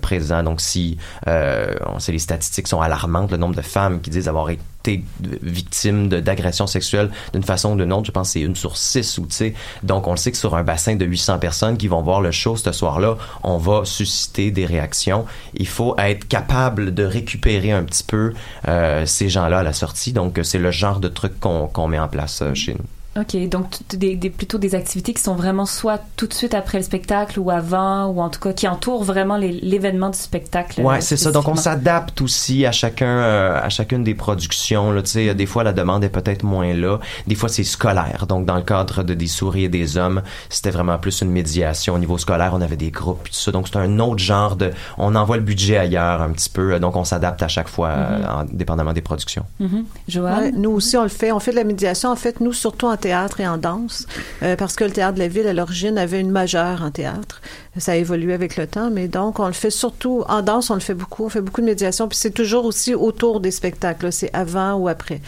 présent. 0.00 0.42
Donc 0.42 0.60
si 0.60 0.98
on 1.26 1.98
sait 1.98 2.12
les 2.12 2.18
statistiques 2.18 2.68
sont 2.68 2.80
alarmantes, 2.80 3.30
le 3.30 3.36
nombre 3.36 3.56
de 3.56 3.62
femmes 3.62 4.00
qui 4.00 4.10
disent 4.10 4.28
avoir 4.28 4.50
été 4.80 5.04
victimes 5.20 6.08
d'agressions 6.08 6.66
sexuelles 6.66 7.10
d'une 7.32 7.42
façon 7.42 7.72
ou 7.72 7.76
d'une 7.76 7.92
autre, 7.92 8.06
je 8.06 8.12
pense 8.12 8.28
que 8.28 8.32
c'est 8.34 8.40
une 8.40 8.56
sur 8.56 8.76
six 8.76 9.18
ou 9.18 9.26
tu 9.26 9.34
sais. 9.34 9.54
Donc 9.82 10.06
on 10.06 10.12
le 10.12 10.16
sait 10.16 10.32
que 10.32 10.38
sur 10.38 10.54
un 10.54 10.62
bassin 10.62 10.96
de 10.96 11.04
800 11.04 11.38
personnes 11.38 11.76
qui 11.76 11.88
vont 11.88 12.02
voir 12.02 12.20
le 12.20 12.30
show 12.30 12.56
ce 12.56 12.72
soir-là, 12.72 13.16
on 13.42 13.58
va 13.58 13.84
susciter 13.84 14.50
des 14.50 14.66
réactions. 14.66 15.26
Il 15.54 15.68
faut 15.68 15.94
être 15.98 16.26
capable 16.28 16.94
de 16.94 17.04
récupérer 17.04 17.72
un 17.72 17.84
petit 17.84 18.04
peu 18.04 18.32
euh, 18.68 19.06
ces 19.06 19.28
gens-là 19.28 19.58
à 19.58 19.62
la 19.62 19.72
sortie. 19.72 20.12
Donc 20.12 20.38
c'est 20.42 20.58
le 20.58 20.70
genre 20.70 21.00
de 21.00 21.08
truc 21.08 21.38
qu'on 21.40 21.66
qu 21.66 21.86
met 21.88 21.98
en 21.98 22.08
place 22.08 22.42
euh, 22.42 22.54
chez 22.54 22.74
nous. 22.74 22.99
OK, 23.20 23.48
donc 23.48 23.66
des, 23.90 24.16
des, 24.16 24.30
plutôt 24.30 24.58
des 24.58 24.74
activités 24.74 25.12
qui 25.12 25.22
sont 25.22 25.34
vraiment 25.34 25.66
soit 25.66 26.00
tout 26.16 26.26
de 26.26 26.32
suite 26.34 26.54
après 26.54 26.78
le 26.78 26.84
spectacle 26.84 27.38
ou 27.38 27.50
avant, 27.50 28.06
ou 28.06 28.20
en 28.20 28.30
tout 28.30 28.40
cas 28.40 28.52
qui 28.52 28.66
entourent 28.66 29.04
vraiment 29.04 29.36
l'événement 29.36 30.10
du 30.10 30.18
spectacle. 30.18 30.80
Ouais, 30.80 31.00
c'est 31.00 31.16
ça. 31.16 31.30
Donc 31.30 31.48
on 31.48 31.54
s'adapte 31.56 32.20
aussi 32.22 32.64
à 32.66 32.72
chacun, 32.72 33.06
euh, 33.06 33.60
à 33.62 33.68
chacune 33.68 34.04
des 34.04 34.14
productions. 34.14 34.92
Là, 34.92 35.02
tu 35.02 35.10
sais, 35.10 35.34
des 35.34 35.46
fois 35.46 35.64
la 35.64 35.72
demande 35.72 36.02
est 36.04 36.08
peut-être 36.08 36.44
moins 36.44 36.72
là. 36.74 36.98
Des 37.26 37.34
fois 37.34 37.48
c'est 37.48 37.64
scolaire. 37.64 38.26
Donc 38.26 38.46
dans 38.46 38.56
le 38.56 38.62
cadre 38.62 39.02
de 39.02 39.14
des 39.14 39.26
souris 39.26 39.64
et 39.64 39.68
des 39.68 39.96
hommes, 39.96 40.22
c'était 40.48 40.70
vraiment 40.70 40.98
plus 40.98 41.20
une 41.20 41.30
médiation 41.30 41.94
au 41.94 41.98
niveau 41.98 42.16
scolaire. 42.18 42.52
On 42.54 42.60
avait 42.60 42.76
des 42.76 42.90
groupes 42.90 43.24
tout 43.24 43.34
ça. 43.34 43.52
Donc 43.52 43.68
c'est 43.68 43.78
un 43.78 43.98
autre 43.98 44.18
genre 44.18 44.56
de. 44.56 44.70
On 44.98 45.14
envoie 45.14 45.36
le 45.36 45.42
budget 45.42 45.76
ailleurs 45.76 46.22
un 46.22 46.30
petit 46.30 46.50
peu. 46.50 46.78
Donc 46.80 46.96
on 46.96 47.04
s'adapte 47.04 47.42
à 47.42 47.48
chaque 47.48 47.68
fois, 47.68 47.90
mm 47.90 48.22
-hmm. 48.22 48.34
en, 48.34 48.44
dépendamment 48.44 48.94
des 48.94 49.02
productions. 49.02 49.44
Mm 49.58 49.66
-hmm. 49.66 49.84
Joanne, 50.08 50.44
ouais, 50.44 50.52
nous 50.52 50.70
aussi 50.78 50.96
on 50.96 51.02
le 51.02 51.08
fait. 51.20 51.32
On 51.32 51.40
fait 51.40 51.52
de 51.56 51.56
la 51.56 51.64
médiation. 51.64 52.08
En 52.10 52.16
fait, 52.24 52.40
nous 52.40 52.52
surtout 52.52 52.86
en 52.86 52.96
théâtre 52.96 53.09
et 53.10 53.46
en 53.46 53.58
danse, 53.58 54.06
euh, 54.42 54.56
parce 54.56 54.76
que 54.76 54.84
le 54.84 54.90
théâtre 54.90 55.14
de 55.14 55.18
la 55.20 55.28
ville, 55.28 55.46
à 55.46 55.52
l'origine, 55.52 55.98
avait 55.98 56.20
une 56.20 56.30
majeure 56.30 56.82
en 56.82 56.90
théâtre. 56.90 57.40
Ça 57.78 57.92
a 57.92 57.94
évolué 57.94 58.34
avec 58.34 58.56
le 58.56 58.66
temps, 58.66 58.90
mais 58.90 59.06
donc 59.06 59.38
on 59.38 59.46
le 59.46 59.52
fait 59.52 59.70
surtout 59.70 60.24
en 60.28 60.42
danse, 60.42 60.70
on 60.70 60.74
le 60.74 60.80
fait 60.80 60.94
beaucoup, 60.94 61.26
on 61.26 61.28
fait 61.28 61.40
beaucoup 61.40 61.60
de 61.60 61.66
médiation, 61.66 62.08
puis 62.08 62.18
c'est 62.18 62.32
toujours 62.32 62.64
aussi 62.64 62.94
autour 62.96 63.38
des 63.38 63.52
spectacles, 63.52 64.10
c'est 64.10 64.34
avant 64.34 64.74
ou 64.74 64.88
après. 64.88 65.20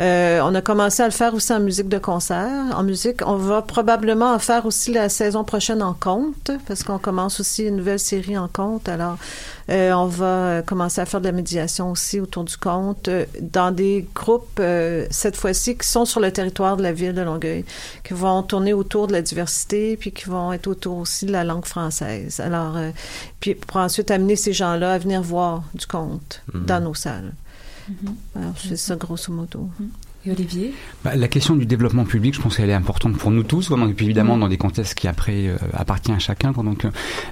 Euh, 0.00 0.40
on 0.42 0.54
a 0.54 0.62
commencé 0.62 1.02
à 1.02 1.06
le 1.06 1.12
faire 1.12 1.34
aussi 1.34 1.52
en 1.52 1.60
musique 1.60 1.88
de 1.88 1.98
concert. 1.98 2.48
En 2.74 2.82
musique, 2.82 3.20
on 3.26 3.36
va 3.36 3.60
probablement 3.60 4.32
en 4.32 4.38
faire 4.38 4.64
aussi 4.64 4.90
la 4.92 5.10
saison 5.10 5.44
prochaine 5.44 5.82
en 5.82 5.92
conte, 5.92 6.50
parce 6.66 6.82
qu'on 6.82 6.98
commence 6.98 7.40
aussi 7.40 7.64
une 7.64 7.76
nouvelle 7.76 7.98
série 7.98 8.38
en 8.38 8.48
conte. 8.48 8.88
Alors, 8.88 9.18
euh, 9.70 9.92
on 9.92 10.06
va 10.06 10.62
commencer 10.62 11.00
à 11.00 11.06
faire 11.06 11.20
de 11.20 11.26
la 11.26 11.32
médiation 11.32 11.90
aussi 11.90 12.20
autour 12.20 12.44
du 12.44 12.56
conte 12.56 13.08
euh, 13.08 13.26
dans 13.40 13.70
des 13.70 14.06
groupes, 14.14 14.58
euh, 14.58 15.06
cette 15.10 15.36
fois-ci, 15.36 15.76
qui 15.76 15.86
sont 15.86 16.04
sur 16.04 16.20
le 16.20 16.32
territoire 16.32 16.76
de 16.76 16.82
la 16.82 16.92
ville 16.92 17.14
de 17.14 17.22
Longueuil, 17.22 17.64
qui 18.02 18.14
vont 18.14 18.42
tourner 18.42 18.72
autour 18.72 19.06
de 19.06 19.12
la 19.12 19.22
diversité, 19.22 19.96
puis 19.96 20.10
qui 20.10 20.28
vont 20.28 20.52
être 20.52 20.66
autour 20.66 20.98
aussi 20.98 21.26
de 21.26 21.32
la 21.32 21.44
langue 21.44 21.64
française. 21.64 21.81
Alors, 22.38 22.76
euh, 22.76 22.90
puis 23.40 23.54
pour 23.54 23.76
ensuite 23.78 24.10
amener 24.10 24.36
ces 24.36 24.52
gens-là 24.52 24.92
à 24.94 24.98
venir 24.98 25.22
voir 25.22 25.64
du 25.74 25.86
conte 25.86 26.42
mm 26.52 26.58
-hmm. 26.58 26.64
dans 26.66 26.80
nos 26.80 26.94
salles. 26.94 27.32
Mm 27.88 27.92
-hmm. 27.94 28.38
Alors, 28.38 28.54
c'est 28.68 28.76
ça, 28.76 28.96
grosso 28.96 29.32
modo. 29.32 29.68
Mm. 30.24 30.28
Et 30.28 30.32
Olivier 30.32 30.74
bah, 31.04 31.16
La 31.16 31.28
question 31.28 31.56
du 31.56 31.66
développement 31.66 32.04
public, 32.04 32.34
je 32.34 32.40
pense 32.40 32.56
qu'elle 32.56 32.70
est 32.70 32.74
importante 32.74 33.16
pour 33.16 33.30
nous 33.30 33.42
tous, 33.42 33.70
donc, 33.70 33.90
et 33.90 33.94
puis 33.94 34.06
évidemment 34.06 34.36
mmh. 34.36 34.40
dans 34.40 34.48
des 34.48 34.56
contextes 34.56 34.94
qui 34.94 35.08
après 35.08 35.48
euh, 35.48 35.56
appartient 35.72 36.12
à 36.12 36.18
chacun. 36.18 36.52
Donc 36.52 36.86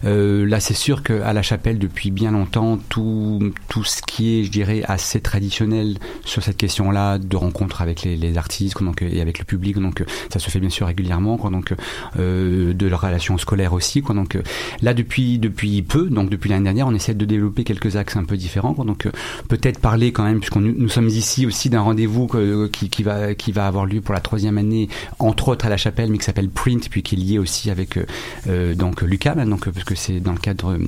euh, 0.04 0.46
là, 0.46 0.60
c'est 0.60 0.74
sûr 0.74 1.02
qu'à 1.02 1.32
la 1.32 1.42
chapelle, 1.42 1.78
depuis 1.78 2.10
bien 2.10 2.32
longtemps, 2.32 2.78
tout, 2.88 3.52
tout 3.68 3.84
ce 3.84 4.02
qui 4.02 4.40
est, 4.40 4.44
je 4.44 4.50
dirais, 4.50 4.82
assez 4.86 5.20
traditionnel 5.20 5.98
sur 6.24 6.42
cette 6.42 6.56
question-là, 6.56 7.18
de 7.18 7.36
rencontres 7.36 7.82
avec 7.82 8.02
les, 8.02 8.16
les 8.16 8.38
artistes 8.38 8.82
donc, 8.82 9.02
et 9.02 9.20
avec 9.20 9.38
le 9.38 9.44
public, 9.44 9.78
donc 9.78 10.04
ça 10.32 10.38
se 10.38 10.50
fait 10.50 10.60
bien 10.60 10.70
sûr 10.70 10.86
régulièrement, 10.86 11.36
quoi, 11.36 11.50
donc 11.50 11.74
euh, 12.18 12.72
de 12.72 12.86
leurs 12.86 13.00
relations 13.00 13.38
scolaires 13.38 13.72
aussi. 13.72 14.02
Quoi, 14.02 14.14
donc 14.14 14.38
là, 14.82 14.94
depuis, 14.94 15.38
depuis 15.38 15.82
peu, 15.82 16.08
donc 16.08 16.30
depuis 16.30 16.50
l'année 16.50 16.64
dernière, 16.64 16.86
on 16.86 16.94
essaie 16.94 17.14
de 17.14 17.24
développer 17.24 17.64
quelques 17.64 17.96
axes 17.96 18.16
un 18.16 18.24
peu 18.24 18.36
différents. 18.36 18.74
Quoi, 18.74 18.84
donc 18.84 19.08
peut-être 19.48 19.78
parler 19.78 20.12
quand 20.12 20.24
même, 20.24 20.40
puisqu'on 20.40 20.60
nous 20.60 20.88
sommes 20.88 21.08
ici 21.08 21.46
aussi 21.46 21.70
d'un 21.70 21.80
rendez-vous 21.80 22.26
qui, 22.72 22.79
qui, 22.88 23.02
va, 23.02 23.34
qui 23.34 23.52
va 23.52 23.66
avoir 23.66 23.86
lieu 23.86 24.00
pour 24.00 24.14
la 24.14 24.20
troisième 24.20 24.58
année, 24.58 24.88
entre 25.18 25.48
autres 25.48 25.66
à 25.66 25.68
la 25.68 25.76
chapelle, 25.76 26.10
mais 26.10 26.18
qui 26.18 26.24
s'appelle 26.24 26.48
Print, 26.48 26.88
puis 26.88 27.02
qui 27.02 27.14
est 27.14 27.18
lié 27.18 27.38
aussi 27.38 27.70
avec 27.70 27.98
euh, 28.46 28.74
donc 28.74 29.02
Lucas, 29.02 29.34
donc 29.34 29.68
parce 29.68 29.84
que 29.84 29.94
c'est 29.94 30.20
dans 30.20 30.32
le 30.32 30.38
cadre 30.38 30.78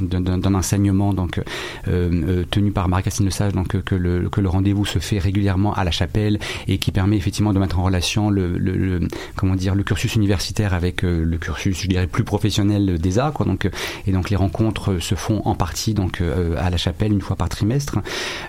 d'un 0.00 0.54
enseignement 0.54 1.12
donc 1.12 1.38
euh, 1.38 1.42
euh, 1.88 2.44
tenu 2.50 2.70
par 2.70 2.88
Marie-Christine 2.88 3.26
Lesage, 3.26 3.52
donc 3.52 3.82
que 3.82 3.94
le, 3.94 4.28
que 4.28 4.40
le 4.40 4.48
rendez-vous 4.48 4.84
se 4.84 4.98
fait 4.98 5.18
régulièrement 5.18 5.74
à 5.74 5.84
la 5.84 5.90
chapelle 5.90 6.38
et 6.68 6.78
qui 6.78 6.92
permet 6.92 7.16
effectivement 7.16 7.52
de 7.52 7.58
mettre 7.58 7.78
en 7.78 7.84
relation 7.84 8.30
le, 8.30 8.56
le, 8.58 8.72
le 8.72 9.08
comment 9.36 9.54
dire 9.54 9.74
le 9.74 9.82
cursus 9.82 10.14
universitaire 10.14 10.74
avec 10.74 11.02
le 11.02 11.36
cursus, 11.38 11.80
je 11.80 11.88
dirais 11.88 12.06
plus 12.06 12.24
professionnel 12.24 12.98
des 12.98 13.18
arts, 13.18 13.32
quoi. 13.32 13.46
Donc 13.46 13.68
et 14.06 14.12
donc 14.12 14.30
les 14.30 14.36
rencontres 14.36 14.98
se 14.98 15.14
font 15.14 15.42
en 15.44 15.54
partie 15.54 15.94
donc 15.94 16.22
à 16.56 16.70
la 16.70 16.76
chapelle 16.76 17.12
une 17.12 17.20
fois 17.20 17.36
par 17.36 17.48
trimestre, 17.48 17.98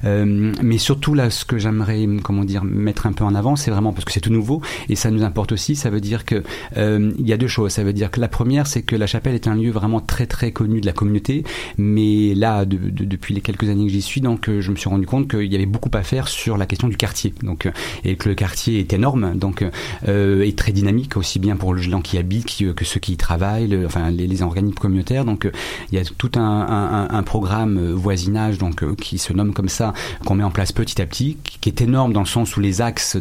mais 0.04 0.78
surtout 0.78 1.14
là 1.14 1.30
ce 1.30 1.46
que 1.46 1.58
j'aimerais 1.58 2.06
euh, 2.08 2.13
comment 2.22 2.44
dire 2.46 2.64
mettre 2.64 3.06
un 3.08 3.14
peu 3.14 3.24
en 3.24 3.36
avant, 3.36 3.56
c'est 3.56 3.72
vraiment 3.72 3.94
parce 3.94 4.06
que 4.06 4.12
c'est 4.12 4.20
tout 4.20 4.32
nouveau 4.32 4.62
et 4.90 4.96
ça 4.96 5.12
nous 5.12 5.24
importe 5.24 5.52
aussi. 5.52 5.76
Ça 5.76 5.90
veut 5.90 6.02
dire 6.02 6.26
que 6.26 6.44
euh, 6.78 7.12
il 7.20 7.28
y 7.28 7.34
a 7.34 7.38
deux 7.38 7.48
choses. 7.48 7.72
Ça 7.72 7.84
veut 7.84 7.94
dire 7.94 8.12
que 8.12 8.20
la 8.20 8.28
première, 8.28 8.68
c'est 8.68 8.82
que 8.82 8.96
la 8.96 9.08
chapelle 9.08 9.36
est 9.36 9.48
un 9.48 9.56
lieu 9.56 9.72
vraiment 9.72 10.00
très 10.02 10.26
très 10.26 10.52
connu 10.52 10.82
de 10.82 10.86
la 10.86 10.94
communauté, 10.94 11.44
mais 11.78 12.34
là, 12.36 12.66
de- 12.66 12.78
de- 12.78 13.06
depuis 13.06 13.34
les 13.34 13.42
quelques 13.42 13.70
années 13.70 13.86
que 13.86 13.92
j'y 13.92 14.02
suis, 14.02 14.22
donc 14.22 14.50
euh, 14.50 14.62
je 14.62 14.72
me 14.72 14.76
suis 14.76 14.90
rendu 14.90 15.06
compte 15.06 15.28
qu'il 15.30 15.52
y 15.52 15.56
avait 15.56 15.66
beaucoup 15.66 15.90
à 15.94 16.04
faire 16.04 16.28
sur 16.28 16.58
la 16.58 16.66
question 16.66 16.88
du 16.88 16.98
quartier. 16.98 17.34
Donc 17.44 17.66
euh, 17.66 17.72
et 18.04 18.16
que 18.16 18.30
le 18.30 18.36
quartier 18.36 18.80
est 18.80 18.94
énorme, 18.94 19.36
donc 19.38 19.66
euh, 20.08 20.42
est 20.44 20.58
très 20.58 20.72
dynamique 20.72 21.18
aussi 21.18 21.40
bien 21.40 21.56
pour 21.56 21.74
les 21.74 21.82
gens 21.84 22.02
qui 22.02 22.18
habitent 22.18 22.74
que 22.76 22.86
ceux 22.86 23.00
qui 23.00 23.14
y 23.14 23.18
travaillent, 23.18 23.68
le- 23.68 23.86
enfin 23.86 24.10
les, 24.12 24.28
les 24.28 24.42
organismes 24.42 24.76
communautaires. 24.76 25.26
Donc 25.26 25.50
il 25.92 25.98
y 25.98 26.02
a 26.02 26.04
tout 26.18 26.32
un, 26.36 27.08
un- 27.10 27.24
programme 27.24 27.92
voisinage 27.94 28.58
donc 28.58 28.84
qui 28.98 29.18
se 29.18 29.32
nomme 29.32 29.54
comme 29.54 29.70
ça 29.70 29.94
qu'on 30.26 30.36
met 30.36 30.44
en 30.44 30.52
place 30.52 30.72
petit 30.74 31.02
à 31.02 31.06
petit, 31.06 31.38
qui 31.62 31.70
est 31.70 31.82
énorme 31.82 32.03
dans 32.10 32.22
le 32.22 32.26
sens 32.26 32.58
où 32.58 32.60
les 32.60 32.82
axes 32.82 33.18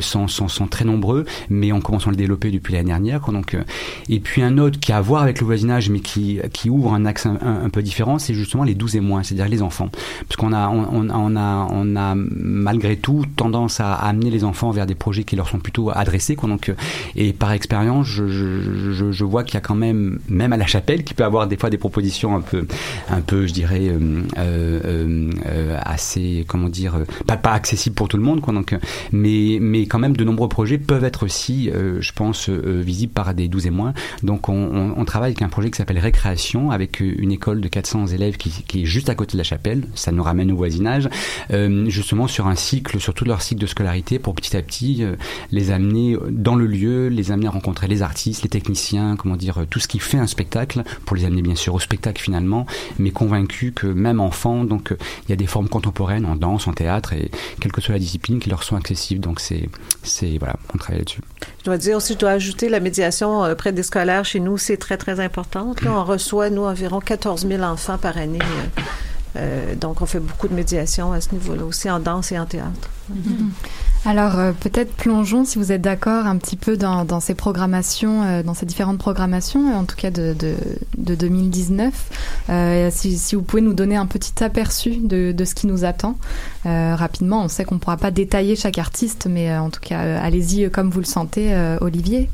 sont, 0.00 0.66
très 0.68 0.84
nombreux, 0.84 1.24
mais 1.50 1.72
on 1.72 1.80
commence 1.80 2.06
à 2.06 2.10
le 2.10 2.16
développer 2.16 2.50
depuis 2.50 2.74
l'année 2.74 2.88
dernière. 2.88 3.20
euh, 3.54 3.62
et 4.08 4.20
puis 4.20 4.42
un 4.42 4.58
autre 4.58 4.78
qui 4.78 4.92
a 4.92 4.98
à 4.98 5.00
voir 5.00 5.22
avec 5.22 5.40
le 5.40 5.46
voisinage, 5.46 5.90
mais 5.90 6.00
qui, 6.00 6.40
ouvre 6.68 6.92
un 6.92 7.06
axe 7.06 7.26
un, 7.26 7.68
peu 7.70 7.82
différent, 7.82 8.18
c'est 8.18 8.34
justement 8.34 8.64
les 8.64 8.74
12 8.74 8.96
et 8.96 9.00
moins, 9.00 9.22
c'est-à-dire 9.22 9.48
les 9.48 9.62
enfants. 9.62 9.88
Parce 10.28 10.36
qu'on 10.36 10.52
a, 10.52 12.14
malgré 12.16 12.96
tout 12.96 13.24
tendance 13.36 13.78
à, 13.80 13.94
amener 13.94 14.30
les 14.30 14.42
enfants 14.44 14.70
vers 14.72 14.86
des 14.86 14.96
projets 14.96 15.22
qui 15.24 15.36
leur 15.36 15.48
sont 15.48 15.60
plutôt 15.60 15.90
adressés. 15.90 16.36
Euh, 16.42 16.74
et 17.14 17.32
par 17.32 17.52
expérience, 17.52 18.06
je, 18.06 19.24
vois 19.24 19.44
qu'il 19.44 19.54
y 19.54 19.56
a 19.58 19.60
quand 19.60 19.74
même, 19.74 20.18
même 20.28 20.52
à 20.52 20.56
la 20.56 20.66
chapelle, 20.66 21.04
qui 21.04 21.14
peut 21.14 21.24
avoir 21.24 21.46
des 21.46 21.56
fois 21.56 21.70
des 21.70 21.78
propositions 21.78 22.34
un 22.36 23.20
peu, 23.20 23.46
je 23.46 23.52
dirais, 23.52 23.92
euh, 24.36 25.78
assez, 25.84 26.44
comment 26.48 26.68
dire, 26.68 26.96
pas 27.26 27.38
accessibles 27.52 27.87
pour 27.94 28.08
tout 28.08 28.16
le 28.16 28.22
monde. 28.22 28.40
Quoi. 28.40 28.54
Donc, 28.54 28.72
euh, 28.72 28.78
mais, 29.12 29.58
mais 29.60 29.86
quand 29.86 29.98
même, 29.98 30.16
de 30.16 30.24
nombreux 30.24 30.48
projets 30.48 30.78
peuvent 30.78 31.04
être 31.04 31.24
aussi, 31.24 31.70
euh, 31.70 32.00
je 32.00 32.12
pense, 32.12 32.48
euh, 32.48 32.82
visibles 32.84 33.12
par 33.12 33.34
des 33.34 33.48
12 33.48 33.66
et 33.66 33.70
moins. 33.70 33.94
Donc, 34.22 34.48
on, 34.48 34.54
on, 34.54 34.94
on 34.96 35.04
travaille 35.04 35.30
avec 35.30 35.42
un 35.42 35.48
projet 35.48 35.70
qui 35.70 35.78
s'appelle 35.78 35.98
Récréation, 35.98 36.70
avec 36.70 37.00
une 37.00 37.32
école 37.32 37.60
de 37.60 37.68
400 37.68 38.08
élèves 38.08 38.36
qui, 38.36 38.50
qui 38.50 38.82
est 38.82 38.86
juste 38.86 39.08
à 39.08 39.14
côté 39.14 39.32
de 39.32 39.38
la 39.38 39.44
chapelle. 39.44 39.84
Ça 39.94 40.12
nous 40.12 40.22
ramène 40.22 40.50
au 40.52 40.56
voisinage, 40.56 41.08
justement 41.86 42.26
sur 42.26 42.46
un 42.46 42.54
cycle, 42.54 43.00
sur 43.00 43.14
tout 43.14 43.24
leur 43.24 43.42
cycle 43.42 43.60
de 43.60 43.66
scolarité, 43.66 44.18
pour 44.18 44.34
petit 44.34 44.56
à 44.56 44.62
petit 44.62 45.04
les 45.50 45.70
amener 45.70 46.16
dans 46.30 46.54
le 46.54 46.66
lieu, 46.66 47.08
les 47.08 47.30
amener 47.30 47.46
à 47.46 47.50
rencontrer 47.50 47.86
les 47.86 48.02
artistes, 48.02 48.42
les 48.42 48.48
techniciens, 48.48 49.16
comment 49.16 49.36
dire, 49.36 49.64
tout 49.70 49.78
ce 49.78 49.88
qui 49.88 49.98
fait 49.98 50.18
un 50.18 50.26
spectacle, 50.26 50.82
pour 51.04 51.16
les 51.16 51.24
amener 51.24 51.42
bien 51.42 51.54
sûr 51.54 51.74
au 51.74 51.80
spectacle 51.80 52.22
finalement, 52.22 52.66
mais 52.98 53.10
convaincus 53.10 53.72
que 53.74 53.86
même 53.86 54.20
enfants, 54.20 54.64
donc 54.64 54.94
il 55.26 55.30
y 55.30 55.32
a 55.32 55.36
des 55.36 55.46
formes 55.46 55.68
contemporaines 55.68 56.26
en 56.26 56.36
danse, 56.36 56.66
en 56.66 56.72
théâtre, 56.72 57.12
et 57.12 57.30
quelle 57.60 57.72
que 57.80 57.86
soit 57.86 57.94
la 57.94 57.98
discipline, 57.98 58.40
qui 58.40 58.50
leur 58.50 58.62
sont 58.62 58.76
accessibles. 58.76 59.20
Donc 59.20 59.40
c'est, 59.40 59.68
c'est 60.02 60.38
voilà, 60.38 60.56
on 60.74 60.78
travaille 60.78 60.98
là-dessus. 60.98 61.20
Je 61.60 61.64
dois 61.64 61.78
dire 61.78 61.96
aussi, 61.96 62.14
je 62.14 62.18
dois 62.18 62.30
ajouter 62.30 62.68
la 62.68 62.80
médiation 62.80 63.44
euh, 63.44 63.54
près 63.54 63.72
des 63.72 63.82
scolaires 63.82 64.24
chez 64.24 64.40
nous, 64.40 64.58
c'est 64.58 64.76
très, 64.76 64.96
très 64.96 65.20
importante. 65.20 65.82
Là, 65.82 65.92
on 65.92 66.04
reçoit, 66.04 66.50
nous, 66.50 66.64
environ 66.64 67.00
14 67.00 67.46
000 67.46 67.62
enfants 67.62 67.98
par 67.98 68.16
année. 68.16 68.38
Euh, 69.36 69.74
donc, 69.74 70.02
on 70.02 70.06
fait 70.06 70.20
beaucoup 70.20 70.48
de 70.48 70.54
médiation 70.54 71.12
à 71.12 71.20
ce 71.20 71.32
niveau-là, 71.32 71.64
aussi 71.64 71.90
en 71.90 72.00
danse 72.00 72.32
et 72.32 72.38
en 72.38 72.46
théâtre. 72.46 72.90
Alors 74.04 74.38
euh, 74.38 74.52
peut-être 74.52 74.92
plongeons, 74.94 75.44
si 75.44 75.58
vous 75.58 75.72
êtes 75.72 75.82
d'accord, 75.82 76.26
un 76.26 76.36
petit 76.36 76.56
peu 76.56 76.76
dans, 76.76 77.20
ces 77.20 77.34
programmations, 77.34 78.22
euh, 78.22 78.42
dans 78.42 78.54
ces 78.54 78.66
différentes 78.66 78.98
programmations, 78.98 79.76
en 79.76 79.84
tout 79.84 79.96
cas 79.96 80.10
de, 80.10 80.34
de, 80.38 80.54
de 80.96 81.14
2019. 81.14 81.92
Euh, 82.50 82.90
si, 82.92 83.34
vous 83.34 83.42
pouvez 83.42 83.62
nous 83.62 83.74
donner 83.74 83.96
un 83.96 84.06
petit 84.06 84.42
aperçu 84.42 84.96
de, 84.98 85.34
ce 85.44 85.54
qui 85.54 85.66
nous 85.66 85.84
attend 85.84 86.16
rapidement. 86.64 87.44
On 87.44 87.48
sait 87.48 87.64
qu'on 87.64 87.76
ne 87.76 87.80
pourra 87.80 87.96
pas 87.96 88.10
détailler 88.10 88.54
chaque 88.56 88.78
artiste, 88.78 89.26
mais 89.28 89.56
en 89.56 89.70
tout 89.70 89.80
cas, 89.80 90.20
allez-y 90.20 90.70
comme 90.70 90.90
vous 90.90 91.00
le 91.00 91.06
sentez, 91.06 91.54
Olivier. 91.80 92.28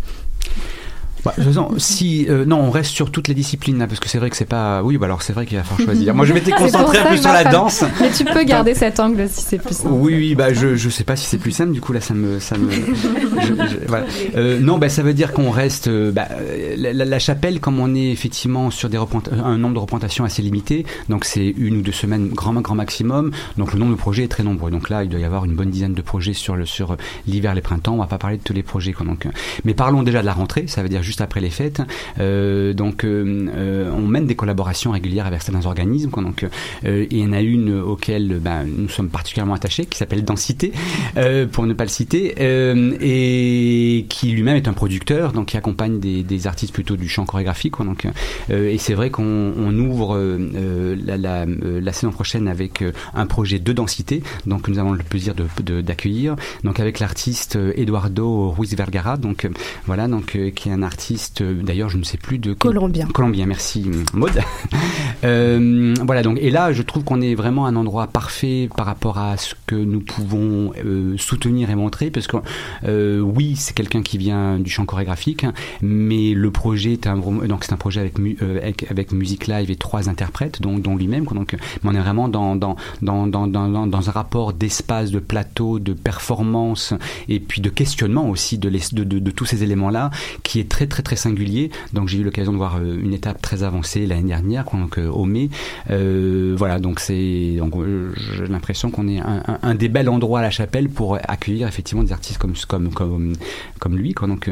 Bah, 1.25 1.35
si 1.79 2.27
euh, 2.29 2.45
non, 2.45 2.59
on 2.61 2.71
reste 2.71 2.91
sur 2.91 3.11
toutes 3.11 3.29
les 3.29 3.35
disciplines 3.35 3.79
là, 3.79 3.87
parce 3.87 4.01
que 4.01 4.09
c'est 4.09 4.19
vrai 4.19 4.31
que 4.31 4.37
c'est 4.37 4.45
pas. 4.45 4.83
Oui, 4.83 4.99
bah 4.99 5.07
alors 5.07 5.23
c'est 5.23 5.33
vrai 5.33 5.47
qu'il 5.47 5.57
va 5.57 5.65
falloir 5.65 5.85
choisir. 5.95 6.15
Moi, 6.15 6.27
je 6.27 6.33
m'étais 6.35 6.51
concentré 6.53 6.99
ça 6.99 7.05
plus 7.07 7.19
sur 7.21 7.33
la 7.33 7.45
danse. 7.45 7.85
Mais 8.01 8.11
tu 8.11 8.25
peux 8.25 8.45
garder 8.45 8.75
cet 8.75 9.01
angle 9.01 9.29
si 9.29 9.43
c'est 9.43 9.59
plus 9.59 9.75
simple. 9.77 9.89
Oui, 9.93 10.15
oui, 10.15 10.35
bah 10.35 10.53
je 10.53 10.77
je 10.77 10.89
sais 10.89 11.05
pas 11.05 11.17
si 11.17 11.27
c'est 11.27 11.39
plus 11.39 11.53
simple. 11.53 11.73
Du 11.73 11.81
coup 11.81 11.93
là, 11.93 12.01
ça 12.01 12.15
me 12.15 12.39
ça 12.41 12.57
me. 12.59 12.71
je- 12.71 12.79
je- 12.81 13.87
voilà. 13.89 14.05
Euh, 14.37 14.59
non, 14.61 14.79
bah 14.79 14.89
ça 14.89 15.03
veut 15.03 15.15
dire 15.15 15.33
qu'on 15.33 15.51
reste. 15.51 15.89
euh, 15.89 16.13
bah, 16.13 16.29
euh, 16.33 16.75
la, 16.77 16.93
la- 16.93 17.05
la 17.05 17.19
chapelle, 17.19 17.61
comme 17.61 17.81
on 17.81 17.95
est 17.95 18.11
effectivement 18.11 18.71
sur 18.71 18.89
des 18.89 18.99
un 19.43 19.57
nombre 19.59 19.75
de 19.75 19.79
représentations 19.81 20.25
assez 20.25 20.43
limité, 20.43 20.85
donc 21.09 21.25
c'est 21.25 21.47
une 21.57 21.79
ou 21.79 21.83
deux 21.83 21.93
semaines 21.93 22.29
grand 22.29 22.53
grand 22.55 22.75
maximum. 22.75 23.31
Donc 23.59 23.73
le 23.73 23.79
nombre 23.79 23.93
de 23.93 23.97
projets 23.99 24.25
est 24.25 24.29
très 24.29 24.43
nombreux. 24.43 24.71
Donc 24.71 24.91
là, 24.91 25.05
il 25.05 25.09
doit 25.11 25.21
y 25.21 25.25
avoir 25.25 25.45
une 25.45 25.55
bonne 25.55 25.71
dizaine 25.71 25.95
de 25.95 26.03
projets 26.03 26.33
sur 26.35 26.57
le 26.57 26.67
sur 26.67 26.97
l'hiver, 27.27 27.55
les 27.55 27.61
printemps. 27.61 27.95
On 27.95 27.99
va 27.99 28.07
pas 28.07 28.19
parler 28.19 28.37
de 28.37 28.43
tous 28.43 28.53
les 28.53 28.63
projets. 28.63 28.93
Quoi, 28.93 29.07
donc, 29.07 29.27
euh, 29.27 29.31
mais 29.65 29.75
parlons 29.75 30.03
déjà 30.03 30.21
de 30.21 30.27
la 30.27 30.33
rentrée. 30.33 30.67
Ça 30.67 30.83
veut 30.83 30.89
dire 30.89 31.03
juste 31.03 31.14
après 31.21 31.41
les 31.41 31.51
fêtes. 31.51 31.83
Euh, 32.21 32.73
donc 32.73 33.05
euh, 33.05 33.49
euh, 33.55 33.91
on 33.93 34.07
mène 34.07 34.27
des 34.27 34.35
collaborations 34.35 34.91
régulières 34.91 35.27
avec 35.27 35.43
certains 35.43 35.67
organismes. 35.67 36.11
Donc 36.11 36.47
il 36.85 37.17
y 37.17 37.25
en 37.25 37.33
a 37.33 37.41
une 37.41 37.81
auquel 37.81 38.39
ben, 38.41 38.65
nous 38.65 38.89
sommes 38.89 39.09
particulièrement 39.09 39.55
attachés, 39.55 39.87
qui 39.87 39.99
s'appelle 39.99 40.25
Densité, 40.25 40.73
pour 41.53 41.67
ne 41.67 41.73
pas 41.73 41.85
le 41.85 41.91
citer, 41.91 42.35
et 42.39 44.07
qui 44.09 44.31
lui-même 44.31 44.57
est 44.57 44.69
un 44.69 44.73
producteur, 44.73 45.33
donc 45.33 45.49
qui 45.49 45.57
accompagne 45.57 45.99
des, 45.99 46.47
artistes 46.47 46.75
plutôt 46.75 46.97
du 46.97 47.09
chant 47.09 47.25
chorégraphique. 47.25 47.75
Quoi, 47.75 47.87
donc, 47.87 48.07
et 48.51 48.79
c'est 48.79 48.95
vrai 48.95 49.11
qu'on 49.11 49.53
on 49.57 49.79
ouvre 49.79 50.19
la, 51.07 51.93
saison 51.93 52.13
prochaine 52.13 52.49
avec 52.49 52.85
un 53.15 53.27
projet 53.27 53.59
de 53.59 53.73
densité, 53.73 54.23
donc 54.47 54.69
nous 54.69 54.79
avons 54.79 54.93
le 54.93 55.03
plaisir 55.03 55.35
de 55.35 55.45
de- 55.63 55.81
d'accueillir, 55.81 56.37
donc 56.65 56.81
avec 56.81 56.99
l'artiste 56.99 57.59
Eduardo 57.77 58.51
Ruiz 58.51 58.75
Vergara, 58.75 59.17
donc 59.17 59.49
voilà, 59.87 60.09
donc 60.09 60.39
qui 60.55 60.69
est 60.69 60.73
un 60.73 60.83
artiste, 60.83 61.04
euh, 61.41 61.63
d'ailleurs 61.63 61.89
je 61.89 61.99
ne 61.99 62.05
sais 62.05 62.19
plus 62.19 62.39
de 62.39 62.53
Colombien. 62.53 63.07
Colombien, 63.07 63.47
merci 63.47 63.85
Maud. 64.15 64.33
Euh, 65.25 65.95
voilà 66.05 66.23
donc 66.23 66.39
et 66.41 66.51
là 66.51 66.73
je 66.73 66.83
trouve 66.83 67.05
qu'on 67.05 67.21
est 67.21 67.35
vraiment 67.35 67.67
à 67.67 67.69
un 67.71 67.77
endroit 67.77 68.07
parfait 68.07 68.69
par 68.77 68.87
rapport 68.87 69.19
à 69.19 69.37
ce 69.37 69.55
que 69.67 69.75
nous 69.75 70.01
pouvons 70.01 70.73
euh, 70.85 71.17
soutenir 71.17 71.71
et 71.71 71.75
montrer 71.75 72.11
parce 72.11 72.27
que 72.27 72.37
euh, 72.85 73.21
oui 73.21 73.55
c'est 73.57 73.75
quelqu'un 73.75 74.03
qui 74.03 74.19
vient 74.19 74.59
du 74.59 74.71
chant 74.71 74.85
chorégraphique 74.85 75.45
hein, 75.45 75.53
mais 75.83 76.35
le 76.35 76.51
projet 76.51 76.93
est 76.93 77.07
un 77.07 77.17
donc 77.17 77.65
c'est 77.65 77.73
un 77.73 77.77
projet 77.77 78.01
avec, 78.01 78.19
mu- 78.19 78.37
avec 78.63 78.91
avec 78.91 79.13
musique 79.13 79.47
live 79.47 79.71
et 79.71 79.77
trois 79.77 80.09
interprètes 80.09 80.61
dont, 80.61 80.79
dont 80.79 80.97
lui-même 80.97 81.25
donc 81.25 81.57
on 81.85 81.95
est 81.95 81.99
vraiment 82.01 82.29
dans 82.29 82.57
dans 82.57 82.77
dans 83.03 83.27
dans 83.27 83.47
dans, 83.47 84.09
un 84.09 84.13
rapport 84.13 84.53
d'espace 84.53 85.11
de 85.11 85.19
plateau 85.21 85.79
de 85.79 85.93
performance 85.93 86.93
et 87.29 87.41
puis 87.41 87.61
de 87.61 87.71
questionnement 87.71 88.29
aussi 88.29 88.59
de, 88.59 88.69
l'es- 88.69 88.93
de, 88.93 89.05
de, 89.05 89.19
de 89.19 89.31
tous 89.31 89.47
ces 89.47 89.63
éléments 89.63 89.91
là 89.91 90.11
qui 90.43 90.61
est 90.61 90.69
très 90.69 90.87
très 90.95 91.03
très 91.03 91.17
singulier. 91.17 91.71
Donc 91.93 92.09
j'ai 92.09 92.19
eu 92.19 92.23
l'occasion 92.23 92.53
de 92.53 92.57
voir 92.57 92.77
euh, 92.77 93.01
une 93.03 93.13
étape 93.13 93.43
très 93.43 93.65
avancée 93.65 94.07
l'année 94.07 94.29
dernière 94.29 94.65
donc 94.73 94.99
euh, 94.99 95.09
au 95.09 95.25
mai. 95.25 95.51
Euh, 95.91 96.55
voilà 96.57 96.79
donc 96.79 97.01
c'est 97.01 97.57
donc 97.59 97.75
j'ai 98.37 98.47
l'impression 98.47 98.93
qu'on 98.93 99.09
est 99.09 99.21
un, 99.21 99.75
des 99.75 99.89
bels 99.89 100.09
endroits 100.09 100.39
à 100.39 100.43
la 100.43 100.51
chapelle 100.51 100.89
pour 100.89 101.17
accueillir 101.17 101.67
effectivement 101.67 102.05
des 102.05 102.13
artistes 102.13 102.39
comme 102.39 102.55
comme 102.69 102.91
comme 102.91 103.33
comme 103.81 103.97
lui 103.97 104.15
quoi. 104.15 104.29
Donc 104.29 104.49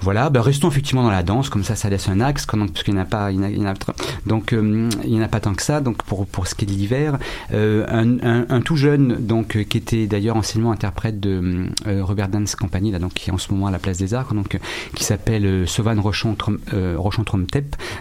voilà. 0.00 0.28
Bah, 0.28 0.42
restons 0.42 0.68
effectivement 0.68 1.02
dans 1.02 1.10
la 1.10 1.22
danse 1.22 1.48
comme 1.48 1.64
ça 1.64 1.74
ça 1.74 1.88
laisse 1.88 2.08
un 2.08 2.20
axe 2.20 2.46
donc, 2.46 2.72
parce 2.72 3.08
pas 3.08 3.32
il 3.32 3.40
donc 4.26 4.52
euh, 4.52 4.90
il 5.04 5.10
n'y 5.10 5.20
en 5.20 5.22
a 5.22 5.28
pas 5.28 5.40
tant 5.40 5.54
que 5.54 5.62
ça. 5.62 5.80
Donc 5.80 6.02
pour 6.02 6.26
pour 6.26 6.46
ce 6.48 6.54
qui 6.54 6.66
est 6.66 6.68
de 6.68 6.72
l'hiver 6.72 7.18
un, 7.50 8.44
un, 8.50 8.60
tout 8.60 8.76
jeune 8.76 9.16
donc 9.20 9.64
qui 9.64 9.78
était 9.78 10.06
d'ailleurs 10.06 10.36
anciennement 10.36 10.72
interprète 10.72 11.18
de 11.18 11.66
Robert 12.02 12.28
Dance 12.28 12.56
Company 12.56 12.90
là 12.90 12.98
donc 12.98 13.14
qui 13.14 13.30
est 13.30 13.32
en 13.32 13.38
ce 13.38 13.50
moment 13.52 13.68
à 13.68 13.70
la 13.70 13.78
place 13.78 13.96
des 13.96 14.12
Arts 14.12 14.34
donc 14.34 14.58
qui 14.94 15.04
s'appelle 15.04 15.66
Sovan 15.78 16.00
Rochon 16.00 16.34
Trom- 16.34 16.58
euh, 16.74 16.96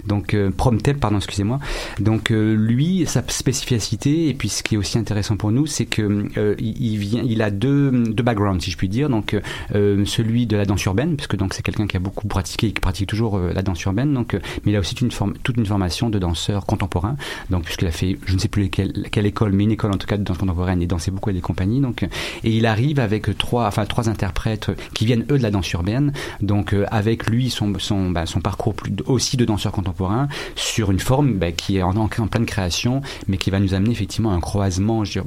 donc 0.07 0.33
euh, 0.33 0.49
Promtep 0.49 0.99
pardon 0.99 1.17
excusez-moi. 1.17 1.59
Donc 1.99 2.31
euh, 2.31 2.55
lui 2.55 3.05
sa 3.05 3.21
spécificité 3.27 4.29
et 4.29 4.33
puis 4.33 4.49
ce 4.49 4.63
qui 4.63 4.73
est 4.75 4.77
aussi 4.79 4.97
intéressant 4.97 5.37
pour 5.37 5.51
nous 5.51 5.67
c'est 5.67 5.85
que 5.85 6.27
il, 6.59 6.97
vient 6.97 7.21
il 7.23 7.43
a 7.43 7.51
deux 7.51 7.91
deux 7.91 8.23
backgrounds 8.23 8.63
si 8.63 8.71
je 8.71 8.77
puis 8.77 8.89
dire. 8.89 9.09
Donc 9.09 9.35
celui 9.73 10.47
de 10.47 10.57
la 10.57 10.65
danse 10.65 10.83
urbaine 10.85 11.15
puisque 11.15 11.35
donc 11.35 11.53
c'est 11.53 11.61
quelqu'un 11.61 11.85
qui 11.85 11.97
a 11.97 11.99
beaucoup 11.99 12.27
pratiqué 12.27 12.67
et 12.67 12.71
qui 12.71 12.81
pratique 12.81 13.07
toujours 13.07 13.37
la 13.37 13.61
danse 13.61 13.83
urbaine. 13.83 14.11
Donc 14.13 14.33
mais 14.33 14.71
il 14.71 14.75
a 14.75 14.79
aussi 14.79 14.95
une, 14.95 15.09
toute 15.43 15.57
une 15.57 15.65
formation 15.65 16.09
de 16.09 16.17
danseur 16.17 16.65
contemporain. 16.65 17.15
Donc 17.51 17.65
puisqu'il 17.65 17.87
a 17.87 17.91
fait 17.91 18.17
je 18.25 18.33
ne 18.33 18.39
sais 18.39 18.47
plus 18.47 18.69
quelle 18.69 19.25
école 19.25 19.51
mais 19.51 19.65
une 19.65 19.71
école 19.71 19.91
en 19.91 19.97
tout 19.97 20.07
cas 20.07 20.17
de 20.17 20.23
danse 20.23 20.39
contemporaine 20.39 20.81
et 20.81 20.87
dansait 20.87 21.11
beaucoup 21.11 21.29
avec 21.29 21.37
des 21.37 21.45
compagnies. 21.45 21.81
Donc 21.81 22.01
et 22.03 22.09
il 22.57 22.65
arrive 22.65 22.99
avec 22.99 23.37
trois 23.37 23.67
enfin 23.67 23.85
trois 23.85 24.09
interprètes 24.09 24.71
qui 24.95 25.05
viennent 25.05 25.25
eux 25.29 25.37
de 25.37 25.43
la 25.43 25.51
danse 25.51 25.71
urbaine. 25.73 26.11
Donc 26.41 26.75
avec 26.89 27.27
lui 27.27 27.51
bah, 27.65 28.25
son 28.25 28.41
parcours 28.41 28.75
aussi 29.05 29.37
de 29.37 29.45
danseur 29.45 29.71
contemporain 29.71 30.27
sur 30.55 30.91
une 30.91 30.99
forme 30.99 31.33
bah, 31.33 31.51
qui 31.51 31.77
est 31.77 31.81
en, 31.81 32.07
pleine 32.07 32.45
création, 32.45 33.01
mais 33.27 33.37
qui 33.37 33.49
va 33.49 33.59
nous 33.59 33.73
amener 33.73 33.91
effectivement 33.91 34.31
à 34.31 34.35
un 34.35 34.39
croisement, 34.39 35.03
je, 35.03 35.19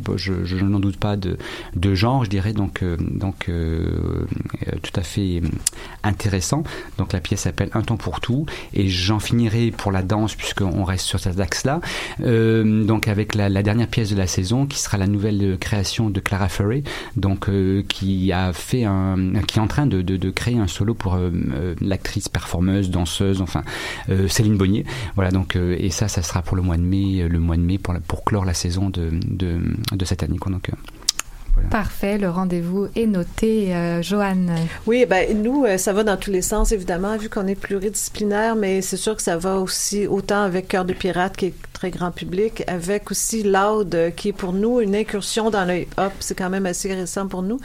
n'en 0.62 0.80
doute 0.80 0.96
pas, 0.96 1.16
de, 1.16 1.36
genre, 1.94 2.24
je 2.24 2.30
dirais, 2.30 2.52
donc, 2.52 2.82
euh, 2.82 2.96
donc 2.98 3.48
euh, 3.48 4.24
tout 4.82 4.92
à 4.94 5.02
fait 5.02 5.42
intéressant. 6.02 6.62
Donc 6.98 7.12
la 7.12 7.20
pièce 7.20 7.40
s'appelle 7.40 7.70
Un 7.72 7.82
temps 7.82 7.96
pour 7.96 8.20
tout, 8.20 8.46
et 8.74 8.88
j'en 8.88 9.18
finirai 9.18 9.70
pour 9.70 9.92
la 9.92 10.02
danse, 10.02 10.34
puisqu'on 10.34 10.84
reste 10.84 11.06
sur 11.06 11.20
cet 11.20 11.40
axe-là, 11.40 11.80
euh, 12.22 12.84
donc 12.84 13.08
avec 13.08 13.34
la, 13.34 13.62
dernière 13.62 13.88
pièce 13.88 14.10
de 14.10 14.16
la 14.16 14.26
saison, 14.26 14.66
qui 14.66 14.78
sera 14.78 14.98
la 14.98 15.06
nouvelle 15.06 15.58
création 15.58 16.10
de 16.10 16.20
Clara 16.20 16.48
Furry, 16.48 16.84
donc 17.16 17.48
qui 17.88 18.32
a 18.32 18.52
fait 18.52 18.86
qui 19.46 19.58
est 19.58 19.62
en 19.62 19.66
train 19.66 19.86
de 19.86 20.30
créer 20.30 20.58
un 20.58 20.66
solo 20.66 20.94
pour 20.94 21.18
l'actrice 21.80 22.19
performeuse, 22.28 22.90
danseuse, 22.90 23.40
enfin 23.40 23.62
euh, 24.08 24.28
Céline 24.28 24.56
Bonnier. 24.56 24.84
Voilà 25.14 25.30
donc 25.30 25.56
euh, 25.56 25.76
et 25.78 25.90
ça, 25.90 26.08
ça 26.08 26.22
sera 26.22 26.42
pour 26.42 26.56
le 26.56 26.62
mois 26.62 26.76
de 26.76 26.82
mai, 26.82 27.26
le 27.28 27.38
mois 27.38 27.56
de 27.56 27.62
mai 27.62 27.78
pour, 27.78 27.94
la, 27.94 28.00
pour 28.00 28.24
clore 28.24 28.44
la 28.44 28.54
saison 28.54 28.90
de, 28.90 29.10
de, 29.26 29.60
de 29.92 30.04
cette 30.04 30.22
année. 30.22 30.38
Donc, 30.38 30.70
voilà. 31.54 31.68
Parfait, 31.68 32.18
le 32.18 32.30
rendez-vous 32.30 32.88
est 32.94 33.06
noté. 33.06 33.74
Euh, 33.74 34.02
Joanne 34.02 34.54
Oui, 34.86 35.04
ben 35.08 35.42
nous, 35.42 35.66
ça 35.76 35.92
va 35.92 36.04
dans 36.04 36.16
tous 36.16 36.30
les 36.30 36.42
sens, 36.42 36.72
évidemment, 36.72 37.16
vu 37.16 37.28
qu'on 37.28 37.46
est 37.46 37.54
pluridisciplinaire, 37.54 38.56
mais 38.56 38.82
c'est 38.82 38.96
sûr 38.96 39.16
que 39.16 39.22
ça 39.22 39.36
va 39.36 39.56
aussi 39.56 40.06
autant 40.06 40.42
avec 40.42 40.68
Cœur 40.68 40.84
de 40.84 40.92
pirate, 40.92 41.36
qui 41.36 41.46
est 41.46 41.54
très 41.72 41.90
grand 41.90 42.10
public, 42.10 42.62
avec 42.66 43.10
aussi 43.10 43.42
Loud, 43.42 44.12
qui 44.16 44.28
est 44.28 44.32
pour 44.32 44.52
nous 44.52 44.80
une 44.80 44.94
incursion 44.94 45.50
dans 45.50 45.64
le 45.64 45.80
hip-hop. 45.80 46.12
C'est 46.20 46.36
quand 46.36 46.50
même 46.50 46.66
assez 46.66 46.92
récent 46.94 47.26
pour 47.26 47.42
nous. 47.42 47.60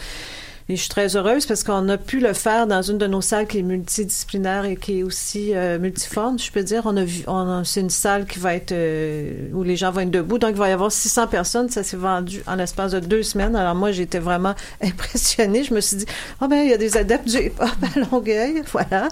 Et 0.68 0.76
je 0.76 0.82
suis 0.82 0.90
très 0.90 1.16
heureuse 1.16 1.46
parce 1.46 1.64
qu'on 1.64 1.88
a 1.90 1.98
pu 2.00 2.20
le 2.20 2.34
faire 2.34 2.66
dans 2.66 2.82
une 2.82 2.98
de 2.98 3.06
nos 3.06 3.22
salles 3.22 3.46
qui 3.46 3.60
est 3.60 3.62
multidisciplinaire 3.62 4.66
et 4.66 4.78
qui 4.78 5.00
est 5.00 5.04
aussi 5.04 5.54
euh, 5.54 5.78
multiforme, 5.78 6.40
je 6.40 6.52
peux 6.52 6.64
dire. 6.64 6.82
On 6.86 6.98
a 6.98 7.04
vu, 7.04 7.24
c'est 7.64 7.82
une 7.82 7.92
salle 7.92 8.26
qui 8.26 8.40
va 8.40 8.56
être 8.56 8.72
euh, 8.72 9.48
où 9.54 9.62
les 9.62 9.76
gens 9.76 9.92
vont 9.92 10.00
être 10.00 10.10
debout, 10.10 10.40
donc 10.40 10.52
il 10.52 10.58
va 10.58 10.68
y 10.68 10.72
avoir 10.72 10.92
600 10.92 11.28
personnes. 11.28 11.70
Ça 11.70 11.84
s'est 11.84 11.98
vendu 11.98 12.42
en 12.48 12.56
l'espace 12.56 12.94
de 12.94 13.00
deux 13.00 13.22
semaines. 13.22 13.56
Alors 13.56 13.76
moi, 13.76 13.92
j'étais 13.92 14.18
vraiment 14.18 14.56
impressionnée. 14.82 15.64
Je 15.64 15.72
me 15.72 15.82
suis 15.82 15.98
dit, 15.98 16.06
oh 16.42 16.48
ben 16.48 16.64
il 16.64 16.72
y 16.72 16.74
a 16.74 16.78
des 16.78 16.98
adeptes 16.98 17.28
du 17.28 17.38
hip-hop 17.38 17.70
à 17.70 18.00
Longueuil, 18.12 18.64
voilà. 18.72 19.08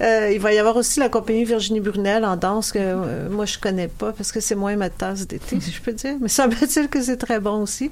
Euh, 0.00 0.30
il 0.32 0.38
va 0.38 0.52
y 0.52 0.58
avoir 0.58 0.76
aussi 0.76 1.00
la 1.00 1.08
compagnie 1.08 1.44
Virginie 1.44 1.80
Brunel 1.80 2.24
en 2.24 2.36
danse 2.36 2.70
que 2.70 3.28
moi 3.28 3.46
je 3.46 3.58
connais 3.58 3.88
pas 3.88 4.12
parce 4.12 4.30
que 4.30 4.38
c'est 4.38 4.54
moins 4.54 4.76
ma 4.76 4.90
tasse 4.90 5.26
d'été, 5.26 5.58
si 5.60 5.72
je 5.72 5.80
peux 5.80 5.92
dire. 5.92 6.14
Mais 6.20 6.28
semble-t-il 6.28 6.88
que 6.88 7.02
c'est 7.02 7.16
très 7.16 7.40
bon 7.40 7.62
aussi. 7.62 7.90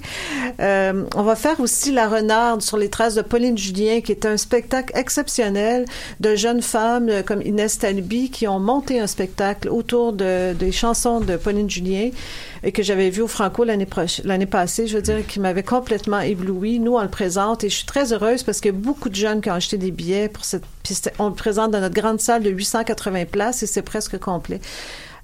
On 0.60 1.22
va 1.24 1.34
faire 1.34 1.58
aussi 1.58 1.90
la 1.90 2.06
renarde 2.06 2.62
sur 2.62 2.76
les 2.76 2.91
traces 2.92 3.16
de 3.16 3.22
Pauline 3.22 3.58
Julien, 3.58 4.00
qui 4.00 4.12
est 4.12 4.24
un 4.24 4.36
spectacle 4.36 4.96
exceptionnel 4.96 5.86
de 6.20 6.36
jeunes 6.36 6.62
femmes 6.62 7.10
comme 7.26 7.42
Inès 7.42 7.78
Talby 7.78 8.30
qui 8.30 8.46
ont 8.46 8.60
monté 8.60 9.00
un 9.00 9.08
spectacle 9.08 9.68
autour 9.68 10.12
de, 10.12 10.52
des 10.52 10.70
chansons 10.70 11.20
de 11.20 11.36
Pauline 11.36 11.68
Julien 11.68 12.10
et 12.62 12.70
que 12.70 12.82
j'avais 12.82 13.10
vu 13.10 13.22
au 13.22 13.26
Franco 13.26 13.64
l'année 13.64 13.88
l'année 14.24 14.46
passée, 14.46 14.86
je 14.86 14.96
veux 14.96 15.02
dire, 15.02 15.26
qui 15.26 15.40
m'avait 15.40 15.62
complètement 15.62 16.20
ébloui. 16.20 16.78
Nous, 16.78 16.94
on 16.94 17.02
le 17.02 17.08
présente 17.08 17.64
et 17.64 17.68
je 17.68 17.76
suis 17.76 17.86
très 17.86 18.12
heureuse 18.12 18.42
parce 18.44 18.60
a 18.64 18.72
beaucoup 18.72 19.08
de 19.08 19.14
jeunes 19.14 19.40
qui 19.40 19.50
ont 19.50 19.54
acheté 19.54 19.78
des 19.78 19.90
billets 19.90 20.28
pour 20.28 20.44
cette 20.44 20.64
piste. 20.82 21.12
On 21.18 21.28
le 21.28 21.34
présente 21.34 21.72
dans 21.72 21.80
notre 21.80 21.94
grande 21.94 22.20
salle 22.20 22.42
de 22.42 22.50
880 22.50 23.24
places 23.26 23.62
et 23.62 23.66
c'est 23.66 23.82
presque 23.82 24.18
complet. 24.18 24.60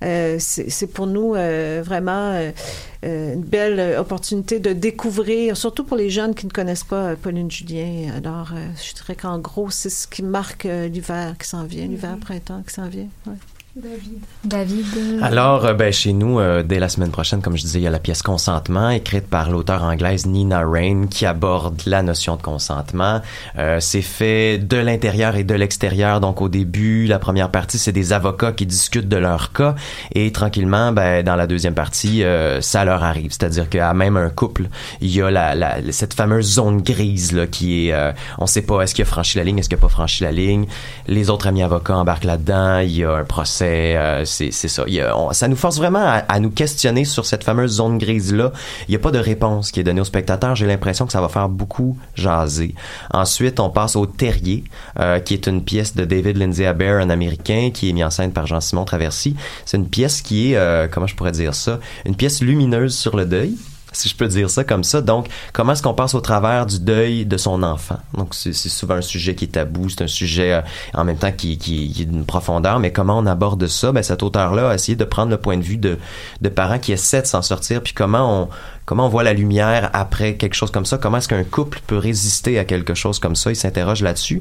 Euh, 0.05 0.37
c'est 0.39 0.87
pour 0.87 1.07
nous 1.07 1.35
euh, 1.35 1.83
vraiment 1.85 2.33
euh, 2.33 3.35
une 3.35 3.43
belle 3.43 3.99
opportunité 3.99 4.61
de 4.61 4.73
découvrir, 4.73 5.57
surtout 5.57 5.85
pour 5.85 5.97
les 5.97 6.11
jeunes 6.11 6.35
qui 6.35 6.47
ne 6.47 6.51
connaissent 6.51 6.85
pas 6.85 7.17
Pauline 7.17 7.51
Julien. 7.51 8.13
Alors, 8.17 8.53
je 8.53 8.95
dirais 8.95 9.17
qu'en 9.17 9.39
gros, 9.39 9.71
c'est 9.71 9.91
ce 9.91 10.07
qui 10.07 10.23
marque 10.23 10.65
l'hiver 10.65 11.37
qui 11.39 11.49
s'en 11.49 11.65
vient, 11.65 11.87
l'hiver-printemps 11.87 12.63
qui 12.67 12.75
s'en 12.75 12.89
vient. 12.89 13.09
Ouais. 13.27 13.35
David. 13.79 14.25
David. 14.45 15.23
Alors, 15.23 15.73
ben, 15.75 15.93
chez 15.93 16.13
nous, 16.13 16.41
euh, 16.41 16.65
dès 16.65 16.81
la 16.81 16.89
semaine 16.89 17.13
prochaine, 17.13 17.41
comme 17.41 17.57
je 17.57 17.63
disais, 17.63 17.79
il 17.79 17.83
y 17.83 17.87
a 17.87 17.91
la 17.91 18.01
pièce 18.01 18.23
Consentement, 18.23 18.91
écrite 18.91 19.29
par 19.29 19.51
l'auteure 19.51 19.85
anglaise 19.85 20.27
Nina 20.27 20.63
Rain, 20.67 21.07
qui 21.09 21.27
aborde 21.27 21.81
la 21.87 22.03
notion 22.03 22.35
de 22.35 22.43
consentement. 22.43 23.21
Euh, 23.57 23.79
c'est 23.79 24.03
fait 24.03 24.59
de 24.59 24.77
l'intérieur 24.77 25.37
et 25.37 25.45
de 25.45 25.55
l'extérieur. 25.55 26.21
Donc, 26.21 26.41
au 26.43 26.49
début, 26.49 27.07
la 27.07 27.21
première 27.21 27.53
partie, 27.53 27.79
c'est 27.79 27.93
des 27.93 28.13
avocats 28.13 28.51
qui 28.51 28.67
discutent 28.67 29.09
de 29.09 29.17
leur 29.17 29.53
cas. 29.53 29.77
Et 30.13 30.33
tranquillement, 30.33 30.91
ben, 30.91 31.23
dans 31.23 31.37
la 31.37 31.47
deuxième 31.47 31.75
partie, 31.75 32.25
euh, 32.25 32.61
ça 32.61 32.85
leur 32.85 33.05
arrive. 33.05 33.31
C'est-à-dire 33.31 33.69
qu'à 33.69 33.95
même 33.95 34.17
un 34.17 34.31
couple, 34.31 34.69
il 35.01 35.15
y 35.15 35.23
a 35.23 35.31
la, 35.31 35.55
la, 35.55 35.77
cette 35.93 36.15
fameuse 36.15 36.55
zone 36.55 36.83
grise 36.83 37.31
là, 37.31 37.47
qui 37.47 37.89
est... 37.89 37.93
Euh, 37.93 38.11
on 38.39 38.47
sait 38.47 38.63
pas, 38.63 38.83
est-ce 38.83 38.95
qu'il 38.97 39.03
a 39.03 39.07
franchi 39.07 39.39
la 39.39 39.45
ligne, 39.45 39.59
est-ce 39.59 39.69
qu'il 39.69 39.79
a 39.79 39.81
pas 39.81 39.89
franchi 39.89 40.25
la 40.25 40.33
ligne. 40.33 40.67
Les 41.07 41.31
autres 41.31 41.47
amis 41.47 41.63
avocats 41.63 41.97
embarquent 41.97 42.25
là-dedans. 42.25 42.81
Il 42.81 42.97
y 42.97 43.05
a 43.05 43.13
un 43.13 43.25
procès 43.25 43.68
euh, 43.69 44.25
c'est 44.25 44.51
ça. 44.51 44.85
Il 44.87 44.95
y 44.95 45.01
a, 45.01 45.17
on, 45.17 45.33
ça 45.33 45.49
nous 45.49 45.57
force 45.57 45.77
vraiment 45.79 46.23
à, 46.29 46.41
nous 46.41 46.51
questionner 46.51 47.05
sur 47.05 47.27
cette 47.27 47.45
fameuse 47.45 47.73
zone 47.73 47.99
grise-là. 47.99 48.53
Il 48.89 48.91
n'y 48.91 48.97
a 48.97 48.99
pas 48.99 49.11
de 49.11 49.19
réponse 49.19 49.71
qui 49.71 49.81
est 49.81 49.85
donnée 49.85 50.01
aux 50.01 50.05
spectateurs. 50.05 50.55
J'ai 50.55 50.67
l'impression 50.67 51.07
que 51.07 51.13
ça 51.13 51.21
va 51.21 51.29
faire 51.29 51.49
beaucoup 51.49 51.97
jaser. 52.15 52.75
Ensuite, 53.13 53.61
on 53.61 53.71
passe 53.71 53.97
au 53.97 54.07
Terrier, 54.07 54.65
euh, 54.99 55.21
qui 55.21 55.35
est 55.35 55.47
une 55.47 55.63
pièce 55.63 55.95
de 55.95 56.05
David 56.05 56.37
Lindsay 56.37 56.67
Abair, 56.67 56.97
un 56.97 57.11
Américain, 57.11 57.71
qui 57.73 57.91
est 57.91 57.93
mis 57.93 58.05
en 58.05 58.11
scène 58.11 58.33
par 58.33 58.47
Jean-Simon 58.47 58.85
Traversy. 58.85 59.37
C'est 59.65 59.77
une 59.77 59.89
pièce 59.89 60.23
qui 60.23 60.53
est, 60.53 60.57
euh, 60.57 60.89
comment 60.91 61.07
je 61.07 61.15
pourrais 61.15 61.33
dire 61.33 61.55
ça, 61.55 61.81
une 62.05 62.15
pièce 62.15 62.41
lumineuse 62.41 62.95
sur 62.97 63.17
le 63.17 63.25
deuil 63.25 63.57
si 63.93 64.09
je 64.09 64.17
peux 64.17 64.29
dire 64.29 64.51
ça 64.51 64.65
comme 64.65 64.85
ça. 64.85 65.01
Donc, 65.01 65.29
comment 65.53 65.73
est-ce 65.73 65.83
qu'on 65.83 65.95
passe 65.95 66.15
au 66.15 66.21
travers 66.21 66.67
du 66.67 66.79
deuil 66.79 67.27
de 67.27 67.37
son 67.37 67.63
enfant? 67.63 67.99
Donc, 68.15 68.35
c'est 68.35 68.53
souvent 68.53 68.95
un 68.95 69.03
sujet 69.03 69.35
qui 69.35 69.47
est 69.47 69.49
tabou, 69.49 69.89
c'est 69.89 70.03
un 70.03 70.09
sujet 70.09 70.53
euh, 70.53 70.61
en 70.95 71.05
même 71.05 71.17
temps 71.17 71.33
qui, 71.33 71.59
qui, 71.59 71.95
est 72.01 72.05
d'une 72.05 72.25
profondeur, 72.25 72.81
mais 72.81 72.93
comment 72.93 73.19
on 73.19 73.27
aborde 73.27 73.67
ça? 73.67 73.93
Ben, 73.93 74.03
cet 74.03 74.23
auteur-là 74.23 74.71
a 74.71 74.75
essayé 74.75 74.97
de 74.97 75.05
prendre 75.05 75.31
le 75.31 75.39
point 75.39 75.57
de 75.57 75.63
vue 75.63 75.79
de, 75.79 75.99
de 76.41 76.49
parents 76.49 76.79
qui 76.79 76.93
essaient 76.93 77.23
de 77.23 77.27
s'en 77.27 77.43
sortir, 77.43 77.83
puis 77.83 77.93
comment 77.93 78.43
on, 78.43 78.49
comment 78.89 79.05
on 79.05 79.11
voit 79.11 79.23
la 79.23 79.35
lumière 79.35 79.91
après 79.93 80.37
quelque 80.37 80.55
chose 80.55 80.71
comme 80.71 80.87
ça, 80.87 80.97
comment 80.97 81.19
est-ce 81.19 81.29
qu'un 81.29 81.45
couple 81.45 81.81
peut 81.87 81.99
résister 81.99 82.59
à 82.59 82.65
quelque 82.65 82.95
chose 82.95 83.19
comme 83.19 83.37
ça, 83.37 83.51
il 83.51 83.57
s'interroge 83.57 84.01
là-dessus. 84.01 84.41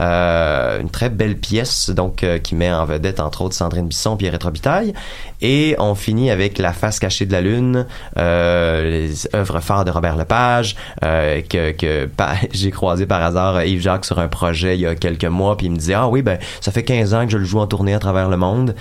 Euh, 0.00 0.82
une 0.82 0.90
très 0.90 1.08
belle 1.08 1.38
pièce, 1.38 1.88
donc, 1.88 2.22
euh, 2.22 2.38
qui 2.38 2.54
met 2.54 2.70
en 2.70 2.84
vedette, 2.84 3.20
entre 3.20 3.40
autres, 3.40 3.54
Sandrine 3.54 3.86
Bisson, 3.86 4.18
Pierre 4.18 4.36
Robitaille. 4.38 4.92
Et 5.40 5.76
on 5.78 5.94
finit 5.94 6.30
avec 6.30 6.58
La 6.58 6.74
face 6.74 6.98
cachée 6.98 7.24
de 7.24 7.32
la 7.32 7.40
lune, 7.40 7.86
euh, 8.18 8.82
les 8.82 9.34
œuvres 9.34 9.60
phares 9.60 9.86
de 9.86 9.90
Robert 9.90 10.16
Lepage, 10.16 10.76
que, 11.00 11.72
que 11.72 12.06
j'ai 12.52 12.70
croisé 12.70 13.06
par 13.06 13.22
hasard 13.22 13.64
Yves 13.64 13.80
Jacques 13.80 14.04
sur 14.04 14.18
un 14.18 14.28
projet 14.28 14.76
il 14.76 14.82
y 14.82 14.86
a 14.86 14.94
quelques 14.94 15.24
mois, 15.24 15.56
puis 15.56 15.68
il 15.68 15.70
me 15.70 15.78
disait, 15.78 15.94
ah 15.94 16.06
oui, 16.06 16.20
ben, 16.20 16.38
ça 16.60 16.70
fait 16.70 16.84
15 16.84 17.14
ans 17.14 17.24
que 17.24 17.32
je 17.32 17.38
le 17.38 17.46
joue 17.46 17.60
en 17.60 17.66
tournée 17.66 17.94
à 17.94 17.98
travers 17.98 18.28
le 18.28 18.36
monde. 18.36 18.74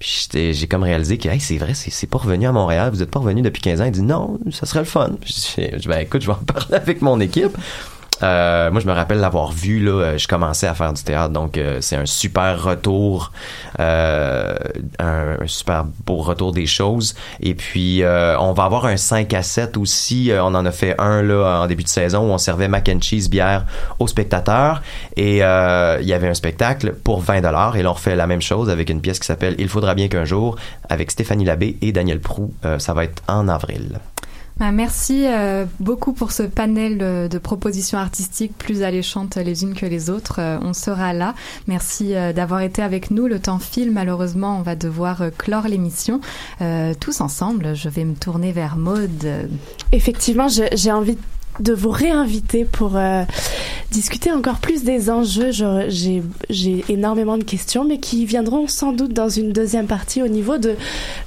Puis 0.00 0.28
j'ai 0.32 0.66
comme 0.66 0.82
réalisé 0.82 1.18
que 1.18 1.28
hey, 1.28 1.40
c'est 1.40 1.58
vrai, 1.58 1.74
c'est 1.74 2.06
pas 2.06 2.16
revenu 2.16 2.46
à 2.46 2.52
Montréal, 2.52 2.90
vous 2.90 3.02
êtes 3.02 3.10
pas 3.10 3.20
revenu 3.20 3.42
depuis 3.42 3.60
15 3.60 3.82
ans. 3.82 3.84
Il 3.84 3.92
dit 3.92 4.02
non, 4.02 4.40
ça 4.50 4.64
serait 4.64 4.80
le 4.80 4.86
fun. 4.86 5.10
Je 5.24 5.76
dis 5.76 5.88
ben 5.88 5.98
écoute, 6.00 6.22
je 6.22 6.26
vais 6.26 6.32
en 6.32 6.36
parler 6.46 6.74
avec 6.74 7.02
mon 7.02 7.20
équipe. 7.20 7.56
Euh, 8.22 8.70
moi, 8.70 8.80
je 8.80 8.86
me 8.86 8.92
rappelle 8.92 9.18
l'avoir 9.18 9.52
vu 9.52 9.80
là. 9.80 10.16
Je 10.16 10.28
commençais 10.28 10.66
à 10.66 10.74
faire 10.74 10.92
du 10.92 11.02
théâtre, 11.02 11.32
donc 11.32 11.56
euh, 11.56 11.78
c'est 11.80 11.96
un 11.96 12.06
super 12.06 12.62
retour, 12.62 13.32
euh, 13.78 14.54
un, 14.98 15.36
super 15.46 15.84
beau 16.06 16.16
retour 16.16 16.52
des 16.52 16.66
choses. 16.66 17.14
Et 17.40 17.54
puis, 17.54 18.02
euh, 18.02 18.38
on 18.38 18.52
va 18.52 18.64
avoir 18.64 18.86
un 18.86 18.96
5 18.96 19.32
à 19.34 19.42
7 19.42 19.76
aussi. 19.76 20.32
on 20.34 20.54
en 20.54 20.66
a 20.66 20.72
fait 20.72 20.94
un 20.98 21.22
là 21.22 21.62
en 21.62 21.66
début 21.66 21.84
de 21.84 21.88
saison 21.88 22.30
où 22.30 22.32
on 22.32 22.38
servait 22.38 22.68
mac 22.68 22.88
and 22.88 23.00
cheese 23.00 23.28
bière 23.28 23.64
aux 23.98 24.06
spectateurs. 24.06 24.82
Et 25.16 25.36
il 25.38 26.06
y 26.06 26.12
avait 26.12 26.28
un 26.28 26.34
spectacle 26.34 26.92
pour 26.92 27.20
20 27.20 27.40
dollars. 27.40 27.76
Et 27.76 27.82
là, 27.82 27.90
on 27.90 27.94
refait 27.94 28.16
la 28.16 28.26
même 28.26 28.42
chose 28.42 28.70
avec 28.70 28.90
une 28.90 29.00
pièce 29.00 29.18
qui 29.18 29.26
s'appelle 29.26 29.54
Il 29.58 29.68
faudra 29.68 29.94
bien 29.94 30.08
qu'un 30.08 30.24
jour 30.24 30.56
avec 30.88 31.10
Stéphanie 31.10 31.44
Labbé 31.44 31.76
et 31.82 31.92
Daniel 31.92 32.20
Prou. 32.20 32.52
ça 32.78 32.94
va 32.94 33.04
être 33.04 33.22
en 33.28 33.48
avril. 33.48 33.98
Bah, 34.60 34.72
merci 34.72 35.24
euh, 35.26 35.64
beaucoup 35.80 36.12
pour 36.12 36.32
ce 36.32 36.42
panel 36.42 36.98
de, 36.98 37.38
propositions 37.38 37.96
artistiques 37.96 38.52
plus 38.58 38.82
alléchantes 38.82 39.36
les 39.36 39.62
unes 39.62 39.72
que 39.72 39.86
les 39.86 40.10
autres. 40.10 40.38
Euh, 40.38 40.58
on 40.60 40.74
sera 40.74 41.14
là. 41.14 41.34
Merci 41.66 42.14
euh, 42.14 42.34
d'avoir 42.34 42.60
été 42.60 42.82
avec 42.82 43.10
nous. 43.10 43.26
Le 43.26 43.38
temps 43.40 43.58
file. 43.58 43.90
Malheureusement, 43.90 44.58
on 44.58 44.62
va 44.62 44.76
devoir 44.76 45.22
clore 45.38 45.66
l'émission 45.66 46.20
tous 47.00 47.22
ensemble. 47.22 47.74
Je 47.74 47.88
vais 47.88 48.04
me 48.04 48.14
tourner 48.14 48.52
vers 48.52 48.76
Maude. 48.76 49.48
Effectivement, 49.92 50.48
j'ai 50.48 50.92
envie 50.92 51.14
de 51.14 51.20
de 51.60 51.72
vous 51.72 51.90
réinviter 51.90 52.64
pour 52.64 52.96
euh, 52.96 53.24
discuter 53.90 54.32
encore 54.32 54.58
plus 54.58 54.84
des 54.84 55.10
enjeux. 55.10 55.50
J'ai 55.50 56.84
énormément 56.88 57.38
de 57.38 57.44
questions, 57.44 57.84
mais 57.84 57.98
qui 57.98 58.24
viendront 58.24 58.66
sans 58.66 58.92
doute 58.92 59.12
dans 59.12 59.28
une 59.28 59.52
deuxième 59.52 59.86
partie 59.86 60.22
au 60.22 60.28
niveau 60.28 60.58
de 60.58 60.74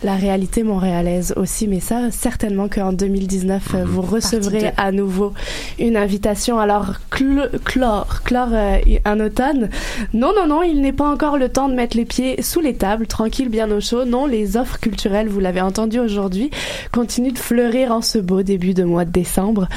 la 0.04 0.16
réalité 0.16 0.64
montréalaise 0.64 1.34
aussi. 1.36 1.68
Mais 1.68 1.80
ça, 1.80 2.12
certainement 2.12 2.68
qu'en 2.68 2.94
2019, 2.94 3.76
euh, 3.76 3.86
vous 3.86 4.02
recevrez 4.02 4.72
à 4.78 4.92
nouveau 4.92 5.34
une 5.80 5.98
invitation. 5.98 6.60
Alors, 6.60 6.96
cl 7.16 7.50
clore, 7.64 8.24
clore 8.24 8.50
euh, 8.52 8.78
un 9.06 9.20
automne. 9.20 9.70
Non, 10.14 10.32
non, 10.36 10.48
non, 10.48 10.64
il 10.64 10.82
n'est 10.82 10.94
pas 10.94 11.10
encore 11.10 11.38
le 11.38 11.50
temps 11.50 11.70
de 11.70 11.76
mettre 11.76 11.98
les 11.98 12.06
pieds 12.06 12.42
sous 12.42 12.62
les 12.62 12.76
tables, 12.76 13.08
tranquille, 13.08 13.50
bien 13.50 13.70
au 13.72 13.80
chaud. 13.80 14.06
Non, 14.06 14.26
les 14.26 14.58
offres 14.58 14.80
culturelles, 14.80 15.28
vous 15.28 15.40
l'avez 15.40 15.62
entendu 15.62 16.00
aujourd'hui, 16.00 16.50
continuent 16.92 17.34
de 17.34 17.40
fleurir 17.40 17.92
en 17.92 18.02
ce 18.02 18.18
beau 18.18 18.42
début 18.42 18.74
de 18.74 18.84
mois 18.84 19.06
de 19.06 19.12
décembre. 19.12 19.68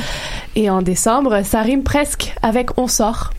Et 0.57 0.71
en 0.71 0.81
décembre, 0.81 1.45
ça 1.45 1.61
rime 1.61 1.83
presque 1.83 2.35
avec 2.43 2.79
on 2.79 2.89
sort. 2.89 3.31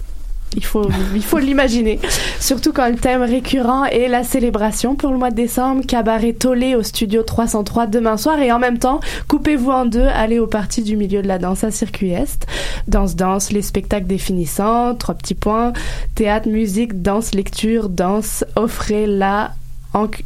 Il 0.56 0.64
faut, 0.64 0.88
il 1.16 1.24
faut 1.24 1.40
l'imaginer. 1.40 2.00
Surtout 2.40 2.72
quand 2.72 2.88
le 2.88 2.96
thème 2.96 3.22
récurrent 3.22 3.86
est 3.86 4.08
la 4.08 4.24
célébration 4.24 4.96
pour 4.96 5.12
le 5.12 5.18
mois 5.18 5.32
de 5.32 5.36
décembre, 5.36 5.86
cabaret 5.86 6.34
tollé 6.34 6.76
au 6.76 6.84
studio 6.84 7.24
303 7.24 7.88
demain 7.88 8.18
soir 8.18 8.40
et 8.40 8.52
en 8.52 8.60
même 8.60 8.78
temps, 8.78 9.00
coupez-vous 9.28 9.72
en 9.72 9.86
deux, 9.86 10.06
allez 10.06 10.40
au 10.40 10.48
parti 10.48 10.84
du 10.84 10.96
milieu 10.96 11.22
de 11.22 11.28
la 11.28 11.38
danse 11.38 11.64
à 11.64 11.72
Circuit 11.72 12.12
Est. 12.12 12.46
Danse, 12.88 13.16
danse, 13.16 13.52
les 13.52 13.62
spectacles 13.62 14.08
définissants, 14.08 14.96
trois 14.96 15.16
petits 15.16 15.36
points, 15.36 15.74
théâtre, 16.16 16.48
musique, 16.48 17.02
danse, 17.02 17.34
lecture, 17.34 17.90
danse, 17.90 18.46
offrez-la, 18.56 19.54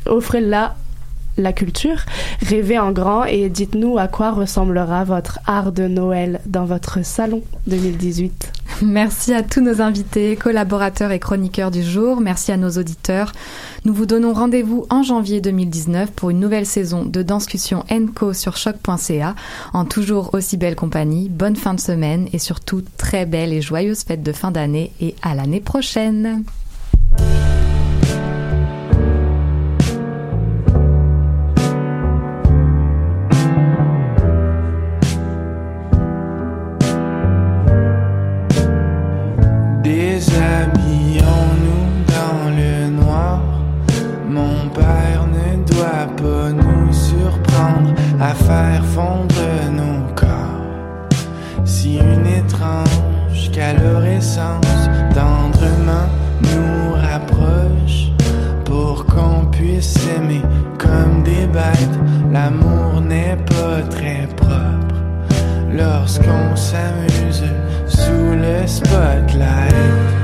offrez-la 0.05 0.75
la 1.37 1.53
culture, 1.53 2.05
rêvez 2.41 2.79
en 2.79 2.91
grand 2.91 3.23
et 3.25 3.49
dites-nous 3.49 3.97
à 3.97 4.07
quoi 4.07 4.31
ressemblera 4.31 5.03
votre 5.03 5.39
art 5.45 5.71
de 5.71 5.87
Noël 5.87 6.41
dans 6.45 6.65
votre 6.65 7.05
salon 7.05 7.43
2018. 7.67 8.51
Merci 8.81 9.33
à 9.33 9.43
tous 9.43 9.61
nos 9.61 9.81
invités, 9.81 10.35
collaborateurs 10.35 11.11
et 11.11 11.19
chroniqueurs 11.19 11.69
du 11.69 11.83
jour. 11.83 12.19
Merci 12.19 12.51
à 12.51 12.57
nos 12.57 12.71
auditeurs. 12.71 13.31
Nous 13.85 13.93
vous 13.93 14.05
donnons 14.05 14.33
rendez-vous 14.33 14.85
en 14.89 15.03
janvier 15.03 15.39
2019 15.39 16.11
pour 16.11 16.31
une 16.31 16.39
nouvelle 16.39 16.65
saison 16.65 17.05
de 17.05 17.21
Danscussion 17.21 17.85
Co 18.15 18.33
sur 18.33 18.57
choc.ca 18.57 19.35
en 19.73 19.85
toujours 19.85 20.33
aussi 20.33 20.57
belle 20.57 20.75
compagnie. 20.75 21.29
Bonne 21.29 21.55
fin 21.55 21.75
de 21.75 21.79
semaine 21.79 22.27
et 22.33 22.39
surtout 22.39 22.81
très 22.97 23.25
belle 23.25 23.53
et 23.53 23.61
joyeuse 23.61 24.03
fête 24.03 24.23
de 24.23 24.31
fin 24.31 24.51
d'année 24.51 24.91
et 24.99 25.15
à 25.21 25.35
l'année 25.35 25.61
prochaine. 25.61 26.43
À 48.31 48.33
faire 48.33 48.85
fondre 48.95 49.43
nos 49.71 50.13
corps. 50.13 51.09
Si 51.65 51.97
une 51.97 52.25
étrange 52.25 53.51
calorescence 53.51 54.89
tendrement 55.13 56.07
nous 56.41 56.93
rapproche, 56.93 58.11
pour 58.63 59.05
qu'on 59.05 59.45
puisse 59.47 59.93
s'aimer 59.99 60.43
comme 60.77 61.23
des 61.23 61.45
bêtes, 61.47 61.99
l'amour 62.31 63.01
n'est 63.01 63.37
pas 63.53 63.81
très 63.89 64.27
propre 64.37 65.01
lorsqu'on 65.73 66.55
s'amuse 66.55 67.43
sous 67.87 68.29
le 68.45 68.65
spotlight. 68.65 70.20